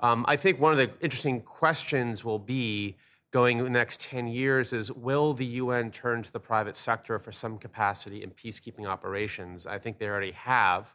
Um, 0.03 0.25
I 0.27 0.35
think 0.35 0.59
one 0.59 0.73
of 0.73 0.77
the 0.77 0.91
interesting 0.99 1.39
questions 1.39 2.25
will 2.25 2.37
be 2.37 2.97
going 3.31 3.59
in 3.59 3.63
the 3.63 3.69
next 3.69 4.01
10 4.01 4.27
years 4.27 4.73
is 4.73 4.91
will 4.91 5.33
the 5.33 5.45
UN 5.45 5.91
turn 5.91 6.21
to 6.23 6.31
the 6.31 6.41
private 6.41 6.75
sector 6.75 7.17
for 7.17 7.31
some 7.31 7.57
capacity 7.57 8.21
in 8.21 8.31
peacekeeping 8.31 8.85
operations? 8.85 9.65
I 9.65 9.79
think 9.79 9.99
they 9.99 10.07
already 10.07 10.33
have, 10.33 10.93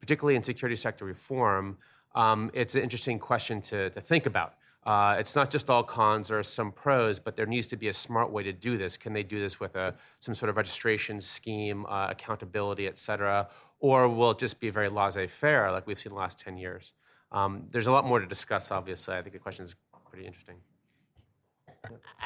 particularly 0.00 0.34
in 0.34 0.42
security 0.42 0.74
sector 0.74 1.04
reform. 1.04 1.78
Um, 2.16 2.50
it's 2.52 2.74
an 2.74 2.82
interesting 2.82 3.20
question 3.20 3.62
to, 3.62 3.90
to 3.90 4.00
think 4.00 4.26
about. 4.26 4.54
Uh, 4.84 5.14
it's 5.20 5.36
not 5.36 5.50
just 5.50 5.70
all 5.70 5.84
cons, 5.84 6.28
or 6.28 6.42
some 6.42 6.72
pros, 6.72 7.20
but 7.20 7.36
there 7.36 7.46
needs 7.46 7.68
to 7.68 7.76
be 7.76 7.86
a 7.86 7.92
smart 7.92 8.32
way 8.32 8.42
to 8.42 8.52
do 8.52 8.76
this. 8.76 8.96
Can 8.96 9.12
they 9.12 9.22
do 9.22 9.38
this 9.38 9.60
with 9.60 9.76
a, 9.76 9.94
some 10.18 10.34
sort 10.34 10.50
of 10.50 10.56
registration 10.56 11.20
scheme, 11.20 11.86
uh, 11.86 12.08
accountability, 12.10 12.88
et 12.88 12.98
cetera? 12.98 13.48
Or 13.78 14.08
will 14.08 14.32
it 14.32 14.38
just 14.40 14.58
be 14.58 14.70
very 14.70 14.88
laissez 14.88 15.28
faire 15.28 15.70
like 15.70 15.86
we've 15.86 15.98
seen 15.98 16.10
the 16.10 16.18
last 16.18 16.40
10 16.40 16.56
years? 16.56 16.92
Um, 17.30 17.64
there's 17.70 17.86
a 17.86 17.92
lot 17.92 18.06
more 18.06 18.20
to 18.20 18.26
discuss, 18.26 18.70
obviously. 18.70 19.14
I 19.14 19.22
think 19.22 19.34
the 19.34 19.38
question 19.38 19.64
is 19.64 19.74
pretty 20.10 20.26
interesting. 20.26 20.56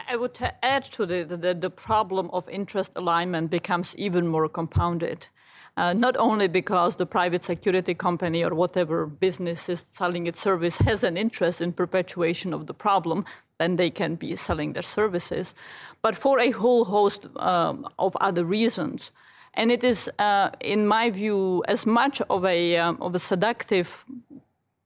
I 0.08 0.16
would 0.16 0.38
add 0.62 0.84
to 0.84 1.06
the, 1.06 1.24
the, 1.24 1.54
the 1.54 1.70
problem 1.70 2.30
of 2.32 2.48
interest 2.48 2.92
alignment 2.96 3.50
becomes 3.50 3.94
even 3.96 4.26
more 4.26 4.48
compounded. 4.48 5.26
Uh, 5.76 5.92
not 5.94 6.16
only 6.18 6.48
because 6.48 6.96
the 6.96 7.06
private 7.06 7.42
security 7.42 7.94
company 7.94 8.44
or 8.44 8.54
whatever 8.54 9.06
business 9.06 9.68
is 9.68 9.86
selling 9.90 10.26
its 10.26 10.38
service 10.38 10.78
has 10.78 11.02
an 11.02 11.16
interest 11.16 11.60
in 11.62 11.72
perpetuation 11.72 12.52
of 12.52 12.66
the 12.66 12.74
problem, 12.74 13.24
then 13.58 13.76
they 13.76 13.90
can 13.90 14.14
be 14.14 14.36
selling 14.36 14.74
their 14.74 14.82
services, 14.82 15.54
but 16.02 16.14
for 16.14 16.40
a 16.40 16.50
whole 16.50 16.84
host 16.84 17.26
um, 17.36 17.88
of 17.98 18.16
other 18.20 18.44
reasons. 18.44 19.12
And 19.54 19.70
it 19.70 19.84
is, 19.84 20.10
uh, 20.18 20.50
in 20.60 20.86
my 20.86 21.10
view, 21.10 21.62
as 21.68 21.86
much 21.86 22.20
of 22.28 22.44
a, 22.44 22.76
um, 22.76 22.98
of 23.00 23.14
a 23.14 23.18
seductive 23.18 24.04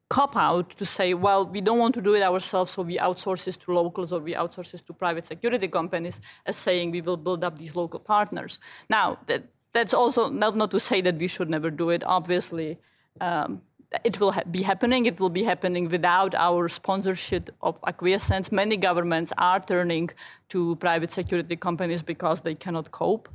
cop 0.09 0.37
out 0.37 0.71
to 0.71 0.85
say, 0.85 1.15
well, 1.15 1.45
we 1.45 1.61
don't 1.61 1.79
want 1.79 1.95
to 1.95 2.03
do 2.03 2.15
it 2.15 2.23
ourselves, 2.23 2.73
so 2.73 2.83
we 2.83 2.97
outsource 2.99 3.45
this 3.45 3.57
to 3.57 3.73
locals 3.73 4.13
or 4.13 4.21
we 4.21 4.35
outsource 4.35 4.71
this 4.73 4.83
to 4.83 4.93
private 4.93 5.27
security 5.27 5.69
companies, 5.69 6.21
as 6.45 6.57
saying 6.57 6.93
we 6.93 7.01
will 7.01 7.17
build 7.17 7.43
up 7.43 7.59
these 7.59 7.75
local 7.75 7.99
partners. 7.99 8.61
Now, 8.89 9.19
that, 9.27 9.45
that's 9.73 9.93
also 9.93 10.29
not, 10.29 10.57
not 10.57 10.71
to 10.71 10.81
say 10.81 11.01
that 11.01 11.17
we 11.17 11.29
should 11.29 11.51
never 11.51 11.71
do 11.71 11.91
it. 11.91 12.05
Obviously, 12.05 12.79
um, 13.21 13.63
it 14.05 14.21
will 14.21 14.33
ha- 14.33 14.43
be 14.51 14.63
happening. 14.63 15.07
It 15.07 15.19
will 15.19 15.31
be 15.31 15.43
happening 15.43 15.89
without 15.89 16.35
our 16.35 16.69
sponsorship 16.69 17.51
of 17.61 17.79
acquiescence. 17.87 18.53
Many 18.53 18.77
governments 18.77 19.33
are 19.39 19.61
turning 19.61 20.11
to 20.51 20.77
private 20.77 21.13
security 21.13 21.57
companies 21.57 22.03
because 22.03 22.41
they 22.43 22.55
cannot 22.55 22.91
cope. 22.91 23.29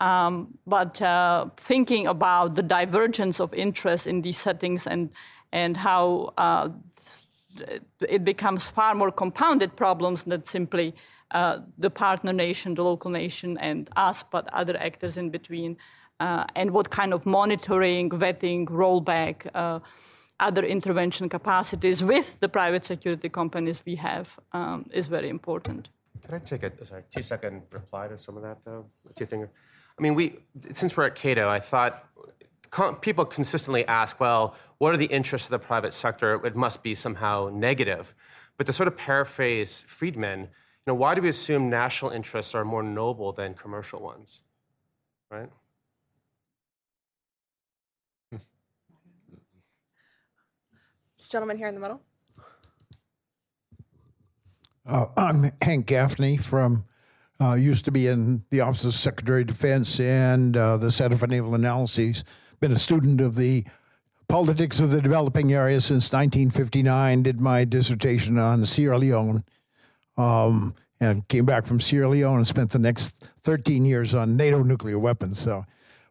Um, 0.00 0.58
but 0.66 1.00
uh, 1.00 1.46
thinking 1.56 2.06
about 2.06 2.54
the 2.54 2.62
divergence 2.62 3.40
of 3.40 3.54
interest 3.54 4.06
in 4.06 4.22
these 4.22 4.36
settings 4.36 4.86
and 4.86 5.10
and 5.56 5.74
how 5.88 6.34
uh, 6.36 6.68
it 8.16 8.22
becomes 8.32 8.62
far 8.78 8.94
more 8.94 9.10
compounded 9.10 9.70
problems 9.84 10.24
than 10.24 10.42
simply 10.44 10.94
uh, 11.30 11.60
the 11.78 11.90
partner 11.90 12.32
nation, 12.32 12.74
the 12.74 12.84
local 12.84 13.10
nation, 13.10 13.56
and 13.58 13.88
us, 13.96 14.22
but 14.22 14.44
other 14.52 14.76
actors 14.88 15.16
in 15.16 15.30
between, 15.30 15.76
uh, 16.20 16.44
and 16.54 16.70
what 16.70 16.90
kind 16.90 17.12
of 17.14 17.24
monitoring, 17.24 18.10
vetting, 18.10 18.66
rollback, 18.66 19.48
uh, 19.54 19.80
other 20.38 20.64
intervention 20.76 21.26
capacities 21.30 22.04
with 22.04 22.38
the 22.40 22.48
private 22.48 22.84
security 22.84 23.30
companies 23.30 23.82
we 23.86 23.96
have 23.96 24.38
um, 24.52 24.84
is 24.92 25.08
very 25.08 25.30
important. 25.30 25.88
Can 26.22 26.34
I 26.34 26.38
take 26.38 26.62
a 26.64 26.70
sorry 26.84 27.02
two 27.14 27.22
second 27.22 27.62
reply 27.70 28.08
to 28.08 28.18
some 28.18 28.36
of 28.36 28.42
that 28.42 28.58
though? 28.66 28.84
Two 29.14 29.26
finger. 29.26 29.48
I 29.98 30.02
mean, 30.02 30.14
we 30.14 30.24
since 30.74 30.94
we're 30.94 31.06
at 31.06 31.14
Cato, 31.14 31.48
I 31.48 31.60
thought 31.60 31.94
people 33.00 33.24
consistently 33.24 33.86
ask, 33.86 34.20
well, 34.20 34.54
what 34.78 34.94
are 34.94 34.96
the 34.96 35.06
interests 35.06 35.48
of 35.48 35.52
the 35.52 35.66
private 35.66 35.94
sector? 35.94 36.44
It 36.44 36.56
must 36.56 36.82
be 36.82 36.94
somehow 36.94 37.50
negative. 37.52 38.14
But 38.56 38.66
to 38.66 38.72
sort 38.72 38.88
of 38.88 38.96
paraphrase 38.96 39.84
Friedman, 39.86 40.40
you 40.40 40.48
know, 40.86 40.94
why 40.94 41.14
do 41.14 41.22
we 41.22 41.28
assume 41.28 41.68
national 41.68 42.10
interests 42.10 42.54
are 42.54 42.64
more 42.64 42.82
noble 42.82 43.32
than 43.32 43.54
commercial 43.54 44.00
ones? 44.00 44.42
Right? 45.30 45.50
This 51.16 51.28
gentleman 51.28 51.56
here 51.56 51.66
in 51.66 51.74
the 51.74 51.80
middle. 51.80 52.00
Uh, 54.86 55.06
I'm 55.16 55.50
Hank 55.62 55.86
Gaffney 55.86 56.36
from, 56.36 56.84
uh, 57.40 57.54
used 57.54 57.84
to 57.86 57.90
be 57.90 58.06
in 58.06 58.44
the 58.50 58.60
Office 58.60 58.84
of 58.84 58.94
Secretary 58.94 59.40
of 59.40 59.48
Defense 59.48 59.98
and 59.98 60.56
uh, 60.56 60.76
the 60.76 60.92
Center 60.92 61.16
for 61.16 61.26
Naval 61.26 61.56
Analyses. 61.56 62.22
Been 62.60 62.70
a 62.70 62.78
student 62.78 63.20
of 63.20 63.34
the 63.34 63.64
politics 64.28 64.80
of 64.80 64.90
the 64.90 65.00
developing 65.00 65.52
area 65.52 65.80
since 65.80 66.12
1959. 66.12 67.22
Did 67.22 67.40
my 67.40 67.64
dissertation 67.64 68.38
on 68.38 68.64
Sierra 68.64 68.98
Leone, 68.98 69.44
um, 70.16 70.74
and 71.00 71.26
came 71.28 71.44
back 71.44 71.66
from 71.66 71.80
Sierra 71.80 72.08
Leone 72.08 72.38
and 72.38 72.46
spent 72.46 72.70
the 72.70 72.78
next 72.78 73.30
13 73.42 73.84
years 73.84 74.14
on 74.14 74.36
NATO 74.36 74.62
nuclear 74.62 74.98
weapons. 74.98 75.38
So, 75.38 75.64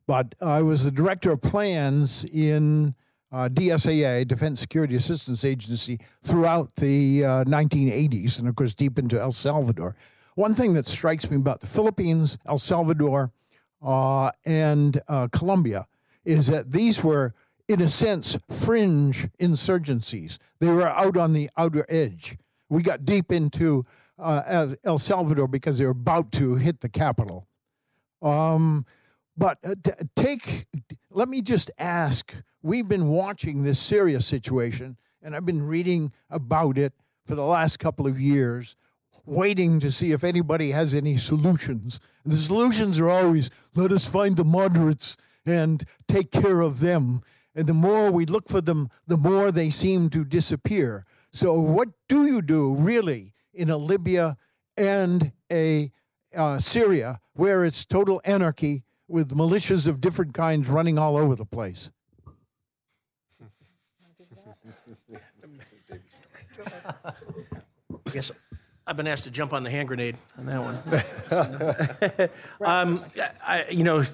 but 0.07 0.35
I 0.41 0.61
was 0.61 0.83
the 0.83 0.91
director 0.91 1.31
of 1.31 1.41
plans 1.41 2.25
in 2.25 2.95
uh, 3.31 3.49
DSAA, 3.49 4.27
Defense 4.27 4.59
Security 4.59 4.95
Assistance 4.95 5.43
Agency, 5.43 5.99
throughout 6.21 6.75
the 6.75 7.25
uh, 7.25 7.43
1980s, 7.45 8.39
and 8.39 8.47
of 8.47 8.55
course 8.55 8.73
deep 8.73 8.97
into 8.97 9.19
El 9.19 9.31
Salvador. 9.31 9.95
One 10.35 10.53
thing 10.53 10.73
that 10.73 10.85
strikes 10.85 11.29
me 11.29 11.37
about 11.37 11.61
the 11.61 11.67
Philippines, 11.67 12.37
El 12.45 12.57
Salvador, 12.57 13.31
uh, 13.81 14.31
and 14.45 15.01
uh, 15.07 15.27
Colombia 15.31 15.87
is 16.23 16.47
that 16.47 16.71
these 16.71 17.03
were 17.03 17.33
in 17.67 17.81
a 17.81 17.89
sense, 17.89 18.37
fringe 18.49 19.27
insurgencies. 19.39 20.37
They 20.59 20.69
were 20.69 20.87
out 20.87 21.17
on 21.17 21.33
the 21.33 21.49
outer 21.57 21.85
edge. 21.89 22.37
We 22.69 22.81
got 22.81 23.05
deep 23.05 23.31
into 23.31 23.85
uh, 24.17 24.75
El 24.83 24.97
Salvador 24.97 25.47
because 25.47 25.77
they 25.77 25.85
were 25.85 25.91
about 25.91 26.31
to 26.33 26.55
hit 26.55 26.81
the 26.81 26.89
capital. 26.89 27.47
Um, 28.21 28.85
but 29.37 29.57
uh, 29.63 29.75
take, 30.15 30.65
let 31.11 31.27
me 31.27 31.41
just 31.41 31.69
ask 31.77 32.33
we've 32.61 32.87
been 32.87 33.09
watching 33.09 33.63
this 33.63 33.79
Syria 33.79 34.21
situation, 34.21 34.97
and 35.21 35.35
I've 35.35 35.45
been 35.45 35.65
reading 35.65 36.11
about 36.29 36.77
it 36.77 36.93
for 37.25 37.35
the 37.35 37.43
last 37.43 37.77
couple 37.77 38.07
of 38.07 38.19
years, 38.19 38.75
waiting 39.25 39.79
to 39.79 39.91
see 39.91 40.11
if 40.11 40.23
anybody 40.23 40.71
has 40.71 40.93
any 40.93 41.17
solutions. 41.17 41.99
And 42.23 42.31
the 42.31 42.37
solutions 42.37 42.99
are 42.99 43.09
always 43.09 43.49
let 43.73 43.91
us 43.91 44.07
find 44.07 44.37
the 44.37 44.43
moderates 44.43 45.17
and 45.45 45.83
take 46.07 46.31
care 46.31 46.61
of 46.61 46.79
them. 46.79 47.21
And 47.55 47.67
the 47.67 47.73
more 47.73 48.11
we 48.11 48.25
look 48.25 48.49
for 48.49 48.61
them, 48.61 48.89
the 49.07 49.17
more 49.17 49.51
they 49.51 49.69
seem 49.69 50.09
to 50.09 50.25
disappear. 50.25 51.05
So, 51.31 51.53
what 51.59 51.89
do 52.09 52.25
you 52.25 52.41
do 52.41 52.75
really 52.75 53.33
in 53.53 53.69
a 53.69 53.77
Libya 53.77 54.37
and 54.77 55.31
a 55.51 55.91
uh, 56.35 56.59
Syria 56.59 57.19
where 57.33 57.63
it's 57.63 57.85
total 57.85 58.21
anarchy 58.25 58.83
with 59.07 59.29
militias 59.35 59.87
of 59.87 60.01
different 60.01 60.33
kinds 60.33 60.67
running 60.67 60.97
all 60.97 61.15
over 61.15 61.35
the 61.35 61.45
place? 61.45 61.91
Yes. 68.13 68.31
I've 68.87 68.97
been 68.97 69.07
asked 69.07 69.23
to 69.23 69.31
jump 69.31 69.51
on 69.51 69.63
the 69.63 69.69
hand 69.71 69.87
grenade 69.87 70.15
on 70.37 70.45
that 70.45 70.61
one. 70.61 72.29
um, 72.61 73.03
I, 73.43 73.65
you 73.69 73.83
know, 73.83 74.05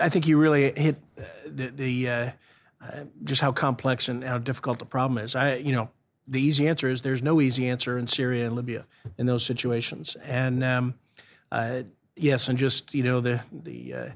I 0.00 0.08
think 0.10 0.26
you 0.26 0.36
really 0.38 0.72
hit 0.76 0.98
the, 1.46 1.68
the 1.68 2.08
uh, 2.08 2.12
uh, 2.12 2.30
just 3.24 3.40
how 3.40 3.52
complex 3.52 4.08
and 4.08 4.22
how 4.22 4.38
difficult 4.38 4.78
the 4.78 4.84
problem 4.84 5.18
is. 5.18 5.34
I, 5.34 5.56
you 5.56 5.72
know, 5.72 5.88
the 6.26 6.40
easy 6.40 6.68
answer 6.68 6.88
is 6.88 7.02
there's 7.02 7.22
no 7.22 7.40
easy 7.40 7.68
answer 7.68 7.98
in 7.98 8.06
Syria 8.06 8.46
and 8.46 8.56
Libya 8.56 8.86
in 9.18 9.26
those 9.26 9.44
situations. 9.44 10.16
And 10.24 10.64
um, 10.64 10.94
uh, 11.52 11.82
yes, 12.16 12.48
and 12.48 12.58
just 12.58 12.94
you 12.94 13.02
know 13.02 13.20
the 13.20 13.40
the 13.52 13.94
uh, 13.94 14.08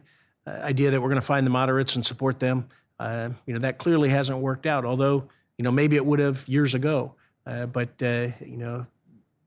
idea 0.46 0.90
that 0.90 1.00
we're 1.00 1.08
going 1.08 1.20
to 1.20 1.26
find 1.26 1.46
the 1.46 1.50
moderates 1.50 1.96
and 1.96 2.04
support 2.04 2.40
them, 2.40 2.68
uh, 2.98 3.30
you 3.46 3.54
know, 3.54 3.60
that 3.60 3.78
clearly 3.78 4.08
hasn't 4.08 4.38
worked 4.38 4.66
out. 4.66 4.84
Although 4.84 5.28
you 5.56 5.62
know 5.62 5.70
maybe 5.70 5.96
it 5.96 6.04
would 6.04 6.18
have 6.18 6.46
years 6.48 6.74
ago, 6.74 7.14
uh, 7.46 7.66
but 7.66 7.90
uh, 8.02 8.28
you 8.40 8.56
know 8.56 8.86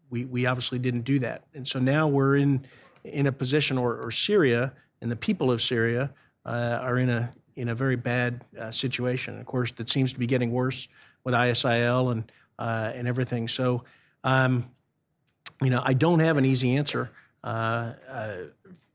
we 0.10 0.26
we 0.26 0.45
obviously 0.45 0.80
didn't 0.80 1.02
do 1.02 1.19
that. 1.19 1.43
And 1.53 1.68
so 1.68 1.80
now 1.80 2.07
we're 2.07 2.35
in 2.35 2.65
in 3.03 3.26
a 3.26 3.31
position, 3.31 3.77
or, 3.77 3.98
or 3.98 4.11
Syria 4.11 4.73
and 5.02 5.11
the 5.11 5.15
people 5.15 5.52
of 5.52 5.61
Syria 5.61 6.11
are 6.45 6.99
in 6.99 7.10
a 7.10 7.34
in 7.56 7.69
a 7.69 7.76
very 7.76 7.95
bad 7.95 8.44
situation. 8.72 9.40
Of 9.40 9.45
course, 9.45 9.72
that 9.73 9.90
seems 9.90 10.14
to 10.14 10.19
be 10.19 10.28
getting 10.28 10.52
worse 10.52 10.88
with 11.23 11.34
ISIL 11.34 12.11
and 12.11 12.32
uh, 12.60 12.91
and 12.94 13.07
everything. 13.07 13.48
So, 13.48 13.84
um, 14.23 14.69
you 15.61 15.69
know, 15.69 15.82
I 15.84 15.94
don't 15.94 16.19
have 16.19 16.38
an 16.38 16.45
easy 16.45 16.78
answer, 16.78 17.10
uh, 17.44 17.94
uh, 18.07 18.34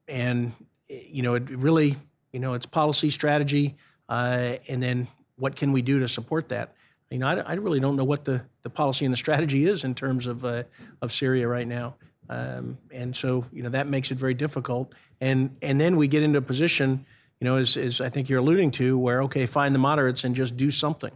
and 0.06 0.52
you 0.88 1.22
know, 1.22 1.34
it 1.34 1.50
really, 1.50 1.96
you 2.32 2.38
know, 2.38 2.54
it's 2.54 2.66
policy 2.66 3.10
strategy, 3.10 3.76
uh, 4.08 4.56
and 4.68 4.80
then 4.82 5.08
what 5.36 5.56
can 5.56 5.72
we 5.72 5.82
do 5.82 5.98
to 6.00 6.08
support 6.08 6.48
that? 6.50 6.74
You 7.10 7.18
know, 7.18 7.26
I, 7.26 7.34
I, 7.38 7.54
really 7.54 7.80
don't 7.80 7.96
know 7.96 8.04
what 8.04 8.24
the, 8.24 8.42
the 8.62 8.70
policy 8.70 9.04
and 9.04 9.12
the 9.12 9.16
strategy 9.16 9.66
is 9.66 9.84
in 9.84 9.94
terms 9.94 10.26
of 10.26 10.44
uh, 10.44 10.64
of 11.02 11.12
Syria 11.12 11.48
right 11.48 11.66
now, 11.66 11.94
um, 12.28 12.78
and 12.92 13.14
so 13.14 13.44
you 13.52 13.62
know 13.62 13.70
that 13.70 13.88
makes 13.88 14.10
it 14.10 14.18
very 14.18 14.34
difficult. 14.34 14.92
And 15.20 15.56
and 15.62 15.80
then 15.80 15.96
we 15.96 16.08
get 16.08 16.22
into 16.22 16.38
a 16.38 16.42
position, 16.42 17.04
you 17.40 17.44
know, 17.44 17.56
as, 17.56 17.76
as 17.76 18.00
I 18.00 18.08
think 18.08 18.28
you're 18.28 18.40
alluding 18.40 18.70
to, 18.72 18.98
where 18.98 19.22
okay, 19.24 19.46
find 19.46 19.74
the 19.74 19.78
moderates 19.78 20.24
and 20.24 20.34
just 20.34 20.56
do 20.56 20.70
something. 20.70 21.12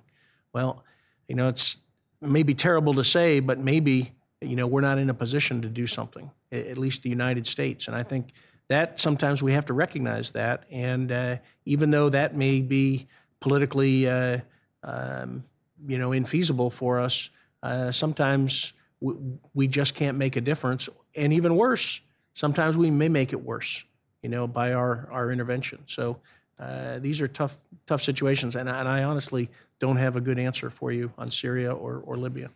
Well, 0.52 0.84
you 1.28 1.34
know, 1.34 1.48
it's 1.48 1.78
maybe 2.20 2.54
terrible 2.54 2.94
to 2.94 3.04
say, 3.04 3.40
but 3.40 3.58
maybe 3.58 4.12
you 4.40 4.56
know 4.56 4.66
we're 4.66 4.80
not 4.80 4.98
in 4.98 5.10
a 5.10 5.14
position 5.14 5.62
to 5.62 5.68
do 5.68 5.86
something. 5.86 6.30
At 6.52 6.78
least 6.78 7.02
the 7.02 7.10
United 7.10 7.46
States, 7.46 7.86
and 7.86 7.96
I 7.96 8.02
think 8.02 8.32
that 8.70 9.00
sometimes 9.00 9.42
we 9.42 9.52
have 9.52 9.66
to 9.66 9.72
recognize 9.72 10.30
that. 10.30 10.62
And 10.70 11.10
uh, 11.10 11.36
even 11.64 11.90
though 11.90 12.08
that 12.08 12.36
may 12.36 12.60
be 12.60 13.08
politically, 13.40 14.08
uh, 14.08 14.38
um, 14.84 15.42
you 15.88 15.98
know, 15.98 16.10
infeasible 16.10 16.72
for 16.72 17.00
us, 17.00 17.30
uh, 17.64 17.90
sometimes 17.90 18.72
we, 19.00 19.14
we 19.54 19.66
just 19.66 19.96
can't 19.96 20.16
make 20.16 20.36
a 20.36 20.40
difference. 20.40 20.88
And 21.16 21.32
even 21.32 21.56
worse, 21.56 22.00
sometimes 22.34 22.76
we 22.76 22.92
may 22.92 23.08
make 23.08 23.32
it 23.32 23.42
worse, 23.42 23.84
you 24.22 24.28
know, 24.28 24.46
by 24.46 24.72
our 24.72 25.08
our 25.10 25.32
intervention. 25.32 25.80
So. 25.86 26.16
Uh, 26.58 26.98
these 26.98 27.22
are 27.22 27.26
tough, 27.26 27.56
tough 27.86 28.02
situations, 28.02 28.54
and, 28.54 28.68
and 28.68 28.86
I 28.86 29.02
honestly 29.04 29.48
don't 29.78 29.96
have 29.96 30.16
a 30.16 30.20
good 30.20 30.38
answer 30.38 30.68
for 30.68 30.92
you 30.92 31.10
on 31.16 31.30
Syria 31.30 31.72
or, 31.72 32.02
or 32.04 32.18
Libya. 32.18 32.50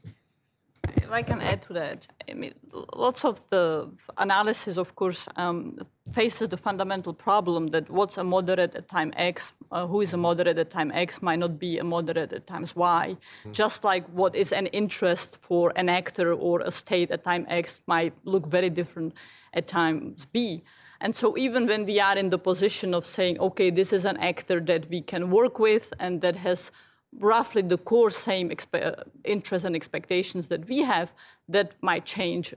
If 0.97 1.11
I 1.11 1.23
can 1.23 1.41
add 1.41 1.63
to 1.63 1.73
that, 1.73 2.07
I 2.31 2.35
mean, 2.35 2.55
lots 2.95 3.25
of 3.25 3.49
the 3.49 3.89
analysis, 4.19 4.77
of 4.77 4.95
course, 4.95 5.27
um, 5.37 5.79
faces 6.13 6.49
the 6.49 6.59
fundamental 6.59 7.15
problem 7.15 7.69
that 7.69 7.89
what's 7.89 8.19
a 8.19 8.25
moderate 8.25 8.75
at 8.75 8.89
time 8.89 9.11
X, 9.17 9.53
uh, 9.73 9.87
who 9.87 10.03
is 10.03 10.13
a 10.13 10.19
moderate 10.19 10.59
at 10.59 10.69
time 10.69 10.93
X, 10.93 11.23
might 11.23 11.39
not 11.39 11.59
be 11.59 11.79
a 11.79 11.85
moderate 11.85 12.33
at 12.35 12.47
times 12.47 12.77
Y. 12.77 13.17
Mm. 13.47 13.53
Just 13.53 13.85
like 13.85 14.07
what 14.09 14.35
is 14.37 14.53
an 14.53 14.67
interest 14.67 15.39
for 15.41 15.73
an 15.77 15.89
actor 15.89 16.35
or 16.35 16.61
a 16.61 16.71
state 16.71 17.11
at 17.11 17.25
time 17.25 17.47
X 17.49 17.81
might 17.87 18.13
look 18.25 18.47
very 18.47 18.69
different 18.69 19.15
at 19.55 19.67
times 19.67 20.27
B. 20.31 20.63
And 21.01 21.15
so, 21.15 21.37
even 21.37 21.67
when 21.67 21.85
we 21.85 22.01
are 22.01 22.17
in 22.17 22.31
the 22.31 22.39
position 22.39 22.95
of 22.95 23.05
saying, 23.05 23.39
okay, 23.41 23.71
this 23.71 23.93
is 23.93 24.05
an 24.05 24.17
actor 24.19 24.61
that 24.61 24.89
we 24.89 25.01
can 25.01 25.31
work 25.31 25.59
with 25.59 25.93
and 25.99 26.21
that 26.21 26.37
has 26.37 26.71
roughly 27.19 27.63
the 27.63 27.79
core 27.79 28.11
same 28.11 28.51
expe- 28.51 28.87
uh, 28.87 29.05
interests 29.25 29.65
and 29.65 29.77
expectations 29.77 30.49
that 30.49 30.69
we 30.69 30.79
have, 30.83 31.13
that 31.49 31.75
might 31.81 32.05
change 32.05 32.55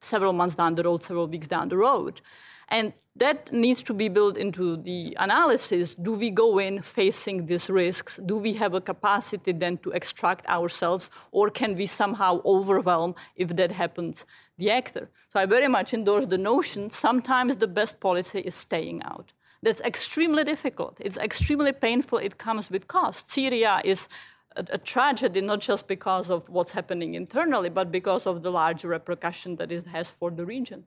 several 0.00 0.32
months 0.32 0.54
down 0.54 0.74
the 0.74 0.82
road, 0.82 1.02
several 1.02 1.26
weeks 1.26 1.46
down 1.46 1.68
the 1.68 1.76
road. 1.76 2.20
And 2.68 2.92
that 3.16 3.52
needs 3.52 3.82
to 3.84 3.94
be 3.94 4.08
built 4.08 4.36
into 4.36 4.76
the 4.76 5.16
analysis. 5.20 5.94
Do 5.94 6.12
we 6.12 6.30
go 6.30 6.58
in 6.58 6.82
facing 6.82 7.46
these 7.46 7.70
risks? 7.70 8.18
Do 8.26 8.36
we 8.36 8.54
have 8.54 8.74
a 8.74 8.80
capacity 8.80 9.52
then 9.52 9.78
to 9.78 9.90
extract 9.92 10.46
ourselves, 10.46 11.10
or 11.30 11.48
can 11.48 11.76
we 11.76 11.86
somehow 11.86 12.40
overwhelm 12.44 13.14
if 13.36 13.54
that 13.56 13.70
happens 13.70 14.26
the 14.58 14.70
actor? 14.70 15.10
So 15.32 15.40
I 15.40 15.46
very 15.46 15.68
much 15.68 15.94
endorse 15.94 16.26
the 16.26 16.38
notion 16.38 16.90
sometimes 16.90 17.56
the 17.56 17.68
best 17.68 18.00
policy 18.00 18.40
is 18.40 18.56
staying 18.56 19.02
out. 19.04 19.32
That's 19.62 19.80
extremely 19.80 20.44
difficult. 20.44 20.98
It's 21.00 21.16
extremely 21.16 21.72
painful. 21.72 22.18
It 22.18 22.36
comes 22.36 22.68
with 22.70 22.88
cost. 22.88 23.30
Syria 23.30 23.80
is 23.84 24.08
a, 24.56 24.64
a, 24.70 24.78
tragedy, 24.78 25.40
not 25.40 25.60
just 25.60 25.88
because 25.88 26.30
of 26.30 26.48
what's 26.48 26.72
happening 26.72 27.14
internally, 27.14 27.70
but 27.70 27.90
because 27.90 28.26
of 28.26 28.42
the 28.42 28.50
large 28.50 28.84
repercussion 28.84 29.56
that 29.56 29.72
it 29.72 29.86
has 29.86 30.10
for 30.10 30.30
the 30.30 30.44
region. 30.44 30.84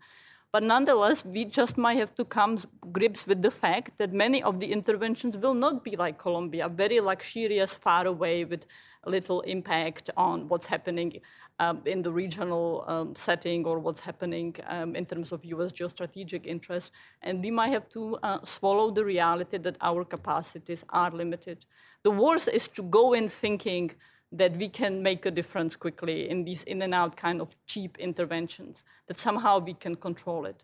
But 0.57 0.63
nonetheless, 0.63 1.23
we 1.23 1.45
just 1.45 1.77
might 1.77 1.99
have 1.99 2.15
to 2.15 2.25
come 2.25 2.57
grips 2.91 3.27
with 3.27 3.43
the 3.43 3.51
fact 3.51 3.99
that 3.99 4.11
many 4.11 4.41
of 4.41 4.59
the 4.59 4.71
interventions 4.71 5.37
will 5.37 5.53
not 5.53 5.83
be 5.83 5.95
like 5.95 6.17
Colombia, 6.17 6.67
very 6.67 6.99
luxurious, 6.99 7.75
far 7.75 8.07
away, 8.07 8.43
with 8.43 8.65
little 9.05 9.41
impact 9.41 10.09
on 10.17 10.47
what's 10.47 10.65
happening 10.65 11.21
um, 11.59 11.83
in 11.85 12.01
the 12.01 12.11
regional 12.11 12.83
um, 12.87 13.15
setting 13.15 13.67
or 13.67 13.77
what's 13.77 13.99
happening 13.99 14.55
um, 14.65 14.95
in 14.95 15.05
terms 15.05 15.31
of 15.31 15.45
U.S. 15.45 15.71
geostrategic 15.71 16.47
interests. 16.47 16.89
And 17.21 17.43
we 17.43 17.51
might 17.51 17.69
have 17.69 17.87
to 17.89 18.17
uh, 18.23 18.39
swallow 18.43 18.89
the 18.89 19.05
reality 19.05 19.59
that 19.59 19.77
our 19.79 20.03
capacities 20.03 20.83
are 20.89 21.11
limited. 21.11 21.67
The 22.01 22.09
worst 22.09 22.47
is 22.47 22.67
to 22.69 22.81
go 22.81 23.13
in 23.13 23.29
thinking 23.29 23.91
that 24.31 24.57
we 24.57 24.67
can 24.67 25.01
make 25.01 25.25
a 25.25 25.31
difference 25.31 25.75
quickly 25.75 26.29
in 26.29 26.43
these 26.43 26.63
in 26.63 26.81
and 26.81 26.93
out 26.93 27.15
kind 27.15 27.41
of 27.41 27.55
cheap 27.65 27.97
interventions, 27.97 28.83
that 29.07 29.17
somehow 29.17 29.59
we 29.59 29.73
can 29.73 29.95
control 29.95 30.45
it. 30.45 30.63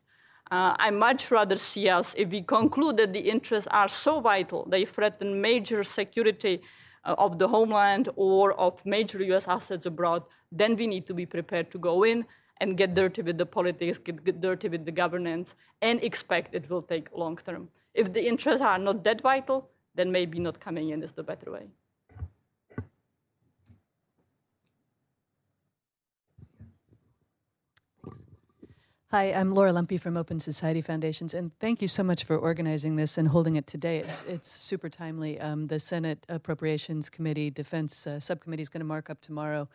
Uh, 0.51 0.75
I 0.77 0.91
much 0.91 1.31
rather 1.31 1.55
see 1.55 1.87
us, 1.89 2.13
if 2.17 2.29
we 2.29 2.41
conclude 2.41 2.97
that 2.97 3.13
the 3.13 3.21
interests 3.21 3.67
are 3.71 3.87
so 3.87 4.19
vital, 4.19 4.65
they 4.69 4.85
threaten 4.85 5.41
major 5.41 5.83
security 5.83 6.61
uh, 7.05 7.15
of 7.17 7.39
the 7.39 7.47
homeland 7.47 8.09
or 8.15 8.53
of 8.53 8.85
major 8.85 9.23
US 9.23 9.47
assets 9.47 9.85
abroad, 9.85 10.23
then 10.51 10.75
we 10.75 10.85
need 10.85 11.07
to 11.07 11.13
be 11.13 11.25
prepared 11.25 11.71
to 11.71 11.77
go 11.77 12.03
in 12.03 12.25
and 12.57 12.77
get 12.77 12.93
dirty 12.93 13.21
with 13.21 13.37
the 13.37 13.45
politics, 13.45 13.97
get, 13.97 14.23
get 14.23 14.41
dirty 14.41 14.67
with 14.67 14.85
the 14.85 14.91
governance, 14.91 15.55
and 15.81 16.03
expect 16.03 16.53
it 16.53 16.69
will 16.69 16.81
take 16.81 17.09
long 17.15 17.37
term. 17.37 17.69
If 17.93 18.13
the 18.13 18.25
interests 18.27 18.61
are 18.61 18.77
not 18.77 19.03
that 19.05 19.21
vital, 19.21 19.69
then 19.95 20.11
maybe 20.11 20.39
not 20.39 20.59
coming 20.59 20.89
in 20.89 21.03
is 21.03 21.13
the 21.13 21.23
better 21.23 21.51
way. 21.51 21.67
Hi, 29.13 29.25
I'm 29.25 29.53
Lora 29.53 29.71
Lumpe 29.71 30.01
from 30.01 30.17
Open 30.17 30.39
Society 30.39 30.81
Foundations, 30.81 31.35
and 31.35 31.51
thank 31.59 31.83
you 31.83 31.87
so 31.87 32.01
much 32.01 32.23
for 32.23 32.35
organizing 32.35 32.95
this 32.95 33.15
and 33.15 33.27
holding 33.27 33.57
it 33.57 33.67
today. 33.67 33.99
It's, 33.99 34.23
it's 34.23 34.49
super 34.49 34.89
timely. 34.89 35.39
Um, 35.39 35.67
the 35.67 35.77
Senate 35.77 36.25
Appropriations 36.29 37.11
Committee 37.11 37.51
Defense 37.51 38.07
uh, 38.07 38.19
Subcommittee 38.19 38.63
is 38.63 38.69
going 38.69 38.79
to 38.79 38.87
mark 38.87 39.11
up 39.11 39.21
tomorrow 39.21 39.69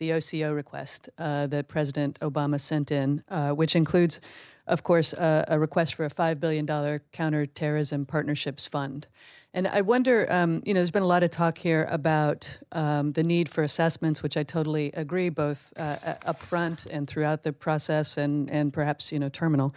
the 0.00 0.10
OCO 0.10 0.52
request 0.52 1.08
uh, 1.18 1.46
that 1.46 1.68
President 1.68 2.18
Obama 2.18 2.60
sent 2.60 2.90
in, 2.90 3.22
uh, 3.28 3.50
which 3.52 3.76
includes, 3.76 4.20
of 4.66 4.82
course, 4.82 5.14
uh, 5.14 5.44
a 5.46 5.56
request 5.56 5.94
for 5.94 6.04
a 6.04 6.10
$5 6.10 6.40
billion 6.40 6.66
counterterrorism 7.12 8.06
partnerships 8.06 8.66
fund. 8.66 9.06
And 9.52 9.66
I 9.66 9.80
wonder, 9.80 10.30
um, 10.30 10.62
you 10.64 10.72
know, 10.72 10.78
there's 10.78 10.92
been 10.92 11.02
a 11.02 11.08
lot 11.08 11.24
of 11.24 11.30
talk 11.30 11.58
here 11.58 11.88
about 11.90 12.58
um, 12.70 13.12
the 13.12 13.24
need 13.24 13.48
for 13.48 13.64
assessments, 13.64 14.22
which 14.22 14.36
I 14.36 14.44
totally 14.44 14.92
agree, 14.92 15.28
both 15.28 15.72
uh, 15.76 15.96
up 16.24 16.40
front 16.40 16.86
and 16.86 17.08
throughout 17.08 17.42
the 17.42 17.52
process, 17.52 18.16
and 18.16 18.48
and 18.48 18.72
perhaps 18.72 19.10
you 19.10 19.18
know 19.18 19.28
terminal. 19.28 19.74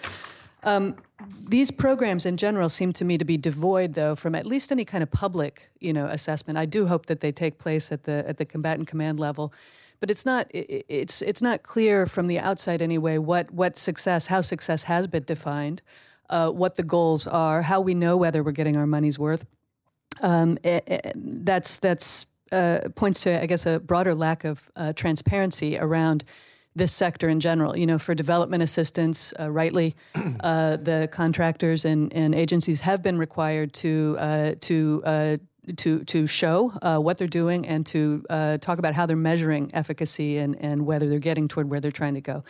Um, 0.63 0.95
these 1.49 1.71
programs 1.71 2.25
in 2.25 2.37
general 2.37 2.69
seem 2.69 2.93
to 2.93 3.05
me 3.05 3.17
to 3.17 3.25
be 3.25 3.35
devoid, 3.35 3.95
though, 3.95 4.15
from 4.15 4.35
at 4.35 4.45
least 4.45 4.71
any 4.71 4.85
kind 4.85 5.01
of 5.01 5.09
public, 5.09 5.69
you 5.79 5.91
know, 5.91 6.05
assessment. 6.05 6.57
I 6.57 6.65
do 6.65 6.85
hope 6.87 7.07
that 7.07 7.21
they 7.21 7.31
take 7.31 7.57
place 7.57 7.91
at 7.91 8.03
the 8.03 8.23
at 8.27 8.37
the 8.37 8.45
combatant 8.45 8.87
command 8.87 9.19
level, 9.19 9.51
but 9.99 10.11
it's 10.11 10.23
not 10.23 10.45
it, 10.51 10.85
it's 10.87 11.23
it's 11.23 11.41
not 11.41 11.63
clear 11.63 12.05
from 12.05 12.27
the 12.27 12.37
outside 12.37 12.79
anyway 12.83 13.17
what 13.17 13.49
what 13.51 13.75
success, 13.79 14.27
how 14.27 14.41
success 14.41 14.83
has 14.83 15.07
been 15.07 15.23
defined, 15.23 15.81
uh, 16.29 16.51
what 16.51 16.75
the 16.75 16.83
goals 16.83 17.25
are, 17.25 17.63
how 17.63 17.81
we 17.81 17.95
know 17.95 18.15
whether 18.15 18.43
we're 18.43 18.51
getting 18.51 18.77
our 18.77 18.85
money's 18.85 19.17
worth 19.17 19.47
um, 20.21 20.57
it, 20.63 20.83
it, 20.87 21.13
that's 21.15 21.77
that's 21.77 22.27
uh, 22.51 22.89
points 22.95 23.21
to, 23.21 23.41
I 23.41 23.45
guess, 23.45 23.65
a 23.65 23.79
broader 23.79 24.13
lack 24.13 24.43
of 24.43 24.69
uh, 24.75 24.93
transparency 24.93 25.77
around 25.77 26.23
this 26.75 26.91
sector 26.91 27.29
in 27.29 27.39
general. 27.39 27.77
You 27.77 27.85
know, 27.85 27.97
for 27.97 28.15
development 28.15 28.63
assistance, 28.63 29.33
uh, 29.39 29.49
rightly, 29.51 29.95
uh, 30.39 30.77
the 30.77 31.09
contractors 31.11 31.85
and, 31.85 32.13
and 32.13 32.35
agencies 32.35 32.81
have 32.81 33.01
been 33.01 33.17
required 33.17 33.73
to 33.75 34.15
uh, 34.19 34.53
to 34.61 35.01
uh, 35.05 35.37
to 35.77 36.03
to 36.03 36.27
show 36.27 36.73
uh, 36.81 36.97
what 36.97 37.17
they're 37.17 37.27
doing 37.27 37.65
and 37.65 37.85
to 37.85 38.25
uh, 38.29 38.57
talk 38.57 38.79
about 38.79 38.93
how 38.93 39.05
they're 39.05 39.15
measuring 39.15 39.69
efficacy 39.73 40.37
and, 40.37 40.55
and 40.59 40.85
whether 40.85 41.07
they're 41.07 41.19
getting 41.19 41.47
toward 41.47 41.69
where 41.69 41.79
they're 41.79 41.91
trying 41.91 42.13
to 42.13 42.21
go. 42.21 42.43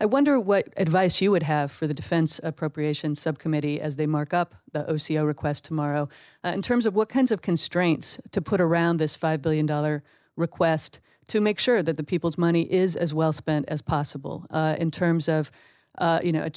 I 0.00 0.06
wonder 0.06 0.38
what 0.38 0.68
advice 0.76 1.20
you 1.20 1.30
would 1.30 1.44
have 1.44 1.72
for 1.72 1.86
the 1.86 1.94
Defense 1.94 2.40
Appropriations 2.42 3.20
Subcommittee 3.20 3.80
as 3.80 3.96
they 3.96 4.06
mark 4.06 4.34
up 4.34 4.54
the 4.72 4.84
OCO 4.90 5.26
request 5.26 5.64
tomorrow, 5.64 6.08
uh, 6.44 6.48
in 6.48 6.62
terms 6.62 6.86
of 6.86 6.94
what 6.94 7.08
kinds 7.08 7.30
of 7.30 7.42
constraints 7.42 8.20
to 8.32 8.40
put 8.40 8.60
around 8.60 8.98
this 8.98 9.16
five 9.16 9.40
billion 9.40 9.66
dollar 9.66 10.02
request 10.36 11.00
to 11.28 11.40
make 11.40 11.58
sure 11.58 11.82
that 11.82 11.96
the 11.96 12.04
people's 12.04 12.38
money 12.38 12.62
is 12.62 12.96
as 12.96 13.12
well 13.14 13.32
spent 13.32 13.66
as 13.68 13.82
possible. 13.82 14.46
Uh, 14.50 14.76
in 14.78 14.90
terms 14.90 15.28
of 15.28 15.50
uh, 15.98 16.20
you 16.22 16.32
know, 16.32 16.48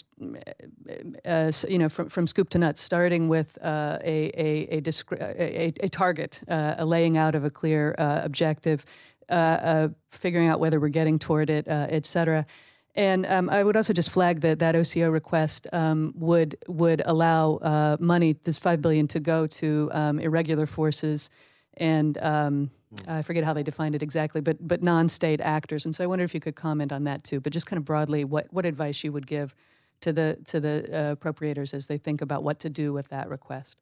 uh, 1.26 1.52
you 1.68 1.78
know, 1.78 1.90
from, 1.90 2.10
from 2.10 2.28
scoop 2.28 2.50
to 2.50 2.58
nuts, 2.58 2.82
starting 2.82 3.28
with 3.28 3.58
uh, 3.62 3.98
a, 4.04 4.32
a, 4.38 4.78
a, 4.78 4.92
a, 5.20 5.74
a, 5.82 5.90
target, 5.90 6.42
uh, 6.48 6.76
a 6.78 6.86
laying 6.86 7.18
out 7.18 7.36
of 7.36 7.44
a 7.44 7.50
clear 7.50 7.96
uh, 7.98 8.22
objective, 8.24 8.86
uh, 9.30 9.90
figuring 10.10 10.48
out 10.48 10.60
whether 10.60 10.80
we're 10.80 10.90
getting 10.90 11.18
toward 11.18 11.50
it, 11.50 11.66
et 11.68 12.06
cetera. 12.06 12.46
And 12.94 13.26
um, 13.26 13.50
I 13.50 13.64
would 13.64 13.78
also 13.78 13.94
just 13.94 14.10
flag 14.10 14.42
that 14.42 14.60
that 14.60 14.76
OCO 14.76 15.10
request 15.12 15.66
um, 15.72 16.14
would 16.18 16.58
would 16.68 17.02
allow 17.06 17.98
money, 18.00 18.36
this 18.44 18.60
five 18.60 18.82
billion, 18.82 19.08
to 19.08 19.20
go 19.20 19.48
to 19.48 19.90
um, 19.94 20.20
irregular 20.20 20.66
forces 20.66 21.30
and 21.78 22.18
um, 22.18 22.70
I 23.08 23.22
forget 23.22 23.44
how 23.44 23.54
they 23.54 23.64
defined 23.64 23.96
it 23.96 24.04
exactly, 24.04 24.42
but 24.42 24.58
but 24.66 24.84
non-state 24.84 25.42
actors. 25.42 25.86
And 25.86 25.96
so 25.96 26.04
I 26.04 26.08
wonder 26.08 26.26
if 26.26 26.34
you 26.34 26.40
could 26.40 26.56
comment 26.56 26.92
on 26.92 27.06
that 27.06 27.24
too. 27.24 27.40
But 27.40 27.54
just 27.54 27.66
kind 27.66 27.78
of 27.78 27.86
broadly, 27.86 28.24
what 28.24 28.48
what 28.52 28.66
advice 28.66 29.04
you 29.04 29.12
would 29.12 29.28
give 29.28 29.56
to 30.02 30.12
the 30.12 30.38
to 30.46 30.60
the 30.60 30.90
uh, 30.92 31.16
appropriators 31.16 31.74
as 31.74 31.88
they 31.88 31.98
think 31.98 32.22
about 32.22 32.44
what 32.44 32.60
to 32.60 32.70
do 32.70 32.92
with 32.92 33.08
that 33.10 33.30
request. 33.30 33.78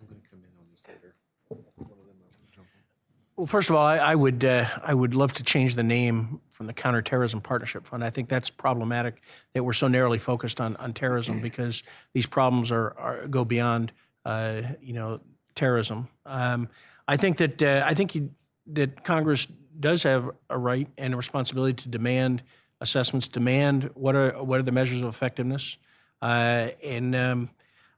I'm 0.00 0.06
going 0.06 0.20
to 0.20 0.28
come 0.28 0.40
in 0.40 0.50
on 0.58 0.66
this 0.70 0.82
later. 0.88 1.14
Well, 3.36 3.46
first 3.46 3.70
of 3.70 3.76
all, 3.76 3.84
I, 3.84 3.98
I 3.98 4.14
would 4.14 4.44
uh, 4.44 4.66
I 4.82 4.94
would 4.94 5.14
love 5.14 5.32
to 5.34 5.42
change 5.42 5.74
the 5.74 5.82
name 5.82 6.40
from 6.52 6.66
the 6.66 6.72
Counterterrorism 6.72 7.40
Partnership 7.40 7.86
Fund. 7.86 8.04
I 8.04 8.10
think 8.10 8.28
that's 8.28 8.50
problematic 8.50 9.20
that 9.52 9.64
we're 9.64 9.72
so 9.72 9.88
narrowly 9.88 10.18
focused 10.18 10.60
on 10.60 10.76
on 10.76 10.92
terrorism 10.92 11.40
because 11.40 11.82
these 12.14 12.26
problems 12.26 12.70
are, 12.70 12.94
are 12.98 13.26
go 13.26 13.44
beyond 13.44 13.92
uh, 14.24 14.62
you 14.80 14.94
know 14.94 15.20
terrorism. 15.54 16.08
Um, 16.24 16.68
I 17.12 17.18
think 17.18 17.36
that 17.36 17.62
uh, 17.62 17.84
I 17.86 17.92
think 17.92 18.14
you, 18.14 18.30
that 18.68 19.04
Congress 19.04 19.46
does 19.78 20.02
have 20.04 20.30
a 20.48 20.56
right 20.56 20.88
and 20.96 21.12
a 21.12 21.16
responsibility 21.18 21.74
to 21.82 21.88
demand 21.90 22.42
assessments, 22.80 23.28
demand 23.28 23.90
what 23.92 24.16
are 24.16 24.42
what 24.42 24.60
are 24.60 24.62
the 24.62 24.72
measures 24.72 25.02
of 25.02 25.08
effectiveness, 25.08 25.76
uh, 26.22 26.68
and 26.82 27.14
um, 27.14 27.50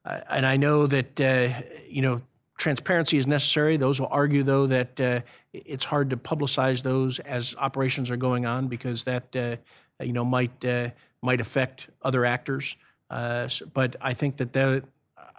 and 0.04 0.44
I 0.44 0.56
know 0.56 0.88
that 0.88 1.20
uh, 1.20 1.62
you 1.88 2.02
know 2.02 2.22
transparency 2.58 3.16
is 3.16 3.28
necessary. 3.28 3.76
Those 3.76 4.00
will 4.00 4.08
argue 4.10 4.42
though 4.42 4.66
that 4.66 5.00
uh, 5.00 5.20
it's 5.52 5.84
hard 5.84 6.10
to 6.10 6.16
publicize 6.16 6.82
those 6.82 7.20
as 7.20 7.54
operations 7.56 8.10
are 8.10 8.16
going 8.16 8.46
on 8.46 8.66
because 8.66 9.04
that 9.04 9.36
uh, 9.36 9.56
you 10.02 10.12
know 10.12 10.24
might 10.24 10.64
uh, 10.64 10.90
might 11.22 11.40
affect 11.40 11.88
other 12.02 12.24
actors. 12.24 12.74
but 13.08 13.94
I 14.00 14.12
think 14.12 14.38
that 14.38 14.52
that 14.54 14.82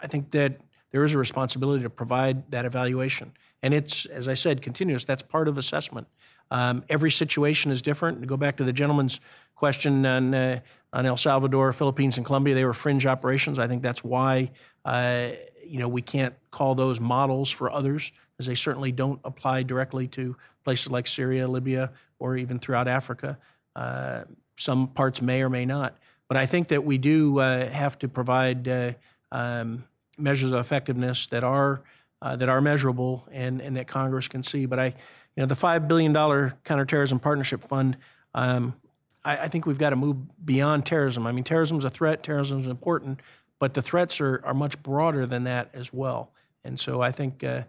I 0.02 0.08
think 0.08 0.32
that 0.32 0.62
there 0.92 1.04
is 1.04 1.14
a 1.14 1.18
responsibility 1.18 1.84
to 1.84 1.90
provide 1.90 2.50
that 2.52 2.64
evaluation. 2.64 3.34
And 3.66 3.74
it's, 3.74 4.06
as 4.06 4.28
I 4.28 4.36
said, 4.36 4.62
continuous. 4.62 5.06
That's 5.06 5.24
part 5.24 5.48
of 5.48 5.58
assessment. 5.58 6.08
Um, 6.52 6.84
every 6.88 7.10
situation 7.10 7.72
is 7.72 7.82
different. 7.82 8.22
To 8.22 8.28
go 8.28 8.38
back 8.38 8.58
to 8.58 8.64
the 8.64 8.72
gentleman's 8.72 9.20
question 9.56 10.06
on, 10.06 10.36
uh, 10.36 10.60
on 10.94 11.08
El 11.08 11.18
Salvador, 11.18 11.74
Philippines, 11.74 12.18
and 12.18 12.26
Colombia, 12.28 12.54
they 12.54 12.64
were 12.64 12.76
fringe 12.76 13.08
operations. 13.08 13.58
I 13.58 13.68
think 13.68 13.82
that's 13.82 14.04
why 14.04 14.52
uh, 14.86 15.30
you 15.66 15.80
know 15.80 15.88
we 15.88 16.04
can't 16.04 16.36
call 16.52 16.76
those 16.76 17.00
models 17.00 17.50
for 17.50 17.72
others, 17.72 18.12
as 18.38 18.46
they 18.46 18.54
certainly 18.54 18.92
don't 18.92 19.20
apply 19.24 19.64
directly 19.64 20.08
to 20.10 20.38
places 20.64 20.92
like 20.92 21.08
Syria, 21.08 21.48
Libya, 21.48 21.90
or 22.20 22.38
even 22.38 22.60
throughout 22.60 22.88
Africa. 22.88 23.40
Uh, 23.76 24.26
some 24.58 24.90
parts 24.90 25.24
may 25.24 25.42
or 25.42 25.50
may 25.50 25.66
not, 25.66 25.98
but 26.28 26.38
I 26.38 26.46
think 26.46 26.68
that 26.68 26.84
we 26.84 27.00
do 27.00 27.40
uh, 27.40 27.68
have 27.68 27.98
to 27.98 28.08
provide 28.08 28.68
uh, 28.68 28.92
um, 29.32 29.86
measures 30.20 30.52
of 30.52 30.60
effectiveness 30.60 31.26
that 31.28 31.44
are 31.44 31.82
uh, 32.22 32.36
that 32.36 32.50
are 32.50 32.62
measurable 32.62 33.28
and, 33.32 33.62
and 33.62 33.76
that 33.78 33.88
Congress 33.88 34.28
can 34.28 34.44
see. 34.44 34.66
But 34.66 34.80
I, 34.80 34.86
you 34.86 34.94
know, 35.42 35.46
the 35.46 35.56
five 35.56 35.88
billion 35.88 36.14
dollar 36.14 36.58
counterterrorism 36.64 37.20
partnership 37.20 37.64
fund. 37.64 37.98
Um, 38.34 38.76
I, 39.24 39.38
I, 39.38 39.48
think 39.48 39.66
we've 39.66 39.78
got 39.78 39.92
to 39.92 39.96
move 39.96 40.18
beyond 40.46 40.86
terrorism. 40.86 41.26
I 41.28 41.32
mean, 41.32 41.44
terrorism 41.44 41.78
is 41.78 41.86
a 41.86 41.90
threat. 41.90 42.24
Terrorism 42.24 42.60
is 42.60 42.68
important, 42.68 43.22
but 43.60 43.74
the 43.74 43.82
threats 43.82 44.20
are 44.22 44.42
are 44.46 44.54
much 44.54 44.82
broader 44.82 45.26
than 45.26 45.44
that 45.46 45.70
as 45.74 45.94
well. 45.94 46.32
And 46.64 46.80
so 46.80 47.02
I 47.02 47.12
think, 47.12 47.44
uh, 47.44 47.64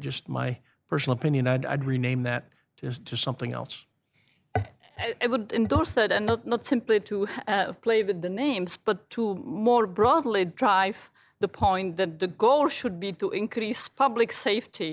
just 0.00 0.28
my 0.28 0.58
personal 0.88 1.16
opinion, 1.16 1.46
I'd, 1.46 1.64
I'd 1.64 1.84
rename 1.84 2.22
that 2.24 2.48
to 2.78 2.92
to 3.04 3.16
something 3.16 3.52
else. 3.52 3.84
I, 5.20 5.26
would 5.26 5.52
endorse 5.52 5.90
that, 5.92 6.12
and 6.12 6.26
not, 6.26 6.46
not 6.46 6.64
simply 6.64 7.00
to 7.00 7.26
uh, 7.48 7.72
play 7.72 8.02
with 8.02 8.22
the 8.22 8.28
names, 8.28 8.76
but 8.76 9.10
to 9.10 9.34
more 9.34 9.86
broadly 9.86 10.44
drive 10.44 11.10
the 11.44 11.56
point 11.66 11.88
that 12.00 12.12
the 12.24 12.30
goal 12.46 12.64
should 12.78 12.96
be 13.06 13.10
to 13.22 13.26
increase 13.42 13.82
public 14.04 14.30
safety 14.32 14.92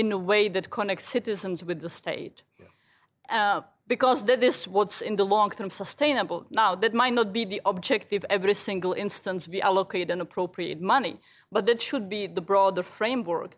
in 0.00 0.06
a 0.18 0.20
way 0.30 0.42
that 0.56 0.66
connects 0.78 1.08
citizens 1.16 1.58
with 1.68 1.78
the 1.84 1.92
state. 2.02 2.36
Yeah. 2.62 3.38
Uh, 3.38 3.60
because 3.94 4.18
that 4.30 4.42
is 4.50 4.56
what's 4.76 4.98
in 5.08 5.14
the 5.20 5.28
long 5.34 5.48
term 5.58 5.70
sustainable. 5.70 6.40
Now, 6.62 6.70
that 6.82 6.92
might 7.02 7.14
not 7.20 7.28
be 7.38 7.44
the 7.52 7.60
objective 7.72 8.22
every 8.36 8.56
single 8.68 8.92
instance 9.04 9.40
we 9.54 9.60
allocate 9.70 10.08
and 10.12 10.20
appropriate 10.20 10.80
money, 10.96 11.14
but 11.54 11.62
that 11.68 11.80
should 11.88 12.06
be 12.16 12.22
the 12.38 12.44
broader 12.50 12.84
framework. 12.98 13.52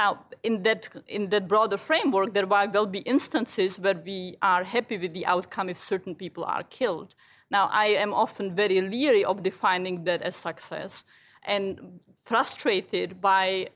Now, 0.00 0.10
in 0.48 0.54
that, 0.66 0.80
in 1.08 1.30
that 1.30 1.44
broader 1.52 1.78
framework, 1.88 2.28
there 2.36 2.50
might 2.56 2.72
well 2.76 2.90
be 2.96 3.00
instances 3.14 3.78
where 3.84 4.00
we 4.10 4.18
are 4.52 4.64
happy 4.76 4.98
with 4.98 5.12
the 5.18 5.26
outcome 5.34 5.68
if 5.68 5.78
certain 5.78 6.14
people 6.14 6.44
are 6.44 6.64
killed. 6.78 7.10
Now, 7.56 7.64
I 7.84 7.86
am 8.04 8.12
often 8.24 8.54
very 8.54 8.80
leery 8.94 9.24
of 9.24 9.42
defining 9.50 10.04
that 10.04 10.20
as 10.22 10.36
success 10.36 10.92
and 11.42 12.00
frustrated 12.24 13.20
by 13.20 13.68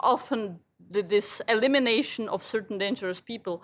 often 0.00 0.60
this 0.90 1.42
elimination 1.48 2.28
of 2.28 2.42
certain 2.42 2.78
dangerous 2.78 3.20
people 3.20 3.62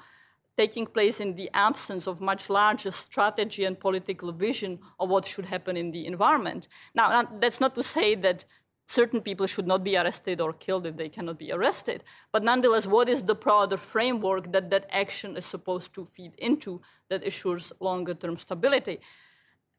taking 0.57 0.87
place 0.87 1.21
in 1.21 1.35
the 1.35 1.51
absence 1.53 2.07
of 2.07 2.21
much 2.21 2.49
larger 2.49 2.91
strategy 2.91 3.65
and 3.65 3.81
political 3.81 4.31
vision 4.33 4.79
of 5.01 5.09
what 5.09 5.27
should 5.27 5.47
happen 5.47 5.77
in 5.77 5.91
the 5.91 6.07
environment. 6.07 6.69
Now, 6.95 7.25
that's 7.41 7.61
not 7.61 7.75
to 7.75 7.83
say 7.83 8.15
that 8.17 8.45
certain 8.87 9.21
people 9.21 9.47
should 9.47 9.67
not 9.67 9.83
be 9.83 9.97
arrested 9.97 10.41
or 10.41 10.53
killed 10.53 10.87
if 10.87 10.97
they 10.97 11.09
cannot 11.09 11.39
be 11.39 11.51
arrested, 11.51 12.05
but 12.31 12.45
nonetheless, 12.45 12.87
what 12.87 13.09
is 13.09 13.23
the 13.23 13.35
broader 13.35 13.79
framework 13.79 14.53
that 14.53 14.71
that 14.71 14.87
action 14.91 15.37
is 15.37 15.45
supposed 15.45 15.95
to 15.95 16.05
feed 16.05 16.35
into 16.39 16.81
that 17.09 17.27
assures 17.27 17.73
longer 17.81 18.15
term 18.15 18.37
stability? 18.37 19.01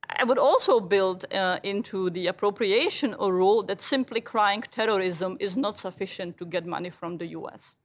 I 0.10 0.23
would 0.23 0.38
also 0.38 0.80
build 0.80 1.26
uh, 1.34 1.60
into 1.64 2.10
the 2.10 2.27
appropriation 2.27 3.15
a 3.19 3.32
rule 3.32 3.64
that 3.64 3.82
simply 3.82 4.22
crying 4.22 4.61
terrorism 4.61 5.38
is 5.40 5.57
not 5.57 5.77
sufficient 5.77 6.38
to 6.38 6.45
get 6.45 6.65
money 6.65 6.90
from 6.90 7.18
the 7.18 7.27
US. 7.27 7.76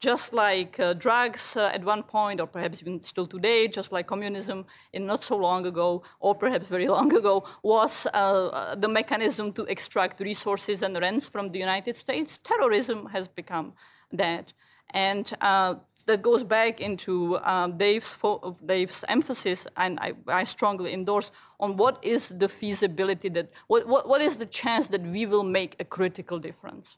Just 0.00 0.32
like 0.32 0.80
uh, 0.80 0.94
drugs 0.94 1.56
uh, 1.56 1.70
at 1.74 1.84
one 1.84 2.02
point, 2.02 2.40
or 2.40 2.46
perhaps 2.46 2.80
even 2.80 3.02
still 3.04 3.26
today, 3.26 3.68
just 3.68 3.92
like 3.92 4.06
communism 4.06 4.64
in 4.94 5.04
not 5.06 5.22
so 5.22 5.36
long 5.36 5.66
ago, 5.66 6.02
or 6.20 6.34
perhaps 6.34 6.68
very 6.68 6.88
long 6.96 7.14
ago, 7.14 7.44
was 7.62 8.06
uh, 8.14 8.74
the 8.76 8.88
mechanism 8.88 9.52
to 9.52 9.64
extract 9.64 10.20
resources 10.20 10.82
and 10.82 10.98
rents 10.98 11.28
from 11.28 11.50
the 11.50 11.58
United 11.58 11.96
States, 11.96 12.38
terrorism 12.42 13.06
has 13.06 13.28
become 13.28 13.74
that. 14.10 14.54
And 14.92 15.30
uh, 15.40 15.74
that 16.04 16.22
goes 16.22 16.44
back 16.44 16.80
into 16.80 17.38
um, 17.38 17.78
Dave's, 17.78 18.16
Dave's 18.64 19.04
emphasis, 19.08 19.66
and 19.76 19.98
I, 20.00 20.14
I, 20.26 20.44
strongly 20.44 20.92
endorse 20.92 21.32
on 21.58 21.76
what 21.76 21.98
is 22.02 22.28
the 22.28 22.48
feasibility 22.48 23.28
that, 23.30 23.50
what, 23.66 23.86
what, 23.86 24.08
what 24.08 24.20
is 24.20 24.36
the 24.36 24.46
chance 24.46 24.88
that 24.88 25.02
we 25.02 25.26
will 25.26 25.44
make 25.44 25.76
a 25.78 25.84
critical 25.84 26.38
difference? 26.38 26.96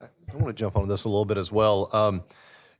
I 0.00 0.06
want 0.34 0.46
to 0.46 0.52
jump 0.52 0.76
on 0.76 0.88
this 0.88 1.04
a 1.04 1.08
little 1.08 1.24
bit 1.24 1.36
as 1.36 1.52
well. 1.52 1.90
Um, 1.92 2.24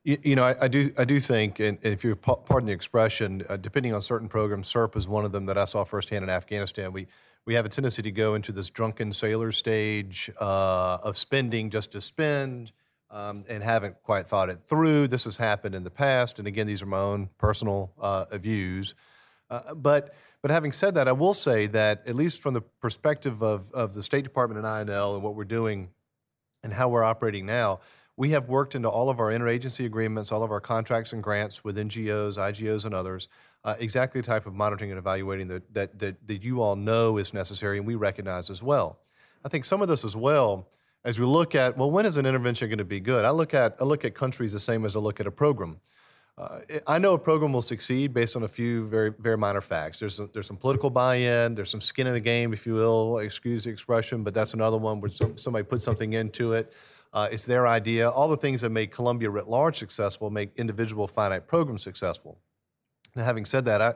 you, 0.04 0.18
you, 0.22 0.36
know, 0.36 0.44
I, 0.44 0.64
I, 0.64 0.68
do, 0.68 0.90
I 0.96 1.04
do 1.04 1.20
think, 1.20 1.60
and, 1.60 1.78
and 1.82 1.92
if 1.92 2.04
you 2.04 2.16
pardon 2.16 2.66
the 2.66 2.72
expression, 2.72 3.44
uh, 3.48 3.56
depending 3.56 3.92
on 3.92 4.00
certain 4.00 4.28
programs, 4.28 4.72
CERP 4.72 4.96
is 4.96 5.06
one 5.06 5.24
of 5.24 5.32
them 5.32 5.46
that 5.46 5.58
I 5.58 5.66
saw 5.66 5.84
firsthand 5.84 6.22
in 6.22 6.30
Afghanistan. 6.30 6.92
We 6.92 7.06
we 7.46 7.54
have 7.54 7.64
a 7.64 7.68
tendency 7.68 8.02
to 8.02 8.10
go 8.10 8.34
into 8.34 8.52
this 8.52 8.70
drunken 8.70 9.12
sailor 9.12 9.52
stage 9.52 10.30
uh, 10.40 10.98
of 11.02 11.16
spending 11.16 11.70
just 11.70 11.92
to 11.92 12.00
spend, 12.00 12.72
um, 13.10 13.44
and 13.48 13.62
haven't 13.62 14.02
quite 14.02 14.26
thought 14.26 14.48
it 14.48 14.62
through. 14.62 15.08
This 15.08 15.24
has 15.24 15.36
happened 15.36 15.74
in 15.74 15.84
the 15.84 15.90
past, 15.90 16.38
and 16.38 16.46
again, 16.46 16.66
these 16.66 16.82
are 16.82 16.86
my 16.86 16.98
own 16.98 17.30
personal 17.38 17.92
uh, 17.98 18.26
views. 18.38 18.94
Uh, 19.48 19.74
but 19.74 20.14
but 20.42 20.50
having 20.50 20.72
said 20.72 20.94
that, 20.94 21.06
I 21.06 21.12
will 21.12 21.34
say 21.34 21.66
that 21.66 22.08
at 22.08 22.14
least 22.14 22.40
from 22.40 22.54
the 22.54 22.60
perspective 22.60 23.42
of 23.42 23.70
of 23.72 23.94
the 23.94 24.02
State 24.02 24.24
Department 24.24 24.64
and 24.64 24.88
INL 24.88 25.14
and 25.14 25.22
what 25.22 25.34
we're 25.34 25.44
doing 25.44 25.90
and 26.62 26.72
how 26.72 26.88
we're 26.88 27.04
operating 27.04 27.46
now, 27.46 27.80
we 28.16 28.30
have 28.30 28.48
worked 28.48 28.74
into 28.74 28.88
all 28.88 29.08
of 29.08 29.18
our 29.18 29.28
interagency 29.28 29.86
agreements, 29.86 30.30
all 30.30 30.42
of 30.42 30.50
our 30.50 30.60
contracts 30.60 31.12
and 31.12 31.22
grants 31.22 31.64
with 31.64 31.76
NGOs, 31.76 32.36
IGOs, 32.36 32.84
and 32.84 32.94
others. 32.94 33.28
Uh, 33.64 33.76
exactly 33.78 34.20
the 34.20 34.26
type 34.26 34.46
of 34.46 34.54
monitoring 34.54 34.90
and 34.90 34.98
evaluating 34.98 35.48
that, 35.48 35.74
that, 35.74 35.98
that, 35.98 36.26
that 36.26 36.42
you 36.42 36.62
all 36.62 36.76
know 36.76 37.18
is 37.18 37.34
necessary 37.34 37.76
and 37.76 37.86
we 37.86 37.94
recognize 37.94 38.48
as 38.48 38.62
well. 38.62 38.98
I 39.44 39.48
think 39.48 39.64
some 39.64 39.82
of 39.82 39.88
this 39.88 40.04
as 40.04 40.16
well 40.16 40.66
as 41.04 41.18
we 41.18 41.26
look 41.26 41.54
at, 41.54 41.76
well, 41.76 41.90
when 41.90 42.06
is 42.06 42.16
an 42.16 42.26
intervention 42.26 42.68
going 42.68 42.78
to 42.78 42.84
be 42.84 43.00
good? 43.00 43.24
I 43.24 43.30
look 43.30 43.54
at, 43.54 43.76
I 43.80 43.84
look 43.84 44.04
at 44.04 44.14
countries 44.14 44.52
the 44.52 44.60
same 44.60 44.84
as 44.84 44.96
I 44.96 44.98
look 44.98 45.20
at 45.20 45.26
a 45.26 45.30
program. 45.30 45.80
Uh, 46.36 46.60
I 46.86 46.98
know 46.98 47.14
a 47.14 47.18
program 47.18 47.52
will 47.52 47.62
succeed 47.62 48.14
based 48.14 48.36
on 48.36 48.44
a 48.44 48.48
few 48.48 48.86
very, 48.86 49.12
very 49.18 49.36
minor 49.36 49.60
facts. 49.60 49.98
There's 49.98 50.14
some, 50.14 50.30
there's 50.32 50.46
some 50.46 50.56
political 50.56 50.88
buy-in, 50.88 51.54
there's 51.54 51.70
some 51.70 51.80
skin 51.80 52.06
in 52.06 52.14
the 52.14 52.20
game, 52.20 52.52
if 52.52 52.66
you 52.66 52.74
will, 52.74 53.18
excuse 53.18 53.64
the 53.64 53.70
expression, 53.70 54.22
but 54.22 54.32
that's 54.32 54.54
another 54.54 54.78
one 54.78 55.00
where 55.00 55.10
some, 55.10 55.36
somebody 55.36 55.64
put 55.64 55.82
something 55.82 56.14
into 56.14 56.52
it. 56.52 56.72
Uh, 57.12 57.28
it's 57.30 57.44
their 57.44 57.66
idea. 57.66 58.08
All 58.08 58.28
the 58.28 58.36
things 58.36 58.60
that 58.60 58.70
make 58.70 58.92
Colombia 58.92 59.28
writ 59.28 59.48
large 59.48 59.76
successful 59.76 60.30
make 60.30 60.50
individual 60.56 61.08
finite 61.08 61.46
programs 61.46 61.82
successful. 61.82 62.38
Now, 63.16 63.24
having 63.24 63.44
said 63.44 63.64
that, 63.64 63.82
I, 63.82 63.94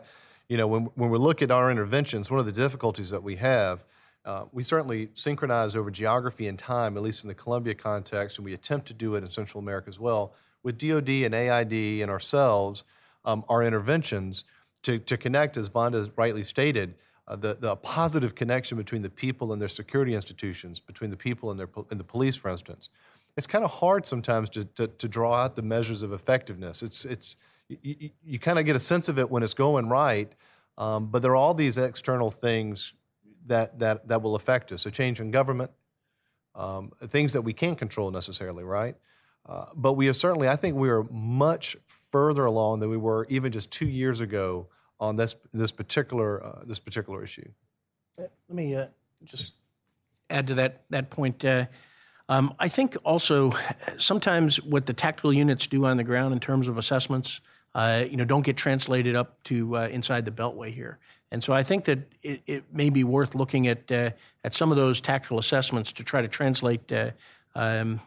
you 0.49 0.57
know, 0.57 0.67
when, 0.67 0.83
when 0.97 1.11
we 1.11 1.19
look 1.19 1.41
at 1.41 1.51
our 1.51 1.71
interventions, 1.71 2.31
one 2.31 2.41
of 2.41 2.47
the 2.47 2.53
difficulties 2.53 3.11
that 3.11 3.23
we 3.23 3.37
have, 3.37 3.85
uh, 4.25 4.45
we 4.53 4.63
certainly 4.63 5.11
synchronize 5.15 5.77
over 5.77 5.91
geography 5.91 6.49
and 6.49 6.59
time, 6.59 6.97
at 6.97 7.03
least 7.03 7.25
in 7.25 7.29
the 7.29 7.35
Colombia 7.35 7.75
context, 7.75 8.39
and 8.39 8.45
we 8.45 8.55
attempt 8.55 8.87
to 8.89 8.95
do 8.95 9.15
it 9.15 9.23
in 9.23 9.31
Central 9.31 9.61
America 9.61 9.89
as 9.89 9.99
well 9.99 10.35
with 10.65 10.79
DoD 10.79 11.09
and 11.09 11.35
AID 11.35 12.03
and 12.03 12.11
ourselves, 12.11 12.83
um, 13.25 13.45
our 13.49 13.63
interventions 13.63 14.45
to, 14.83 14.99
to 14.99 15.17
connect, 15.17 15.57
as 15.57 15.69
Vanda 15.69 16.11
rightly 16.17 16.43
stated, 16.43 16.95
uh, 17.29 17.37
the, 17.37 17.55
the 17.55 17.77
positive 17.77 18.35
connection 18.35 18.77
between 18.77 19.03
the 19.03 19.11
people 19.11 19.53
and 19.53 19.63
their 19.63 19.69
security 19.69 20.15
institutions, 20.15 20.81
between 20.81 21.11
the 21.11 21.17
people 21.17 21.51
and, 21.51 21.61
their, 21.61 21.69
and 21.91 22.01
the 22.01 22.05
police, 22.05 22.37
for 22.37 22.51
instance. 22.51 22.91
It's 23.37 23.47
kind 23.47 23.65
of 23.65 23.71
hard 23.71 24.07
sometimes 24.07 24.51
to, 24.51 24.65
to, 24.65 24.89
to 24.89 25.09
draw 25.09 25.35
out 25.35 25.57
the 25.57 25.63
measures 25.63 26.03
of 26.03 26.13
effectiveness. 26.13 26.83
It's, 26.83 27.05
it's, 27.05 27.37
you, 27.69 28.11
you 28.25 28.39
kind 28.39 28.59
of 28.59 28.65
get 28.65 28.77
a 28.77 28.81
sense 28.81 29.09
of 29.09 29.19
it 29.19 29.31
when 29.31 29.43
it's 29.43 29.55
going 29.55 29.89
right, 29.89 30.33
um, 30.77 31.07
but 31.07 31.23
there 31.23 31.33
are 31.33 31.37
all 31.37 31.55
these 31.55 31.79
external 31.79 32.31
things 32.31 32.95
that, 33.47 33.79
that, 33.79 34.09
that 34.09 34.23
will 34.23 34.35
affect 34.35 34.73
us. 34.73 34.87
A 34.87 34.91
change 34.91 35.21
in 35.21 35.31
government, 35.31 35.71
um, 36.55 36.93
things 37.09 37.33
that 37.33 37.43
we 37.43 37.53
can't 37.53 37.79
control 37.79 38.11
necessarily, 38.11 38.65
right? 38.65 38.97
Uh, 39.47 39.67
but 39.75 39.93
we 39.93 40.07
have 40.07 40.17
certainly, 40.17 40.49
I 40.49 40.57
think 40.57 40.77
we 40.77 40.89
are 40.89 41.05
much 41.11 41.77
further 42.11 42.45
along 42.45 42.81
than 42.81 42.89
we 42.89 42.97
were 42.97 43.27
even 43.29 43.53
just 43.53 43.71
two 43.71 43.87
years 43.87 44.21
ago 44.21 44.69
on 44.99 45.17
this, 45.17 45.37
this, 45.53 45.73
particular, 45.73 46.43
uh, 46.43 46.63
this 46.65 46.79
particular 46.79 47.23
issue. 47.23 47.51
Let 48.17 48.31
me 48.49 48.75
uh, 48.75 48.87
just 49.25 49.53
add 50.31 50.47
to 50.47 50.55
that, 50.55 50.85
that 50.91 51.11
point. 51.11 51.45
Uh, 51.45 51.67
um, 52.29 52.55
I 52.59 52.69
think 52.69 52.97
also 53.05 53.53
sometimes 53.99 54.63
what 54.63 54.87
the 54.87 54.95
tactical 54.95 55.33
units 55.33 55.67
do 55.67 55.85
on 55.85 55.99
the 55.99 56.05
ground 56.05 56.33
in 56.33 56.41
terms 56.41 56.69
of 56.69 56.79
assessments, 56.79 57.43
uh, 57.75 58.05
you 58.09 58.17
know, 58.17 58.25
don't 58.25 58.47
get 58.47 58.57
translated 58.57 59.15
up 59.15 59.43
to 59.45 59.75
inside 59.75 60.25
the 60.25 60.31
Beltway 60.31 60.73
here. 60.73 60.99
And 61.35 61.43
so 61.43 61.53
I 61.53 61.65
think 61.65 61.85
that 61.87 61.99
it, 62.23 62.43
it 62.47 62.65
may 62.73 62.91
be 62.91 63.03
worth 63.03 63.35
looking 63.35 63.67
at 63.67 63.91
at 63.91 64.55
some 64.55 64.71
of 64.71 64.77
those 64.77 65.01
tactical 65.01 65.39
assessments 65.39 65.91
to 65.93 66.05
try 66.05 66.23
to 66.23 66.29
translate 66.29 66.93
um, 67.57 68.01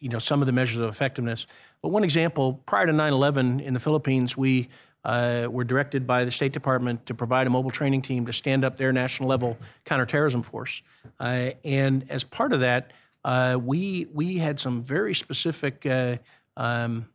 you 0.00 0.08
know 0.08 0.18
some 0.18 0.40
of 0.40 0.46
the 0.46 0.52
measures 0.52 0.80
of 0.80 0.88
effectiveness. 0.88 1.46
But 1.82 1.90
one 1.90 2.04
example, 2.04 2.62
prior 2.64 2.86
to 2.86 2.92
9/11 2.92 3.60
in 3.62 3.74
the 3.74 3.80
Philippines, 3.80 4.36
we 4.38 4.70
uh, 5.04 5.48
were 5.50 5.64
directed 5.64 6.06
by 6.06 6.24
the 6.24 6.30
State 6.30 6.52
Department 6.52 7.04
to 7.06 7.14
provide 7.14 7.46
a 7.46 7.50
mobile 7.50 7.70
training 7.70 8.02
team 8.02 8.26
to 8.26 8.32
stand 8.32 8.64
up 8.64 8.78
their 8.78 8.92
national 8.92 9.28
level 9.28 9.58
counterterrorism 9.84 10.42
force. 10.42 10.82
Uh, 11.20 11.50
and 11.62 12.04
as 12.10 12.24
part 12.24 12.52
of 12.52 12.60
that, 12.60 12.92
uh, 13.24 13.58
we 13.62 14.06
we 14.12 14.38
had 14.38 14.58
some 14.58 14.82
very 14.82 15.14
specific 15.14 15.84
uh, 15.84 16.16
um, 16.56 17.06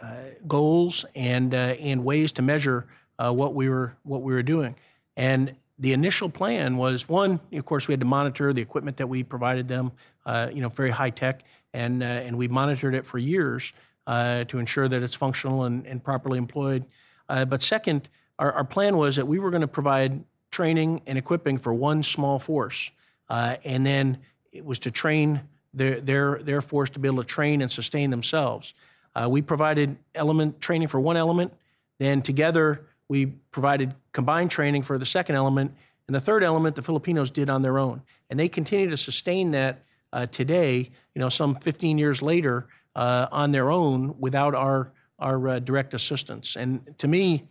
uh, 0.00 0.14
goals 0.46 1.04
and 1.14 1.54
uh, 1.54 1.74
and 1.80 2.04
ways 2.04 2.32
to 2.32 2.42
measure 2.42 2.86
what 3.18 3.54
we 3.54 3.68
were 3.68 3.96
what 4.02 4.22
we 4.22 4.32
were 4.32 4.42
doing. 4.42 4.74
And 5.16 5.56
the 5.78 5.92
initial 5.92 6.30
plan 6.30 6.76
was 6.76 7.08
one, 7.08 7.40
of 7.52 7.64
course, 7.64 7.88
we 7.88 7.92
had 7.92 8.00
to 8.00 8.06
monitor 8.06 8.52
the 8.52 8.62
equipment 8.62 8.96
that 8.96 9.08
we 9.08 9.22
provided 9.22 9.68
them, 9.68 9.92
you 10.26 10.60
know, 10.60 10.68
very 10.68 10.90
high 10.90 11.10
tech 11.10 11.42
and 11.72 12.02
uh, 12.02 12.06
and 12.06 12.36
we 12.36 12.48
monitored 12.48 12.94
it 12.94 13.06
for 13.06 13.18
years 13.18 13.72
uh, 14.06 14.44
to 14.44 14.58
ensure 14.58 14.88
that 14.88 15.02
it's 15.02 15.14
functional 15.14 15.64
and, 15.64 15.86
and 15.86 16.02
properly 16.02 16.38
employed. 16.38 16.84
Uh, 17.28 17.44
but 17.44 17.62
second, 17.62 18.08
our, 18.38 18.52
our, 18.52 18.64
plan 18.64 18.96
was 18.96 19.16
that 19.16 19.26
we 19.26 19.38
were 19.38 19.50
going 19.50 19.60
to 19.60 19.68
provide 19.68 20.24
training 20.50 21.02
and 21.06 21.18
equipping 21.18 21.58
for 21.58 21.74
one 21.74 22.02
small 22.02 22.38
force, 22.38 22.90
uh, 23.28 23.56
and 23.64 23.84
then 23.84 24.18
it 24.50 24.64
was 24.64 24.78
to 24.78 24.90
train 24.90 25.42
their 25.74 26.00
their 26.00 26.38
their 26.42 26.62
force 26.62 26.90
to 26.90 26.98
be 26.98 27.08
able 27.08 27.22
to 27.22 27.28
train 27.28 27.60
and 27.60 27.70
sustain 27.70 28.10
themselves. 28.10 28.74
Uh, 29.14 29.28
we 29.28 29.42
provided 29.42 29.96
element 30.14 30.60
training 30.60 30.88
for 30.88 31.00
one 31.00 31.16
element, 31.16 31.52
then 31.98 32.22
together 32.22 32.86
we 33.08 33.26
provided 33.26 33.94
combined 34.12 34.50
training 34.50 34.82
for 34.82 34.98
the 34.98 35.06
second 35.06 35.34
element, 35.34 35.74
and 36.06 36.14
the 36.14 36.20
third 36.20 36.44
element 36.44 36.76
the 36.76 36.82
Filipinos 36.82 37.30
did 37.30 37.50
on 37.50 37.62
their 37.62 37.78
own, 37.78 38.02
and 38.30 38.38
they 38.38 38.48
continue 38.48 38.88
to 38.88 38.96
sustain 38.96 39.50
that 39.52 39.84
uh, 40.12 40.26
today, 40.26 40.90
you 41.14 41.20
know, 41.20 41.28
some 41.28 41.56
15 41.56 41.98
years 41.98 42.22
later, 42.22 42.66
uh, 42.94 43.28
on 43.30 43.50
their 43.50 43.70
own 43.70 44.14
without 44.18 44.54
our 44.54 44.92
our 45.18 45.48
uh, 45.48 45.58
direct 45.58 45.94
assistance. 45.94 46.54
And 46.56 46.94
to 46.98 47.08
me, 47.08 47.48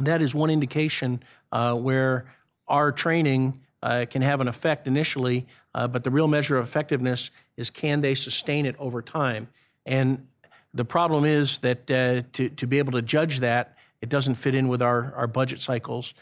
that 0.00 0.20
is 0.20 0.34
one 0.34 0.50
indication 0.50 1.22
uh, 1.52 1.74
where 1.74 2.24
our 2.66 2.90
training 2.90 3.60
uh, 3.82 4.06
can 4.10 4.20
have 4.22 4.40
an 4.40 4.48
effect 4.48 4.88
initially, 4.88 5.46
uh, 5.74 5.86
but 5.86 6.02
the 6.02 6.10
real 6.10 6.26
measure 6.26 6.58
of 6.58 6.66
effectiveness 6.66 7.30
is 7.56 7.70
can 7.70 8.00
they 8.00 8.16
sustain 8.16 8.66
it 8.66 8.74
over 8.80 9.00
time. 9.00 9.48
And 9.86 10.26
the 10.74 10.84
problem 10.84 11.24
is 11.24 11.58
that 11.58 11.86
to 11.86 12.22
to 12.48 12.66
be 12.66 12.78
able 12.78 12.92
to 12.92 13.02
judge 13.02 13.40
that, 13.40 13.76
it 14.02 14.10
doesn't 14.10 14.34
fit 14.34 14.54
in 14.54 14.68
with 14.68 14.82
our 14.82 15.14
our 15.14 15.26
budget 15.26 15.60
cycles 15.60 16.12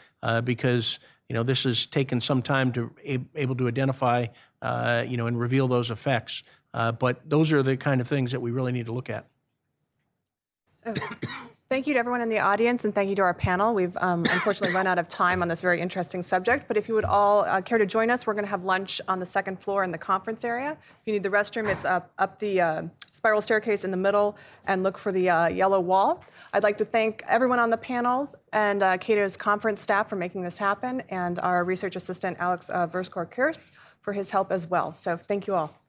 because 0.43 0.99
you 1.27 1.33
know 1.33 1.43
this 1.43 1.65
has 1.65 1.85
taken 1.85 2.21
some 2.21 2.41
time 2.41 2.71
to 2.71 2.91
a- 3.05 3.19
able 3.35 3.55
to 3.55 3.67
identify 3.67 4.27
uh, 4.61 5.03
you 5.07 5.17
know, 5.17 5.27
and 5.27 5.39
reveal 5.39 5.67
those 5.67 5.89
effects. 5.89 6.43
Uh, 6.73 6.91
but 6.91 7.27
those 7.27 7.51
are 7.51 7.63
the 7.63 7.75
kind 7.75 7.99
of 7.99 8.07
things 8.07 8.31
that 8.31 8.41
we 8.41 8.51
really 8.51 8.71
need 8.71 8.85
to 8.85 8.91
look 8.91 9.09
at. 9.09 9.25
Thank 11.69 11.87
you 11.87 11.93
to 11.93 11.99
everyone 11.99 12.21
in 12.21 12.27
the 12.27 12.39
audience, 12.39 12.83
and 12.83 12.93
thank 12.93 13.09
you 13.09 13.15
to 13.15 13.21
our 13.21 13.33
panel. 13.33 13.73
We've 13.73 13.95
um, 14.01 14.25
unfortunately 14.29 14.75
run 14.75 14.87
out 14.87 14.99
of 14.99 15.07
time 15.07 15.41
on 15.41 15.47
this 15.47 15.61
very 15.61 15.79
interesting 15.79 16.21
subject, 16.21 16.67
but 16.67 16.75
if 16.75 16.89
you 16.89 16.95
would 16.95 17.05
all 17.05 17.41
uh, 17.41 17.61
care 17.61 17.77
to 17.77 17.85
join 17.85 18.09
us, 18.09 18.27
we're 18.27 18.33
going 18.33 18.43
to 18.43 18.49
have 18.49 18.65
lunch 18.65 18.99
on 19.07 19.19
the 19.19 19.25
second 19.25 19.59
floor 19.59 19.83
in 19.83 19.91
the 19.91 19.97
conference 19.97 20.43
area. 20.43 20.71
If 20.71 20.99
you 21.05 21.13
need 21.13 21.23
the 21.23 21.29
restroom, 21.29 21.71
it's 21.71 21.85
up, 21.85 22.11
up 22.19 22.39
the 22.39 22.59
uh, 22.59 22.83
spiral 23.21 23.39
staircase 23.39 23.83
in 23.83 23.91
the 23.91 23.97
middle, 23.97 24.35
and 24.65 24.81
look 24.81 24.97
for 24.97 25.11
the 25.11 25.29
uh, 25.29 25.47
yellow 25.47 25.79
wall. 25.79 26.23
I'd 26.53 26.63
like 26.63 26.79
to 26.79 26.85
thank 26.85 27.21
everyone 27.27 27.59
on 27.59 27.69
the 27.69 27.77
panel 27.77 28.33
and 28.51 28.81
uh, 28.81 28.97
Cato's 28.97 29.37
conference 29.37 29.79
staff 29.79 30.09
for 30.09 30.15
making 30.15 30.41
this 30.41 30.57
happen, 30.57 31.03
and 31.09 31.37
our 31.37 31.63
research 31.63 31.95
assistant, 31.95 32.37
Alex 32.39 32.71
uh, 32.71 32.87
Verskor-Kirs 32.87 33.71
for 34.01 34.13
his 34.13 34.31
help 34.31 34.51
as 34.51 34.65
well. 34.65 34.91
So 34.91 35.17
thank 35.17 35.45
you 35.45 35.53
all. 35.53 35.80